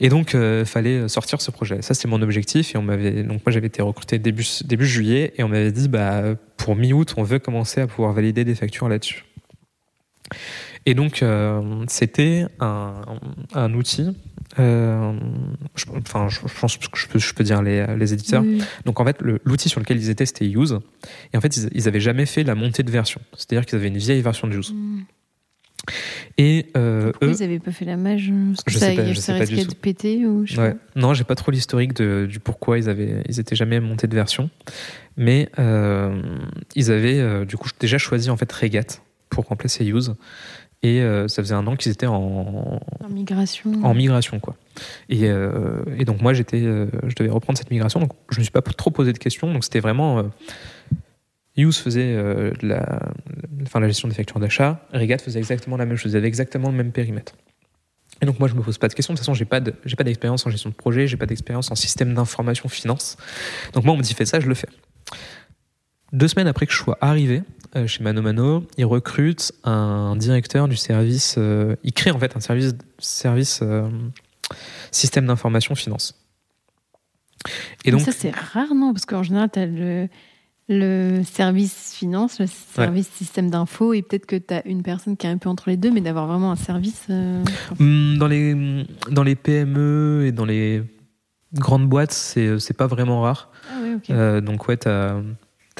Et 0.00 0.08
donc, 0.08 0.32
il 0.32 0.40
euh, 0.40 0.64
fallait 0.64 1.08
sortir 1.08 1.40
ce 1.40 1.50
projet. 1.50 1.82
Ça, 1.82 1.94
c'est 1.94 2.08
mon 2.08 2.22
objectif. 2.22 2.74
Et 2.74 2.78
on 2.78 2.82
m'avait, 2.82 3.22
donc 3.22 3.44
moi, 3.44 3.52
j'avais 3.52 3.68
été 3.68 3.82
recruté 3.82 4.18
début, 4.18 4.46
début 4.64 4.86
juillet, 4.86 5.32
et 5.36 5.44
on 5.44 5.48
m'avait 5.48 5.72
dit, 5.72 5.88
bah, 5.88 6.22
pour 6.56 6.76
mi-août, 6.76 7.14
on 7.16 7.22
veut 7.22 7.38
commencer 7.38 7.80
à 7.80 7.86
pouvoir 7.86 8.12
valider 8.12 8.44
des 8.44 8.54
factures 8.54 8.88
là-dessus. 8.88 9.24
Et 10.86 10.94
donc, 10.94 11.22
euh, 11.22 11.84
c'était 11.88 12.46
un, 12.58 12.94
un, 13.54 13.74
outil 13.74 14.16
euh, 14.58 15.12
je, 15.74 15.84
enfin, 15.96 16.28
je, 16.28 16.40
pense 16.60 16.76
que 16.76 16.98
je 16.98 17.06
peux, 17.06 17.18
je 17.18 17.34
peux 17.34 17.44
dire 17.44 17.62
les, 17.62 17.86
les 17.96 18.12
éditeurs. 18.12 18.44
Donc 18.84 19.00
en 19.00 19.04
fait, 19.04 19.18
l'outil 19.44 19.68
sur 19.68 19.80
lequel 19.80 19.98
ils 19.98 20.10
étaient, 20.10 20.26
c'était 20.26 20.46
Use. 20.46 20.78
Et 21.32 21.36
en 21.36 21.40
fait, 21.40 21.56
ils, 21.56 21.68
ils 21.72 21.88
avaient 21.88 22.00
jamais 22.00 22.26
fait 22.26 22.42
la 22.42 22.54
montée 22.54 22.82
de 22.82 22.90
version. 22.90 23.20
C'est-à-dire 23.36 23.66
qu'ils 23.66 23.78
avaient 23.78 23.88
une 23.88 23.98
vieille 23.98 24.22
version 24.22 24.48
de 24.48 24.56
Use. 24.56 24.72
Mm. 24.72 25.00
Et 26.38 26.66
euh, 26.76 27.12
eux, 27.22 27.32
ils 27.32 27.40
n'avaient 27.40 27.58
pas 27.58 27.72
fait 27.72 27.84
la 27.84 27.96
mage? 27.96 28.32
Parce 28.50 28.64
que 28.64 28.70
je 28.70 28.78
ça, 28.78 28.86
sais 28.86 28.96
pas, 28.96 29.14
ça 29.14 29.34
risquait 29.34 29.64
de 29.64 29.74
péter 29.74 30.26
ou 30.26 30.46
je 30.46 30.60
ouais. 30.60 30.76
Non, 30.96 31.14
j'ai 31.14 31.24
pas 31.24 31.34
trop 31.34 31.50
l'historique 31.50 31.94
du 32.00 32.40
pourquoi 32.40 32.78
ils 32.78 32.88
avaient, 32.88 33.22
ils 33.28 33.40
étaient 33.40 33.56
jamais 33.56 33.80
montés 33.80 34.06
de 34.06 34.14
version, 34.14 34.50
mais 35.16 35.48
euh, 35.58 36.22
ils 36.74 36.90
avaient 36.90 37.18
euh, 37.18 37.44
du 37.44 37.56
coup 37.56 37.68
déjà 37.78 37.98
choisi 37.98 38.30
en 38.30 38.36
fait 38.36 38.50
Regat 38.52 39.00
pour 39.28 39.46
remplacer 39.46 39.84
Use 39.84 40.14
Et 40.82 41.02
ça 41.28 41.42
faisait 41.42 41.54
un 41.54 41.66
an 41.66 41.76
qu'ils 41.76 41.92
étaient 41.92 42.06
en, 42.06 42.80
en 43.00 43.08
migration. 43.10 43.70
En 43.82 43.92
migration, 43.92 44.40
quoi. 44.40 44.56
Et, 45.08 45.24
et 45.24 46.04
donc 46.04 46.22
moi, 46.22 46.32
j'étais, 46.32 46.60
je 46.60 47.14
devais 47.16 47.28
reprendre 47.30 47.58
cette 47.58 47.70
migration, 47.70 48.00
donc 48.00 48.12
je 48.30 48.36
ne 48.36 48.40
me 48.40 48.44
suis 48.44 48.52
pas 48.52 48.62
trop 48.62 48.90
posé 48.90 49.12
de 49.12 49.18
questions. 49.18 49.52
Donc 49.52 49.64
c'était 49.64 49.80
vraiment 49.80 50.30
Use 51.56 51.78
faisait 51.78 52.16
la, 52.62 53.10
enfin, 53.62 53.80
la 53.80 53.88
gestion 53.88 54.08
des 54.08 54.14
factures 54.14 54.40
d'achat, 54.40 54.86
Regat 54.94 55.18
faisait 55.18 55.38
exactement 55.38 55.76
la 55.76 55.84
même 55.84 55.96
chose, 55.96 56.12
ils 56.12 56.16
avaient 56.16 56.28
exactement 56.28 56.70
le 56.70 56.76
même 56.76 56.92
périmètre. 56.92 57.34
Et 58.22 58.26
donc 58.26 58.38
moi 58.38 58.48
je 58.48 58.54
me 58.54 58.62
pose 58.62 58.78
pas 58.78 58.88
de 58.88 58.94
questions. 58.94 59.12
De 59.12 59.18
toute 59.18 59.24
façon 59.24 59.34
j'ai 59.34 59.44
pas 59.44 59.60
j'ai 59.84 59.96
pas 59.96 60.04
d'expérience 60.04 60.46
en 60.46 60.50
gestion 60.50 60.70
de 60.70 60.74
projet, 60.74 61.06
j'ai 61.06 61.16
pas 61.16 61.26
d'expérience 61.26 61.70
en 61.70 61.74
système 61.74 62.14
d'information 62.14 62.68
finance. 62.68 63.16
Donc 63.74 63.84
moi 63.84 63.94
on 63.94 63.96
me 63.96 64.02
dit 64.02 64.14
fais 64.14 64.26
ça, 64.26 64.40
je 64.40 64.48
le 64.48 64.54
fais. 64.54 64.68
Deux 66.12 66.28
semaines 66.28 66.48
après 66.48 66.66
que 66.66 66.72
je 66.72 66.78
sois 66.78 66.98
arrivé 67.00 67.42
euh, 67.76 67.86
chez 67.86 68.02
Mano 68.02 68.20
Mano, 68.20 68.66
ils 68.78 68.84
recrutent 68.84 69.52
un 69.64 70.16
directeur 70.16 70.66
du 70.66 70.76
service. 70.76 71.36
Euh, 71.38 71.76
ils 71.84 71.92
créent 71.92 72.10
en 72.10 72.18
fait 72.18 72.36
un 72.36 72.40
service 72.40 72.74
service 72.98 73.60
euh, 73.62 73.88
système 74.90 75.26
d'information 75.26 75.74
finance. 75.74 76.16
Et 77.84 77.90
donc 77.90 78.00
ça 78.00 78.12
c'est 78.12 78.34
rare 78.34 78.74
non? 78.74 78.92
Parce 78.92 79.06
qu'en 79.06 79.22
général 79.22 79.50
tu 79.52 79.60
as 79.60 79.66
le 79.66 80.08
le 80.70 81.22
service 81.24 81.92
finance, 81.94 82.38
le 82.38 82.46
service 82.46 83.08
système 83.08 83.50
d'info, 83.50 83.92
et 83.92 84.02
peut-être 84.02 84.26
que 84.26 84.36
tu 84.36 84.54
as 84.54 84.64
une 84.66 84.84
personne 84.84 85.16
qui 85.16 85.26
est 85.26 85.30
un 85.30 85.36
peu 85.36 85.48
entre 85.48 85.68
les 85.68 85.76
deux, 85.76 85.90
mais 85.90 86.00
d'avoir 86.00 86.28
vraiment 86.28 86.52
un 86.52 86.56
service. 86.56 87.06
Euh, 87.10 87.42
hmm, 87.80 88.18
dans, 88.18 88.28
les, 88.28 88.86
dans 89.10 89.24
les 89.24 89.34
PME 89.34 90.26
et 90.26 90.32
dans 90.32 90.44
les 90.44 90.84
grandes 91.54 91.88
boîtes, 91.88 92.12
c'est 92.12 92.76
pas 92.76 92.86
vraiment 92.86 93.22
rare. 93.22 93.50
Ah 93.68 93.78
oui, 93.82 93.98
euh, 94.10 94.40
donc, 94.40 94.68
ouais, 94.68 94.76
tu 94.76 94.88
as, 94.88 95.20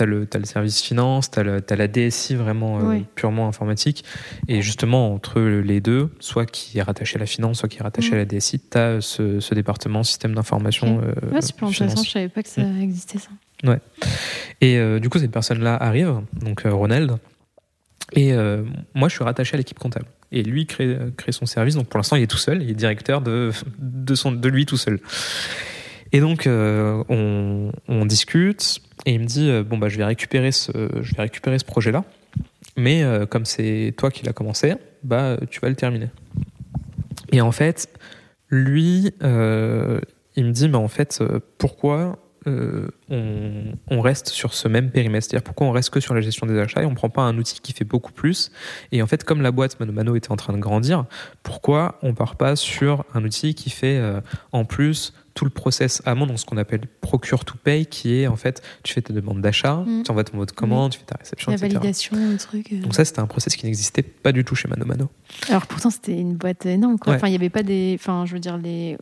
as, 0.03 0.07
le 0.07 0.45
service 0.45 0.81
finance, 0.81 1.31
tu 1.31 1.41
as, 1.41 1.77
la 1.77 1.89
DSI 1.89 2.35
vraiment 2.35 2.79
euh, 2.81 3.01
purement 3.15 3.49
informatique. 3.49 4.05
Et 4.49 4.63
justement, 4.63 5.15
entre 5.15 5.41
les 5.41 5.81
deux, 5.81 6.11
soit 6.21 6.47
qui 6.47 6.79
est 6.79 6.83
rattaché 6.83 7.17
à 7.17 7.21
la 7.21 7.27
finance, 7.27 7.59
soit 7.59 7.69
qui 7.69 7.79
est 7.79 7.83
rattaché 7.83 8.15
à 8.15 8.17
la 8.17 8.25
DSI, 8.25 8.61
tu 8.61 8.79
as 8.79 9.01
ce, 9.01 9.55
département 9.55 10.03
système 10.03 10.35
d'information. 10.35 10.99
Okay. 10.99 11.35
Ouais, 11.35 11.41
c'est 11.41 11.57
plus 11.57 11.67
intéressant, 11.67 12.03
je 12.03 12.11
savais 12.11 12.29
pas 12.29 12.43
que 12.43 12.49
ça 12.49 12.63
hmm. 12.63 12.81
existait 12.81 13.19
ça. 13.19 13.31
Ouais. 13.65 13.81
Et 14.61 14.79
euh, 14.79 15.01
du 15.01 15.09
coup, 15.09 15.19
cette 15.19 15.33
personne-là 15.33 15.77
arrive, 15.77 16.21
donc 16.33 16.65
euh, 16.65 16.73
Ronald, 16.73 17.17
et 18.13 18.33
euh, 18.33 18.65
moi, 18.95 19.09
je 19.09 19.15
suis 19.15 19.25
rattaché 19.25 19.55
à 19.55 19.59
l'équipe 19.59 19.79
comptable. 19.79 20.07
Et 20.33 20.43
lui 20.43 20.67
crée, 20.67 20.97
crée 21.17 21.33
son 21.33 21.47
service. 21.47 21.75
Donc 21.75 21.89
pour 21.89 21.99
l'instant, 21.99 22.17
il 22.17 22.23
est 22.23 22.29
tout 22.29 22.39
seul. 22.39 22.63
Il 22.63 22.71
est 22.71 22.75
directeur 22.75 23.21
de, 23.21 23.51
de, 23.79 24.15
son, 24.15 24.33
de 24.33 24.49
lui 24.49 24.65
tout 24.65 24.77
seul. 24.77 25.01
Et 26.13 26.21
donc, 26.21 26.45
on, 26.47 27.73
on, 27.89 28.07
discute. 28.07 28.81
Et 29.07 29.15
il 29.15 29.21
me 29.21 29.27
dit 29.27 29.51
Bon, 29.63 29.79
bah, 29.79 29.89
je 29.89 29.97
vais 29.97 30.05
récupérer 30.05 30.53
ce, 30.53 30.71
je 31.01 31.15
vais 31.15 31.23
récupérer 31.23 31.59
ce 31.59 31.65
projet-là. 31.65 32.05
Mais 32.77 33.05
comme 33.29 33.45
c'est 33.45 33.95
toi 33.97 34.11
qui 34.11 34.25
l'as 34.25 34.33
commencé, 34.33 34.75
bah, 35.03 35.37
tu 35.51 35.61
vas 35.61 35.69
le 35.69 35.75
terminer. 35.75 36.09
Et 37.33 37.41
en 37.41 37.53
fait, 37.53 37.89
lui, 38.49 39.13
il 39.21 40.45
me 40.45 40.51
dit 40.51 40.69
Mais 40.69 40.77
en 40.77 40.89
fait, 40.89 41.23
pourquoi 41.59 42.19
euh, 42.47 42.89
on, 43.11 44.01
reste 44.01 44.29
sur 44.29 44.55
ce 44.55 44.67
même 44.67 44.91
périmètre? 44.91 45.27
C'est-à-dire 45.27 45.45
pourquoi 45.45 45.67
on 45.67 45.73
reste 45.73 45.91
que 45.91 46.01
sur 46.01 46.15
la 46.15 46.21
gestion 46.23 46.47
des 46.47 46.59
achats 46.59 46.83
et 46.83 46.87
on 46.87 46.91
ne 46.91 46.95
prend 46.95 47.11
pas 47.11 47.23
un 47.23 47.37
outil 47.37 47.61
qui 47.61 47.73
fait 47.73 47.85
beaucoup 47.85 48.13
plus? 48.13 48.51
Et 48.93 49.03
en 49.03 49.07
fait, 49.07 49.25
comme 49.25 49.43
la 49.43 49.51
boîte 49.51 49.79
Mano 49.79 49.93
Mano 49.93 50.17
était 50.17 50.33
en 50.33 50.37
train 50.37 50.55
de 50.55 50.59
grandir, 50.59 51.05
pourquoi 51.43 51.99
on 52.03 52.15
part 52.15 52.37
pas 52.37 52.57
sur 52.57 53.05
un 53.15 53.25
outil 53.25 53.55
qui 53.55 53.69
fait 53.69 53.99
euh, 53.99 54.21
en 54.53 54.65
plus 54.65 55.13
tout 55.41 55.47
le 55.47 55.51
process 55.51 56.03
amont, 56.05 56.27
dans 56.27 56.37
ce 56.37 56.45
qu'on 56.45 56.59
appelle 56.59 56.83
procure 57.01 57.47
to 57.47 57.55
pay, 57.65 57.87
qui 57.87 58.13
est 58.13 58.27
en 58.27 58.37
fait, 58.37 58.61
tu 58.83 58.93
fais 58.93 59.01
tes 59.01 59.15
demandes 59.15 59.41
d'achat, 59.41 59.77
mmh. 59.77 60.03
tu 60.03 60.11
envoies 60.11 60.25
ton 60.25 60.37
mot 60.37 60.45
de 60.45 60.51
commande, 60.51 60.93
tu 60.93 60.99
fais 60.99 61.07
ta 61.07 61.17
réception, 61.17 61.51
la 61.51 61.57
validation, 61.57 62.15
le 62.15 62.37
truc. 62.37 62.71
Euh. 62.75 62.81
Donc 62.81 62.95
ça, 62.95 63.07
c'était 63.07 63.21
un 63.21 63.27
process 63.27 63.57
qui 63.57 63.65
n'existait 63.65 64.03
pas 64.03 64.33
du 64.33 64.45
tout 64.45 64.55
chez 64.55 64.69
Mano 64.69 64.85
Mano. 64.85 65.09
Alors 65.49 65.67
pourtant, 65.67 65.89
c'était 65.89 66.13
une 66.13 66.35
boîte 66.35 66.67
énorme. 66.67 66.99
Enfin, 67.07 67.29
il 67.29 67.31
n'y 67.31 67.37
avait 67.37 67.49
pas 67.49 67.63
des, 67.63 67.97
enfin, 67.99 68.27
je 68.27 68.35
veux 68.35 68.39
dire 68.39 68.59
les 68.59 68.99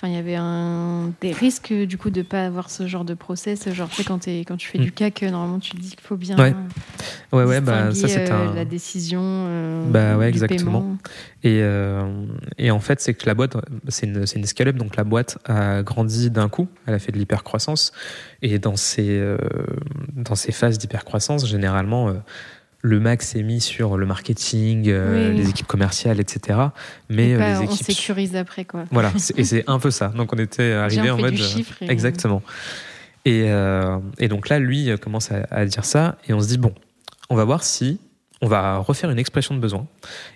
Enfin, 0.00 0.08
il 0.08 0.14
y 0.14 0.18
avait 0.18 0.36
un, 0.36 1.12
des 1.20 1.32
risques 1.32 1.74
du 1.74 1.98
coup 1.98 2.08
de 2.08 2.22
pas 2.22 2.46
avoir 2.46 2.70
ce 2.70 2.86
genre 2.86 3.04
de 3.04 3.12
process. 3.12 3.70
Genre, 3.70 3.90
tu 3.90 3.96
sais, 3.96 4.04
quand, 4.04 4.26
es, 4.28 4.46
quand 4.46 4.56
tu 4.56 4.66
fais 4.66 4.78
du 4.78 4.88
mm. 4.88 4.92
CAC, 4.92 5.22
normalement, 5.24 5.58
tu 5.58 5.72
te 5.72 5.76
dis 5.76 5.90
qu'il 5.90 6.00
faut 6.00 6.16
bien. 6.16 6.38
Ouais, 6.38 6.54
ouais, 7.34 7.44
ouais 7.44 7.60
bah, 7.60 7.94
ça 7.94 8.08
c'est 8.08 8.32
euh, 8.32 8.54
la 8.54 8.64
décision. 8.64 9.20
Euh, 9.22 9.84
bah 9.90 10.16
ouais, 10.16 10.30
exactement. 10.30 10.96
Et, 11.42 11.58
euh, 11.60 12.24
et, 12.56 12.70
en 12.70 12.80
fait, 12.80 13.02
c'est 13.02 13.12
que 13.12 13.26
la 13.26 13.34
boîte, 13.34 13.58
c'est 13.88 14.06
une, 14.06 14.24
une 14.36 14.46
scale-up, 14.46 14.76
donc 14.76 14.96
la 14.96 15.04
boîte 15.04 15.36
a 15.44 15.82
grandi 15.82 16.30
d'un 16.30 16.48
coup. 16.48 16.66
Elle 16.86 16.94
a 16.94 16.98
fait 16.98 17.12
de 17.12 17.18
l'hypercroissance. 17.18 17.92
Et 18.40 18.58
dans 18.58 18.76
ces, 18.76 19.22
dans 20.14 20.34
ces 20.34 20.52
phases 20.52 20.78
d'hypercroissance, 20.78 21.46
généralement 21.46 22.10
le 22.82 22.98
max 22.98 23.34
est 23.34 23.42
mis 23.42 23.60
sur 23.60 23.96
le 23.96 24.06
marketing, 24.06 24.88
euh, 24.88 25.32
les 25.32 25.50
équipes 25.50 25.66
commerciales, 25.66 26.20
etc. 26.20 26.58
Mais 27.08 27.34
euh, 27.34 27.38
les 27.38 27.64
équipes. 27.64 27.80
On 27.80 27.84
sécurise 27.84 28.36
après, 28.36 28.64
quoi. 28.64 28.84
Voilà, 28.90 29.12
et 29.36 29.44
c'est 29.44 29.64
un 29.68 29.78
peu 29.78 29.90
ça. 29.90 30.08
Donc 30.08 30.32
on 30.32 30.38
était 30.38 30.72
arrivé 30.72 31.10
en 31.10 31.18
mode. 31.18 31.38
Euh, 31.38 31.86
exactement. 31.88 32.42
Et, 33.26 33.48
et, 34.18 34.28
donc 34.28 34.48
là, 34.48 34.58
lui 34.58 34.90
commence 34.98 35.30
à, 35.30 35.66
dire 35.66 35.84
ça, 35.84 36.16
et 36.26 36.32
on 36.32 36.40
se 36.40 36.48
dit 36.48 36.56
bon, 36.56 36.74
on 37.28 37.36
va 37.36 37.44
voir 37.44 37.62
si 37.62 38.00
on 38.40 38.46
va 38.46 38.78
refaire 38.78 39.10
une 39.10 39.18
expression 39.18 39.54
de 39.54 39.60
besoin, 39.60 39.86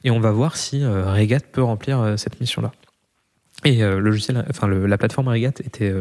et 0.04 0.10
on 0.10 0.20
va 0.20 0.30
voir 0.30 0.56
si 0.56 0.84
Regat 0.84 1.40
peut 1.50 1.62
remplir 1.62 2.14
cette 2.18 2.40
mission-là. 2.40 2.72
Et 3.64 3.78
le 3.78 4.00
logiciel, 4.00 4.44
enfin 4.50 4.68
la 4.68 4.98
plateforme 4.98 5.28
Regat 5.28 5.54
était 5.64 5.94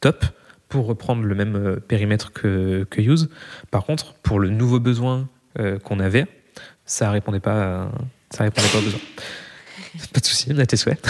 top 0.00 0.24
pour 0.68 0.86
reprendre 0.86 1.24
le 1.24 1.34
même 1.34 1.80
périmètre 1.88 2.32
que, 2.32 2.86
que 2.88 3.00
Use. 3.00 3.28
Par 3.72 3.84
contre, 3.84 4.14
pour 4.22 4.38
le 4.38 4.48
nouveau 4.48 4.78
besoin 4.78 5.28
euh, 5.58 5.78
qu'on 5.78 6.00
avait, 6.00 6.26
ça 6.84 7.10
répondait 7.10 7.40
pas, 7.40 7.90
ça 8.30 8.44
répondait 8.44 8.68
pas 8.68 8.78
aux 8.78 8.82
besoins. 8.82 9.00
Pas 10.12 10.20
de 10.20 10.24
souci, 10.24 10.50
on 10.54 10.58
a 10.58 10.66
tes 10.66 10.76
souhaits. 10.76 11.04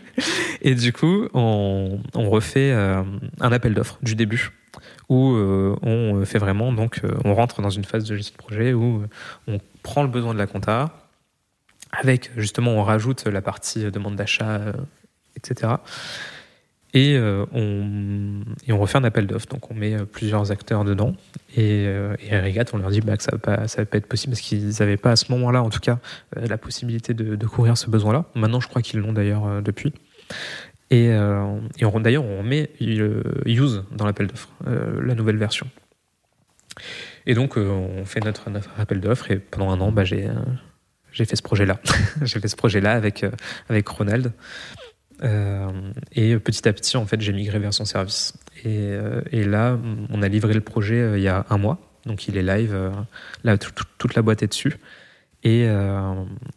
et 0.62 0.74
du 0.74 0.92
coup, 0.92 1.28
on, 1.32 1.98
refait 2.14 2.70
euh, 2.70 3.02
un 3.40 3.52
appel 3.52 3.74
d'offres 3.74 3.98
du 4.02 4.14
début 4.14 4.50
où 5.08 5.32
euh, 5.32 5.74
on 5.82 6.24
fait 6.24 6.38
vraiment, 6.38 6.72
donc 6.72 7.00
on 7.24 7.34
rentre 7.34 7.62
dans 7.62 7.70
une 7.70 7.84
phase 7.84 8.04
de 8.04 8.14
gestion 8.14 8.34
de 8.34 8.42
projet 8.42 8.72
où 8.72 9.04
on 9.48 9.58
prend 9.82 10.02
le 10.02 10.08
besoin 10.08 10.34
de 10.34 10.38
la 10.38 10.46
compta, 10.46 10.92
avec 11.90 12.30
justement 12.36 12.72
on 12.72 12.84
rajoute 12.84 13.26
la 13.26 13.42
partie 13.42 13.90
demande 13.90 14.14
d'achat, 14.14 14.60
etc. 15.36 15.72
Et, 16.92 17.16
euh, 17.16 17.46
on, 17.52 18.42
et 18.66 18.72
on 18.72 18.78
refait 18.78 18.98
un 18.98 19.04
appel 19.04 19.26
d'offres. 19.26 19.46
Donc 19.46 19.70
on 19.70 19.74
met 19.74 19.94
euh, 19.94 20.04
plusieurs 20.04 20.50
acteurs 20.50 20.84
dedans. 20.84 21.14
Et, 21.56 21.84
euh, 21.86 22.14
à 22.30 22.40
Regat, 22.42 22.64
on 22.72 22.78
leur 22.78 22.90
dit 22.90 23.00
bah, 23.00 23.16
que 23.16 23.22
ça 23.22 23.32
ne 23.32 23.38
va, 23.38 23.86
pas 23.86 23.98
être 23.98 24.06
possible 24.06 24.32
parce 24.32 24.40
qu'ils 24.40 24.68
n'avaient 24.80 24.96
pas 24.96 25.12
à 25.12 25.16
ce 25.16 25.30
moment-là, 25.32 25.62
en 25.62 25.70
tout 25.70 25.80
cas, 25.80 25.98
la 26.36 26.58
possibilité 26.58 27.14
de, 27.14 27.36
de 27.36 27.46
couvrir 27.46 27.78
ce 27.78 27.88
besoin-là. 27.88 28.24
Maintenant, 28.34 28.60
je 28.60 28.68
crois 28.68 28.82
qu'ils 28.82 29.00
l'ont 29.00 29.12
d'ailleurs 29.12 29.62
depuis. 29.62 29.92
Et, 30.90 31.08
d'ailleurs, 31.08 32.24
on 32.24 32.42
met 32.42 32.70
Use 32.80 33.84
dans 33.92 34.06
l'appel 34.06 34.26
d'offres, 34.26 34.48
la 34.66 35.14
nouvelle 35.14 35.36
version. 35.36 35.68
Et 37.26 37.34
donc, 37.34 37.56
on 37.56 38.04
fait 38.04 38.24
notre, 38.24 38.48
appel 38.78 39.00
d'offres. 39.00 39.30
Et 39.30 39.38
pendant 39.38 39.70
un 39.70 39.80
an, 39.80 39.92
bah, 39.92 40.04
j'ai 40.04 40.24
fait 41.12 41.36
ce 41.36 41.42
projet-là. 41.42 41.78
j'ai 42.22 42.40
fait 42.40 42.48
ce 42.48 42.56
projet-là 42.56 42.94
avec 43.68 43.88
Ronald. 43.88 44.32
Euh, 45.22 45.92
et 46.12 46.36
petit 46.38 46.66
à 46.68 46.72
petit, 46.72 46.96
en 46.96 47.06
fait, 47.06 47.20
j'ai 47.20 47.32
migré 47.32 47.58
vers 47.58 47.74
son 47.74 47.84
service. 47.84 48.34
Et, 48.64 48.66
euh, 48.66 49.22
et, 49.32 49.44
là, 49.44 49.78
on 50.10 50.22
a 50.22 50.28
livré 50.28 50.54
le 50.54 50.60
projet 50.60 51.00
euh, 51.00 51.18
il 51.18 51.22
y 51.22 51.28
a 51.28 51.46
un 51.50 51.58
mois. 51.58 51.78
Donc 52.06 52.28
il 52.28 52.36
est 52.36 52.42
live. 52.42 52.74
là, 53.44 53.58
toute 53.58 54.14
la 54.14 54.22
boîte 54.22 54.42
est 54.42 54.46
dessus. 54.46 54.76
Et, 55.42 55.66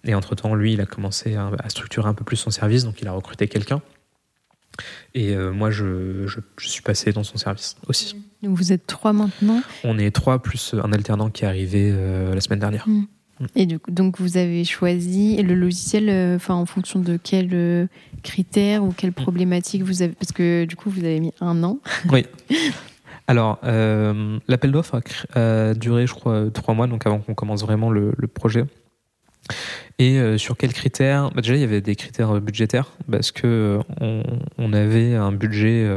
et 0.05 0.15
entre-temps, 0.15 0.55
lui, 0.55 0.73
il 0.73 0.81
a 0.81 0.85
commencé 0.85 1.35
à, 1.35 1.51
structurer 1.67 2.07
un 2.07 2.13
peu 2.13 2.23
plus 2.23 2.37
son 2.37 2.49
service. 2.49 2.85
Donc 2.85 3.01
il 3.01 3.07
a 3.09 3.11
recruté 3.11 3.49
quelqu'un. 3.49 3.81
Et 5.13 5.35
moi, 5.35 5.69
je, 5.69 6.27
je, 6.27 6.67
suis 6.69 6.81
passé 6.81 7.11
dans 7.11 7.23
son 7.23 7.35
service 7.35 7.75
aussi. 7.87 8.15
Donc 8.41 8.55
vous 8.55 8.71
êtes 8.71 8.87
trois 8.87 9.11
maintenant 9.11 9.61
On 9.83 9.99
est 9.99 10.11
trois, 10.11 10.41
plus 10.41 10.73
un 10.81 10.93
alternant 10.93 11.29
qui 11.29 11.43
est 11.43 11.47
arrivé 11.47 11.91
la 11.91 12.39
semaine 12.39 12.59
dernière. 12.59 12.87
Mmh. 12.87 13.03
Et 13.55 13.67
donc 13.87 14.19
vous 14.19 14.37
avez 14.37 14.63
choisi 14.63 15.41
le 15.41 15.55
logiciel 15.55 16.09
euh, 16.09 16.35
enfin, 16.35 16.53
en 16.53 16.65
fonction 16.65 16.99
de 16.99 17.17
quels 17.17 17.49
euh, 17.53 17.87
critères 18.21 18.83
ou 18.83 18.91
quelles 18.91 19.11
mm. 19.11 19.13
problématiques 19.13 19.83
vous 19.83 20.01
avez 20.01 20.13
Parce 20.13 20.31
que 20.31 20.65
du 20.65 20.75
coup, 20.75 20.89
vous 20.89 21.03
avez 21.03 21.19
mis 21.19 21.33
un 21.41 21.63
an. 21.63 21.79
Oui. 22.11 22.25
Alors, 23.27 23.59
euh, 23.63 24.37
l'appel 24.47 24.71
d'offres 24.71 25.01
a, 25.33 25.73
duré, 25.73 26.05
je 26.05 26.13
crois, 26.13 26.49
trois 26.53 26.73
mois, 26.73 26.87
donc 26.87 27.05
avant 27.07 27.19
qu'on 27.19 27.33
commence 27.33 27.61
vraiment 27.61 27.89
le, 27.89 28.11
projet. 28.27 28.65
Et 29.97 30.19
sur 30.37 30.57
quels 30.57 30.73
critères? 30.73 31.31
Bah, 31.31 31.41
Déjà, 31.41 31.55
il 31.55 31.61
y 31.61 31.63
avait 31.63 31.79
des 31.79 31.95
critères 31.95 32.41
budgétaires, 32.41 32.91
parce 33.09 33.31
que 33.31 33.79
on, 34.57 34.73
avait 34.73 35.15
un 35.15 35.31
budget 35.31 35.89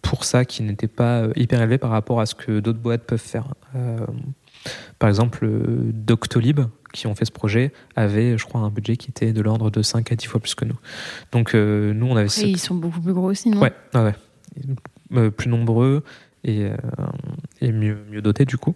pour 0.00 0.24
ça 0.24 0.46
qui 0.46 0.62
n'était 0.62 0.88
pas 0.88 1.26
hyper 1.36 1.60
élevé 1.60 1.76
par 1.76 1.90
rapport 1.90 2.20
à 2.20 2.26
ce 2.26 2.34
que 2.34 2.60
d'autres 2.60 2.80
boîtes 2.80 3.04
peuvent 3.04 3.20
faire. 3.20 3.48
Par 4.98 5.08
exemple, 5.08 5.48
Doctolib, 5.92 6.60
qui 6.92 7.06
ont 7.06 7.14
fait 7.14 7.24
ce 7.24 7.32
projet, 7.32 7.72
avait, 7.96 8.38
je 8.38 8.44
crois, 8.44 8.60
un 8.60 8.70
budget 8.70 8.96
qui 8.96 9.10
était 9.10 9.32
de 9.32 9.40
l'ordre 9.40 9.70
de 9.70 9.82
5 9.82 10.12
à 10.12 10.16
10 10.16 10.26
fois 10.26 10.40
plus 10.40 10.54
que 10.54 10.64
nous. 10.64 10.78
Donc, 11.32 11.54
euh, 11.54 11.92
nous, 11.92 12.06
on 12.06 12.16
avait. 12.16 12.28
Ils 12.28 12.58
sont 12.58 12.74
beaucoup 12.74 13.00
plus 13.00 13.12
gros 13.12 13.30
aussi, 13.30 13.50
non? 13.50 13.60
Ouais, 13.60 13.72
ouais. 13.94 14.14
Euh, 15.14 15.30
plus 15.30 15.48
nombreux. 15.48 16.02
Et, 16.44 16.64
euh, 16.64 16.76
et 17.60 17.70
mieux, 17.70 17.98
mieux 18.10 18.20
doté 18.20 18.44
du 18.44 18.56
coup. 18.56 18.74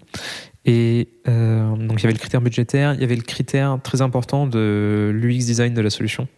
Et 0.64 1.09
euh, 1.28 1.76
donc 1.76 2.01
il 2.01 2.03
y 2.03 2.07
avait 2.07 2.12
le 2.12 2.18
critère 2.18 2.41
budgétaire, 2.41 2.95
il 2.95 3.01
y 3.01 3.05
avait 3.05 3.16
le 3.16 3.22
critère 3.22 3.78
très 3.82 4.03
important 4.03 4.47
de 4.47 5.11
l'UX 5.12 5.45
design 5.47 5.74
de 5.74 5.80
la 5.80 5.91
solution. 5.91 6.28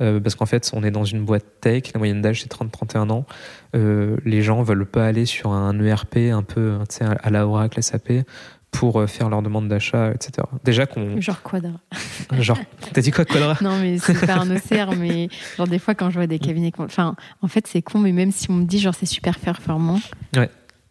Euh, 0.00 0.20
parce 0.20 0.34
qu'en 0.34 0.46
fait, 0.46 0.70
on 0.74 0.82
est 0.82 0.90
dans 0.90 1.04
une 1.04 1.24
boîte 1.24 1.44
tech, 1.60 1.84
la 1.94 1.98
moyenne 1.98 2.20
d'âge 2.20 2.42
c'est 2.42 2.52
30-31 2.52 3.10
ans. 3.10 3.26
Euh, 3.74 4.16
les 4.24 4.42
gens 4.42 4.62
veulent 4.62 4.86
pas 4.86 5.06
aller 5.06 5.24
sur 5.24 5.52
un 5.52 5.78
ERP 5.82 6.16
un 6.32 6.42
peu 6.42 6.78
à 7.00 7.30
la 7.30 7.46
Oracle 7.46 7.82
SAP 7.82 8.24
pour 8.70 9.00
euh, 9.00 9.06
faire 9.06 9.30
leur 9.30 9.42
demande 9.42 9.68
d'achat, 9.68 10.12
etc. 10.12 10.46
Déjà 10.64 10.86
qu'on. 10.86 11.20
Genre 11.20 11.42
Quadra. 11.42 11.80
Genre, 12.40 12.58
t'as 12.92 13.00
dit 13.00 13.10
quoi 13.10 13.24
Quadra 13.24 13.56
Non, 13.60 13.78
mais 13.78 13.98
c'est 13.98 14.26
pas 14.26 14.36
un 14.36 14.50
OCR, 14.50 14.94
mais 14.96 15.28
genre 15.56 15.68
des 15.68 15.78
fois 15.78 15.94
quand 15.94 16.10
je 16.10 16.16
vois 16.16 16.26
des 16.26 16.38
cabinets. 16.38 16.72
Enfin, 16.78 17.14
en 17.40 17.48
fait, 17.48 17.66
c'est 17.66 17.82
con, 17.82 17.98
mais 18.00 18.12
même 18.12 18.32
si 18.32 18.50
on 18.50 18.54
me 18.54 18.64
dit 18.64 18.78
genre 18.78 18.94
c'est 18.94 19.06
super 19.06 19.38
performant. 19.38 20.00
Ouais. 20.36 20.50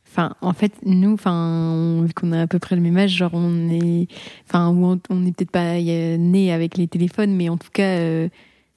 Enfin, 0.09 0.33
en 0.39 0.53
fait, 0.53 0.71
nous, 0.85 1.13
enfin, 1.13 2.01
vu 2.05 2.13
qu'on 2.13 2.31
a 2.31 2.43
à 2.43 2.47
peu 2.47 2.57
près 2.57 2.77
le 2.77 2.81
même 2.81 2.95
âge, 2.95 3.11
genre 3.11 3.31
on 3.33 3.69
est, 3.69 4.07
enfin, 4.47 4.69
on 4.69 5.15
n'est 5.15 5.33
peut-être 5.33 5.51
pas 5.51 5.73
né 5.73 6.53
avec 6.53 6.77
les 6.77 6.87
téléphones, 6.87 7.35
mais 7.35 7.49
en 7.49 7.57
tout 7.57 7.71
cas, 7.73 7.97
euh, 7.97 8.29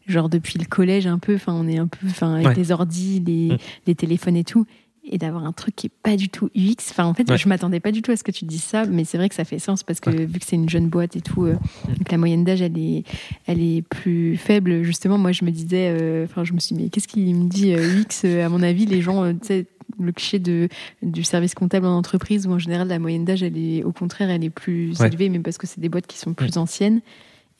genre 0.09 0.28
depuis 0.28 0.59
le 0.59 0.64
collège 0.64 1.07
un 1.07 1.20
peu, 1.20 1.36
enfin, 1.36 1.53
on 1.55 1.68
est 1.68 1.78
un 1.78 1.86
peu, 1.86 2.09
enfin, 2.09 2.34
avec 2.34 2.57
les 2.57 2.72
ordis, 2.72 3.22
les, 3.24 3.55
mm. 3.55 3.59
les 3.86 3.94
téléphones 3.94 4.36
et 4.36 4.44
tout 4.44 4.66
et 5.11 5.18
d'avoir 5.18 5.44
un 5.44 5.52
truc 5.52 5.74
qui 5.76 5.86
est 5.86 5.92
pas 6.02 6.16
du 6.16 6.28
tout 6.28 6.50
UX. 6.54 6.90
Enfin, 6.90 7.04
en 7.04 7.14
fait, 7.14 7.36
je 7.36 7.48
m'attendais 7.48 7.80
pas 7.80 7.92
du 7.92 8.02
tout 8.02 8.11
à 8.11 8.16
ce 8.16 8.24
que 8.24 8.30
tu 8.30 8.44
dises 8.44 8.62
ça, 8.62 8.86
mais 8.86 9.04
c'est 9.04 9.18
vrai 9.18 9.28
que 9.28 9.34
ça 9.34 9.44
fait 9.44 9.59
sens 9.59 9.82
parce 9.82 10.00
que 10.00 10.11
vu 10.11 10.38
que 10.38 10.44
c'est 10.44 10.56
une 10.56 10.68
jeune 10.68 10.88
boîte 10.88 11.16
et 11.16 11.20
tout, 11.20 11.44
euh, 11.44 11.56
donc 11.86 12.11
la 12.11 12.18
moyenne 12.18 12.44
d'âge 12.44 12.62
elle 12.62 12.78
est, 12.78 13.04
elle 13.46 13.61
est 13.61 13.82
plus 13.82 14.36
faible. 14.36 14.82
Justement, 14.82 15.18
moi, 15.18 15.32
je 15.32 15.44
me 15.44 15.50
disais, 15.50 15.90
euh, 15.90 16.24
enfin, 16.24 16.44
je 16.44 16.52
me 16.52 16.59
suis 16.59 16.74
dit, 16.74 16.82
mais 16.82 16.88
qu'est-ce 16.90 17.09
qu'il 17.09 17.34
me 17.34 17.48
dit 17.48 17.74
UX 17.74 18.24
À 18.24 18.48
mon 18.48 18.62
avis, 18.62 18.86
les 18.86 19.02
gens, 19.02 19.32
tu 19.32 19.38
sais 19.42 19.66
le 19.98 20.12
cliché 20.12 20.38
de, 20.38 20.68
du 21.02 21.24
service 21.24 21.54
comptable 21.54 21.86
en 21.86 21.96
entreprise 21.96 22.46
où 22.46 22.52
en 22.52 22.59
général 22.59 22.88
la 22.88 22.98
moyenne 22.98 23.24
d'âge, 23.24 23.42
elle 23.42 23.56
est 23.56 23.82
au 23.84 23.92
contraire, 23.92 24.30
elle 24.30 24.44
est 24.44 24.50
plus 24.50 25.00
élevée, 25.00 25.28
mais 25.28 25.38
parce 25.40 25.59
que 25.59 25.66
c'est 25.66 25.80
des 25.80 25.88
boîtes 25.88 26.06
qui 26.06 26.18
sont 26.18 26.34
plus 26.34 26.56
anciennes. 26.59 27.00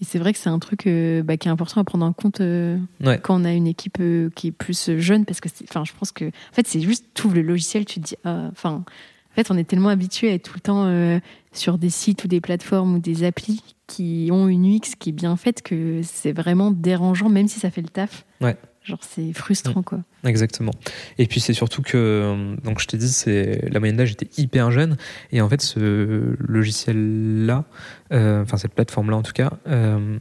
Et 0.01 0.05
c'est 0.05 0.19
vrai 0.19 0.33
que 0.33 0.39
c'est 0.39 0.49
un 0.49 0.59
truc 0.61 0.87
euh, 0.87 1.23
bah, 1.23 1.37
qui 1.37 1.49
est 1.49 1.51
important 1.51 1.81
à 1.81 1.85
prendre 1.85 2.07
en 2.07 2.13
compte 2.13 2.41
euh, 2.41 2.79
quand 3.23 3.41
on 3.41 3.45
a 3.45 3.53
une 3.53 3.67
équipe 3.67 3.99
euh, 4.01 4.31
qui 4.35 4.49
est 4.49 4.53
plus 4.53 4.97
jeune, 4.99 5.25
parce 5.25 5.41
que 5.41 5.49
enfin, 5.65 5.85
je 5.85 5.93
pense 5.99 6.13
que 6.13 6.27
en 6.27 6.53
fait, 6.53 6.69
c'est 6.69 6.81
juste 6.81 7.07
tout 7.15 7.31
le 7.31 7.43
logiciel, 7.43 7.85
tu 7.85 8.01
te 8.01 8.07
dis, 8.07 8.17
ah, 8.25 8.49
enfin, 8.53 8.85
en 8.85 9.35
fait, 9.35 9.51
on 9.51 9.57
est 9.57 9.65
tellement 9.65 9.89
habitué 9.89 10.31
à 10.31 10.35
être 10.35 10.51
tout 10.51 10.55
le 10.55 10.61
temps 10.61 11.21
sur 11.53 11.79
des 11.79 11.91
sites 11.91 12.25
ou 12.25 12.29
des 12.29 12.41
plateformes 12.41 12.97
ou 12.97 12.99
des 12.99 13.25
applis 13.25 13.63
qui 13.87 14.31
ont 14.33 14.49
une 14.49 14.77
UX 14.77 14.97
qui 14.99 15.11
est 15.11 15.13
bien 15.13 15.37
faite 15.37 15.63
que 15.63 16.01
c'est 16.03 16.33
vraiment 16.33 16.71
dérangeant, 16.71 17.29
même 17.29 17.47
si 17.47 17.61
ça 17.61 17.71
fait 17.71 17.83
le 17.83 17.89
taf. 17.89 18.25
Ouais. 18.41 18.57
Genre, 18.89 18.99
c'est 19.03 19.35
frustrant, 19.35 19.83
quoi. 19.83 19.99
Exactement. 20.25 20.73
Et 21.19 21.27
puis, 21.27 21.41
c'est 21.41 21.53
surtout 21.53 21.83
que, 21.83 21.99
euh, 21.99 22.57
donc, 22.65 22.81
je 22.81 22.87
t'ai 22.87 22.97
dit, 22.97 23.11
c'est, 23.11 23.69
la 23.71 23.81
moyenne 23.81 23.99
d'âge 23.99 24.13
était 24.13 24.31
hyper 24.41 24.71
jeune. 24.71 24.97
Et 25.31 25.43
en 25.43 25.49
fait, 25.51 25.61
ce 25.61 26.35
logiciel-là, 26.39 27.67
euh, 28.15 28.43
enfin, 28.43 28.57
cette 28.57 28.73
plateforme-là, 28.73 29.19
en 29.19 29.23
tout 29.23 29.35
cas, 29.35 29.51
euh, 29.67 30.19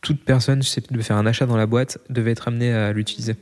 toute 0.00 0.24
personne 0.24 0.62
susceptible 0.62 0.96
de 0.96 1.02
faire 1.02 1.16
un 1.16 1.26
achat 1.26 1.46
dans 1.46 1.56
la 1.56 1.66
boîte 1.66 1.98
devait 2.08 2.30
être 2.30 2.46
amenée 2.46 2.72
à 2.72 2.92
l'utiliser. 2.92 3.34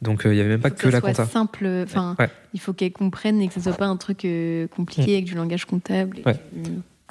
Donc, 0.00 0.22
il 0.24 0.32
n'y 0.32 0.40
avait 0.40 0.48
même 0.48 0.60
pas 0.60 0.70
que, 0.70 0.88
la 0.88 1.00
compta. 1.00 1.24
simple. 1.24 1.64
Enfin, 1.84 2.16
il 2.54 2.58
faut 2.58 2.72
qu'elle 2.72 2.90
comprenne 2.90 3.40
et 3.40 3.46
que 3.46 3.54
ce 3.54 3.60
soit 3.60 3.74
pas 3.74 3.86
un 3.86 3.96
truc 3.96 4.26
compliqué 4.74 5.12
mm. 5.12 5.14
avec 5.14 5.24
du 5.26 5.36
langage 5.36 5.64
comptable 5.64 6.18
et 6.18 6.22
que 6.24 6.32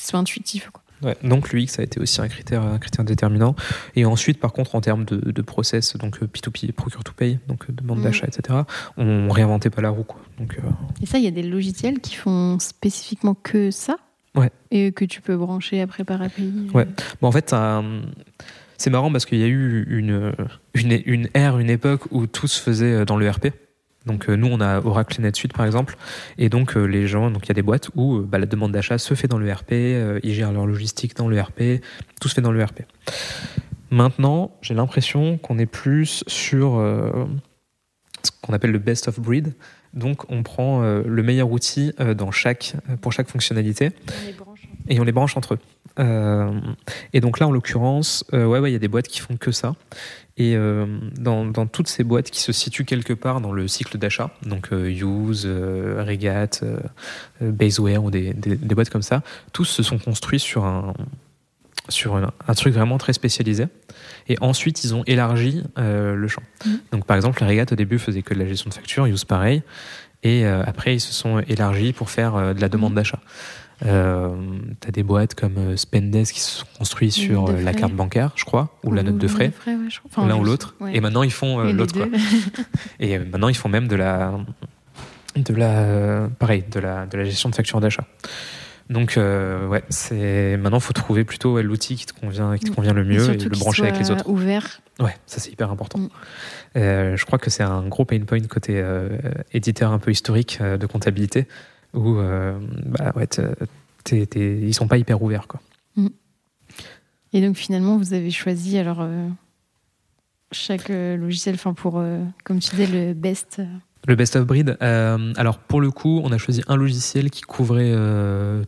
ce 0.02 0.10
soit 0.10 0.20
intuitif, 0.20 0.72
quoi. 0.72 0.84
Ouais, 1.04 1.18
donc 1.24 1.52
l'UX 1.52 1.80
a 1.80 1.84
été 1.84 2.00
aussi 2.00 2.22
un 2.22 2.28
critère, 2.28 2.62
un 2.64 2.78
critère 2.78 3.04
déterminant. 3.06 3.56
Et 3.96 4.06
ensuite, 4.06 4.40
par 4.40 4.54
contre, 4.54 4.76
en 4.76 4.82
termes 4.82 5.06
de, 5.06 5.32
de 5.32 5.42
process, 5.42 5.98
donc 5.98 6.22
P2P, 6.22 6.70
euh, 6.70 6.72
procure 6.74 7.04
to 7.04 7.12
pay, 7.14 7.40
donc 7.48 7.66
euh, 7.70 7.74
demande 7.74 8.00
mm. 8.00 8.04
d'achat, 8.04 8.28
etc., 8.28 8.60
on 8.98 9.30
réinventait 9.30 9.70
pas 9.70 9.82
la 9.82 9.90
roue. 9.90 10.04
Quoi. 10.04 10.22
Donc, 10.40 10.58
euh, 10.58 10.70
Et 11.02 11.06
ça, 11.06 11.18
il 11.18 11.24
y 11.24 11.28
a 11.28 11.32
des 11.32 11.44
logiciels 11.44 12.00
qui 12.00 12.16
font 12.16 12.60
spécifiquement 12.60 13.36
que 13.36 13.72
ça 13.72 13.98
Ouais. 14.36 14.50
Et 14.70 14.94
que 14.94 15.04
tu 15.04 15.20
peux 15.22 15.36
brancher 15.36 15.82
après 15.82 16.06
par 16.06 16.22
API 16.22 16.70
Ouais. 16.74 16.88
Bon, 17.22 17.28
en 17.28 17.32
fait, 17.34 17.54
c'est 18.78 18.90
marrant 18.90 19.12
parce 19.12 19.26
qu'il 19.26 19.40
y 19.40 19.44
a 19.44 19.48
eu 19.48 19.86
une, 19.90 20.34
une, 20.74 21.02
une 21.06 21.30
ère, 21.34 21.60
une 21.60 21.70
époque 21.70 22.04
où 22.12 22.28
tout 22.28 22.48
se 22.48 22.62
faisait 22.62 23.04
dans 23.04 23.18
le 23.18 23.30
RP. 23.30 23.48
Donc 24.06 24.30
euh, 24.30 24.36
nous, 24.36 24.48
on 24.48 24.60
a 24.62 24.80
Oracle 24.82 25.20
et 25.20 25.24
NetSuite 25.24 25.54
par 25.54 25.66
exemple, 25.66 25.96
et 26.38 26.50
donc 26.50 26.76
euh, 26.76 26.86
les 26.86 27.08
gens, 27.08 27.30
donc 27.30 27.46
il 27.46 27.50
y 27.50 27.52
a 27.52 27.56
des 27.56 27.62
boîtes 27.62 27.90
où 27.96 28.18
euh, 28.18 28.28
bah, 28.28 28.40
la 28.40 28.46
demande 28.48 28.72
d'achat 28.72 28.98
se 28.98 29.14
fait 29.14 29.28
dans 29.28 29.38
le 29.38 29.52
RP, 29.52 29.72
ils 30.24 30.34
gèrent 30.34 30.52
leur 30.52 30.66
logistique 30.66 31.16
dans 31.16 31.28
le 31.28 31.40
RP, 31.40 31.84
tout 32.20 32.28
se 32.28 32.36
fait 32.36 32.42
dans 32.42 32.52
le 32.52 32.64
RP. 32.64 32.82
Maintenant, 33.92 34.58
j'ai 34.62 34.74
l'impression 34.74 35.38
qu'on 35.38 35.60
est 35.60 35.66
plus 35.66 36.24
sur 36.26 36.78
ce 38.24 38.32
qu'on 38.42 38.54
appelle 38.54 38.72
le 38.72 38.80
best 38.80 39.10
of 39.10 39.20
breed. 39.20 39.54
Donc 39.94 40.32
on 40.32 40.44
prend 40.44 40.82
le 40.82 41.24
meilleur 41.24 41.52
outil 41.52 41.92
dans 42.16 42.32
chaque, 42.32 42.76
pour 43.02 43.12
chaque 43.12 43.28
fonctionnalité 43.28 43.90
et 44.92 45.00
on 45.00 45.04
les 45.04 45.12
branche 45.12 45.36
entre 45.38 45.56
eux. 45.56 45.60
et 47.14 47.22
donc 47.22 47.40
là, 47.40 47.48
en 47.48 47.52
l'occurrence, 47.52 48.24
ouais, 48.32 48.46
ouais, 48.46 48.70
il 48.70 48.74
y 48.74 48.76
a 48.76 48.80
des 48.80 48.88
boîtes 48.88 49.08
qui 49.08 49.20
font 49.20 49.38
que 49.38 49.52
ça. 49.52 49.74
Et 50.38 50.56
euh, 50.56 50.88
dans, 51.20 51.46
dans, 51.46 51.68
toutes 51.68 51.88
ces 51.88 52.04
boîtes 52.04 52.32
qui 52.32 52.40
se 52.40 52.52
situent 52.52 52.86
quelque 52.86 53.14
part 53.14 53.42
dans 53.42 53.52
le 53.52 53.68
cycle 53.68 53.98
d'achat, 53.98 54.32
donc 54.44 54.70
euh, 54.72 54.90
Use, 54.90 55.44
euh, 55.46 56.04
Regat, 56.08 56.62
Baseware 57.42 58.04
ou 58.04 58.10
des, 58.10 58.34
des, 58.34 58.76
boîtes 58.76 58.90
comme 58.90 59.02
ça, 59.02 59.22
tous 59.52 59.66
se 59.66 59.84
sont 59.84 60.00
construits 60.00 60.40
sur 60.40 60.66
un, 60.66 60.94
sur 61.90 62.16
un, 62.16 62.54
truc 62.56 62.74
vraiment 62.74 62.98
très 62.98 63.14
spécialisé. 63.14 63.68
Et 64.30 64.38
ensuite, 64.40 64.84
ils 64.84 64.96
ont 64.96 65.04
élargi 65.06 65.64
le 65.78 66.28
champ. 66.28 66.44
Mmh. 66.66 66.70
Donc, 66.92 67.06
par 67.06 67.18
exemple, 67.18 67.44
Regat 67.44 67.66
au 67.72 67.76
début 67.76 68.00
faisait 68.00 68.22
que 68.22 68.34
de 68.34 68.40
la 68.40 68.48
gestion 68.48 68.70
de 68.70 68.74
facture, 68.74 69.06
Use 69.06 69.26
pareil. 69.26 69.62
Et 70.24 70.46
après, 70.46 70.96
ils 70.96 71.02
se 71.02 71.14
sont 71.14 71.40
élargis 71.40 71.94
pour 71.94 72.10
faire 72.10 72.56
de 72.56 72.62
la 72.62 72.70
demande 72.70 72.94
mmh. 72.94 72.96
d'achat. 72.96 73.20
Euh, 73.86 74.30
tu 74.80 74.88
as 74.88 74.92
des 74.92 75.04
boîtes 75.04 75.34
comme 75.34 75.58
euh, 75.58 75.78
Spendesk 75.78 76.36
qui 76.36 76.40
se 76.40 76.60
sont 76.60 76.66
construits 76.78 77.12
sur 77.12 77.50
euh, 77.50 77.62
la 77.62 77.74
carte 77.74 77.94
bancaire, 77.94 78.32
je 78.36 78.46
crois, 78.46 78.78
ou, 78.84 78.94
la 78.94 79.02
note 79.02 79.18
de 79.18 79.28
frais, 79.28 79.52
l'un 80.18 80.36
ou 80.36 80.44
l'autre. 80.44 80.76
Et 80.94 81.02
maintenant 81.02 81.24
ils 81.24 81.32
font 81.32 81.60
euh, 81.60 81.72
l'autre. 81.72 81.96
Et 83.00 83.18
maintenant 83.18 83.48
ils 83.48 83.58
font 83.58 83.70
même 83.70 83.88
de 83.88 83.96
la, 83.96 84.34
de 85.36 85.54
la, 85.54 86.30
pareil, 86.38 86.64
de 86.70 86.80
la, 86.80 87.08
de 87.08 87.18
la 87.18 87.24
gestion 87.24 87.50
de 87.50 87.56
facture 87.56 87.80
d'achat. 87.82 88.06
Donc 88.90 89.14
ouais, 89.18 89.84
c'est 89.90 90.58
maintenant 90.58 90.82
faut 90.82 90.94
trouver 90.94 91.24
plutôt 91.24 91.62
l'outil 91.62 91.96
qui 91.96 92.06
te 92.06 92.14
convient, 92.14 92.58
qui 92.58 92.66
te 92.66 92.76
convient 92.76 92.94
le 92.94 93.06
mieux 93.06 93.30
et, 93.32 93.38
le 93.38 93.58
brancher 93.58 93.84
avec 93.84 93.98
les 93.98 94.12
autres. 94.12 94.30
Ouvert. 94.30 94.82
Ouais, 95.00 95.16
ça 95.26 95.40
c'est 95.40 95.50
hyper 95.50 95.72
important. 95.72 95.98
Mm. 95.98 96.10
je 96.76 97.26
crois 97.26 97.40
que 97.40 97.50
c'est 97.50 97.64
un 97.64 97.88
gros 97.88 98.06
pain 98.06 98.20
point 98.20 98.42
côté 98.42 98.84
éditeur 99.54 99.92
un 99.92 99.98
peu 99.98 100.12
historique 100.12 100.62
de 100.62 100.86
comptabilité 100.86 101.48
où 101.94 102.18
euh, 102.18 102.58
bah, 102.86 103.12
ouais, 103.16 103.28
ils 104.36 104.74
sont 104.74 104.88
pas 104.88 104.98
hyper 104.98 105.22
ouverts. 105.22 105.48
Quoi. 105.48 105.60
Mm. 105.96 106.08
Et 107.34 107.42
donc 107.42 107.56
finalement, 107.56 107.98
vous 107.98 108.14
avez 108.14 108.32
choisi 108.32 108.78
alors 108.78 109.02
euh, 109.02 109.28
chaque 110.52 110.90
euh, 110.90 111.16
logiciel, 111.18 111.56
enfin 111.56 111.74
pour, 111.74 112.04
comme 112.44 112.60
tu 112.60 112.76
disais, 112.76 112.88
le 112.88 113.14
best. 113.14 113.62
Le 114.08 114.16
best 114.16 114.36
of 114.36 114.46
breed. 114.46 114.78
alors 114.80 115.60
pour 115.60 115.80
le 115.80 115.92
coup, 115.92 116.22
on 116.24 116.32
a 116.32 116.38
choisi 116.38 116.64
un 116.68 116.76
logiciel 116.76 117.30
qui 117.30 117.42
couvrait 117.42 117.94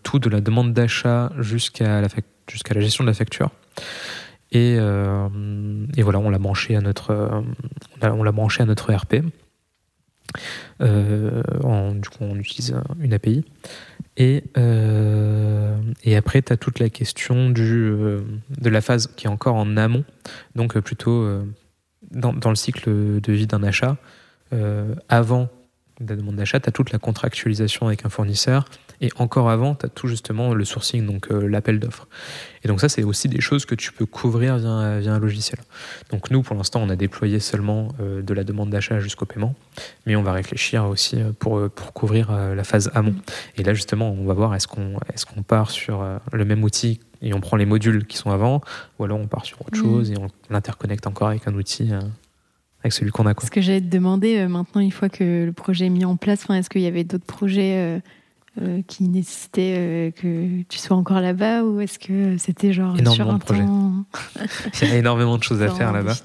tout 0.03 0.19
de 0.19 0.29
la 0.29 0.41
demande 0.41 0.73
d'achat 0.73 1.31
jusqu'à 1.39 2.01
la, 2.01 2.07
jusqu'à 2.47 2.73
la 2.75 2.81
gestion 2.81 3.03
de 3.03 3.09
la 3.09 3.15
facture. 3.15 3.49
Et, 4.51 4.73
et 4.75 6.01
voilà, 6.03 6.19
on 6.19 6.29
l'a 6.29 6.37
branché 6.37 6.75
à 6.75 6.81
notre, 6.81 7.43
on 8.03 8.21
l'a 8.21 8.31
branché 8.31 8.61
à 8.61 8.67
notre 8.67 8.93
RP. 8.93 9.23
Euh, 10.81 11.43
du 11.93 12.09
coup, 12.09 12.19
on 12.21 12.35
utilise 12.35 12.75
une 12.99 13.13
API. 13.13 13.45
Et, 14.17 14.43
euh, 14.57 15.75
et 16.03 16.15
après, 16.15 16.41
tu 16.41 16.53
as 16.53 16.57
toute 16.57 16.79
la 16.79 16.89
question 16.89 17.53
euh, 17.57 18.21
de 18.59 18.69
la 18.69 18.81
phase 18.81 19.07
qui 19.15 19.25
est 19.25 19.29
encore 19.29 19.55
en 19.55 19.77
amont, 19.77 20.03
donc 20.55 20.77
plutôt 20.79 21.27
dans, 22.11 22.33
dans, 22.33 22.49
le 22.49 22.55
cycle 22.55 22.89
de 23.19 23.33
vie 23.33 23.47
d'un 23.47 23.63
achat, 23.63 23.97
avant 25.09 25.49
la 25.99 26.15
demande 26.15 26.35
d'achat, 26.35 26.59
tu 26.59 26.69
as 26.69 26.71
toute 26.71 26.91
la 26.91 26.99
contractualisation 26.99 27.87
avec 27.87 28.05
un 28.05 28.09
fournisseur. 28.09 28.65
Et 29.01 29.09
encore 29.17 29.49
avant, 29.49 29.75
tu 29.75 29.85
as 29.85 29.89
tout 29.89 30.07
justement 30.07 30.53
le 30.53 30.65
sourcing, 30.65 31.05
donc 31.05 31.31
euh, 31.31 31.47
l'appel 31.47 31.79
d'offres. 31.79 32.07
Et 32.63 32.67
donc 32.67 32.79
ça, 32.79 32.89
c'est 32.89 33.03
aussi 33.03 33.27
des 33.27 33.41
choses 33.41 33.65
que 33.65 33.75
tu 33.75 33.91
peux 33.91 34.05
couvrir 34.05 34.57
via, 34.57 34.69
un 35.13 35.19
logiciel. 35.19 35.59
Donc 36.11 36.31
nous, 36.31 36.41
pour 36.41 36.55
l'instant, 36.55 36.81
on 36.81 36.89
a 36.89 36.95
déployé 36.95 37.39
seulement 37.39 37.89
euh, 37.99 38.21
de 38.21 38.33
la 38.33 38.43
demande 38.43 38.69
d'achat 38.69 38.99
jusqu'au 38.99 39.25
paiement, 39.25 39.55
mais 40.05 40.15
on 40.15 40.23
va 40.23 40.31
réfléchir 40.31 40.85
aussi 40.85 41.21
euh, 41.21 41.31
pour, 41.37 41.69
pour 41.69 41.93
couvrir 41.93 42.31
la 42.31 42.63
phase 42.63 42.91
amont. 42.93 43.15
Et 43.57 43.63
là, 43.63 43.73
justement, 43.73 44.11
on 44.11 44.25
va 44.25 44.33
voir 44.33 44.55
est-ce 44.55 44.67
qu'on 44.67 44.97
est 45.09 45.25
qu'on 45.25 45.43
part 45.43 45.71
sur 45.71 46.05
le 46.33 46.45
même 46.45 46.63
outil 46.63 46.99
et 47.21 47.33
on 47.33 47.39
prend 47.39 47.55
les 47.55 47.65
modules 47.65 48.05
qui 48.05 48.17
sont 48.17 48.29
avant, 48.29 48.61
ou 48.99 49.05
alors 49.05 49.17
on 49.17 49.27
part 49.27 49.45
sur 49.45 49.61
autre 49.61 49.77
mmh. 49.77 49.81
chose 49.81 50.11
et 50.11 50.17
on 50.17 50.27
l'interconnecte 50.49 51.07
encore 51.07 51.29
avec 51.29 51.47
un 51.47 51.53
outil 51.53 51.91
avec 52.83 52.93
celui 52.93 53.11
qu'on 53.11 53.25
a. 53.25 53.33
Quoi. 53.33 53.45
Ce 53.45 53.51
que 53.51 53.61
j'allais 53.61 53.81
te 53.81 53.87
demander 53.87 54.37
euh, 54.37 54.47
maintenant, 54.47 54.81
une 54.81 54.91
fois 54.91 55.09
que 55.09 55.45
le 55.45 55.53
projet 55.53 55.85
est 55.85 55.89
mis 55.89 56.05
en 56.05 56.17
place, 56.17 56.45
est-ce 56.49 56.69
qu'il 56.69 56.81
y 56.81 56.87
avait 56.87 57.03
d'autres 57.03 57.25
projets 57.25 57.77
euh, 57.77 57.99
euh, 58.61 58.81
qui 58.87 59.09
nécessitaient 59.09 60.13
que 60.15 60.61
tu 60.63 60.77
sois 60.77 60.97
encore 60.97 61.19
là-bas 61.19 61.63
ou 61.63 61.81
est-ce 61.81 61.97
que 61.99 62.37
c'était 62.37 62.73
genre 62.73 62.97
énormément 62.97 63.33
de 63.33 63.39
projets 63.39 63.63
Il 64.81 64.89
y 64.89 64.91
a 64.91 64.97
énormément 64.97 65.37
de 65.37 65.43
choses 65.43 65.61
à 65.61 65.69
faire 65.69 65.91
là-bas. 65.91 66.15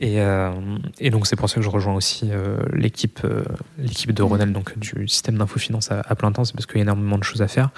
Et, 0.00 0.18
euh, 0.20 0.52
et 0.98 1.10
donc 1.10 1.26
c'est 1.26 1.36
pour 1.36 1.50
ça 1.50 1.56
que 1.56 1.62
je 1.62 1.68
rejoins 1.68 1.94
aussi 1.94 2.30
euh, 2.32 2.56
l'équipe 2.72 3.20
euh, 3.24 3.44
l'équipe 3.76 4.12
de 4.12 4.22
Mm. 4.22 4.26
Ronald, 4.26 4.52
donc 4.52 4.78
du 4.78 5.06
système 5.08 5.36
d'infofinance 5.36 5.90
à, 5.90 6.00
à 6.00 6.14
plein 6.14 6.32
temps, 6.32 6.44
c'est 6.44 6.54
parce 6.54 6.66
qu'il 6.66 6.76
y 6.76 6.80
a 6.80 6.82
énormément 6.82 7.18
de 7.18 7.24
choses 7.24 7.42
à 7.42 7.48
faire. 7.48 7.70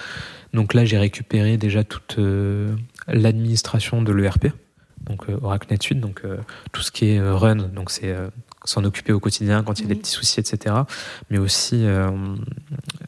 Donc 0.53 0.75
là 0.75 0.85
j'ai 0.85 0.99
récupéré 0.99 1.57
déjà 1.57 1.83
toute 1.83 2.17
euh, 2.19 2.77
l'administration 3.09 4.03
de 4.03 4.13
l'ERP, 4.13 4.49
donc 5.09 5.29
euh, 5.29 5.39
Oracle 5.43 5.69
NetSuite, 5.71 6.01
donc 6.01 6.23
euh, 6.25 6.39
tout 6.73 6.83
ce 6.83 6.93
qui 6.93 7.07
est 7.07 7.19
euh, 7.19 7.35
run, 7.35 7.57
donc 7.57 7.91
c'est 7.91 8.13
euh, 8.13 8.29
s'en 8.65 8.85
occuper 8.85 9.13
au 9.13 9.21
quotidien 9.21 9.63
quand 9.63 9.79
il 9.79 9.83
y 9.83 9.85
a 9.87 9.89
des 9.89 10.01
petits 10.01 10.11
soucis, 10.13 10.41
etc. 10.41 10.75
Mais 11.31 11.39
aussi 11.39 11.85
euh, 11.85 12.11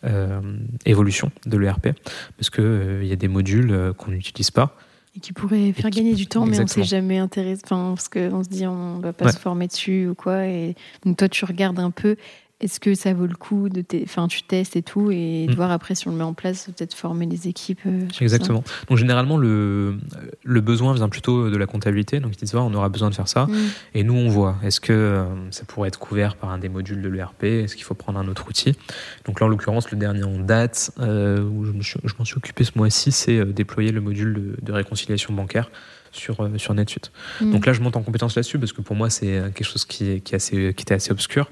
euh, 0.05 0.41
évolution 0.87 1.31
de 1.47 1.57
l'ERP, 1.57 1.89
parce 2.37 2.51
que 2.51 2.63
euh, 2.63 3.01
il 3.03 3.09
y 3.09 3.13
a 3.13 3.17
des 3.17 3.29
modules 3.29 3.71
euh, 3.73 3.93
qu'on 3.93 4.11
n'utilise 4.11 4.51
pas. 4.51 4.77
Et 5.17 5.21
qui 5.21 5.33
pourrait 5.33 5.73
faire 5.73 5.91
qui- 5.91 5.99
gagner 5.99 6.15
du 6.15 6.27
temps, 6.27 6.41
mais 6.45 6.59
on 6.59 6.63
Exactement. 6.63 6.85
s'est 6.85 6.91
jamais 6.91 7.19
intéressé. 7.19 7.63
Parce 7.69 8.09
qu'on 8.09 8.43
se 8.43 8.49
dit 8.49 8.67
on 8.67 8.99
va 8.99 9.13
pas 9.13 9.27
Ouais. 9.27 9.33
se 9.33 9.39
former 9.39 9.69
dessus 9.69 10.09
ou 10.09 10.15
quoi. 10.15 10.45
Et 10.47 10.75
donc 11.05 11.17
toi, 11.17 11.29
tu 11.29 11.45
regardes 11.45 11.79
un 11.79 11.93
peu. 11.93 12.17
Est-ce 12.61 12.79
que 12.81 12.95
ça 12.95 13.13
vaut 13.13 13.27
le 13.27 13.35
coup 13.35 13.69
de 13.69 13.85
Enfin, 14.05 14.29
tu 14.29 14.43
testes 14.45 14.77
et 14.77 14.83
tout, 14.83 15.11
et 15.11 15.47
de 15.47 15.53
Mm. 15.53 15.57
voir 15.57 15.71
après 15.73 15.95
si 15.97 16.07
on 16.09 16.13
le 16.13 16.17
met 16.17 16.23
en 16.25 16.35
place, 16.35 16.67
peut-être 16.67 16.95
former 16.95 17.27
les 17.27 17.49
équipes. 17.49 17.81
euh, 17.87 18.07
ça. 18.13 18.23
Exactement. 18.23 18.63
Donc 18.89 18.97
généralement 18.97 19.37
le, 19.37 19.97
le 20.45 20.61
besoin 20.61 20.95
vient 20.95 21.09
plutôt 21.09 21.51
de 21.51 21.57
la 21.57 21.67
comptabilité. 21.67 22.21
Donc 22.21 22.33
ils 22.35 22.39
disent 22.45 22.55
on 22.55 22.73
aura 22.73 22.89
besoin 22.89 23.11
de 23.11 23.15
faire 23.15 23.27
ça. 23.29 23.47
Mm. 23.47 23.53
Et 23.95 24.03
nous 24.05 24.15
on 24.15 24.29
voit 24.29 24.57
est-ce 24.63 24.81
que 24.81 24.93
euh, 24.93 25.25
ça 25.51 25.65
pourrait 25.65 25.89
être 25.89 25.99
couvert 25.99 26.37
par 26.37 26.51
un 26.51 26.59
des 26.59 26.69
modules 26.69 27.03
de 27.03 27.09
l'ERP 27.09 27.43
Est-ce 27.45 27.75
qu'il 27.75 27.85
faut 27.85 27.95
prendre 27.95 28.19
un 28.21 28.29
autre 28.29 28.47
outil? 28.49 28.77
Donc 29.27 29.41
là 29.41 29.47
en 29.47 29.49
l'occurrence 29.49 29.91
le 29.91 29.99
dernier 29.99 30.23
en 30.25 30.39
date 30.39 30.93
euh, 31.01 31.43
où 31.43 31.65
je 31.65 31.73
suis- 31.83 32.01
m'en 32.19 32.25
suis 32.25 32.37
occupé 32.37 32.63
ce 32.65 32.73
mois-ci, 32.77 33.11
c'est 33.13 33.45
déployer 33.45 33.91
le 33.91 34.01
module 34.01 34.33
de, 34.33 34.57
de 34.63 34.73
réconciliation 34.73 35.35
bancaire 35.35 35.71
sur, 36.15 36.41
euh, 36.41 36.57
sur 36.59 36.73
NetSuite. 36.75 37.13
Mm. 37.41 37.53
Donc 37.53 37.67
là, 37.67 37.73
je 37.73 37.81
monte 37.81 37.97
en 37.97 38.03
compétence 38.03 38.37
là-dessus 38.37 38.59
parce 38.59 38.73
que 38.73 38.81
pour 38.81 38.97
moi, 38.97 39.11
c'est 39.11 39.37
euh, 39.37 39.45
quelque 39.51 39.65
chose 39.67 39.85
qui, 39.85 40.11
est, 40.11 40.21
qui, 40.21 40.35
est 40.35 40.37
assez, 40.37 40.73
qui 40.75 40.83
était 40.83 40.95
assez 40.95 41.11
obscur. 41.13 41.51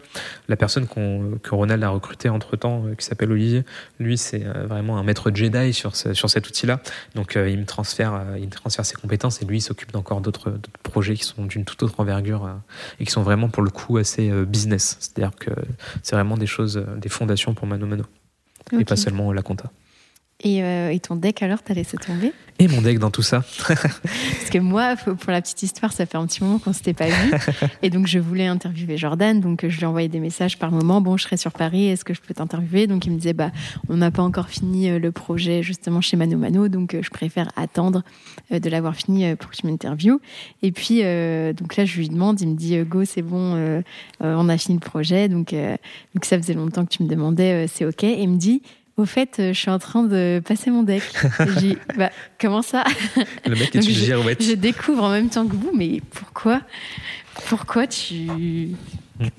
La 0.48 0.56
personne 0.56 0.86
que 0.86 1.55
Ronald 1.55 1.82
a 1.82 1.89
recruté 1.90 2.28
entre 2.28 2.56
temps, 2.56 2.84
qui 2.97 3.05
s'appelle 3.05 3.30
Olivier, 3.32 3.64
lui, 3.98 4.16
c'est 4.16 4.44
euh, 4.44 4.66
vraiment 4.66 4.98
un 4.98 5.02
maître 5.02 5.30
Jedi 5.34 5.72
sur, 5.72 5.97
ce- 5.97 6.14
sur 6.14 6.30
cet 6.30 6.48
outil-là. 6.48 6.80
Donc 7.14 7.36
euh, 7.36 7.48
il 7.51 7.59
me 7.59 7.66
transfère, 7.66 8.14
euh, 8.14 8.39
il 8.39 8.47
me 8.47 8.51
transfère 8.51 8.86
ses 8.86 8.94
compétences 8.94 9.43
et 9.43 9.44
lui, 9.44 9.59
il 9.59 9.62
s'occupe 9.62 9.93
d'encore 9.93 10.20
d'autres 10.20 10.55
projets 10.82 11.14
qui 11.14 11.24
sont 11.24 11.44
d'une 11.44 11.64
toute 11.64 11.82
autre 11.82 11.98
envergure 11.98 12.47
euh, 12.47 12.52
et 13.01 13.05
qui 13.05 13.10
sont 13.10 13.22
vraiment 13.22 13.48
pour 13.48 13.62
le 13.62 13.70
coup 13.70 13.97
assez 13.98 14.30
euh, 14.30 14.44
business. 14.44 14.97
C'est-à-dire 15.01 15.36
que 15.39 15.51
c'est 16.02 16.14
vraiment 16.16 16.36
des 16.36 16.47
choses, 16.47 16.76
euh, 16.76 16.97
des 16.97 17.09
fondations 17.09 17.55
pour 17.55 17.66
Mano 17.66 17.86
Mano 17.86 18.05
et 18.78 18.84
pas 18.84 18.97
seulement 18.97 19.32
la 19.32 19.43
compta. 19.43 19.70
Et, 20.44 20.62
euh, 20.62 20.90
et 20.90 20.98
ton 20.98 21.14
deck 21.14 21.42
alors, 21.42 21.62
t'as 21.62 21.74
laissé 21.74 21.96
tomber 21.96 22.32
Et 22.59 22.66
mon 22.66 22.82
deck 22.82 22.98
dans 22.98 23.12
tout 23.12 23.22
ça, 23.22 23.44
Parce 23.68 24.50
que 24.50 24.59
moi, 24.59 24.96
pour 24.96 25.30
la 25.30 25.40
petite 25.40 25.62
histoire, 25.62 25.92
ça 25.92 26.04
fait 26.04 26.18
un 26.18 26.26
petit 26.26 26.42
moment 26.42 26.59
qu'on 26.59 26.72
s'était 26.72 26.94
pas 26.94 27.06
vu. 27.06 27.32
et 27.82 27.90
donc, 27.90 28.09
je 28.09 28.18
voulais 28.18 28.48
interviewer 28.48 28.96
Jordan. 28.96 29.40
Donc, 29.40 29.64
je 29.68 29.76
lui 29.76 29.84
ai 29.84 29.86
envoyé 29.86 30.09
des 30.09 30.18
messages 30.18 30.59
par 30.59 30.72
moment. 30.72 31.00
Bon, 31.00 31.16
je 31.16 31.22
serai 31.22 31.36
sur 31.36 31.52
Paris. 31.52 31.86
Est-ce 31.86 32.04
que 32.04 32.12
je 32.12 32.20
peux 32.20 32.34
t'interviewer? 32.34 32.88
Donc, 32.88 33.06
il 33.06 33.12
me 33.12 33.16
disait, 33.18 33.34
bah, 33.34 33.52
on 33.88 33.98
n'a 33.98 34.10
pas 34.10 34.22
encore 34.22 34.48
fini 34.48 34.90
euh, 34.90 34.98
le 34.98 35.12
projet 35.12 35.62
justement 35.62 36.00
chez 36.00 36.16
Mano 36.16 36.36
Mano. 36.36 36.66
Donc, 36.66 36.94
euh, 36.94 37.02
je 37.02 37.10
préfère 37.10 37.50
attendre 37.54 38.02
de 38.50 38.68
l'avoir 38.68 38.96
fini 38.96 39.36
pour 39.36 39.50
que 39.50 39.56
tu 39.56 39.66
m'interviewes. 39.66 40.18
Et 40.62 40.72
puis, 40.72 41.00
euh, 41.02 41.52
donc 41.52 41.76
là, 41.76 41.84
je 41.84 41.96
lui 41.98 42.09
demande. 42.09 42.40
Il 42.40 42.48
me 42.48 42.56
dit, 42.56 42.76
go, 42.80 43.04
c'est 43.04 43.22
bon, 43.22 43.54
euh, 43.54 43.82
on 44.20 44.48
a 44.48 44.59
fini 44.59 44.76
le 44.76 44.84
projet. 44.84 45.28
Donc, 45.28 45.48
que 45.50 46.26
ça 46.26 46.36
faisait 46.36 46.54
longtemps 46.54 46.84
que 46.84 46.90
tu 46.90 47.04
me 47.04 47.09
demandais, 47.09 47.68
c'est 47.68 47.84
OK. 47.84 48.02
Et 48.02 48.22
il 48.22 48.28
me 48.28 48.38
dit, 48.38 48.62
au 48.97 49.05
fait, 49.05 49.39
euh, 49.39 49.52
je 49.52 49.59
suis 49.59 49.70
en 49.70 49.78
train 49.78 50.02
de 50.02 50.43
passer 50.44 50.70
mon 50.70 50.82
deck. 50.82 51.02
J'ai 51.60 51.78
bah, 51.97 52.10
comment 52.40 52.62
ça? 52.62 52.85
Le 53.47 53.55
mec 53.55 53.74
est 53.74 53.86
une 53.86 53.94
girouette. 53.94 54.43
je 54.43 54.52
découvre 54.52 55.05
en 55.05 55.10
même 55.10 55.31
temps 55.31 55.47
que 55.47 55.56
vous, 55.56 55.70
mais 55.74 56.01
pourquoi? 56.10 56.60
Pourquoi 57.48 57.86
tu. 57.86 58.77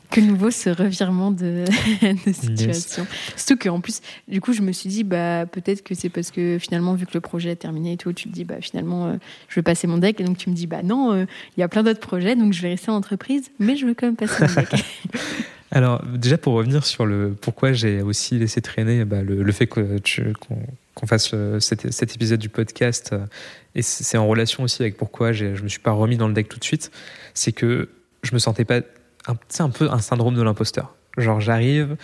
Que 0.09 0.21
nouveau 0.21 0.49
ce 0.49 0.69
revirement 0.69 1.31
de, 1.31 1.65
de 2.25 2.33
situation? 2.33 3.05
Surtout 3.35 3.57
qu'en 3.57 3.81
plus, 3.81 4.01
du 4.27 4.39
coup, 4.39 4.53
je 4.53 4.61
me 4.61 4.71
suis 4.71 4.89
dit, 4.89 5.03
bah, 5.03 5.45
peut-être 5.45 5.83
que 5.83 5.93
c'est 5.93 6.09
parce 6.09 6.31
que 6.31 6.57
finalement, 6.59 6.93
vu 6.93 7.05
que 7.05 7.13
le 7.13 7.21
projet 7.21 7.51
est 7.51 7.57
terminé 7.57 7.93
et 7.93 7.97
tout, 7.97 8.13
tu 8.13 8.29
te 8.29 8.33
dis, 8.33 8.45
bah, 8.45 8.61
finalement, 8.61 9.07
euh, 9.07 9.13
je 9.49 9.55
veux 9.55 9.63
passer 9.63 9.87
mon 9.87 9.97
deck. 9.97 10.19
Et 10.21 10.23
donc, 10.23 10.37
tu 10.37 10.49
me 10.49 10.55
dis, 10.55 10.67
bah, 10.67 10.83
non, 10.83 11.13
euh, 11.13 11.25
il 11.57 11.59
y 11.59 11.63
a 11.63 11.67
plein 11.67 11.83
d'autres 11.83 11.99
projets, 11.99 12.35
donc 12.35 12.53
je 12.53 12.61
vais 12.61 12.69
rester 12.69 12.91
en 12.91 12.95
entreprise, 12.95 13.51
mais 13.59 13.75
je 13.75 13.85
veux 13.85 13.93
quand 13.93 14.07
même 14.07 14.15
passer 14.15 14.45
mon 14.45 14.53
deck. 14.53 14.85
Alors, 15.75 16.05
déjà 16.05 16.37
pour 16.37 16.53
revenir 16.53 16.85
sur 16.85 17.03
le 17.03 17.33
pourquoi 17.33 17.73
j'ai 17.73 18.03
aussi 18.03 18.37
laissé 18.37 18.61
traîner 18.61 19.05
bah, 19.05 19.23
le, 19.23 19.51
fait 19.51 19.65
qu'on 19.65 21.07
fasse 21.07 21.31
euh, 21.33 21.59
cet, 21.59 22.15
épisode 22.15 22.39
du 22.39 22.47
podcast, 22.47 23.09
euh, 23.11 23.25
et 23.73 23.81
c'est 23.81 24.19
en 24.19 24.27
relation 24.27 24.61
aussi 24.61 24.83
avec 24.83 24.97
pourquoi 24.97 25.31
je 25.31 25.47
me 25.63 25.67
suis 25.67 25.79
pas 25.79 25.91
remis 25.91 26.15
dans 26.15 26.27
le 26.27 26.35
deck 26.35 26.47
tout 26.47 26.59
de 26.59 26.63
suite, 26.63 26.91
c'est 27.33 27.53
que 27.53 27.89
je 28.21 28.33
me 28.33 28.39
sentais 28.39 28.65
pas. 28.65 28.81
C'est 29.49 29.63
un 29.63 29.71
peu 29.71 29.89
un 29.89 29.97
syndrome 29.97 30.35
de 30.35 30.43
l'imposteur. 30.43 30.95
Genre, 31.17 31.41
j'arrive, 31.41 31.97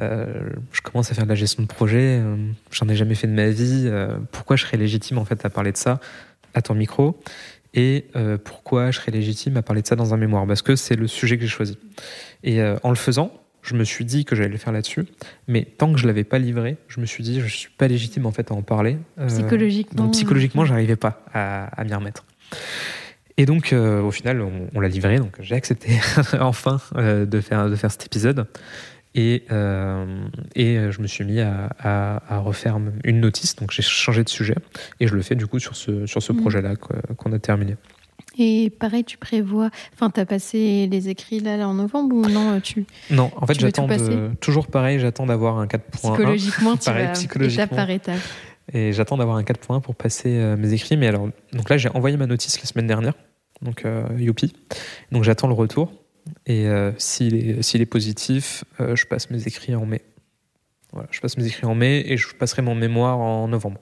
euh, 0.00 0.50
je 0.70 0.80
commence 0.80 1.10
à 1.10 1.14
faire 1.14 1.24
de 1.24 1.28
la 1.28 1.34
gestion 1.34 1.64
de 1.64 1.68
projet, 1.68 2.22
j'en 2.70 2.88
ai 2.88 2.94
jamais 2.94 3.16
fait 3.16 3.26
de 3.26 3.32
ma 3.32 3.48
vie, 3.48 3.90
pourquoi 4.30 4.54
je 4.54 4.64
serais 4.64 4.76
légitime 4.76 5.18
en 5.18 5.24
fait 5.24 5.44
à 5.44 5.50
parler 5.50 5.72
de 5.72 5.76
ça 5.76 5.98
à 6.54 6.62
ton 6.62 6.74
micro? 6.74 7.20
Et 7.74 8.06
euh, 8.16 8.38
pourquoi 8.42 8.90
je 8.90 8.98
serais 8.98 9.12
légitime 9.12 9.56
à 9.56 9.62
parler 9.62 9.82
de 9.82 9.86
ça 9.86 9.96
dans 9.96 10.14
un 10.14 10.16
mémoire? 10.16 10.46
Parce 10.46 10.62
que 10.62 10.76
c'est 10.76 10.96
le 10.96 11.06
sujet 11.06 11.36
que 11.36 11.42
j'ai 11.42 11.48
choisi. 11.48 11.78
Et 12.42 12.60
euh, 12.60 12.76
en 12.82 12.90
le 12.90 12.96
faisant, 12.96 13.32
je 13.62 13.74
me 13.74 13.84
suis 13.84 14.04
dit 14.04 14.24
que 14.24 14.34
j'allais 14.34 14.48
le 14.48 14.56
faire 14.56 14.72
là-dessus, 14.72 15.04
mais 15.46 15.64
tant 15.64 15.92
que 15.92 15.98
je 15.98 16.06
l'avais 16.06 16.24
pas 16.24 16.38
livré, 16.38 16.76
je 16.88 17.00
me 17.00 17.06
suis 17.06 17.22
dit 17.22 17.40
je 17.40 17.46
suis 17.46 17.70
pas 17.70 17.88
légitime 17.88 18.26
en 18.26 18.32
fait 18.32 18.50
à 18.50 18.54
en 18.54 18.62
parler. 18.62 18.96
Euh, 19.18 19.26
Psychologiquement. 19.28 20.04
donc 20.04 20.12
psychologiquement, 20.12 20.64
j'arrivais 20.64 20.96
pas 20.96 21.22
à, 21.34 21.66
à 21.66 21.84
m'y 21.84 21.92
remettre. 21.94 22.24
Et 23.36 23.46
donc 23.46 23.72
euh, 23.72 24.00
au 24.00 24.10
final, 24.10 24.40
on, 24.40 24.68
on 24.74 24.80
l'a 24.80 24.88
livré, 24.88 25.18
donc 25.18 25.36
j'ai 25.40 25.54
accepté 25.54 25.98
enfin 26.40 26.80
euh, 26.96 27.24
de 27.26 27.40
faire 27.40 27.68
de 27.68 27.76
faire 27.76 27.90
cet 27.92 28.06
épisode. 28.06 28.46
Et, 29.20 29.42
euh, 29.50 30.06
et 30.54 30.76
euh, 30.78 30.92
je 30.92 31.00
me 31.02 31.08
suis 31.08 31.24
mis 31.24 31.40
à, 31.40 31.70
à- 31.80 32.36
à 32.36 32.38
refaire 32.38 32.78
une 33.02 33.18
notice, 33.20 33.56
donc 33.56 33.72
j'ai 33.72 33.82
changé 33.82 34.22
de 34.22 34.28
sujet 34.28 34.54
et 35.00 35.08
je 35.08 35.14
le 35.16 35.22
fais 35.22 35.34
du 35.34 35.48
coup 35.48 35.58
sur 35.58 35.74
ce, 35.74 36.06
sur 36.06 36.22
ce 36.22 36.32
Mhm. 36.32 36.40
projet-là 36.40 36.76
qu'on 36.76 37.32
a 37.32 37.38
terminé. 37.40 37.74
Et 38.38 38.70
pareil, 38.70 39.02
tu 39.02 39.18
prévois. 39.18 39.70
Enfin, 39.94 40.10
t'as 40.10 40.24
passé 40.24 40.86
les 40.88 41.08
écrits 41.08 41.40
là, 41.40 41.56
là 41.56 41.66
en 41.66 41.74
novembre 41.74 42.14
ou 42.14 42.28
non 42.28 42.60
tu... 42.60 42.86
Non, 43.10 43.32
en 43.34 43.44
fait 43.46 43.54
Tu 43.54 43.60
j'attends 43.62 43.88
de- 43.88 44.30
toujours 44.40 44.68
pareil, 44.68 45.00
j'attends 45.00 45.26
d'avoir 45.26 45.58
un 45.58 45.66
4.1 45.66 45.80
Psychologiquement, 45.96 46.76
tu 46.76 46.84
Pareil, 46.84 47.06
vas 47.06 47.12
psychologiquement. 47.14 47.64
étape 47.64 47.76
par 47.76 47.90
étape. 47.90 48.20
Et 48.72 48.92
j'attends 48.92 49.16
d'avoir 49.16 49.36
un 49.38 49.42
4.1 49.42 49.80
pour 49.80 49.96
passer 49.96 50.28
euh, 50.38 50.56
mes 50.56 50.72
écrits. 50.74 50.96
Mais 50.96 51.08
alors, 51.08 51.28
donc 51.54 51.68
là, 51.70 51.76
j'ai 51.76 51.88
envoyé 51.88 52.16
ma 52.16 52.26
notice 52.26 52.60
la 52.60 52.66
semaine 52.66 52.86
dernière. 52.86 53.14
Donc, 53.62 53.84
euh, 53.84 54.04
youpi. 54.16 54.52
Donc, 55.10 55.24
j'attends 55.24 55.48
le 55.48 55.54
retour. 55.54 55.90
Et 56.46 56.66
euh, 56.66 56.92
s'il 56.98 57.34
est, 57.36 57.74
est 57.74 57.86
positif, 57.86 58.64
euh, 58.80 58.96
je 58.96 59.06
passe 59.06 59.30
mes 59.30 59.46
écrits 59.46 59.74
en 59.74 59.86
mai. 59.86 60.02
Voilà, 60.92 61.08
je 61.10 61.20
passe 61.20 61.36
mes 61.36 61.46
écrits 61.46 61.66
en 61.66 61.74
mai 61.74 62.02
et 62.06 62.16
je 62.16 62.28
passerai 62.34 62.62
mon 62.62 62.74
mémoire 62.74 63.18
en 63.18 63.46
novembre. 63.48 63.80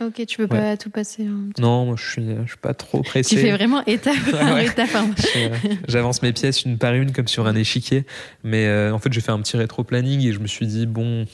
Ok, 0.00 0.26
tu 0.26 0.38
peux 0.38 0.48
pas 0.48 0.76
tout 0.76 0.90
passer. 0.90 1.22
en. 1.28 1.60
Non, 1.62 1.86
moi, 1.86 1.94
je 1.96 2.04
suis, 2.10 2.26
je 2.42 2.48
suis 2.48 2.56
pas 2.58 2.74
trop 2.74 3.02
pressé. 3.02 3.36
Tu 3.36 3.42
fais 3.42 3.52
vraiment 3.52 3.84
étape 3.86 4.16
par 4.32 4.54
Ouais. 4.54 4.66
étape. 4.66 4.90
hein. 4.92 5.08
Euh, 5.36 5.48
J'avance 5.86 6.20
mes 6.20 6.32
pièces 6.32 6.64
une 6.64 6.78
par 6.78 6.94
une 6.94 7.12
comme 7.12 7.28
sur 7.28 7.46
un 7.46 7.54
échiquier. 7.54 8.04
Mais 8.42 8.66
euh, 8.66 8.92
en 8.92 8.98
fait, 8.98 9.12
j'ai 9.12 9.20
fait 9.20 9.30
un 9.30 9.38
petit 9.40 9.56
rétro-planning 9.56 10.20
et 10.26 10.32
je 10.32 10.40
me 10.40 10.48
suis 10.48 10.66
dit, 10.66 10.86
bon, 10.86 11.26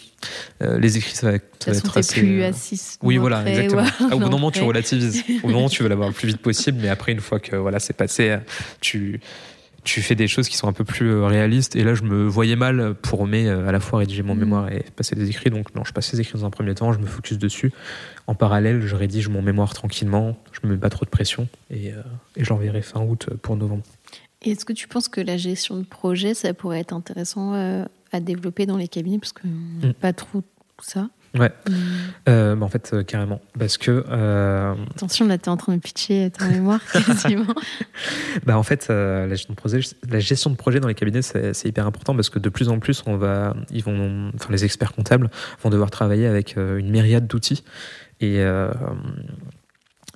euh, 0.62 0.78
les 0.78 0.98
écrits, 0.98 1.14
ça 1.16 1.30
va, 1.32 1.38
De 1.38 1.42
ça 1.58 1.70
va 1.70 1.76
être 1.78 1.96
assez. 1.96 2.20
plus 2.20 2.42
à 2.42 2.52
6 2.52 2.98
Oui, 3.02 3.16
voilà, 3.16 3.40
près, 3.40 3.64
exactement. 3.64 3.82
ou 3.82 4.08
Ah, 4.10 4.14
au 4.16 4.18
bout 4.18 4.24
d'un 4.24 4.30
moment, 4.30 4.50
tu 4.50 4.60
relativises. 4.62 5.24
Au 5.42 5.48
moment, 5.48 5.70
tu 5.70 5.82
veux 5.82 5.88
l'avoir 5.88 6.08
le 6.08 6.14
plus 6.14 6.28
vite 6.28 6.42
possible, 6.42 6.80
mais 6.82 6.90
après, 6.90 7.12
une 7.12 7.20
fois 7.20 7.40
que 7.40 7.56
voilà, 7.56 7.78
c'est 7.80 7.94
passé, 7.96 8.36
tu, 8.82 9.20
tu 9.84 10.02
fais 10.02 10.14
des 10.14 10.28
choses 10.28 10.48
qui 10.48 10.56
sont 10.56 10.68
un 10.68 10.72
peu 10.72 10.84
plus 10.84 11.10
euh, 11.10 11.26
réalistes. 11.26 11.74
Et 11.76 11.84
là, 11.84 11.94
je 11.94 12.02
me 12.02 12.26
voyais 12.26 12.56
mal 12.56 12.94
pour 12.94 13.26
mai 13.26 13.46
euh, 13.48 13.66
à 13.68 13.72
la 13.72 13.80
fois 13.80 14.00
rédiger 14.00 14.22
mon 14.22 14.34
Mm. 14.34 14.38
mémoire 14.38 14.72
et 14.72 14.84
passer 14.96 15.14
des 15.16 15.28
écrits. 15.30 15.50
Donc, 15.50 15.74
non, 15.74 15.84
je 15.84 15.92
passe 15.92 16.12
les 16.12 16.20
écrits 16.20 16.38
dans 16.38 16.44
un 16.46 16.50
premier 16.50 16.74
temps, 16.74 16.92
je 16.92 16.98
me 16.98 17.06
focus 17.06 17.38
dessus. 17.38 17.72
En 18.26 18.34
parallèle, 18.34 18.82
je 18.82 18.94
rédige 18.96 19.28
mon 19.28 19.42
mémoire 19.42 19.72
tranquillement, 19.74 20.36
je 20.52 20.66
me 20.66 20.72
mets 20.74 20.78
pas 20.78 20.90
trop 20.90 21.04
de 21.04 21.10
pression 21.10 21.48
et, 21.70 21.92
euh, 21.92 22.02
et 22.36 22.44
je 22.44 22.50
l'enverrai 22.50 22.82
fin 22.82 23.00
août 23.02 23.26
euh, 23.30 23.36
pour 23.40 23.56
novembre. 23.56 23.82
Et 24.42 24.52
est-ce 24.52 24.64
que 24.64 24.72
tu 24.72 24.88
penses 24.88 25.08
que 25.08 25.20
la 25.20 25.36
gestion 25.36 25.76
de 25.78 25.84
projet, 25.84 26.32
ça 26.34 26.54
pourrait 26.54 26.80
être 26.80 26.92
intéressant 26.94 27.54
euh, 27.54 27.84
à 28.12 28.20
développer 28.20 28.64
dans 28.66 28.76
les 28.76 28.88
cabinets? 28.88 29.18
Parce 29.18 29.32
que 29.32 29.46
Mm. 29.46 29.92
pas 30.00 30.12
trop 30.12 30.42
ça. 30.82 31.08
Ouais. 31.38 31.52
Mm. 31.68 31.72
Euh, 32.28 32.56
bah, 32.56 32.66
en 32.66 32.68
fait, 32.68 32.90
euh, 32.92 33.02
carrément. 33.02 33.40
Parce 33.58 33.78
que 33.78 34.04
euh, 34.08 34.74
Attention, 34.96 35.26
là, 35.26 35.38
t'es 35.38 35.48
en 35.48 35.56
train 35.56 35.74
de 35.74 35.80
pitcher 35.80 36.30
ta 36.30 36.48
mémoire 36.48 36.80
quasiment. 36.92 37.54
Bah 38.44 38.58
en 38.58 38.62
fait, 38.62 38.88
la, 38.88 39.28
gestion 39.28 39.52
de 39.52 39.56
projet, 39.56 39.80
la 40.08 40.18
gestion 40.18 40.50
de 40.50 40.56
projet 40.56 40.80
dans 40.80 40.88
les 40.88 40.94
cabinets, 40.94 41.22
c'est 41.22 41.64
hyper 41.66 41.86
important 41.86 42.14
parce 42.14 42.30
que 42.30 42.38
de 42.38 42.48
plus 42.48 42.68
en 42.68 42.78
plus, 42.78 43.02
on 43.06 43.16
va, 43.16 43.54
ils 43.70 43.82
vont, 43.82 44.30
enfin, 44.34 44.48
les 44.50 44.64
experts 44.64 44.92
comptables 44.92 45.30
vont 45.62 45.70
devoir 45.70 45.90
travailler 45.90 46.26
avec 46.26 46.56
une 46.56 46.90
myriade 46.90 47.26
d'outils. 47.26 47.62
Et, 48.20 48.44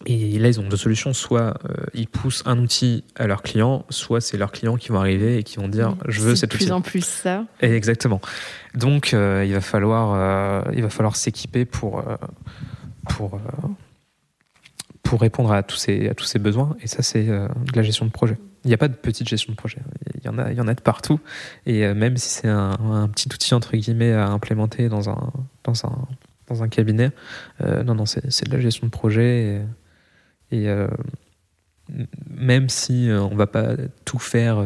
et 0.06 0.38
là, 0.38 0.48
ils 0.48 0.60
ont 0.60 0.68
deux 0.68 0.76
solutions. 0.76 1.12
Soit 1.12 1.54
euh, 1.64 1.86
ils 1.94 2.08
poussent 2.08 2.42
un 2.46 2.58
outil 2.58 3.04
à 3.16 3.26
leurs 3.26 3.42
clients, 3.42 3.84
soit 3.88 4.20
c'est 4.20 4.36
leurs 4.36 4.52
clients 4.52 4.76
qui 4.76 4.90
vont 4.90 4.98
arriver 4.98 5.38
et 5.38 5.42
qui 5.42 5.56
vont 5.56 5.68
dire 5.68 5.96
Je 6.06 6.20
veux 6.20 6.36
cet 6.36 6.50
de 6.50 6.56
plus 6.56 6.64
outil. 6.66 6.72
en 6.72 6.80
plus 6.80 7.04
ça. 7.04 7.44
Et 7.60 7.74
exactement. 7.74 8.20
Donc, 8.74 9.14
euh, 9.14 9.44
il 9.46 9.52
va 9.52 9.60
falloir, 9.60 10.14
euh, 10.14 10.72
il 10.74 10.82
va 10.82 10.90
falloir 10.90 11.16
s'équiper 11.16 11.64
pour, 11.64 12.04
pour, 13.08 13.40
pour 15.02 15.20
répondre 15.20 15.52
à 15.52 15.62
tous 15.62 15.76
ces, 15.76 16.08
à 16.08 16.14
tous 16.14 16.24
ces 16.24 16.38
besoins. 16.38 16.76
Et 16.82 16.86
ça, 16.86 17.02
c'est 17.02 17.24
de 17.24 17.48
la 17.74 17.82
gestion 17.82 18.04
de 18.04 18.10
projet. 18.10 18.36
il 18.64 18.68
n'y 18.68 18.74
a 18.74 18.78
pas 18.78 18.88
de 18.88 18.94
petite 18.94 19.28
gestion 19.28 19.52
de 19.52 19.56
projet. 19.56 19.78
Il 20.16 20.24
y 20.24 20.28
en 20.28 20.38
a, 20.38 20.50
il 20.50 20.58
y 20.58 20.60
en 20.60 20.68
a 20.68 20.74
de 20.74 20.80
partout. 20.80 21.20
Et 21.66 21.86
même 21.94 22.16
si 22.16 22.28
c'est 22.28 22.48
un, 22.48 23.08
petit 23.08 23.28
outil 23.32 23.54
entre 23.54 23.76
guillemets 23.76 24.12
à 24.12 24.28
implémenter 24.28 24.88
dans 24.88 25.08
un 25.08 25.32
dans 25.62 25.86
un 25.86 26.08
dans 26.48 26.62
un 26.62 26.68
cabinet, 26.68 27.10
non 27.60 27.94
non 27.94 28.06
c'est 28.06 28.44
de 28.48 28.52
la 28.52 28.60
gestion 28.60 28.86
de 28.86 28.90
projet 28.90 29.44
et, 29.44 29.60
et 30.54 30.86
même 32.30 32.68
si 32.68 33.08
on 33.10 33.34
va 33.34 33.46
pas 33.46 33.76
tout 34.04 34.18
faire 34.18 34.64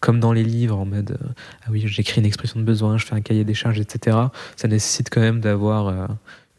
comme 0.00 0.18
dans 0.18 0.32
les 0.32 0.42
livres, 0.42 0.78
en 0.78 0.86
mode 0.86 1.12
euh, 1.12 1.28
ah 1.62 1.68
oui, 1.70 1.82
j'écris 1.86 2.20
une 2.20 2.26
expression 2.26 2.58
de 2.58 2.64
besoin, 2.64 2.96
je 2.96 3.06
fais 3.06 3.14
un 3.14 3.20
cahier 3.20 3.44
des 3.44 3.54
charges, 3.54 3.78
etc. 3.78 4.16
Ça 4.56 4.66
nécessite 4.66 5.10
quand 5.10 5.20
même 5.20 5.40
d'avoir 5.40 5.88
euh, 5.88 6.06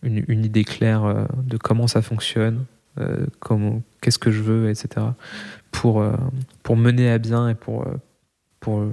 une, 0.04 0.24
une, 0.28 0.46
idée 0.46 0.64
claire 0.64 1.04
euh, 1.04 1.26
de 1.44 1.58
comment 1.58 1.88
ça 1.88 2.02
fonctionne, 2.02 2.66
qu'est-ce 4.02 4.20
que 4.20 4.32
je 4.32 4.42
veux, 4.42 4.70
etc. 4.70 5.08
pour, 5.72 6.04
pour 6.62 6.76
mener 6.76 7.10
à 7.10 7.18
bien 7.18 7.48
et 7.48 7.56
pour, 7.56 7.86
pour, 8.60 8.84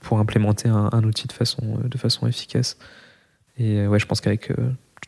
pour 0.00 0.18
implémenter 0.18 0.70
un, 0.70 0.88
un 0.90 1.04
outil 1.04 1.28
de 1.28 1.32
façon, 1.32 1.78
de 1.84 1.98
façon 1.98 2.26
efficace. 2.26 2.78
Et 3.58 3.86
ouais, 3.86 3.98
je 3.98 4.06
pense 4.06 4.22
qu'avec 4.22 4.50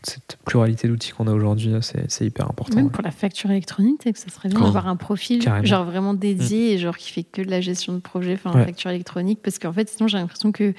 cette 0.06 0.39
pluralité 0.44 0.89
d'outils 0.89 1.12
qu'on 1.12 1.26
a 1.26 1.32
aujourd'hui, 1.32 1.72
c'est 1.81 2.24
hyper 2.24 2.47
important. 2.47 2.76
Même 2.76 2.90
pour 2.90 3.02
la 3.02 3.10
facture 3.10 3.51
électronique, 3.51 4.05
que 4.05 4.18
ça 4.18 4.28
serait 4.28 4.48
bien 4.48 4.60
d'avoir 4.60 4.89
un 4.89 4.97
profil 4.97 5.43
genre 5.62 5.85
vraiment 5.85 6.14
dédié 6.14 6.70
mm. 6.70 6.74
et 6.74 6.78
genre 6.78 6.97
qui 6.97 7.12
fait 7.12 7.24
que 7.24 7.43
de 7.43 7.51
la 7.51 7.60
gestion 7.60 7.93
de 7.93 7.98
projet, 7.98 8.35
enfin 8.35 8.56
la 8.56 8.64
facture 8.64 8.90
électronique, 8.90 9.40
parce 9.43 9.59
qu'en 9.59 9.72
fait, 9.72 9.89
sinon 9.89 10.09
j'ai 10.09 10.18
l'impression 10.18 10.52
que 10.52 10.74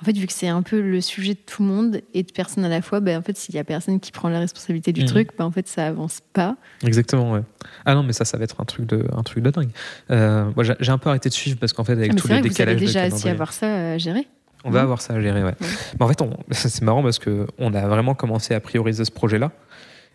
en 0.00 0.04
fait, 0.04 0.16
vu 0.16 0.26
que 0.26 0.32
c'est 0.32 0.48
un 0.48 0.60
peu 0.60 0.80
le 0.82 1.00
sujet 1.00 1.32
de 1.32 1.38
tout 1.38 1.62
le 1.62 1.68
monde 1.68 2.02
et 2.12 2.22
de 2.22 2.30
personne 2.30 2.64
à 2.66 2.68
la 2.68 2.82
fois, 2.82 3.00
ben, 3.00 3.18
en 3.18 3.22
fait, 3.22 3.34
s'il 3.36 3.54
y 3.54 3.58
a 3.58 3.64
personne 3.64 3.98
qui 3.98 4.12
prend 4.12 4.28
la 4.28 4.40
responsabilité 4.40 4.92
du 4.92 5.04
mm. 5.04 5.06
truc, 5.06 5.30
ben, 5.38 5.46
en 5.46 5.50
fait, 5.50 5.66
ça 5.68 5.86
avance 5.86 6.20
pas. 6.34 6.56
Exactement, 6.82 7.32
ouais. 7.32 7.40
Ah 7.86 7.94
non, 7.94 8.02
mais 8.02 8.12
ça, 8.12 8.26
ça 8.26 8.36
va 8.36 8.44
être 8.44 8.60
un 8.60 8.66
truc 8.66 8.84
de, 8.84 9.06
un 9.16 9.22
truc 9.22 9.42
de 9.42 9.50
dingue. 9.50 9.70
Euh, 10.10 10.50
j'ai 10.80 10.92
un 10.92 10.98
peu 10.98 11.08
arrêté 11.08 11.30
de 11.30 11.34
suivre 11.34 11.56
parce 11.58 11.72
qu'en 11.72 11.84
fait, 11.84 11.92
avec 11.92 12.12
ah, 12.12 12.16
tous 12.16 12.28
les 12.28 12.42
décalages. 12.42 12.74
Vous 12.74 12.84
déjà 12.84 13.04
assis 13.04 13.28
à 13.28 13.34
voir 13.34 13.54
ça 13.54 13.92
à 13.92 13.98
gérer. 13.98 14.28
On 14.66 14.70
va 14.70 14.82
avoir 14.82 15.00
ça 15.00 15.14
à 15.14 15.20
gérer, 15.20 15.42
ouais. 15.42 15.54
Mais 15.60 16.04
en 16.04 16.08
fait, 16.08 16.22
c'est 16.50 16.82
marrant 16.82 17.02
parce 17.02 17.18
que 17.18 17.46
on 17.58 17.72
a 17.72 17.86
vraiment 17.86 18.14
commencé 18.14 18.54
à 18.54 18.60
prioriser 18.60 19.04
ce 19.04 19.12
projet-là. 19.12 19.52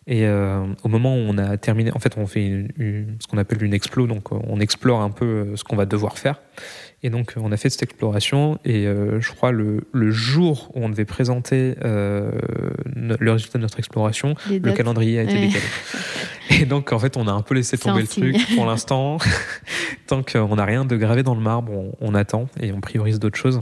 Et 0.07 0.25
euh, 0.25 0.65
au 0.83 0.89
moment 0.89 1.15
où 1.15 1.19
on 1.19 1.37
a 1.37 1.57
terminé, 1.57 1.91
en 1.93 1.99
fait, 1.99 2.17
on 2.17 2.25
fait 2.25 2.67
ce 2.77 3.27
qu'on 3.27 3.37
appelle 3.37 3.63
une 3.63 3.73
explo, 3.73 4.07
donc 4.07 4.31
on 4.31 4.59
explore 4.59 5.01
un 5.01 5.11
peu 5.11 5.25
euh, 5.25 5.55
ce 5.55 5.63
qu'on 5.63 5.75
va 5.75 5.85
devoir 5.85 6.17
faire. 6.17 6.41
Et 7.03 7.09
donc, 7.09 7.33
on 7.37 7.51
a 7.51 7.57
fait 7.57 7.69
cette 7.69 7.83
exploration. 7.83 8.59
Et 8.65 8.87
euh, 8.87 9.21
je 9.21 9.31
crois 9.31 9.51
le, 9.51 9.87
le, 9.91 10.11
jour 10.11 10.71
où 10.73 10.83
on 10.83 10.89
devait 10.89 11.05
présenter 11.05 11.75
le 11.81 13.31
résultat 13.31 13.57
de 13.57 13.63
notre 13.63 13.79
exploration, 13.79 14.35
le 14.49 14.71
calendrier 14.73 15.19
a 15.19 15.23
été 15.23 15.39
décalé. 15.39 15.65
Et 16.59 16.65
donc, 16.65 16.91
en 16.91 16.99
fait, 16.99 17.15
on 17.15 17.27
a 17.27 17.31
un 17.31 17.41
peu 17.41 17.55
laissé 17.55 17.77
tomber 17.77 18.01
le 18.01 18.07
truc 18.07 18.35
pour 18.55 18.65
l'instant. 18.65 19.17
Tant 20.07 20.21
qu'on 20.21 20.55
n'a 20.55 20.65
rien 20.65 20.83
de 20.83 20.97
gravé 20.97 21.23
dans 21.23 21.35
le 21.35 21.41
marbre, 21.41 21.71
on, 21.71 21.93
on 22.01 22.13
attend 22.13 22.47
et 22.59 22.73
on 22.73 22.81
priorise 22.81 23.19
d'autres 23.19 23.37
choses. 23.37 23.61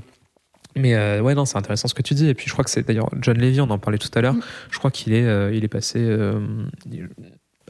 Mais 0.79 0.95
euh, 0.95 1.21
ouais, 1.21 1.35
non, 1.35 1.45
c'est 1.45 1.57
intéressant 1.57 1.87
ce 1.87 1.93
que 1.93 2.01
tu 2.01 2.13
dis. 2.13 2.27
Et 2.27 2.33
puis 2.33 2.47
je 2.47 2.53
crois 2.53 2.63
que 2.63 2.71
c'est 2.71 2.87
d'ailleurs 2.87 3.09
John 3.21 3.37
Levy, 3.37 3.61
on 3.61 3.69
en 3.69 3.77
parlait 3.77 3.97
tout 3.97 4.09
à 4.15 4.21
l'heure. 4.21 4.33
Mm. 4.33 4.41
Je 4.71 4.79
crois 4.79 4.91
qu'il 4.91 5.13
est, 5.13 5.25
euh, 5.25 5.53
il 5.53 5.63
est 5.63 5.69
passé 5.69 5.99
euh, 5.99 6.39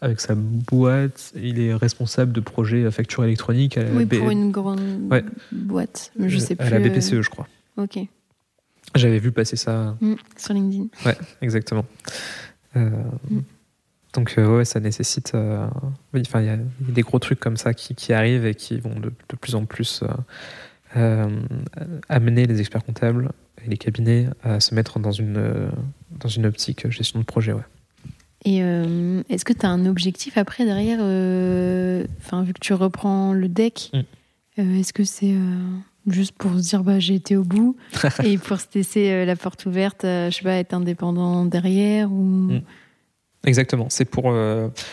avec 0.02 0.20
sa 0.20 0.36
boîte. 0.36 1.34
Il 1.36 1.60
est 1.60 1.74
responsable 1.74 2.32
de 2.32 2.40
projets 2.40 2.90
facture 2.92 3.24
électronique. 3.24 3.78
À 3.78 3.84
oui, 3.92 4.06
pour 4.06 4.30
une 4.30 4.52
grande 4.52 4.80
boîte. 5.52 6.12
Je 6.20 6.38
sais 6.38 6.56
plus. 6.56 6.68
À 6.68 6.70
la 6.70 6.80
BPCE, 6.80 7.22
je 7.22 7.30
crois. 7.30 7.48
Ok. 7.78 8.00
J'avais 8.96 9.20
vu 9.20 9.32
passer 9.32 9.56
ça. 9.56 9.96
Mm, 10.02 10.16
sur 10.38 10.54
LinkedIn. 10.54 10.88
Ouais, 11.06 11.18
exactement. 11.42 11.86
Mm. 12.76 13.40
Donc 14.14 14.36
ouais, 14.38 14.66
ça 14.66 14.80
nécessite. 14.80 15.34
enfin, 15.36 16.42
il 16.42 16.46
y, 16.46 16.50
a 16.50 16.58
des 16.80 17.02
gros 17.02 17.20
trucs 17.20 17.40
comme 17.40 17.58
ça 17.58 17.74
qui, 17.74 17.94
qui 17.94 18.14
arrivent 18.14 18.46
et 18.46 18.56
qui 18.56 18.80
vont 18.80 19.00
de, 19.00 19.12
de 19.30 19.36
plus 19.40 19.56
en 19.56 19.66
plus 19.66 20.04
amener 20.96 22.46
les 22.46 22.60
experts 22.60 22.84
comptables 22.84 23.32
et 23.64 23.70
les 23.70 23.78
cabinets 23.78 24.28
à 24.44 24.60
se 24.60 24.74
mettre 24.74 25.00
dans 25.00 25.12
une, 25.12 25.72
dans 26.12 26.30
une 26.30 26.46
optique 26.46 26.90
gestion 26.90 27.20
de 27.20 27.26
projet. 27.26 27.54
Ouais. 27.54 27.62
Et 28.46 28.60
euh, 28.64 29.22
est-ce 29.30 29.44
que 29.44 29.54
tu 29.54 29.66
as 29.66 29.70
un 29.70 29.86
objectif 29.86 30.38
après 30.38 30.66
derrière 30.66 31.00
euh, 31.02 32.06
vu 32.44 32.54
que 32.54 32.60
tu 32.60 32.74
reprends 32.74 33.34
le 33.34 33.50
deck, 33.50 33.92
mm. 33.94 34.80
est-ce 34.80 34.94
que 34.94 35.04
c'est 35.04 35.36
juste 36.08 36.32
pour 36.38 36.54
se 36.54 36.70
dire 36.70 36.84
bah, 36.84 37.00
j'ai 37.00 37.16
été 37.16 37.36
au 37.36 37.44
bout 37.44 37.76
et 38.24 38.38
pour 38.38 38.60
se 38.60 38.68
laisser 38.76 39.26
la 39.26 39.36
porte 39.36 39.66
ouverte, 39.66 40.02
je 40.04 40.30
sais 40.32 40.44
pas, 40.44 40.56
être 40.56 40.74
indépendant 40.74 41.46
derrière 41.46 42.12
ou... 42.12 42.24
Mm. 42.24 42.62
Exactement. 43.46 43.88
C'est 43.90 44.04
pour. 44.04 44.36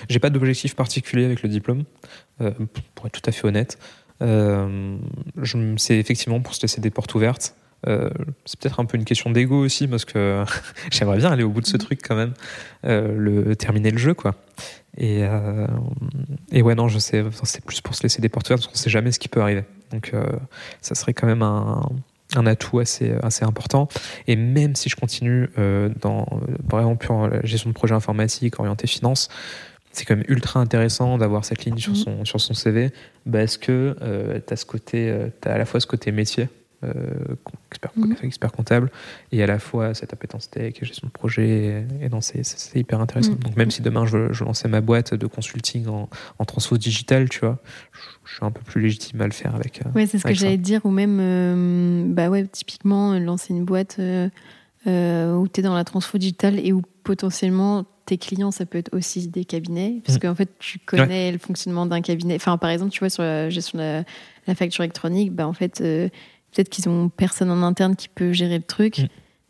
j'ai 0.09 0.21
pas 0.21 0.31
d'objectif 0.31 0.77
particulier 0.77 1.25
avec 1.25 1.43
le 1.43 1.49
diplôme, 1.49 1.83
pour 2.95 3.07
être 3.07 3.21
tout 3.21 3.29
à 3.29 3.33
fait 3.33 3.45
honnête. 3.45 3.77
Euh, 4.23 4.97
c'est 5.77 5.99
effectivement 5.99 6.41
pour 6.41 6.55
se 6.55 6.63
laisser 6.63 6.81
des 6.81 6.91
portes 6.91 7.15
ouvertes. 7.15 7.55
Euh, 7.87 8.11
c'est 8.47 8.59
peut-être 8.59 8.81
un 8.81 8.85
peu 8.87 8.97
une 8.97 9.05
question 9.05 9.31
d'ego 9.31 9.63
aussi 9.63 9.87
parce 9.87 10.05
que 10.05 10.45
j'aimerais 10.91 11.19
bien 11.19 11.31
aller 11.31 11.43
au 11.43 11.51
bout 11.51 11.61
de 11.61 11.67
ce 11.67 11.77
mm. 11.77 11.81
truc 11.81 12.01
quand 12.03 12.17
même, 12.17 12.33
euh, 12.85 13.15
le 13.17 13.55
terminer 13.55 13.91
le 13.91 13.99
jeu 13.99 14.15
quoi. 14.15 14.35
Et, 14.99 15.25
et 16.53 16.63
ouais 16.63 16.75
non 16.75 16.89
je 16.89 16.99
sais, 16.99 17.23
c'est 17.43 17.63
plus 17.63 17.83
pour 17.83 17.95
se 17.95 18.03
laisser 18.03 18.23
des 18.23 18.31
portes 18.31 18.47
ouvertes 18.49 18.63
parce 18.63 18.73
qu'on 18.73 18.83
sait 18.83 18.89
jamais 18.89 19.13
ce 19.13 19.19
qui 19.19 19.29
peut 19.29 19.43
arriver. 19.43 19.65
Donc 19.91 20.13
ça 20.81 20.95
serait 20.95 21.13
quand 21.13 21.27
même 21.27 21.43
un, 21.43 21.83
un, 22.35 22.47
atout 22.47 22.79
assez 22.79 23.13
assez 23.23 23.45
important. 23.45 23.89
Et 24.27 24.37
même 24.37 24.75
si 24.75 24.89
je 24.89 24.97
continue 24.97 25.51
dans 26.01 26.27
vraiment 26.67 26.97
pure 26.97 27.29
gestion 27.45 27.69
de 27.69 27.75
projet 27.75 27.95
informatique, 27.95 28.59
orienté 28.59 28.87
finance, 28.87 29.29
c'est 29.97 30.05
quand 30.05 30.17
même 30.17 30.25
ultra 30.29 30.61
intéressant 30.61 31.17
d'avoir 31.17 31.45
cette 31.45 31.65
ligne 31.65 31.79
sur, 31.79 31.93
mhm. 31.93 31.97
son, 31.97 32.25
sur 32.25 32.41
son 32.41 32.55
CV 32.55 32.91
parce 33.31 33.57
que 33.57 33.97
euh, 34.03 34.39
tu 34.47 34.55
as, 34.55 34.77
euh, 34.95 35.31
as 35.45 35.51
à 35.51 35.59
la 35.59 35.65
fois 35.65 35.81
ce 35.81 35.87
côté 35.87 36.13
métier, 36.13 36.49
euh, 36.85 36.93
expert, 37.71 37.93
mhm. 37.97 38.15
expert, 38.23 38.53
comptable, 38.53 38.91
et 39.33 39.43
à 39.43 39.47
la 39.47 39.59
fois 39.59 39.95
cette 39.95 40.13
appétence 40.13 40.51
tech, 40.51 40.75
gestion 40.83 41.07
de 41.07 41.13
projet, 41.13 41.87
et, 42.03 42.11
c'est 42.21 42.79
hyper 42.79 43.01
intéressant. 43.01 43.33
Mhm. 43.33 43.39
Donc 43.39 43.57
même 43.57 43.71
si 43.71 43.81
demain 43.81 44.05
je, 44.05 44.33
je, 44.35 44.45
lançais 44.45 44.69
ma 44.69 44.83
boîte 44.83 45.15
de 45.15 45.27
consulting 45.27 45.89
en, 45.89 46.11
en 46.39 46.45
transfo 46.45 46.77
digital, 46.77 47.31
tu 47.31 47.41
vois, 47.41 47.59
je, 48.25 48.35
suis 48.35 48.45
un 48.45 48.51
peu 48.51 48.61
plus 48.61 48.83
légitime 48.83 49.23
à 49.23 49.27
le 49.27 49.33
faire 49.33 49.55
avec. 49.55 49.81
ouais, 49.95 50.07
c'est 50.07 50.19
ce 50.19 50.25
que 50.25 50.35
j'allais 50.35 50.59
dire, 50.59 50.85
ou 50.85 50.91
même, 50.91 52.13
bah 52.15 52.29
ouais, 52.29 52.47
typiquement, 52.47 53.19
lancer 53.19 53.55
une 53.55 53.65
boîte 53.65 53.99
où 53.99 55.49
tu 55.49 55.61
es 55.61 55.63
dans 55.63 55.75
la 55.75 55.85
transfo 55.85 56.19
digitale 56.19 56.59
et 56.59 56.75
où 56.75 56.83
potentiellement 57.03 57.87
tes 58.07 58.17
clients, 58.19 58.51
ça 58.51 58.65
peut 58.65 58.79
être 58.79 58.95
aussi 58.95 59.29
des 59.29 59.45
cabinets, 59.45 60.01
parce 60.05 60.17
mm. 60.17 60.21
qu'en 60.21 60.35
fait, 60.35 60.49
tu 60.59 60.79
connais 60.79 61.33
le 61.33 61.39
fonctionnement 61.39 61.85
d'un 61.85 62.01
cabinet. 62.01 62.37
Enfin, 62.37 62.57
par 62.57 62.71
exemple, 62.71 62.93
tu 62.93 63.01
vois, 63.01 63.11
sur 63.11 63.23
la 63.23 63.51
gestion 63.51 63.79
de 63.79 64.05
la, 64.47 64.55
facture 64.55 64.85
électronique, 64.85 65.33
bah, 65.33 65.47
en 65.47 65.53
fait, 65.53 65.81
euh, 65.81 66.09
peut-être 66.53 66.69
qu'ils 66.69 66.89
ont 66.89 67.09
personne 67.09 67.51
en 67.51 67.63
interne 67.63 67.97
qui 67.97 68.09
peut 68.09 68.33
gérer 68.33 68.57
le 68.57 68.65
truc, 68.65 69.01
mm. 69.01 69.07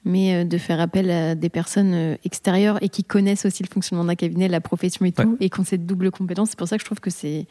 mais 0.07 0.35
euh, 0.35 0.45
de 0.45 0.59
faire 0.59 0.81
appel 0.81 1.11
à 1.11 1.35
des 1.35 1.51
personnes 1.51 1.93
euh, 1.95 2.17
extérieures 2.25 2.83
et 2.83 2.89
qui 2.89 3.05
connaissent 3.05 3.45
aussi 3.45 3.63
le 3.63 3.69
fonctionnement 3.69 4.05
d'un 4.05 4.17
cabinet, 4.17 4.49
la 4.49 4.63
profession 4.63 5.05
et 5.05 5.13
tout, 5.13 5.37
et 5.39 5.51
qui 5.51 5.61
ont 5.61 5.65
cette 5.65 5.87
double 5.87 6.11
compétence. 6.11 6.51
C'est 6.51 6.59
pour 6.59 6.69
ça 6.69 6.77
que 6.77 6.81
je 6.81 6.87
trouve 6.87 7.01
que 7.01 7.11
c'est 7.11 7.47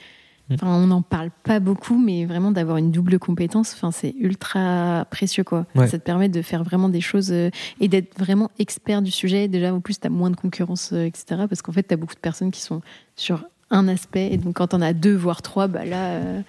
Mm. 0.49 0.55
on 0.61 0.87
n'en 0.87 1.01
parle 1.01 1.31
pas 1.43 1.59
beaucoup, 1.59 1.97
mais 1.97 2.25
vraiment 2.25 2.51
d'avoir 2.51 2.77
une 2.77 2.91
double 2.91 3.17
compétence, 3.17 3.73
enfin, 3.73 3.91
c'est 3.91 4.13
ultra 4.19 5.05
précieux. 5.09 5.43
Quoi. 5.43 5.65
Ça 5.75 5.97
te 5.97 6.03
permet 6.03 6.29
de 6.29 6.41
faire 6.41 6.63
vraiment 6.63 6.89
des 6.89 7.01
choses 7.01 7.31
euh, 7.31 7.49
et 7.79 7.87
d'être 7.87 8.17
vraiment 8.19 8.51
expert 8.59 9.01
du 9.01 9.09
sujet. 9.09 9.47
Déjà, 9.47 9.73
en 9.73 9.81
plus, 9.81 9.99
tu 9.99 10.05
as 10.05 10.09
moins 10.09 10.29
de 10.29 10.35
concurrence, 10.35 10.91
euh, 10.93 11.05
etc. 11.05 11.45
Parce 11.49 11.61
qu'en 11.61 11.71
fait, 11.71 11.83
tu 11.83 11.93
as 11.93 11.97
beaucoup 11.97 12.13
de 12.13 12.19
personnes 12.19 12.51
qui 12.51 12.61
sont 12.61 12.81
sur 13.15 13.43
un 13.71 13.87
aspect. 13.87 14.31
Et 14.31 14.37
donc, 14.37 14.55
quand 14.55 14.75
on 14.75 14.81
a 14.81 14.93
deux, 14.93 15.15
voire 15.15 15.41
trois, 15.41 15.67
bah 15.67 15.83
là, 15.83 16.09
euh, 16.09 16.41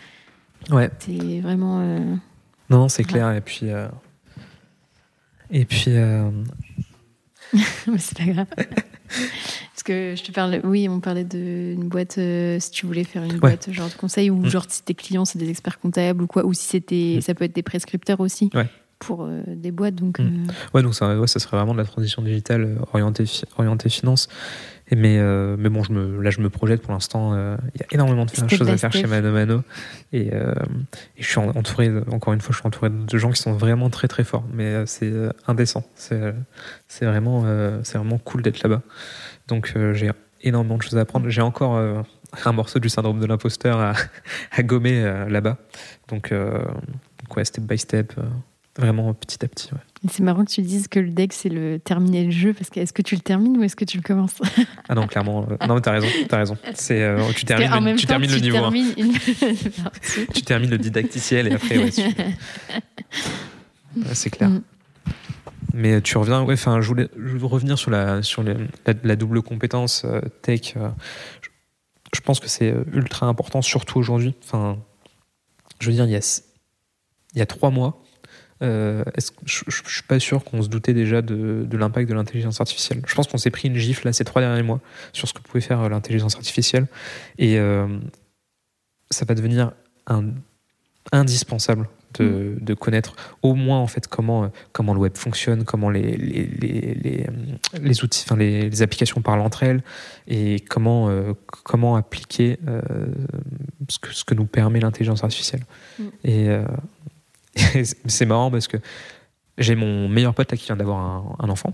ouais. 0.70 0.90
c'est 0.98 1.40
vraiment. 1.40 1.80
Non, 2.68 2.78
non, 2.78 2.88
c'est 2.88 3.04
clair. 3.04 3.32
Et 3.32 3.40
puis. 3.40 3.66
Et 5.50 5.64
puis. 5.64 5.90
c'est 7.98 8.18
pas 8.18 8.24
grave. 8.24 8.46
Parce 9.08 9.82
que 9.84 10.14
je 10.16 10.22
te 10.22 10.32
parle, 10.32 10.60
oui, 10.64 10.88
on 10.88 11.00
parlait 11.00 11.24
d'une 11.24 11.88
boîte, 11.88 12.18
euh, 12.18 12.58
si 12.60 12.70
tu 12.70 12.86
voulais 12.86 13.04
faire 13.04 13.22
une 13.24 13.38
boîte 13.38 13.70
genre 13.72 13.88
de 13.88 13.94
conseil, 13.94 14.30
ou 14.30 14.36
mm. 14.36 14.48
genre 14.48 14.64
si 14.68 14.82
tes 14.82 14.94
clients 14.94 15.24
c'est 15.24 15.38
des 15.38 15.50
experts 15.50 15.78
comptables 15.78 16.22
ou 16.22 16.26
quoi, 16.26 16.44
ou 16.44 16.52
si 16.52 16.64
c'était, 16.64 17.16
mm. 17.18 17.20
ça 17.20 17.34
peut 17.34 17.44
être 17.44 17.54
des 17.54 17.62
prescripteurs 17.62 18.20
aussi. 18.20 18.50
Pour 18.98 19.24
euh, 19.24 19.42
des 19.46 19.72
boîtes, 19.72 19.96
donc. 19.96 20.18
Mm. 20.18 20.24
Euh, 20.48 20.52
ouais, 20.74 20.82
donc 20.82 20.94
ça, 20.94 21.14
ça 21.26 21.38
serait 21.38 21.56
vraiment 21.58 21.74
de 21.74 21.78
la 21.78 21.84
transition 21.84 22.22
digitale 22.22 22.78
orientée, 22.92 23.24
orientée 23.58 23.90
finance. 23.90 24.28
Mais, 24.94 25.18
mais 25.56 25.68
bon, 25.68 25.82
je 25.82 25.92
me, 25.92 26.22
là, 26.22 26.30
je 26.30 26.40
me 26.40 26.48
projette 26.48 26.82
pour 26.82 26.92
l'instant. 26.92 27.34
Il 27.74 27.80
y 27.80 27.82
a 27.82 27.86
énormément 27.90 28.24
de 28.24 28.30
choses 28.30 28.68
à 28.68 28.76
faire 28.76 28.92
chez 28.92 29.06
Mano 29.06 29.32
Mano. 29.32 29.62
Et, 30.12 30.28
et, 30.28 30.32
je 31.18 31.26
suis 31.26 31.38
entouré, 31.38 31.90
encore 32.12 32.34
une 32.34 32.40
fois, 32.40 32.52
je 32.52 32.58
suis 32.58 32.66
entouré 32.66 32.90
de 32.90 33.18
gens 33.18 33.30
qui 33.30 33.40
sont 33.40 33.54
vraiment 33.54 33.90
très 33.90 34.06
très 34.06 34.22
forts. 34.22 34.44
Mais 34.52 34.86
c'est 34.86 35.12
indécent. 35.48 35.84
C'est 35.94 37.04
vraiment, 37.04 37.44
c'est 37.82 37.98
vraiment 37.98 38.18
cool 38.18 38.42
d'être 38.42 38.62
là-bas. 38.62 38.82
Donc 39.48 39.72
euh, 39.76 39.94
j'ai 39.94 40.10
énormément 40.42 40.76
de 40.76 40.82
choses 40.82 40.96
à 40.96 41.00
apprendre. 41.00 41.28
J'ai 41.28 41.40
encore 41.40 41.76
euh, 41.76 42.02
un 42.44 42.52
morceau 42.52 42.78
du 42.78 42.88
syndrome 42.88 43.20
de 43.20 43.26
l'imposteur 43.26 43.78
à, 43.80 44.62
gommer 44.62 45.02
euh, 45.02 45.28
là-bas. 45.28 45.58
Donc, 46.08 46.32
ouais, 47.36 47.44
step 47.44 47.64
by 47.64 47.78
step, 47.78 48.12
Vraiment 48.78 49.14
petit 49.14 49.42
à 49.44 49.48
petit. 49.48 49.70
C'est 50.10 50.22
marrant 50.22 50.44
que 50.44 50.50
tu 50.50 50.60
dises 50.60 50.86
que 50.88 51.00
le 51.00 51.08
deck, 51.08 51.32
c'est 51.32 51.48
le 51.48 51.78
terminer 51.78 52.24
le 52.24 52.30
jeu, 52.30 52.52
parce 52.52 52.68
que 52.68 52.78
est-ce 52.80 52.92
que 52.92 53.00
tu 53.00 53.14
le 53.14 53.22
termines 53.22 53.56
ou 53.56 53.62
est-ce 53.62 53.74
que 53.74 53.86
tu 53.86 53.96
le 53.96 54.02
commences? 54.02 54.34
Ah 54.88 54.94
non, 54.94 55.06
clairement. 55.06 55.48
Euh, 55.50 55.56
non, 55.66 55.76
mais 55.76 55.80
t'as 55.80 55.92
raison. 55.92 56.06
As 56.30 56.36
raison. 56.36 56.58
C'est, 56.74 57.02
euh, 57.02 57.22
tu 57.34 57.46
termines, 57.46 57.92
le, 57.92 57.96
tu 57.96 58.06
termines 58.06 58.30
le 58.30 58.38
niveau. 58.38 58.58
Termines 58.58 58.92
une... 58.98 59.12
tu 60.34 60.42
termines 60.42 60.70
le 60.70 60.78
didacticiel 60.78 61.48
et 61.48 61.54
après, 61.54 61.78
ouais, 61.84 61.90
c'est 64.12 64.30
clair. 64.30 64.50
Mm. 64.50 64.62
Mais 65.72 66.00
tu 66.02 66.18
reviens, 66.18 66.42
ouais, 66.42 66.54
enfin, 66.54 66.80
je 66.80 66.88
voulais, 66.88 67.08
je 67.16 67.32
voulais 67.32 67.46
revenir 67.46 67.78
sur 67.78 67.90
la, 67.90 68.22
sur 68.22 68.44
la, 68.44 69.16
double 69.16 69.42
compétence 69.42 70.04
euh, 70.04 70.20
tech. 70.42 70.74
je, 70.74 71.48
je, 72.14 72.20
pense 72.20 72.40
que 72.40 72.48
c'est 72.48 72.74
ultra 72.92 73.26
important, 73.26 73.62
surtout 73.62 73.98
aujourd'hui. 73.98 74.34
Enfin, 74.44 74.78
je 75.80 75.88
veux 75.88 75.94
dire, 75.94 76.04
il 76.04 76.12
y 76.12 76.16
a, 76.16 76.42
il 77.34 77.38
y 77.38 77.42
a 77.42 77.46
trois 77.46 77.70
mois, 77.70 78.02
euh, 78.62 79.04
je, 79.44 79.64
ne 79.66 79.70
suis 79.70 80.02
pas 80.02 80.18
sûr 80.18 80.42
qu'on 80.42 80.62
se 80.62 80.68
doutait 80.68 80.94
déjà 80.94 81.20
de, 81.20 81.66
l'impact 81.72 82.08
de 82.08 82.14
l'intelligence 82.14 82.60
artificielle. 82.60 83.02
Je 83.06 83.14
pense 83.14 83.26
qu'on 83.26 83.36
s'est 83.36 83.50
pris 83.50 83.68
une 83.68 83.76
gifle 83.76 84.06
là 84.06 84.12
ces 84.14 84.24
trois 84.24 84.40
derniers 84.40 84.62
mois 84.62 84.80
sur 85.12 85.28
ce 85.28 85.34
que 85.34 85.40
pouvait 85.40 85.60
faire 85.60 85.82
euh, 85.82 85.88
l'intelligence 85.90 86.36
artificielle 86.36 86.86
et 87.38 87.58
euh, 87.58 87.86
ça 89.10 89.26
va 89.26 89.34
devenir 89.34 89.72
indispensable 91.12 91.86
mm. 92.18 92.56
de, 92.60 92.74
connaître 92.74 93.14
au 93.42 93.54
moins 93.54 93.78
en 93.78 93.88
fait 93.88 94.06
comment 94.08 94.50
comment 94.72 94.94
le 94.94 95.00
web 95.00 95.16
fonctionne, 95.16 95.64
comment 95.64 95.90
les 95.90 96.16
les, 96.16 98.04
outils, 98.04 98.24
enfin 98.24 98.36
les, 98.36 98.82
applications 98.82 99.20
parlent 99.20 99.40
entre 99.40 99.64
elles 99.64 99.82
et 100.28 100.60
comment 100.60 101.10
comment 101.46 101.96
appliquer 101.96 102.58
ce 103.88 103.98
que 103.98 104.14
ce 104.14 104.24
que 104.24 104.34
nous 104.34 104.46
permet 104.46 104.80
l'intelligence 104.80 105.22
artificielle. 105.24 105.64
Mm. 105.98 106.04
Et 106.24 106.48
c'est 108.06 108.26
marrant 108.26 108.50
parce 108.50 108.68
que 108.68 108.76
j'ai 109.58 109.74
mon 109.74 110.08
meilleur 110.08 110.34
pote 110.34 110.50
là 110.50 110.56
qui 110.56 110.66
vient 110.66 110.76
d'avoir 110.76 111.36
un, 111.38 111.48
enfant 111.48 111.72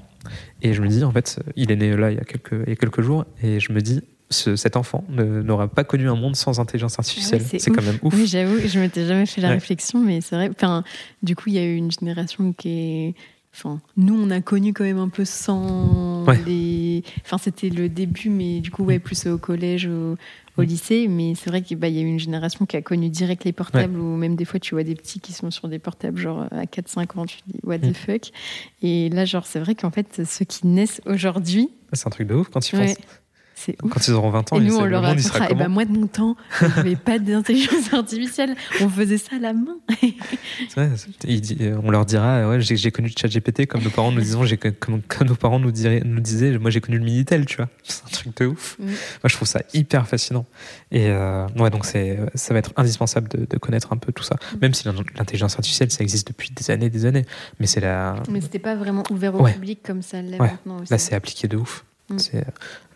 et 0.62 0.72
je 0.72 0.82
me 0.82 0.88
dis 0.88 1.02
en 1.02 1.10
fait 1.10 1.40
il 1.56 1.72
est 1.72 1.76
né 1.76 1.96
là 1.96 2.12
il 2.12 2.16
y 2.16 2.20
a 2.20 2.24
quelques, 2.24 2.52
il 2.52 2.68
y 2.68 2.72
a 2.72 2.76
quelques 2.76 3.00
jours 3.00 3.24
et 3.42 3.59
je 3.59 3.72
me 3.72 3.80
dis 3.80 4.02
cet 4.32 4.76
enfant 4.76 5.04
n'aura 5.09 5.68
pas 5.68 5.84
connu 5.84 6.09
un 6.09 6.14
monde 6.14 6.36
sans 6.36 6.59
intelligence 6.59 6.98
artificielle. 6.98 7.42
c'est 7.42 7.70
quand 7.70 7.82
même 7.82 7.98
ouf. 8.02 8.14
Oui, 8.14 8.26
j'avoue, 8.26 8.59
je 8.66 8.78
m'étais 8.78 9.06
jamais 9.06 9.26
fait 9.26 9.40
la 9.40 9.50
réflexion, 9.50 10.00
mais 10.00 10.20
c'est 10.20 10.36
vrai. 10.36 10.50
Enfin, 10.50 10.84
du 11.22 11.36
coup, 11.36 11.44
il 11.48 11.54
y 11.54 11.59
a 11.59 11.64
eu 11.64 11.76
une 11.76 11.90
génération 11.90 12.52
qui 12.54 12.70
est 12.70 13.14
Enfin, 13.54 13.80
nous, 13.98 14.14
on 14.14 14.30
a 14.30 14.40
connu 14.40 14.72
quand 14.72 14.84
même 14.84 14.98
un 14.98 15.10
peu 15.10 15.26
sans 15.26 16.24
les. 16.46 17.04
Enfin, 17.24 17.36
c'était 17.36 17.68
le 17.68 17.90
début, 17.90 18.30
mais 18.30 18.60
du 18.60 18.70
coup, 18.70 18.82
ouais, 18.82 18.98
plus 18.98 19.26
au 19.26 19.36
collège, 19.36 19.86
au, 19.86 20.16
mm. 20.56 20.62
lycée. 20.62 21.06
Mais 21.08 21.34
c'est 21.34 21.50
vrai 21.50 21.60
qu'il 21.60 21.76
bah, 21.76 21.88
y 21.88 21.98
a 21.98 22.00
eu 22.00 22.06
une 22.06 22.18
génération 22.18 22.64
qui 22.64 22.78
a 22.78 22.82
connu 22.82 23.10
direct 23.10 23.44
les 23.44 23.52
portables, 23.52 23.98
ou 23.98 24.16
même 24.16 24.36
des 24.36 24.46
fois, 24.46 24.58
tu 24.58 24.74
vois 24.74 24.84
des 24.84 24.94
petits 24.94 25.20
qui 25.20 25.34
sont 25.34 25.50
sur 25.50 25.68
des 25.68 25.78
portables, 25.78 26.18
genre 26.18 26.46
à 26.50 26.64
4-5 26.64 27.18
ans, 27.18 27.26
tu 27.26 27.38
dis, 27.46 27.60
what 27.62 27.78
the 27.78 27.88
mm. 27.88 27.94
fuck. 27.94 28.30
Et 28.82 29.10
là, 29.10 29.26
genre, 29.26 29.44
c'est 29.44 29.60
vrai 29.60 29.74
qu'en 29.74 29.90
fait, 29.90 30.22
ceux 30.24 30.46
qui 30.46 30.66
naissent 30.66 31.02
aujourd'hui. 31.04 31.68
C'est 31.92 32.06
un 32.06 32.10
truc 32.10 32.28
de 32.28 32.34
ouf 32.34 32.48
quand 32.48 32.66
ils 32.72 32.96
Quand 33.90 34.06
ils 34.06 34.12
auront 34.12 34.30
20 34.30 34.52
ans, 34.52 34.56
et 34.56 34.60
nous, 34.60 34.76
on 34.76 34.84
leur 34.84 35.02
racontera. 35.02 35.51
Et 35.51 35.55
ben 35.55 35.68
moi, 35.68 35.84
de 35.84 35.93
mon 35.93 36.06
temps, 36.06 36.36
on 36.60 36.68
n'avait 36.68 36.97
pas 36.97 37.18
d'intelligence 37.18 37.93
artificielle. 37.93 38.55
On 38.80 38.89
faisait 38.89 39.18
ça 39.18 39.36
à 39.36 39.39
la 39.39 39.52
main. 39.52 39.76
on 41.82 41.90
leur 41.90 42.05
dira 42.06 42.48
ouais, 42.48 42.60
j'ai 42.60 42.90
connu 42.90 43.09
le 43.09 43.14
chat 43.18 43.28
GPT 43.28 43.66
comme 43.66 43.82
nos 43.82 43.90
parents 43.90 44.12
nous 44.12 44.20
disaient, 44.20 44.56
comme, 44.56 45.02
comme, 45.02 45.28
nos 45.28 45.34
parents 45.34 45.59
nous, 45.59 45.70
diraient, 45.70 46.02
nous 46.05 46.20
disaient 46.20 46.59
moi 46.59 46.70
j'ai 46.70 46.80
connu 46.80 46.98
le 46.98 47.05
Minitel, 47.05 47.47
tu 47.47 47.56
vois. 47.56 47.68
C'est 47.82 48.05
un 48.05 48.10
truc 48.10 48.36
de 48.36 48.47
ouf. 48.47 48.76
Mm. 48.78 48.86
Moi, 48.86 48.94
je 49.26 49.34
trouve 49.34 49.48
ça 49.48 49.62
hyper 49.74 50.06
fascinant. 50.06 50.47
Et 50.90 51.09
euh, 51.09 51.47
ouais, 51.59 51.70
donc 51.70 51.84
ça 51.84 51.98
va 52.51 52.59
être 52.59 52.72
indispensable 52.76 53.28
de, 53.28 53.59
connaître 53.59 53.93
un 53.93 53.97
peu 53.97 54.12
tout 54.12 54.24
ça. 54.24 54.34
Mm. 54.34 54.56
Même 54.62 54.74
si 54.74 54.84
l'intelligence 54.86 55.55
artificielle, 55.55 55.90
ça 55.90 56.02
existe 56.02 56.28
depuis 56.28 56.51
des 56.51 56.70
années 56.70 56.90
des 56.90 57.06
années. 57.06 57.24
Mais 57.60 57.66
c'est 57.66 57.80
la. 57.80 58.16
Mais 58.30 58.40
c'était 58.40 58.59
pas 58.59 58.74
vraiment 58.74 59.02
ouvert 59.10 59.34
au 59.34 59.44
public 59.44 59.80
comme 59.84 60.02
ça 60.02 60.22
l'est 60.22 60.39
maintenant 60.39 60.80
aussi. 60.80 60.93
Là, 60.93 60.98
c'est 60.98 61.14
appliqué 61.14 61.48
de 61.48 61.56
ouf. 61.56 61.84
Mm. 62.12 62.40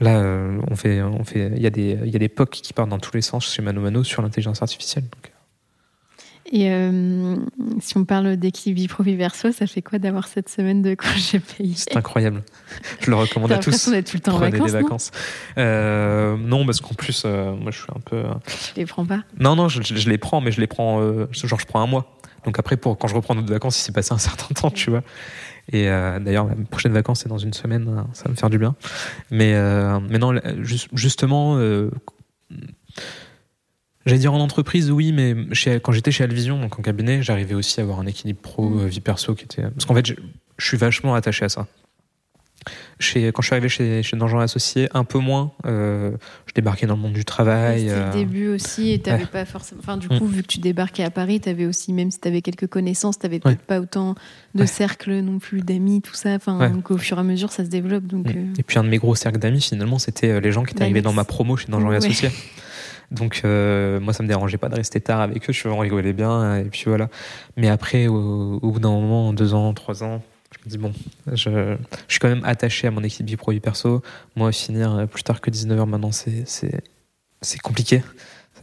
Là, 0.01 0.18
euh, 0.18 0.59
on 0.70 0.76
fait, 0.76 1.02
on 1.02 1.24
fait, 1.24 1.52
il 1.55 1.62
y 1.62 1.66
a 1.66 1.70
des, 1.70 1.98
il 2.05 2.10
y 2.10 2.16
a 2.16 2.18
des 2.18 2.28
POC 2.28 2.51
qui 2.51 2.72
partent 2.72 2.90
dans 2.90 2.98
tous 2.98 3.14
les 3.14 3.22
sens 3.22 3.52
chez 3.52 3.62
Mano 3.62 3.80
Mano 3.80 4.05
sur 4.05 4.22
l'intelligence 4.22 4.62
artificielle. 4.62 5.05
Donc. 5.05 5.32
Et 6.52 6.70
euh, 6.70 7.34
si 7.80 7.97
on 7.97 8.05
parle 8.05 8.36
d'équilibre 8.36 8.80
vie 8.80 8.86
pro 8.86 9.02
vie 9.02 9.16
verso, 9.16 9.51
ça 9.51 9.66
fait 9.66 9.82
quoi 9.82 9.98
d'avoir 9.98 10.28
cette 10.28 10.48
semaine 10.48 10.80
de 10.80 10.94
congé 10.94 11.40
payé 11.40 11.74
C'est 11.74 11.97
incroyable. 11.97 12.44
Je 13.01 13.10
le 13.10 13.16
recommande 13.16 13.51
à 13.51 13.59
tous. 13.59 13.88
d'être 13.88 14.09
tout 14.09 14.16
le 14.16 14.20
temps 14.20 14.36
en 14.36 14.38
vacances, 14.38 14.72
des 14.72 14.78
vacances. 14.78 15.10
Non, 15.56 15.62
euh, 15.64 16.36
non, 16.36 16.64
parce 16.64 16.80
qu'en 16.80 16.94
plus, 16.94 17.24
moi, 17.24 17.70
je 17.70 17.78
suis 17.78 17.88
un 17.94 18.01
peu. 18.01 18.22
Tu 18.47 18.74
les 18.76 18.86
prends 18.86 19.05
pas? 19.05 19.24
Non, 19.40 19.56
non, 19.56 19.68
je, 19.68 19.82
je, 19.82 20.09
les 20.09 20.18
prends, 20.18 20.40
mais 20.40 20.52
je 20.52 20.60
les 20.60 20.68
prends. 20.68 21.01
genre, 21.32 21.59
je 21.60 21.66
prends 21.66 21.80
un 21.80 21.86
mois. 21.88 22.16
Donc 22.47 22.60
après, 22.60 22.76
pour 22.76 22.97
quand 22.97 23.09
je 23.09 23.14
reprends 23.14 23.34
d'autres 23.34 23.52
vacances, 23.52 23.78
il 23.78 23.82
s'est 23.82 23.93
passé 23.93 24.14
un 24.14 24.18
certain 24.18 24.55
temps, 24.55 24.70
tu 24.70 24.90
vois. 24.90 25.02
Et 25.72 25.88
euh, 25.88 26.18
d'ailleurs, 26.20 26.47
la 26.47 26.55
prochaine 26.70 26.93
vacances, 26.93 27.20
c'est 27.22 27.28
dans 27.28 27.38
une 27.38 27.52
semaine, 27.52 27.88
hein, 27.88 28.06
ça 28.12 28.24
va 28.24 28.30
me 28.30 28.36
faire 28.36 28.51
du 28.51 28.59
bien. 28.59 28.76
Mais, 29.30 29.55
euh, 29.55 29.98
mais 30.09 30.18
non, 30.18 30.34
justement, 30.93 31.56
euh, 31.56 31.90
j'allais 34.05 34.20
dire 34.20 34.32
en 34.32 34.40
entreprise, 34.40 34.90
oui, 34.90 35.12
mais 35.12 35.34
quand 35.80 35.93
j'étais 35.93 36.12
chez 36.12 36.24
Alvision, 36.24 36.60
donc 36.60 36.78
en 36.78 36.82
cabinet, 36.82 37.22
j'arrivais 37.22 37.55
aussi 37.55 37.80
à 37.80 37.82
avoir 37.82 37.98
un 37.98 38.06
équilibre 38.06 38.40
pro-vie 38.40 39.01
perso 39.01 39.34
qui 39.34 39.44
était. 39.44 39.62
Parce 39.62 39.84
qu'en 39.84 39.94
fait, 39.94 40.06
je 40.06 40.64
suis 40.64 40.76
vachement 40.76 41.14
attaché 41.14 41.44
à 41.44 41.48
ça 41.48 41.66
quand 42.98 43.43
je 43.43 43.47
suis 43.47 43.55
arrivé 43.55 43.68
chez, 43.68 44.02
chez 44.02 44.16
Dangean 44.16 44.39
Associé, 44.39 44.89
un 44.94 45.05
peu 45.05 45.18
moins. 45.18 45.52
Euh, 45.66 46.12
je 46.47 46.55
débarquais 46.55 46.86
dans 46.86 46.97
le 46.97 47.02
monde 47.02 47.12
du 47.12 47.27
travail. 47.27 47.81
C'était 47.81 47.94
le 47.94 48.01
euh, 48.01 48.12
début 48.12 48.48
aussi, 48.48 48.90
et 48.90 48.98
t'avais 48.98 49.27
pas 49.27 49.44
forcément. 49.44 49.81
Enfin, 49.82 49.98
du 49.98 50.06
mm. 50.06 50.18
coup, 50.18 50.27
vu 50.27 50.43
que 50.43 50.47
tu 50.47 50.60
débarquais 50.60 51.05
à 51.05 51.10
Paris, 51.10 51.40
tu 51.40 51.48
avais 51.48 51.66
aussi, 51.66 51.93
même 51.93 52.10
si 52.10 52.20
tu 52.20 52.28
avais 52.28 52.40
quelques 52.40 52.68
connaissances, 52.68 53.18
tu 53.18 53.28
peut-être 53.28 53.60
pas 53.62 53.81
autant 53.81 54.14
de 54.55 54.64
cercles 54.64 55.20
non 55.20 55.39
plus 55.39 55.60
d'amis, 55.60 56.01
tout 56.01 56.14
ça. 56.14 56.31
Enfin, 56.31 56.70
donc 56.70 56.90
au 56.90 56.97
fur 56.97 57.18
et 57.18 57.20
à 57.20 57.24
mesure, 57.24 57.52
ça 57.52 57.64
se 57.64 57.70
développe. 57.70 58.05
Donc, 58.05 58.27
mm. 58.27 58.39
euh. 58.39 58.55
Et 58.59 58.62
puis 58.62 58.78
un 58.78 58.85
de 58.85 58.89
mes 58.89 58.98
gros 58.98 59.14
cercles 59.14 59.39
d'amis, 59.39 59.60
finalement, 59.60 59.98
c'était 59.98 60.40
les 60.40 60.52
gens 60.52 60.64
qui 60.64 60.73
étaient 60.73 60.82
arrivés 60.82 61.02
dans 61.02 61.12
ma 61.12 61.24
promo 61.24 61.56
chez 61.56 61.70
Dangean 61.70 61.90
Associé. 61.90 62.31
Donc 63.10 63.43
moi, 63.44 64.14
ça 64.14 64.23
me 64.23 64.28
dérangeait 64.28 64.59
pas 64.59 64.70
de 64.70 64.77
rester 64.77 65.02
tard 65.02 65.20
avec 65.20 65.48
eux. 65.51 65.52
Je 65.52 65.68
rigolais 65.68 66.14
bien, 66.14 66.56
et 66.56 66.64
puis 66.64 66.85
voilà. 66.86 67.10
Mais 67.59 67.68
après, 67.68 68.06
au, 68.06 68.59
au 68.62 68.70
bout 68.70 68.81
d'un 68.81 68.90
moment, 68.90 69.35
deux 69.35 69.52
ans, 69.52 69.74
trois 69.74 70.02
ans 70.02 70.23
je 70.52 70.64
me 70.64 70.70
dis, 70.70 70.78
bon, 70.78 70.93
je, 71.27 71.77
je 72.09 72.12
suis 72.12 72.20
quand 72.20 72.28
même 72.28 72.44
attaché 72.44 72.86
à 72.86 72.90
mon 72.90 73.02
équipe 73.02 73.27
vie 73.27 73.36
pro 73.36 73.52
vie 73.52 73.60
perso. 73.60 74.02
Moi, 74.36 74.52
finir 74.52 75.06
plus 75.09 75.23
tard 75.23 75.40
que 75.40 75.51
19h 75.51 75.86
maintenant, 75.86 76.12
c'est 76.12 77.59
compliqué. 77.62 78.02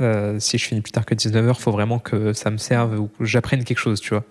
Euh, 0.02 0.40
si 0.40 0.58
je 0.58 0.66
finis 0.66 0.82
plus 0.82 0.92
tard 0.92 1.06
que 1.06 1.14
19h, 1.14 1.54
il 1.56 1.62
faut 1.62 1.72
vraiment 1.72 2.00
que 2.00 2.34
ça 2.34 2.50
me 2.50 2.58
serve 2.58 3.00
ou 3.00 3.08
que 3.08 3.26
j'apprenne 3.26 3.64
quelque 3.64 3.80
chose, 3.80 4.02
tu 4.02 4.10
vois. 4.10 4.24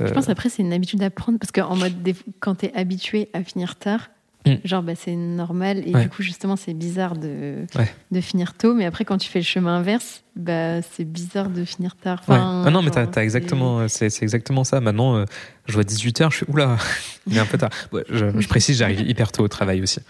Je 0.00 0.12
pense 0.12 0.28
euh, 0.28 0.32
après, 0.32 0.48
c'est 0.48 0.62
une 0.62 0.72
habitude 0.72 0.98
d'apprendre 1.00 1.38
parce 1.38 1.52
qu'en 1.52 1.76
mode, 1.76 1.94
quand 2.40 2.56
tu 2.56 2.66
es 2.66 2.74
habitué 2.74 3.30
à 3.32 3.42
finir 3.44 3.76
tard, 3.76 4.10
Mm. 4.46 4.54
Genre, 4.64 4.82
bah, 4.82 4.94
c'est 4.94 5.16
normal. 5.16 5.78
Et 5.86 5.92
du 5.92 6.08
coup, 6.08 6.22
justement, 6.22 6.56
c'est 6.56 6.74
bizarre 6.74 7.16
de, 7.16 7.66
de 8.10 8.20
finir 8.20 8.54
tôt. 8.54 8.74
Mais 8.74 8.84
après, 8.84 9.04
quand 9.04 9.18
tu 9.18 9.28
fais 9.28 9.40
le 9.40 9.44
chemin 9.44 9.76
inverse, 9.76 10.22
bah, 10.36 10.80
c'est 10.82 11.04
bizarre 11.04 11.50
de 11.50 11.64
finir 11.64 11.96
tard. 11.96 12.20
Enfin, 12.22 12.62
ah 12.64 12.70
non, 12.70 12.82
mais 12.82 12.90
t'as, 12.90 13.22
exactement, 13.22 13.88
c'est, 13.88 14.22
exactement 14.22 14.64
ça. 14.64 14.80
Maintenant, 14.80 15.16
euh, 15.16 15.24
je 15.66 15.74
vois 15.74 15.82
18h, 15.82 16.30
je 16.30 16.36
suis 16.36 16.46
oula, 16.48 16.76
il 17.26 17.36
est 17.36 17.40
un 17.40 17.46
peu 17.46 17.58
tard. 17.58 17.70
je, 17.92 18.48
précise, 18.48 18.78
j'arrive 18.78 19.00
hyper 19.00 19.32
tôt 19.32 19.42
au 19.42 19.48
travail 19.48 19.82
aussi. 19.82 20.00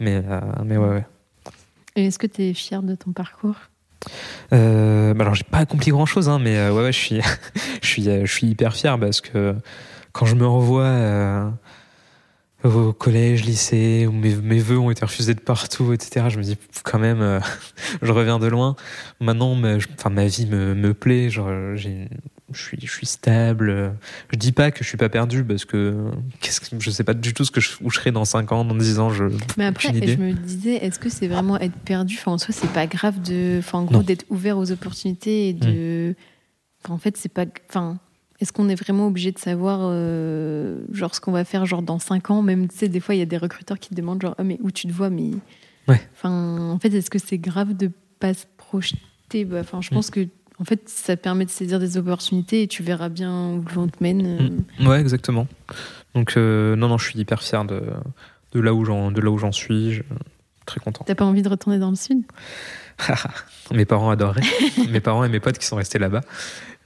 Mais, 0.00 0.22
euh, 0.28 0.40
mais 0.64 0.76
ouais, 0.76 0.88
ouais. 0.88 1.06
Et 1.96 2.06
est-ce 2.06 2.18
que 2.18 2.26
tu 2.26 2.42
es 2.42 2.54
fier 2.54 2.82
de 2.82 2.94
ton 2.94 3.12
parcours? 3.12 3.56
Euh, 4.52 5.12
bah 5.14 5.24
alors 5.24 5.34
j'ai 5.34 5.42
pas 5.42 5.58
accompli 5.58 5.90
grand 5.90 6.06
chose 6.06 6.28
hein, 6.28 6.38
mais 6.38 6.56
euh, 6.56 6.72
ouais, 6.72 6.84
ouais 6.84 6.92
je 6.92 6.98
suis 6.98 7.20
je 7.82 7.86
suis 7.86 8.04
je 8.04 8.32
suis 8.32 8.46
hyper 8.46 8.76
fier 8.76 8.98
parce 8.98 9.20
que 9.20 9.56
quand 10.12 10.24
je 10.24 10.36
me 10.36 10.46
revois 10.46 11.52
au 12.64 12.92
collège, 12.92 13.44
lycée, 13.44 14.06
où 14.08 14.12
mes, 14.12 14.34
mes 14.34 14.58
vœux 14.58 14.78
ont 14.78 14.90
été 14.90 15.04
refusés 15.04 15.34
de 15.34 15.40
partout, 15.40 15.92
etc. 15.92 16.26
Je 16.28 16.38
me 16.38 16.42
dis 16.42 16.56
quand 16.82 16.98
même, 16.98 17.20
euh, 17.20 17.40
je 18.02 18.10
reviens 18.10 18.38
de 18.38 18.46
loin. 18.46 18.74
Maintenant, 19.20 19.54
ma, 19.54 19.76
enfin, 19.76 20.10
ma 20.10 20.26
vie 20.26 20.46
me, 20.46 20.74
me 20.74 20.92
plaît. 20.92 21.30
Genre, 21.30 21.76
j'ai, 21.76 22.08
je 22.52 22.60
suis, 22.60 22.78
je 22.82 22.90
suis 22.90 23.06
stable. 23.06 23.94
Je 24.32 24.38
dis 24.38 24.50
pas 24.50 24.72
que 24.72 24.82
je 24.82 24.88
suis 24.88 24.96
pas 24.96 25.08
perdu 25.08 25.44
parce 25.44 25.64
que, 25.64 26.10
qu'est-ce 26.40 26.60
que 26.60 26.66
je 26.80 26.90
sais 26.90 27.04
pas 27.04 27.14
du 27.14 27.32
tout 27.32 27.44
ce 27.44 27.52
que 27.52 27.60
je, 27.60 27.70
où 27.80 27.90
je 27.90 27.98
serai 27.98 28.10
dans 28.10 28.24
5 28.24 28.50
ans, 28.50 28.64
dans 28.64 28.74
10 28.74 28.98
ans. 28.98 29.10
Je, 29.10 29.24
Mais 29.56 29.66
après, 29.66 29.94
je 29.94 30.16
me 30.16 30.32
disais, 30.32 30.76
est-ce 30.76 30.98
que 30.98 31.10
c'est 31.10 31.28
vraiment 31.28 31.58
être 31.60 31.76
perdu? 31.84 32.16
Enfin, 32.18 32.32
en 32.32 32.38
soi, 32.38 32.52
c'est 32.52 32.72
pas 32.72 32.86
grave 32.86 33.22
de, 33.22 33.58
enfin, 33.58 33.78
en 33.78 33.84
gros, 33.84 34.02
d'être 34.02 34.24
ouvert 34.30 34.58
aux 34.58 34.72
opportunités 34.72 35.50
et 35.50 35.52
de, 35.52 36.16
mm. 36.88 36.92
en 36.92 36.98
fait, 36.98 37.16
c'est 37.16 37.32
pas, 37.32 37.44
enfin 37.68 37.98
est-ce 38.40 38.52
qu'on 38.52 38.68
est 38.68 38.76
vraiment 38.76 39.08
obligé 39.08 39.32
de 39.32 39.38
savoir 39.38 39.80
euh, 39.82 40.80
genre 40.92 41.14
ce 41.14 41.20
qu'on 41.20 41.32
va 41.32 41.44
faire 41.44 41.66
genre 41.66 41.82
dans 41.82 41.98
5 41.98 42.30
ans? 42.30 42.42
Même, 42.42 42.68
tu 42.68 42.76
sais, 42.76 42.88
des 42.88 43.00
fois, 43.00 43.14
il 43.14 43.18
y 43.18 43.22
a 43.22 43.26
des 43.26 43.36
recruteurs 43.36 43.78
qui 43.78 43.88
te 43.90 43.94
demandent 43.94 44.22
genre, 44.22 44.36
oh, 44.38 44.44
mais 44.44 44.58
où 44.62 44.70
tu 44.70 44.86
te 44.86 44.92
vois 44.92 45.10
Mais 45.10 45.30
ouais. 45.88 46.00
enfin, 46.14 46.70
en 46.70 46.78
fait, 46.78 46.94
est-ce 46.94 47.10
que 47.10 47.18
c'est 47.18 47.38
grave 47.38 47.76
de 47.76 47.90
pas 48.20 48.34
se 48.34 48.44
projeter? 48.56 49.44
Bah, 49.44 49.58
Enfin, 49.60 49.80
je 49.80 49.88
mm. 49.88 49.94
pense 49.94 50.10
que 50.10 50.28
en 50.60 50.64
fait, 50.64 50.88
ça 50.88 51.16
permet 51.16 51.44
de 51.44 51.50
saisir 51.50 51.78
des 51.78 51.96
opportunités 51.96 52.62
et 52.62 52.68
tu 52.68 52.82
verras 52.82 53.08
bien 53.08 53.50
où 53.50 53.64
le 53.66 53.72
vent 53.72 53.88
te 53.88 54.02
mène. 54.02 54.26
Euh. 54.26 54.84
Mm. 54.84 54.86
Ouais, 54.86 55.00
exactement. 55.00 55.48
Donc, 56.14 56.36
euh, 56.36 56.76
non, 56.76 56.88
non, 56.88 56.98
je 56.98 57.08
suis 57.08 57.18
hyper 57.18 57.42
fier 57.42 57.64
de, 57.64 57.82
de 58.52 58.60
là 58.60 58.72
où 58.72 58.84
j'en, 58.84 59.10
de 59.10 59.20
là 59.20 59.30
où 59.30 59.38
j'en 59.38 59.52
suis. 59.52 60.00
très 60.64 60.78
content. 60.80 61.04
T'as 61.06 61.14
pas 61.16 61.24
envie 61.24 61.42
de 61.42 61.48
retourner 61.48 61.78
dans 61.78 61.90
le 61.90 61.96
sud? 61.96 62.22
Mes 63.72 63.84
parents 63.84 64.10
adoraient. 64.10 64.42
mes 64.90 65.00
parents 65.00 65.24
et 65.24 65.28
mes 65.28 65.40
potes 65.40 65.58
qui 65.58 65.66
sont 65.66 65.76
restés 65.76 65.98
là-bas. 65.98 66.22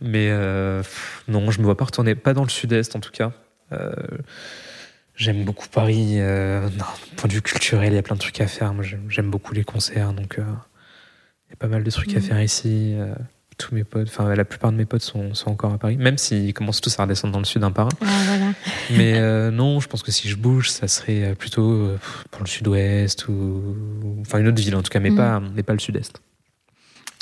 Mais 0.03 0.29
euh, 0.31 0.83
non, 1.29 1.51
je 1.51 1.61
me 1.61 1.65
vois 1.65 1.77
pas 1.77 1.85
retourner, 1.85 2.15
pas 2.15 2.35
dans 2.35 2.43
le 2.43 2.49
sud-est 2.49 2.97
en 2.97 3.01
tout 3.01 3.12
cas. 3.12 3.33
Euh, 3.73 3.93
j'aime 5.15 5.45
beaucoup 5.45 5.69
Paris. 5.69 6.16
Euh, 6.19 6.69
non, 6.77 6.85
point 7.16 7.29
de 7.29 7.35
vue 7.35 7.43
culturel, 7.43 7.93
il 7.93 7.97
y 7.97 7.99
a 7.99 8.03
plein 8.03 8.16
de 8.16 8.20
trucs 8.20 8.41
à 8.41 8.47
faire. 8.47 8.74
Moi, 8.74 8.85
j'aime 9.09 9.31
beaucoup 9.31 9.55
les 9.55 9.65
concerts, 9.65 10.12
donc 10.12 10.35
il 10.39 11.51
y 11.51 11.53
a 11.53 11.57
pas 11.59 11.69
mal 11.69 11.85
de 11.85 11.91
trucs 11.91 12.15
à 12.15 12.19
mm. 12.19 12.23
faire 12.23 12.43
ici. 12.43 12.97
tous 13.59 13.74
mes 13.74 13.85
potes, 13.85 14.09
enfin 14.09 14.35
la 14.35 14.45
plupart 14.45 14.73
de 14.73 14.77
mes 14.77 14.87
potes 14.87 15.03
sont, 15.03 15.35
sont, 15.35 15.51
encore 15.51 15.73
à 15.73 15.79
Paris, 15.79 15.97
même 15.97 16.19
s'ils 16.19 16.53
commencent 16.53 16.81
tous 16.81 16.99
à 16.99 17.03
redescendre 17.03 17.33
dans 17.33 17.39
le 17.39 17.45
sud 17.45 17.62
un 17.62 17.70
par 17.70 17.87
un. 17.87 17.91
Ah, 18.01 18.53
Mais 18.91 19.20
non, 19.53 19.79
je 19.79 19.89
pense 19.89 20.03
que 20.03 20.11
si 20.11 20.29
je 20.29 20.37
bouge, 20.37 20.69
ça 20.70 20.89
serait 20.89 21.35
plutôt 21.37 21.97
pour 22.33 22.43
le 22.43 22.49
sud-ouest 22.49 23.29
ou 23.29 23.77
enfin 24.20 24.39
une 24.39 24.49
autre 24.49 24.61
ville 24.61 24.74
en 24.74 24.83
tout 24.83 24.91
cas, 24.91 25.01
mais 25.01 25.11
mm. 25.11 25.16
pas 25.16 25.41
mais 25.55 25.62
pas 25.62 25.74
le 25.74 25.79
sud-est. 25.79 26.20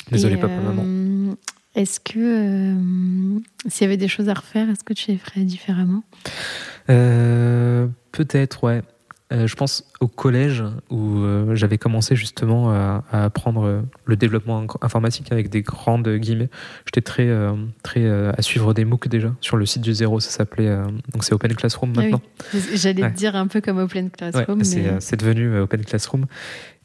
Désolé, 0.09 0.35
papa, 0.35 0.53
maman. 0.55 1.37
Est-ce 1.75 1.99
que 1.99 2.19
euh, 2.19 3.39
s'il 3.67 3.85
y 3.85 3.87
avait 3.87 3.97
des 3.97 4.09
choses 4.09 4.27
à 4.27 4.33
refaire, 4.33 4.69
est-ce 4.69 4.83
que 4.83 4.93
tu 4.93 5.11
les 5.11 5.17
ferais 5.17 5.41
différemment? 5.41 6.03
Euh, 6.89 7.87
Peut-être, 8.11 8.63
ouais. 8.65 8.81
Euh, 9.31 9.47
je 9.47 9.55
pense 9.55 9.85
au 10.01 10.09
collège 10.09 10.61
où 10.89 11.23
j'avais 11.53 11.77
commencé 11.77 12.17
justement 12.17 12.73
à, 12.73 13.05
apprendre 13.13 13.85
le 14.03 14.15
développement 14.17 14.67
informatique 14.81 15.31
avec 15.31 15.49
des 15.49 15.61
grandes 15.61 16.09
guillemets. 16.17 16.49
J'étais 16.85 16.99
très, 16.99 17.33
très 17.81 18.05
à 18.09 18.41
suivre 18.41 18.73
des 18.73 18.83
MOOC 18.83 19.07
déjà 19.07 19.33
sur 19.39 19.55
le 19.55 19.65
site 19.65 19.83
du 19.83 19.93
zéro. 19.93 20.19
Ça 20.19 20.31
s'appelait 20.31 20.75
donc 21.13 21.23
c'est 21.23 21.33
Open 21.33 21.55
Classroom 21.55 21.93
ah 21.95 22.01
maintenant. 22.01 22.21
J'allais 22.73 23.09
te 23.09 23.15
dire 23.15 23.37
un 23.37 23.47
peu 23.47 23.61
comme 23.61 23.77
Open 23.77 24.09
Classroom. 24.09 24.65
C'est 24.65 25.15
devenu 25.15 25.59
Open 25.59 25.85
Classroom 25.85 26.25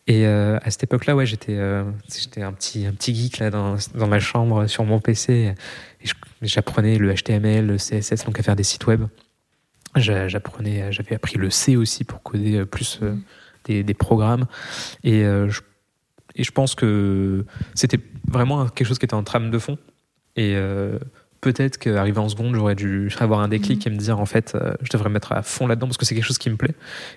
et 0.06 0.26
euh, 0.26 0.58
à 0.62 0.70
cette 0.70 0.84
époque-là, 0.84 1.16
ouais, 1.16 1.26
j'étais 1.26 1.56
euh, 1.56 1.84
j'étais 2.08 2.42
un 2.42 2.52
petit 2.52 2.86
un 2.86 2.92
petit 2.92 3.14
geek 3.14 3.38
là 3.38 3.50
dans, 3.50 3.76
dans 3.94 4.06
ma 4.06 4.20
chambre 4.20 4.66
sur 4.68 4.84
mon 4.84 5.00
PC. 5.00 5.54
Et 6.00 6.06
j'apprenais 6.42 6.96
le 6.98 7.12
HTML, 7.12 7.66
le 7.66 7.76
CSS, 7.76 8.24
donc 8.24 8.38
à 8.38 8.42
faire 8.42 8.54
des 8.54 8.62
sites 8.62 8.86
web. 8.86 9.04
J'avais 9.96 11.14
appris 11.14 11.38
le 11.38 11.50
C 11.50 11.74
aussi 11.74 12.04
pour 12.04 12.22
coder 12.22 12.64
plus 12.66 13.00
euh, 13.02 13.16
des, 13.64 13.82
des, 13.82 13.94
programmes. 13.94 14.46
Et 15.02 15.22
je, 15.22 15.60
et 16.36 16.44
je 16.44 16.50
pense 16.52 16.74
que 16.74 17.44
c'était 17.74 17.98
vraiment 18.28 18.68
quelque 18.68 18.86
chose 18.86 18.98
qui 18.98 19.06
était 19.06 19.14
en 19.14 19.24
trame 19.24 19.50
de 19.50 19.58
fond. 19.58 19.78
Et 20.36 20.54
peut-être 21.52 21.78
qu'arrivé 21.78 22.18
en 22.18 22.28
seconde, 22.28 22.56
j'aurais 22.56 22.74
dû 22.74 23.08
avoir 23.20 23.38
un 23.38 23.46
déclic 23.46 23.86
mm. 23.86 23.88
et 23.88 23.92
me 23.92 23.98
dire 23.98 24.18
en 24.18 24.26
fait, 24.26 24.54
euh, 24.54 24.74
je 24.82 24.90
devrais 24.90 25.10
mettre 25.10 25.30
à 25.30 25.42
fond 25.42 25.68
là-dedans 25.68 25.86
parce 25.86 25.96
que 25.96 26.04
c'est 26.04 26.16
quelque 26.16 26.24
chose 26.24 26.38
qui 26.38 26.50
me 26.50 26.56
plaît. 26.56 26.74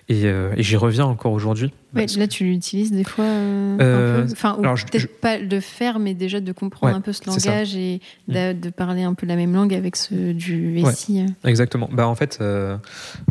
Et, 0.07 0.25
euh, 0.25 0.53
j'y 0.57 0.77
reviens 0.77 1.05
encore 1.05 1.31
aujourd'hui. 1.31 1.73
là, 1.93 2.27
tu 2.27 2.43
l'utilises 2.43 2.91
des 2.91 3.03
fois 3.03 3.25
euh, 3.25 4.27
Enfin, 4.31 4.55
peut-être 4.61 5.19
pas 5.19 5.39
de 5.39 5.59
faire, 5.59 5.97
mais 5.97 6.13
déjà 6.13 6.41
de 6.41 6.51
comprendre 6.51 6.95
un 6.95 7.01
peu 7.01 7.11
ce 7.11 7.25
langage 7.25 7.75
et 7.75 8.01
mm. 8.27 8.59
de, 8.59 8.69
parler 8.69 9.01
un 9.01 9.15
peu 9.15 9.25
la 9.25 9.35
même 9.35 9.53
langue 9.53 9.73
avec 9.73 9.95
ceux 9.95 10.33
du 10.33 10.79
SI. 10.93 11.25
exactement. 11.43 11.89
Bah, 11.91 12.07
en 12.07 12.15
fait, 12.15 12.39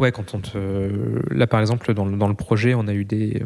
ouais, 0.00 0.10
quand 0.10 0.34
on 0.34 0.40
te. 0.40 0.58
Là, 1.32 1.46
par 1.46 1.60
exemple, 1.60 1.94
dans, 1.94 2.06
dans, 2.06 2.28
le 2.28 2.34
projet, 2.34 2.74
on 2.74 2.88
a 2.88 2.92
eu 2.92 3.04
des, 3.04 3.42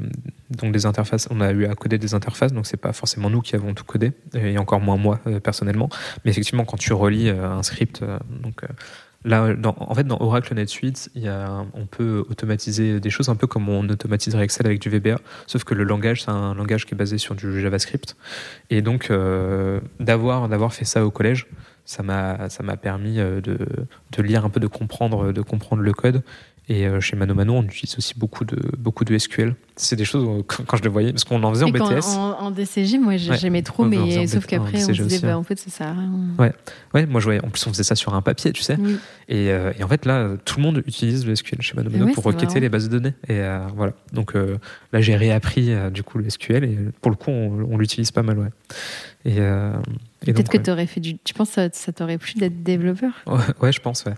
donc 0.51 0.73
des 0.73 0.87
interfaces, 0.87 1.29
on 1.31 1.43
a 1.43 1.53
eu 1.53 1.66
à 1.66 1.74
coder 1.74 1.99
des 1.99 2.15
interfaces, 2.15 2.53
donc 2.53 2.66
c'est 2.66 2.81
pas 2.81 2.95
forcément 2.95 3.29
nous 3.29 3.43
qui 3.43 3.55
avons 3.57 3.74
tout 3.74 3.85
codé, 3.85 4.12
et 4.35 4.57
encore 4.57 4.81
moins 4.81 4.97
moi 4.97 5.20
personnellement. 5.43 5.91
Mais 6.24 6.31
effectivement, 6.31 6.65
quand 6.65 6.79
tu 6.79 6.95
relis 6.95 7.31
un 7.43 7.62
script. 7.62 8.02
Euh, 8.02 8.19
euh, 8.47 8.66
Là, 9.24 9.55
en 9.64 9.94
fait, 9.94 10.02
dans 10.02 10.16
Oracle 10.19 10.52
NetSuite, 10.52 11.09
on 11.14 11.86
peut 11.86 12.24
automatiser 12.28 12.98
des 12.98 13.09
choses 13.09 13.28
un 13.28 13.36
peu 13.36 13.47
comme 13.47 13.69
on 13.69 13.89
automatiserait 13.89 14.43
Excel 14.43 14.66
avec 14.66 14.81
du 14.81 14.90
VBA, 14.90 15.20
sauf 15.47 15.62
que 15.62 15.74
le 15.74 15.85
langage, 15.85 16.24
c'est 16.24 16.32
un 16.32 16.55
langage 16.55 16.86
qui 16.86 16.94
est 16.94 16.97
basé 16.97 17.19
sur 17.19 17.36
du 17.36 17.60
JavaScript. 17.60 18.16
Et 18.69 18.82
donc, 18.82 19.12
euh, 19.12 19.78
d'avoir 20.01 20.74
fait 20.74 20.85
ça 20.85 21.06
au 21.06 21.12
collège, 21.12 21.47
ça 21.85 22.02
m'a 22.02 22.48
ça 22.48 22.64
m'a 22.64 22.77
permis 22.77 23.19
de, 23.19 23.40
de 23.43 24.23
lire 24.23 24.44
un 24.44 24.51
peu, 24.51 24.59
de 24.59 24.66
comprendre 24.66 25.31
de 25.31 25.40
comprendre 25.40 25.82
le 25.82 25.93
code 25.93 26.24
et 26.68 26.86
euh, 26.86 27.01
chez 27.01 27.16
Mano 27.16 27.34
Mano, 27.34 27.55
on 27.55 27.64
utilise 27.64 27.97
aussi 27.98 28.14
beaucoup 28.16 28.44
de, 28.44 28.56
beaucoup 28.78 29.05
de 29.05 29.18
SQL. 29.18 29.56
C'est 29.74 29.97
des 29.97 30.05
choses, 30.05 30.24
euh, 30.28 30.43
quand, 30.47 30.76
je 30.76 30.82
le 30.84 30.90
voyais, 30.90 31.10
parce 31.10 31.24
qu'on 31.24 31.43
en 31.43 31.51
faisait 31.51 31.64
en 31.64 31.70
BTS. 31.70 32.16
En, 32.16 32.52
DCG, 32.52 32.98
moi 32.98 33.16
j'aimais 33.16 33.62
trop, 33.62 33.84
mais 33.84 34.26
sauf 34.28 34.47
qu'après 34.47 34.84
on 34.84 34.94
se 34.94 35.02
disait, 35.02 35.26
bah, 35.26 35.36
en 35.36 35.43
fait, 35.43 35.59
ça. 35.59 35.94
Ouais. 36.39 36.52
ouais, 36.94 37.06
moi 37.06 37.20
je 37.20 37.24
voyais, 37.24 37.44
en 37.44 37.51
plus 37.51 37.66
on 37.66 37.70
faisait 37.70 37.82
ça 37.82 37.97
sur 37.97 38.14
un 38.14 38.22
papier, 38.22 38.52
tu 38.52 38.62
sais. 38.62 38.78
Et, 39.28 39.51
euh, 39.51 39.72
et, 39.76 39.82
en 39.82 39.89
fait, 39.89 40.06
là, 40.06 40.36
tout 40.44 40.59
le 40.59 40.62
monde 40.62 40.82
utilise 40.86 41.26
le 41.26 41.34
SQL 41.34 41.60
chez 41.62 41.74
Mano 41.74 41.90
Mano 41.90 42.12
pour 42.14 42.24
requêter 42.24 42.60
les 42.60 42.68
bases 42.68 42.89
de 42.89 42.98
données. 42.98 43.14
Et 43.28 43.40
voilà. 43.74 43.93
Donc 44.12 44.34
là, 44.34 45.01
j'ai 45.01 45.16
réappris 45.16 45.72
du 45.90 46.05
coup 46.05 46.18
le 46.18 46.30
SQL 46.30 46.64
et 46.64 46.78
pour 47.01 47.10
le 47.10 47.16
coup, 47.16 47.30
on, 47.30 47.76
l'utilise 47.76 48.12
pas 48.12 48.22
mal, 48.22 48.39
ouais. 48.39 48.51
Et, 49.24 49.40
Peut-être 50.24 50.51
que 50.51 50.59
tu 50.59 50.70
aurais 50.70 50.86
fait 50.86 51.01
du. 51.01 51.18
Tu 51.18 51.34
penses 51.34 51.48
que 51.48 51.55
ça, 51.55 51.68
ça 51.72 51.93
t'aurait 51.93 52.18
plu 52.18 52.34
d'être 52.34 52.62
développeur? 52.62 53.10
Ouais, 53.60 53.72
je 53.72 53.80
pense, 53.80 54.05
ouais. 54.05 54.14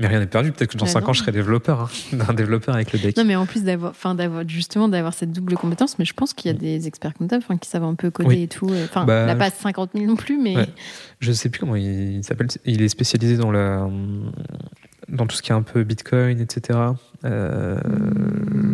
Mais 0.00 0.08
rien 0.08 0.18
n'est 0.18 0.26
perdu. 0.26 0.50
Peut-être 0.50 0.72
que 0.72 0.76
dans 0.76 0.86
5 0.86 1.08
ans, 1.08 1.12
je 1.12 1.20
serai 1.20 1.30
développeur, 1.30 1.82
hein. 1.82 2.18
un 2.28 2.34
développeur 2.34 2.74
avec 2.74 2.92
le 2.92 2.98
deck. 2.98 3.16
Non, 3.16 3.24
mais 3.24 3.36
en 3.36 3.46
plus 3.46 3.62
d'avoir, 3.62 3.92
enfin, 3.92 4.16
d'avoir 4.16 4.46
justement 4.48 4.88
d'avoir 4.88 5.14
cette 5.14 5.30
double 5.30 5.54
compétence, 5.54 5.98
mais 6.00 6.04
je 6.04 6.14
pense 6.14 6.34
qu'il 6.34 6.50
y 6.50 6.54
a 6.54 6.58
des 6.58 6.88
experts 6.88 7.14
comptables 7.14 7.44
qui 7.60 7.68
savent 7.68 7.84
un 7.84 7.94
peu 7.94 8.10
coder 8.10 8.42
et 8.42 8.48
tout. 8.48 8.70
Enfin, 8.84 9.04
bah, 9.04 9.24
n'a 9.24 9.36
pas 9.36 9.50
50 9.50 9.90
000 9.94 10.06
non 10.06 10.16
plus, 10.16 10.38
mais. 10.38 10.54
Je 11.20 11.32
sais 11.32 11.48
plus 11.48 11.60
comment 11.60 11.76
il 11.76 12.24
s'appelle. 12.24 12.48
Il 12.64 12.82
est 12.82 12.88
spécialisé 12.88 13.36
dans 13.36 13.52
la, 13.52 13.88
dans 15.08 15.26
tout 15.26 15.36
ce 15.36 15.42
qui 15.42 15.52
est 15.52 15.54
un 15.54 15.62
peu 15.62 15.84
Bitcoin, 15.84 16.40
etc. 16.40 16.78
Euh, 17.24 17.78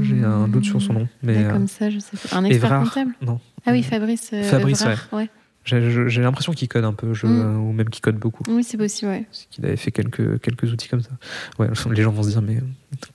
j'ai 0.02 0.24
un 0.24 0.48
doute 0.48 0.64
sur 0.64 0.80
son 0.80 0.94
nom. 0.94 1.08
Mais, 1.22 1.44
comme 1.44 1.68
ça, 1.68 1.90
je 1.90 1.98
sais 1.98 2.16
pas. 2.16 2.36
Un 2.36 2.44
expert 2.44 2.80
comptable 2.80 3.12
Non. 3.20 3.40
Ah 3.66 3.72
oui, 3.72 3.82
Fabrice. 3.82 4.30
Euh, 4.32 4.42
Fabrice, 4.42 4.84
ouais. 5.12 5.28
J'ai 5.70 6.22
l'impression 6.22 6.52
qu'il 6.52 6.68
code 6.68 6.84
un 6.84 6.92
peu, 6.92 7.14
je, 7.14 7.26
mm. 7.26 7.60
ou 7.60 7.72
même 7.72 7.88
qu'il 7.88 8.02
code 8.02 8.16
beaucoup. 8.16 8.42
Oui, 8.48 8.64
c'est 8.64 8.76
possible, 8.76 9.10
ouais. 9.10 9.26
Qu'il 9.50 9.64
avait 9.64 9.76
fait 9.76 9.90
quelques, 9.90 10.40
quelques 10.40 10.72
outils 10.72 10.88
comme 10.88 11.02
ça. 11.02 11.10
Ouais, 11.58 11.68
les 11.92 12.02
gens 12.02 12.12
vont 12.12 12.22
se 12.22 12.30
dire, 12.30 12.42
mais 12.42 12.58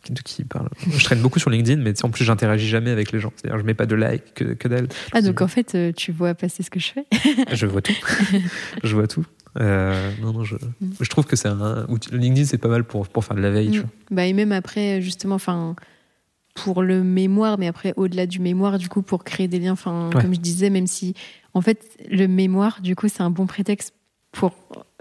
de 0.10 0.22
qui 0.22 0.44
il 0.44 0.46
parle? 0.46 0.70
Je 0.90 1.04
traîne 1.04 1.22
beaucoup 1.22 1.40
sur 1.40 1.50
LinkedIn, 1.50 1.82
mais 1.82 1.94
en 2.04 2.10
plus, 2.10 2.24
j'interagis 2.24 2.68
jamais 2.68 2.92
avec 2.92 3.12
les 3.12 3.20
gens. 3.20 3.34
C'est-à-dire, 3.36 3.60
je 3.60 3.66
mets 3.66 3.74
pas 3.74 3.86
de 3.86 3.96
like 3.96 4.34
que, 4.34 4.44
que 4.54 4.68
dalle. 4.68 4.88
Ah, 5.12 5.22
donc 5.22 5.42
en 5.42 5.48
fait, 5.48 5.76
euh, 5.76 5.92
tu 5.92 6.12
vois 6.12 6.34
passer 6.34 6.64
ce 6.64 6.70
que 6.70 6.80
je 6.80 6.92
fais 6.92 7.06
Je 7.54 7.66
vois 7.66 7.82
tout. 7.82 7.96
je 8.84 8.96
vois 8.96 9.08
tout. 9.08 9.26
Euh, 9.60 10.12
non, 10.22 10.34
non, 10.34 10.44
je, 10.44 10.56
mm. 10.56 10.92
je 11.00 11.10
trouve 11.10 11.26
que 11.26 11.36
c'est 11.36 11.48
un 11.48 11.88
LinkedIn, 12.12 12.46
c'est 12.46 12.58
pas 12.58 12.68
mal 12.68 12.84
pour, 12.84 13.08
pour 13.08 13.24
faire 13.24 13.36
de 13.36 13.42
la 13.42 13.52
veille. 13.52 13.72
Tu 13.72 13.80
mm. 13.80 13.82
vois. 13.82 13.92
Bah, 14.12 14.26
et 14.26 14.34
même 14.34 14.52
après, 14.52 15.02
justement, 15.02 15.36
enfin 15.36 15.76
pour 16.56 16.82
le 16.82 17.04
mémoire, 17.04 17.58
mais 17.60 17.68
après, 17.68 17.94
au-delà 17.98 18.26
du 18.26 18.40
mémoire, 18.40 18.78
du 18.80 18.88
coup, 18.88 19.02
pour 19.02 19.24
créer 19.24 19.48
des 19.48 19.60
liens, 19.60 19.74
enfin, 19.74 20.10
comme 20.12 20.34
je 20.34 20.40
disais, 20.40 20.70
même 20.70 20.88
si 20.88 21.14
en 21.56 21.62
fait, 21.62 21.98
le 22.12 22.28
mémoire, 22.28 22.82
du 22.82 22.96
coup, 22.96 23.08
c'est 23.08 23.24
un 23.24 23.32
bon 23.32 23.48
prétexte 23.48 23.96
pour 24.32 24.52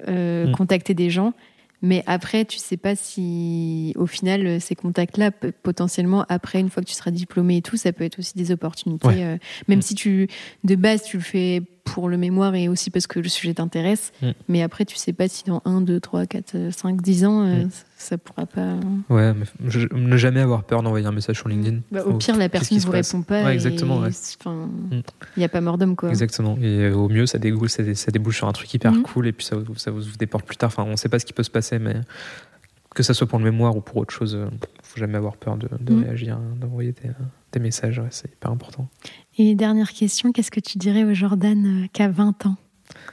euh, 0.09 0.47
mm. 0.47 0.53
contacter 0.53 0.95
des 0.95 1.11
gens. 1.11 1.35
Mais 1.83 2.03
après, 2.07 2.47
tu 2.47 2.59
sais 2.59 2.79
pas 2.79 2.97
si, 2.97 3.93
au 3.97 4.07
final, 4.07 4.59
ces 4.61 4.75
contacts-là, 4.75 5.33
potentiellement, 5.63 6.25
après, 6.31 6.61
une 6.61 6.71
fois 6.71 6.83
que 6.83 6.89
tu 6.89 6.95
seras 6.95 7.11
diplômé 7.11 7.59
et 7.59 7.63
tout, 7.63 7.77
ça 7.77 7.93
peut 7.93 8.05
être 8.05 8.21
aussi 8.21 8.33
des 8.37 8.53
opportunités. 8.53 9.23
Euh, 9.23 9.37
même 9.69 9.81
mm. 9.81 9.83
si 9.83 9.95
tu, 9.95 10.29
de 10.63 10.77
base, 10.77 11.03
tu 11.03 11.19
le 11.19 11.23
fais 11.23 11.63
pour 11.85 12.09
le 12.09 12.17
mémoire 12.17 12.55
et 12.55 12.69
aussi 12.69 12.91
parce 12.91 13.07
que 13.07 13.21
le 13.21 13.29
sujet 13.29 13.55
t'intéresse. 13.55 14.13
Mm. 14.23 14.31
Mais 14.49 14.63
après, 14.63 14.85
tu 14.85 14.97
sais 14.97 15.13
pas 15.13 15.29
si 15.29 15.45
dans 15.45 15.63
1, 15.65 15.83
2, 15.83 16.01
3, 16.01 16.27
4, 16.27 16.73
5, 16.73 17.01
10 17.01 17.25
ans, 17.25 17.43
euh, 17.43 17.65
mm. 17.65 17.71
ça 17.97 18.19
pourra 18.19 18.47
pas. 18.47 18.75
Ouais, 19.11 19.33
mais 19.35 19.47
ne 19.93 20.17
jamais 20.17 20.41
avoir 20.41 20.65
peur 20.65 20.83
d'envoyer 20.83 21.07
un 21.07 21.13
message 21.13 21.37
sur 21.37 21.49
LinkedIn. 21.49 21.79
Bah, 21.93 22.03
au 22.05 22.15
pire, 22.15 22.37
la 22.37 22.49
personne 22.49 22.79
ne 22.79 22.83
vous 22.83 22.91
répond 22.91 23.23
pas. 23.23 23.53
exactement. 23.53 24.03
Il 24.07 25.03
n'y 25.37 25.45
a 25.45 25.49
pas 25.49 25.61
mort 25.61 25.79
d'homme, 25.79 25.97
quoi. 25.97 26.09
Exactement. 26.09 26.57
Et 26.61 26.91
au 26.91 27.09
mieux, 27.09 27.27
ça, 27.27 27.39
débouche, 27.39 27.71
ça 27.71 28.11
débouche 28.11 28.39
sur 28.39 28.49
un 28.49 28.53
truc 28.53 28.73
hyper 28.73 28.93
cool 29.03 29.29
et 29.29 29.33
puis 29.33 29.45
ça, 29.45 29.57
ça 29.77 29.91
vous 29.91 30.03
portes 30.29 30.47
plus 30.47 30.57
tard. 30.57 30.69
Enfin, 30.69 30.85
on 30.85 30.97
sait 30.97 31.09
pas 31.09 31.19
ce 31.19 31.27
qui 31.27 31.33
peut 31.33 31.43
se 31.43 31.51
passer, 31.51 31.79
mais 31.79 31.97
que 32.95 33.03
ça 33.03 33.13
soit 33.13 33.27
pour 33.27 33.39
le 33.39 33.45
mémoire 33.45 33.77
ou 33.77 33.81
pour 33.81 33.97
autre 33.99 34.15
chose, 34.15 34.37
euh, 34.37 34.47
faut 34.83 34.99
jamais 34.99 35.19
avoir 35.19 35.37
peur 35.37 35.57
de, 35.57 35.69
réagir, 35.95 36.37
hein, 36.37 36.57
d'envoyer 36.61 36.93
des, 36.93 37.11
des 37.53 37.61
messages. 37.61 38.01
c'est 38.11 38.33
hyper 38.33 38.51
important. 38.51 38.89
Et 39.39 39.55
dernière 39.55 39.93
question, 39.93 40.33
qu'est-ce 40.33 40.51
que 40.51 40.61
tu 40.61 40.79
dirais 40.79 41.05
au 41.05 41.15
Jordan 41.15 41.85
euh, 41.85 41.87
qu'à 41.93 42.09
20 42.09 42.47
ans? 42.47 42.57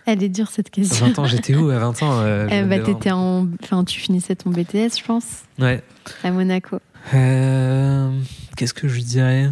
Elle 0.06 0.22
est 0.22 0.30
dure 0.30 0.50
cette 0.50 0.70
question. 0.70 1.08
20 1.08 1.20
ans, 1.20 1.26
j'étais 1.26 1.56
où 1.56 1.70
à 1.70 1.80
20 1.80 2.04
ans 2.04 2.20
euh, 2.20 2.48
eh 2.52 2.64
bah, 2.64 2.78
étais 2.78 3.12
en... 3.12 3.48
enfin, 3.64 3.84
Tu 3.84 4.00
finissais 4.00 4.36
ton 4.36 4.50
BTS, 4.52 4.98
je 5.00 5.04
pense 5.04 5.44
Ouais. 5.58 5.82
À 6.24 6.32
Monaco. 6.32 6.78
Euh, 7.14 8.12
qu'est-ce 8.58 8.74
que 8.74 8.88
je 8.88 9.02
dirais? 9.02 9.50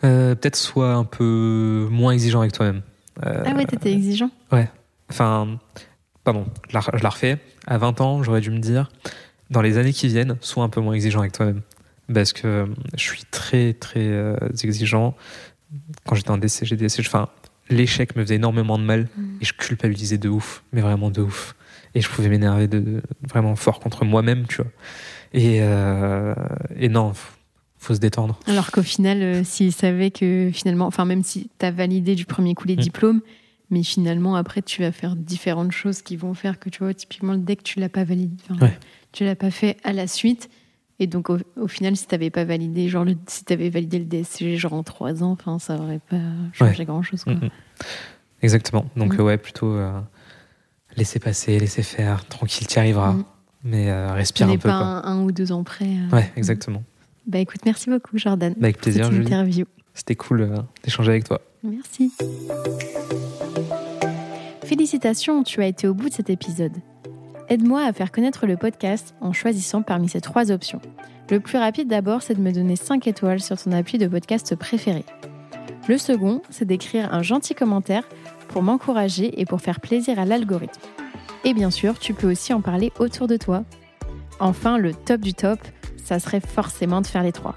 Peut-être 0.00 0.56
soit 0.56 0.92
un 0.92 1.04
peu 1.04 1.88
moins 1.90 2.12
exigeant 2.12 2.40
avec 2.40 2.52
toi-même. 2.52 2.82
ah 3.22 3.54
ouais, 3.54 3.64
t'étais 3.64 3.92
exigeant? 3.92 4.30
Ouais. 4.52 4.68
Enfin, 5.08 5.58
pardon, 6.24 6.44
je 6.68 6.74
la, 6.74 6.80
je 6.94 7.02
la 7.02 7.08
refais. 7.08 7.38
À 7.66 7.78
20 7.78 8.00
ans, 8.00 8.22
j'aurais 8.22 8.40
dû 8.40 8.50
me 8.50 8.58
dire, 8.58 8.90
dans 9.50 9.62
les 9.62 9.78
années 9.78 9.92
qui 9.92 10.08
viennent, 10.08 10.36
sois 10.40 10.64
un 10.64 10.68
peu 10.68 10.80
moins 10.80 10.94
exigeant 10.94 11.20
avec 11.20 11.32
toi-même 11.32 11.62
parce 12.12 12.32
que 12.32 12.46
euh, 12.46 12.66
je 12.96 13.02
suis 13.02 13.22
très 13.30 13.72
très 13.72 14.06
euh, 14.06 14.36
exigeant. 14.62 15.14
Quand 16.06 16.14
j'étais 16.14 16.30
en 16.30 16.38
DCG, 16.38 16.76
DCG, 16.76 17.08
enfin, 17.08 17.28
l'échec 17.70 18.14
me 18.16 18.22
faisait 18.22 18.36
énormément 18.36 18.78
de 18.78 18.84
mal 18.84 19.08
mm. 19.16 19.38
et 19.40 19.44
je 19.44 19.52
culpabilisais 19.54 20.18
de 20.18 20.28
ouf, 20.28 20.62
mais 20.72 20.80
vraiment 20.80 21.10
de 21.10 21.22
ouf. 21.22 21.54
Et 21.94 22.00
je 22.00 22.08
pouvais 22.08 22.28
m'énerver 22.28 22.66
de, 22.66 23.02
vraiment 23.28 23.56
fort 23.56 23.80
contre 23.80 24.04
moi-même, 24.04 24.46
tu 24.46 24.56
vois. 24.56 24.70
Et, 25.32 25.58
euh, 25.60 26.34
et 26.76 26.88
non, 26.88 27.12
faut 27.78 27.94
se 27.94 28.00
détendre. 28.00 28.38
Alors 28.46 28.70
qu'au 28.70 28.82
final, 28.82 29.22
euh, 29.22 29.44
s'ils 29.44 29.72
savaient 29.72 30.10
que 30.10 30.50
finalement, 30.52 30.86
enfin, 30.86 31.04
même 31.04 31.22
si 31.22 31.50
tu 31.58 31.66
as 31.66 31.70
validé 31.70 32.14
du 32.14 32.24
premier 32.26 32.54
coup 32.54 32.66
les 32.66 32.76
Mm. 32.76 32.80
diplômes, 32.80 33.20
mais 33.70 33.82
finalement, 33.82 34.36
après, 34.36 34.62
tu 34.62 34.82
vas 34.82 34.92
faire 34.92 35.16
différentes 35.16 35.72
choses 35.72 36.02
qui 36.02 36.16
vont 36.16 36.34
faire 36.34 36.58
que, 36.58 36.68
tu 36.70 36.80
vois, 36.84 36.94
typiquement, 36.94 37.32
le 37.32 37.38
deck, 37.38 37.62
tu 37.62 37.80
l'as 37.80 37.88
pas 37.88 38.04
validé. 38.04 38.36
enfin, 38.50 38.66
Ouais. 38.66 38.78
Tu 39.12 39.24
l'as 39.24 39.36
pas 39.36 39.50
fait 39.50 39.76
à 39.84 39.92
la 39.92 40.06
suite. 40.06 40.50
Et 41.00 41.06
donc, 41.06 41.28
au, 41.30 41.38
au 41.56 41.66
final, 41.68 41.96
si 41.96 42.06
tu 42.06 42.14
n'avais 42.14 42.30
pas 42.30 42.44
validé, 42.44 42.88
genre, 42.88 43.04
le, 43.04 43.16
si 43.26 43.44
tu 43.44 43.52
avais 43.52 43.68
validé 43.70 43.98
le 43.98 44.04
DSCG, 44.04 44.56
genre 44.56 44.74
en 44.74 44.82
trois 44.82 45.22
ans, 45.24 45.32
enfin, 45.32 45.58
ça 45.58 45.76
aurait 45.76 45.98
pas 46.08 46.20
changé 46.52 46.84
grand-chose, 46.84 47.24
quoi. 47.24 47.34
Mhm. 47.34 47.50
Exactement. 48.42 48.86
Donc, 48.96 49.14
Mm. 49.16 49.20
euh, 49.20 49.24
ouais, 49.24 49.38
plutôt 49.38 49.72
euh, 49.72 50.00
laisser 50.96 51.18
passer, 51.18 51.58
laisser 51.58 51.82
faire, 51.82 52.24
tranquille, 52.26 52.66
tu 52.66 52.76
y 52.76 52.78
arriveras. 52.78 53.12
Mm. 53.12 53.24
Mais 53.64 53.90
euh, 53.90 54.12
respire 54.12 54.48
un 54.48 54.52
peu. 54.56 54.68
pas 54.68 54.76
quoi. 54.78 54.86
un, 54.86 55.04
un 55.04 55.22
ou 55.22 55.32
deux 55.32 55.50
ans 55.52 55.64
près. 55.64 55.86
euh. 55.86 56.14
Ouais, 56.14 56.30
exactement. 56.36 56.82
Bah 57.26 57.38
écoute, 57.38 57.60
merci 57.64 57.88
beaucoup, 57.88 58.18
Jordan. 58.18 58.52
Bah, 58.58 58.64
avec 58.66 58.76
pour 58.76 58.82
plaisir, 58.82 59.04
cette 59.06 59.14
Julie. 59.14 59.26
interview. 59.26 59.64
C'était 59.94 60.16
cool 60.16 60.42
euh, 60.42 60.56
d'échanger 60.82 61.12
avec 61.12 61.24
toi. 61.24 61.40
Merci. 61.64 62.12
Félicitations, 64.64 65.42
tu 65.42 65.62
as 65.62 65.66
été 65.66 65.88
au 65.88 65.94
bout 65.94 66.10
de 66.10 66.14
cet 66.14 66.28
épisode. 66.28 66.76
Aide-moi 67.48 67.82
à 67.82 67.92
faire 67.92 68.12
connaître 68.12 68.46
le 68.46 68.58
podcast 68.58 69.14
en 69.22 69.32
choisissant 69.32 69.80
parmi 69.80 70.08
ces 70.08 70.20
trois 70.20 70.50
options. 70.52 70.80
Le 71.30 71.40
plus 71.40 71.56
rapide 71.56 71.88
d'abord, 71.88 72.20
c'est 72.20 72.34
de 72.34 72.42
me 72.42 72.52
donner 72.52 72.76
5 72.76 73.06
étoiles 73.06 73.40
sur 73.40 73.60
ton 73.60 73.72
appui 73.72 73.96
de 73.96 74.06
podcast 74.06 74.54
préféré. 74.56 75.04
Le 75.88 75.96
second, 75.96 76.42
c'est 76.50 76.66
d'écrire 76.66 77.12
un 77.14 77.22
gentil 77.22 77.54
commentaire 77.54 78.06
pour 78.48 78.62
m'encourager 78.62 79.40
et 79.40 79.46
pour 79.46 79.62
faire 79.62 79.80
plaisir 79.80 80.18
à 80.18 80.26
l'algorithme. 80.26 80.80
Et 81.44 81.54
bien 81.54 81.70
sûr, 81.70 81.98
tu 81.98 82.12
peux 82.12 82.30
aussi 82.30 82.52
en 82.52 82.60
parler 82.60 82.92
autour 82.98 83.26
de 83.26 83.38
toi. 83.38 83.64
Enfin, 84.38 84.76
le 84.76 84.92
top 84.92 85.22
du 85.22 85.32
top, 85.32 85.60
ça 86.04 86.18
serait 86.18 86.40
forcément 86.40 87.00
de 87.00 87.06
faire 87.06 87.22
les 87.22 87.32
trois. 87.32 87.56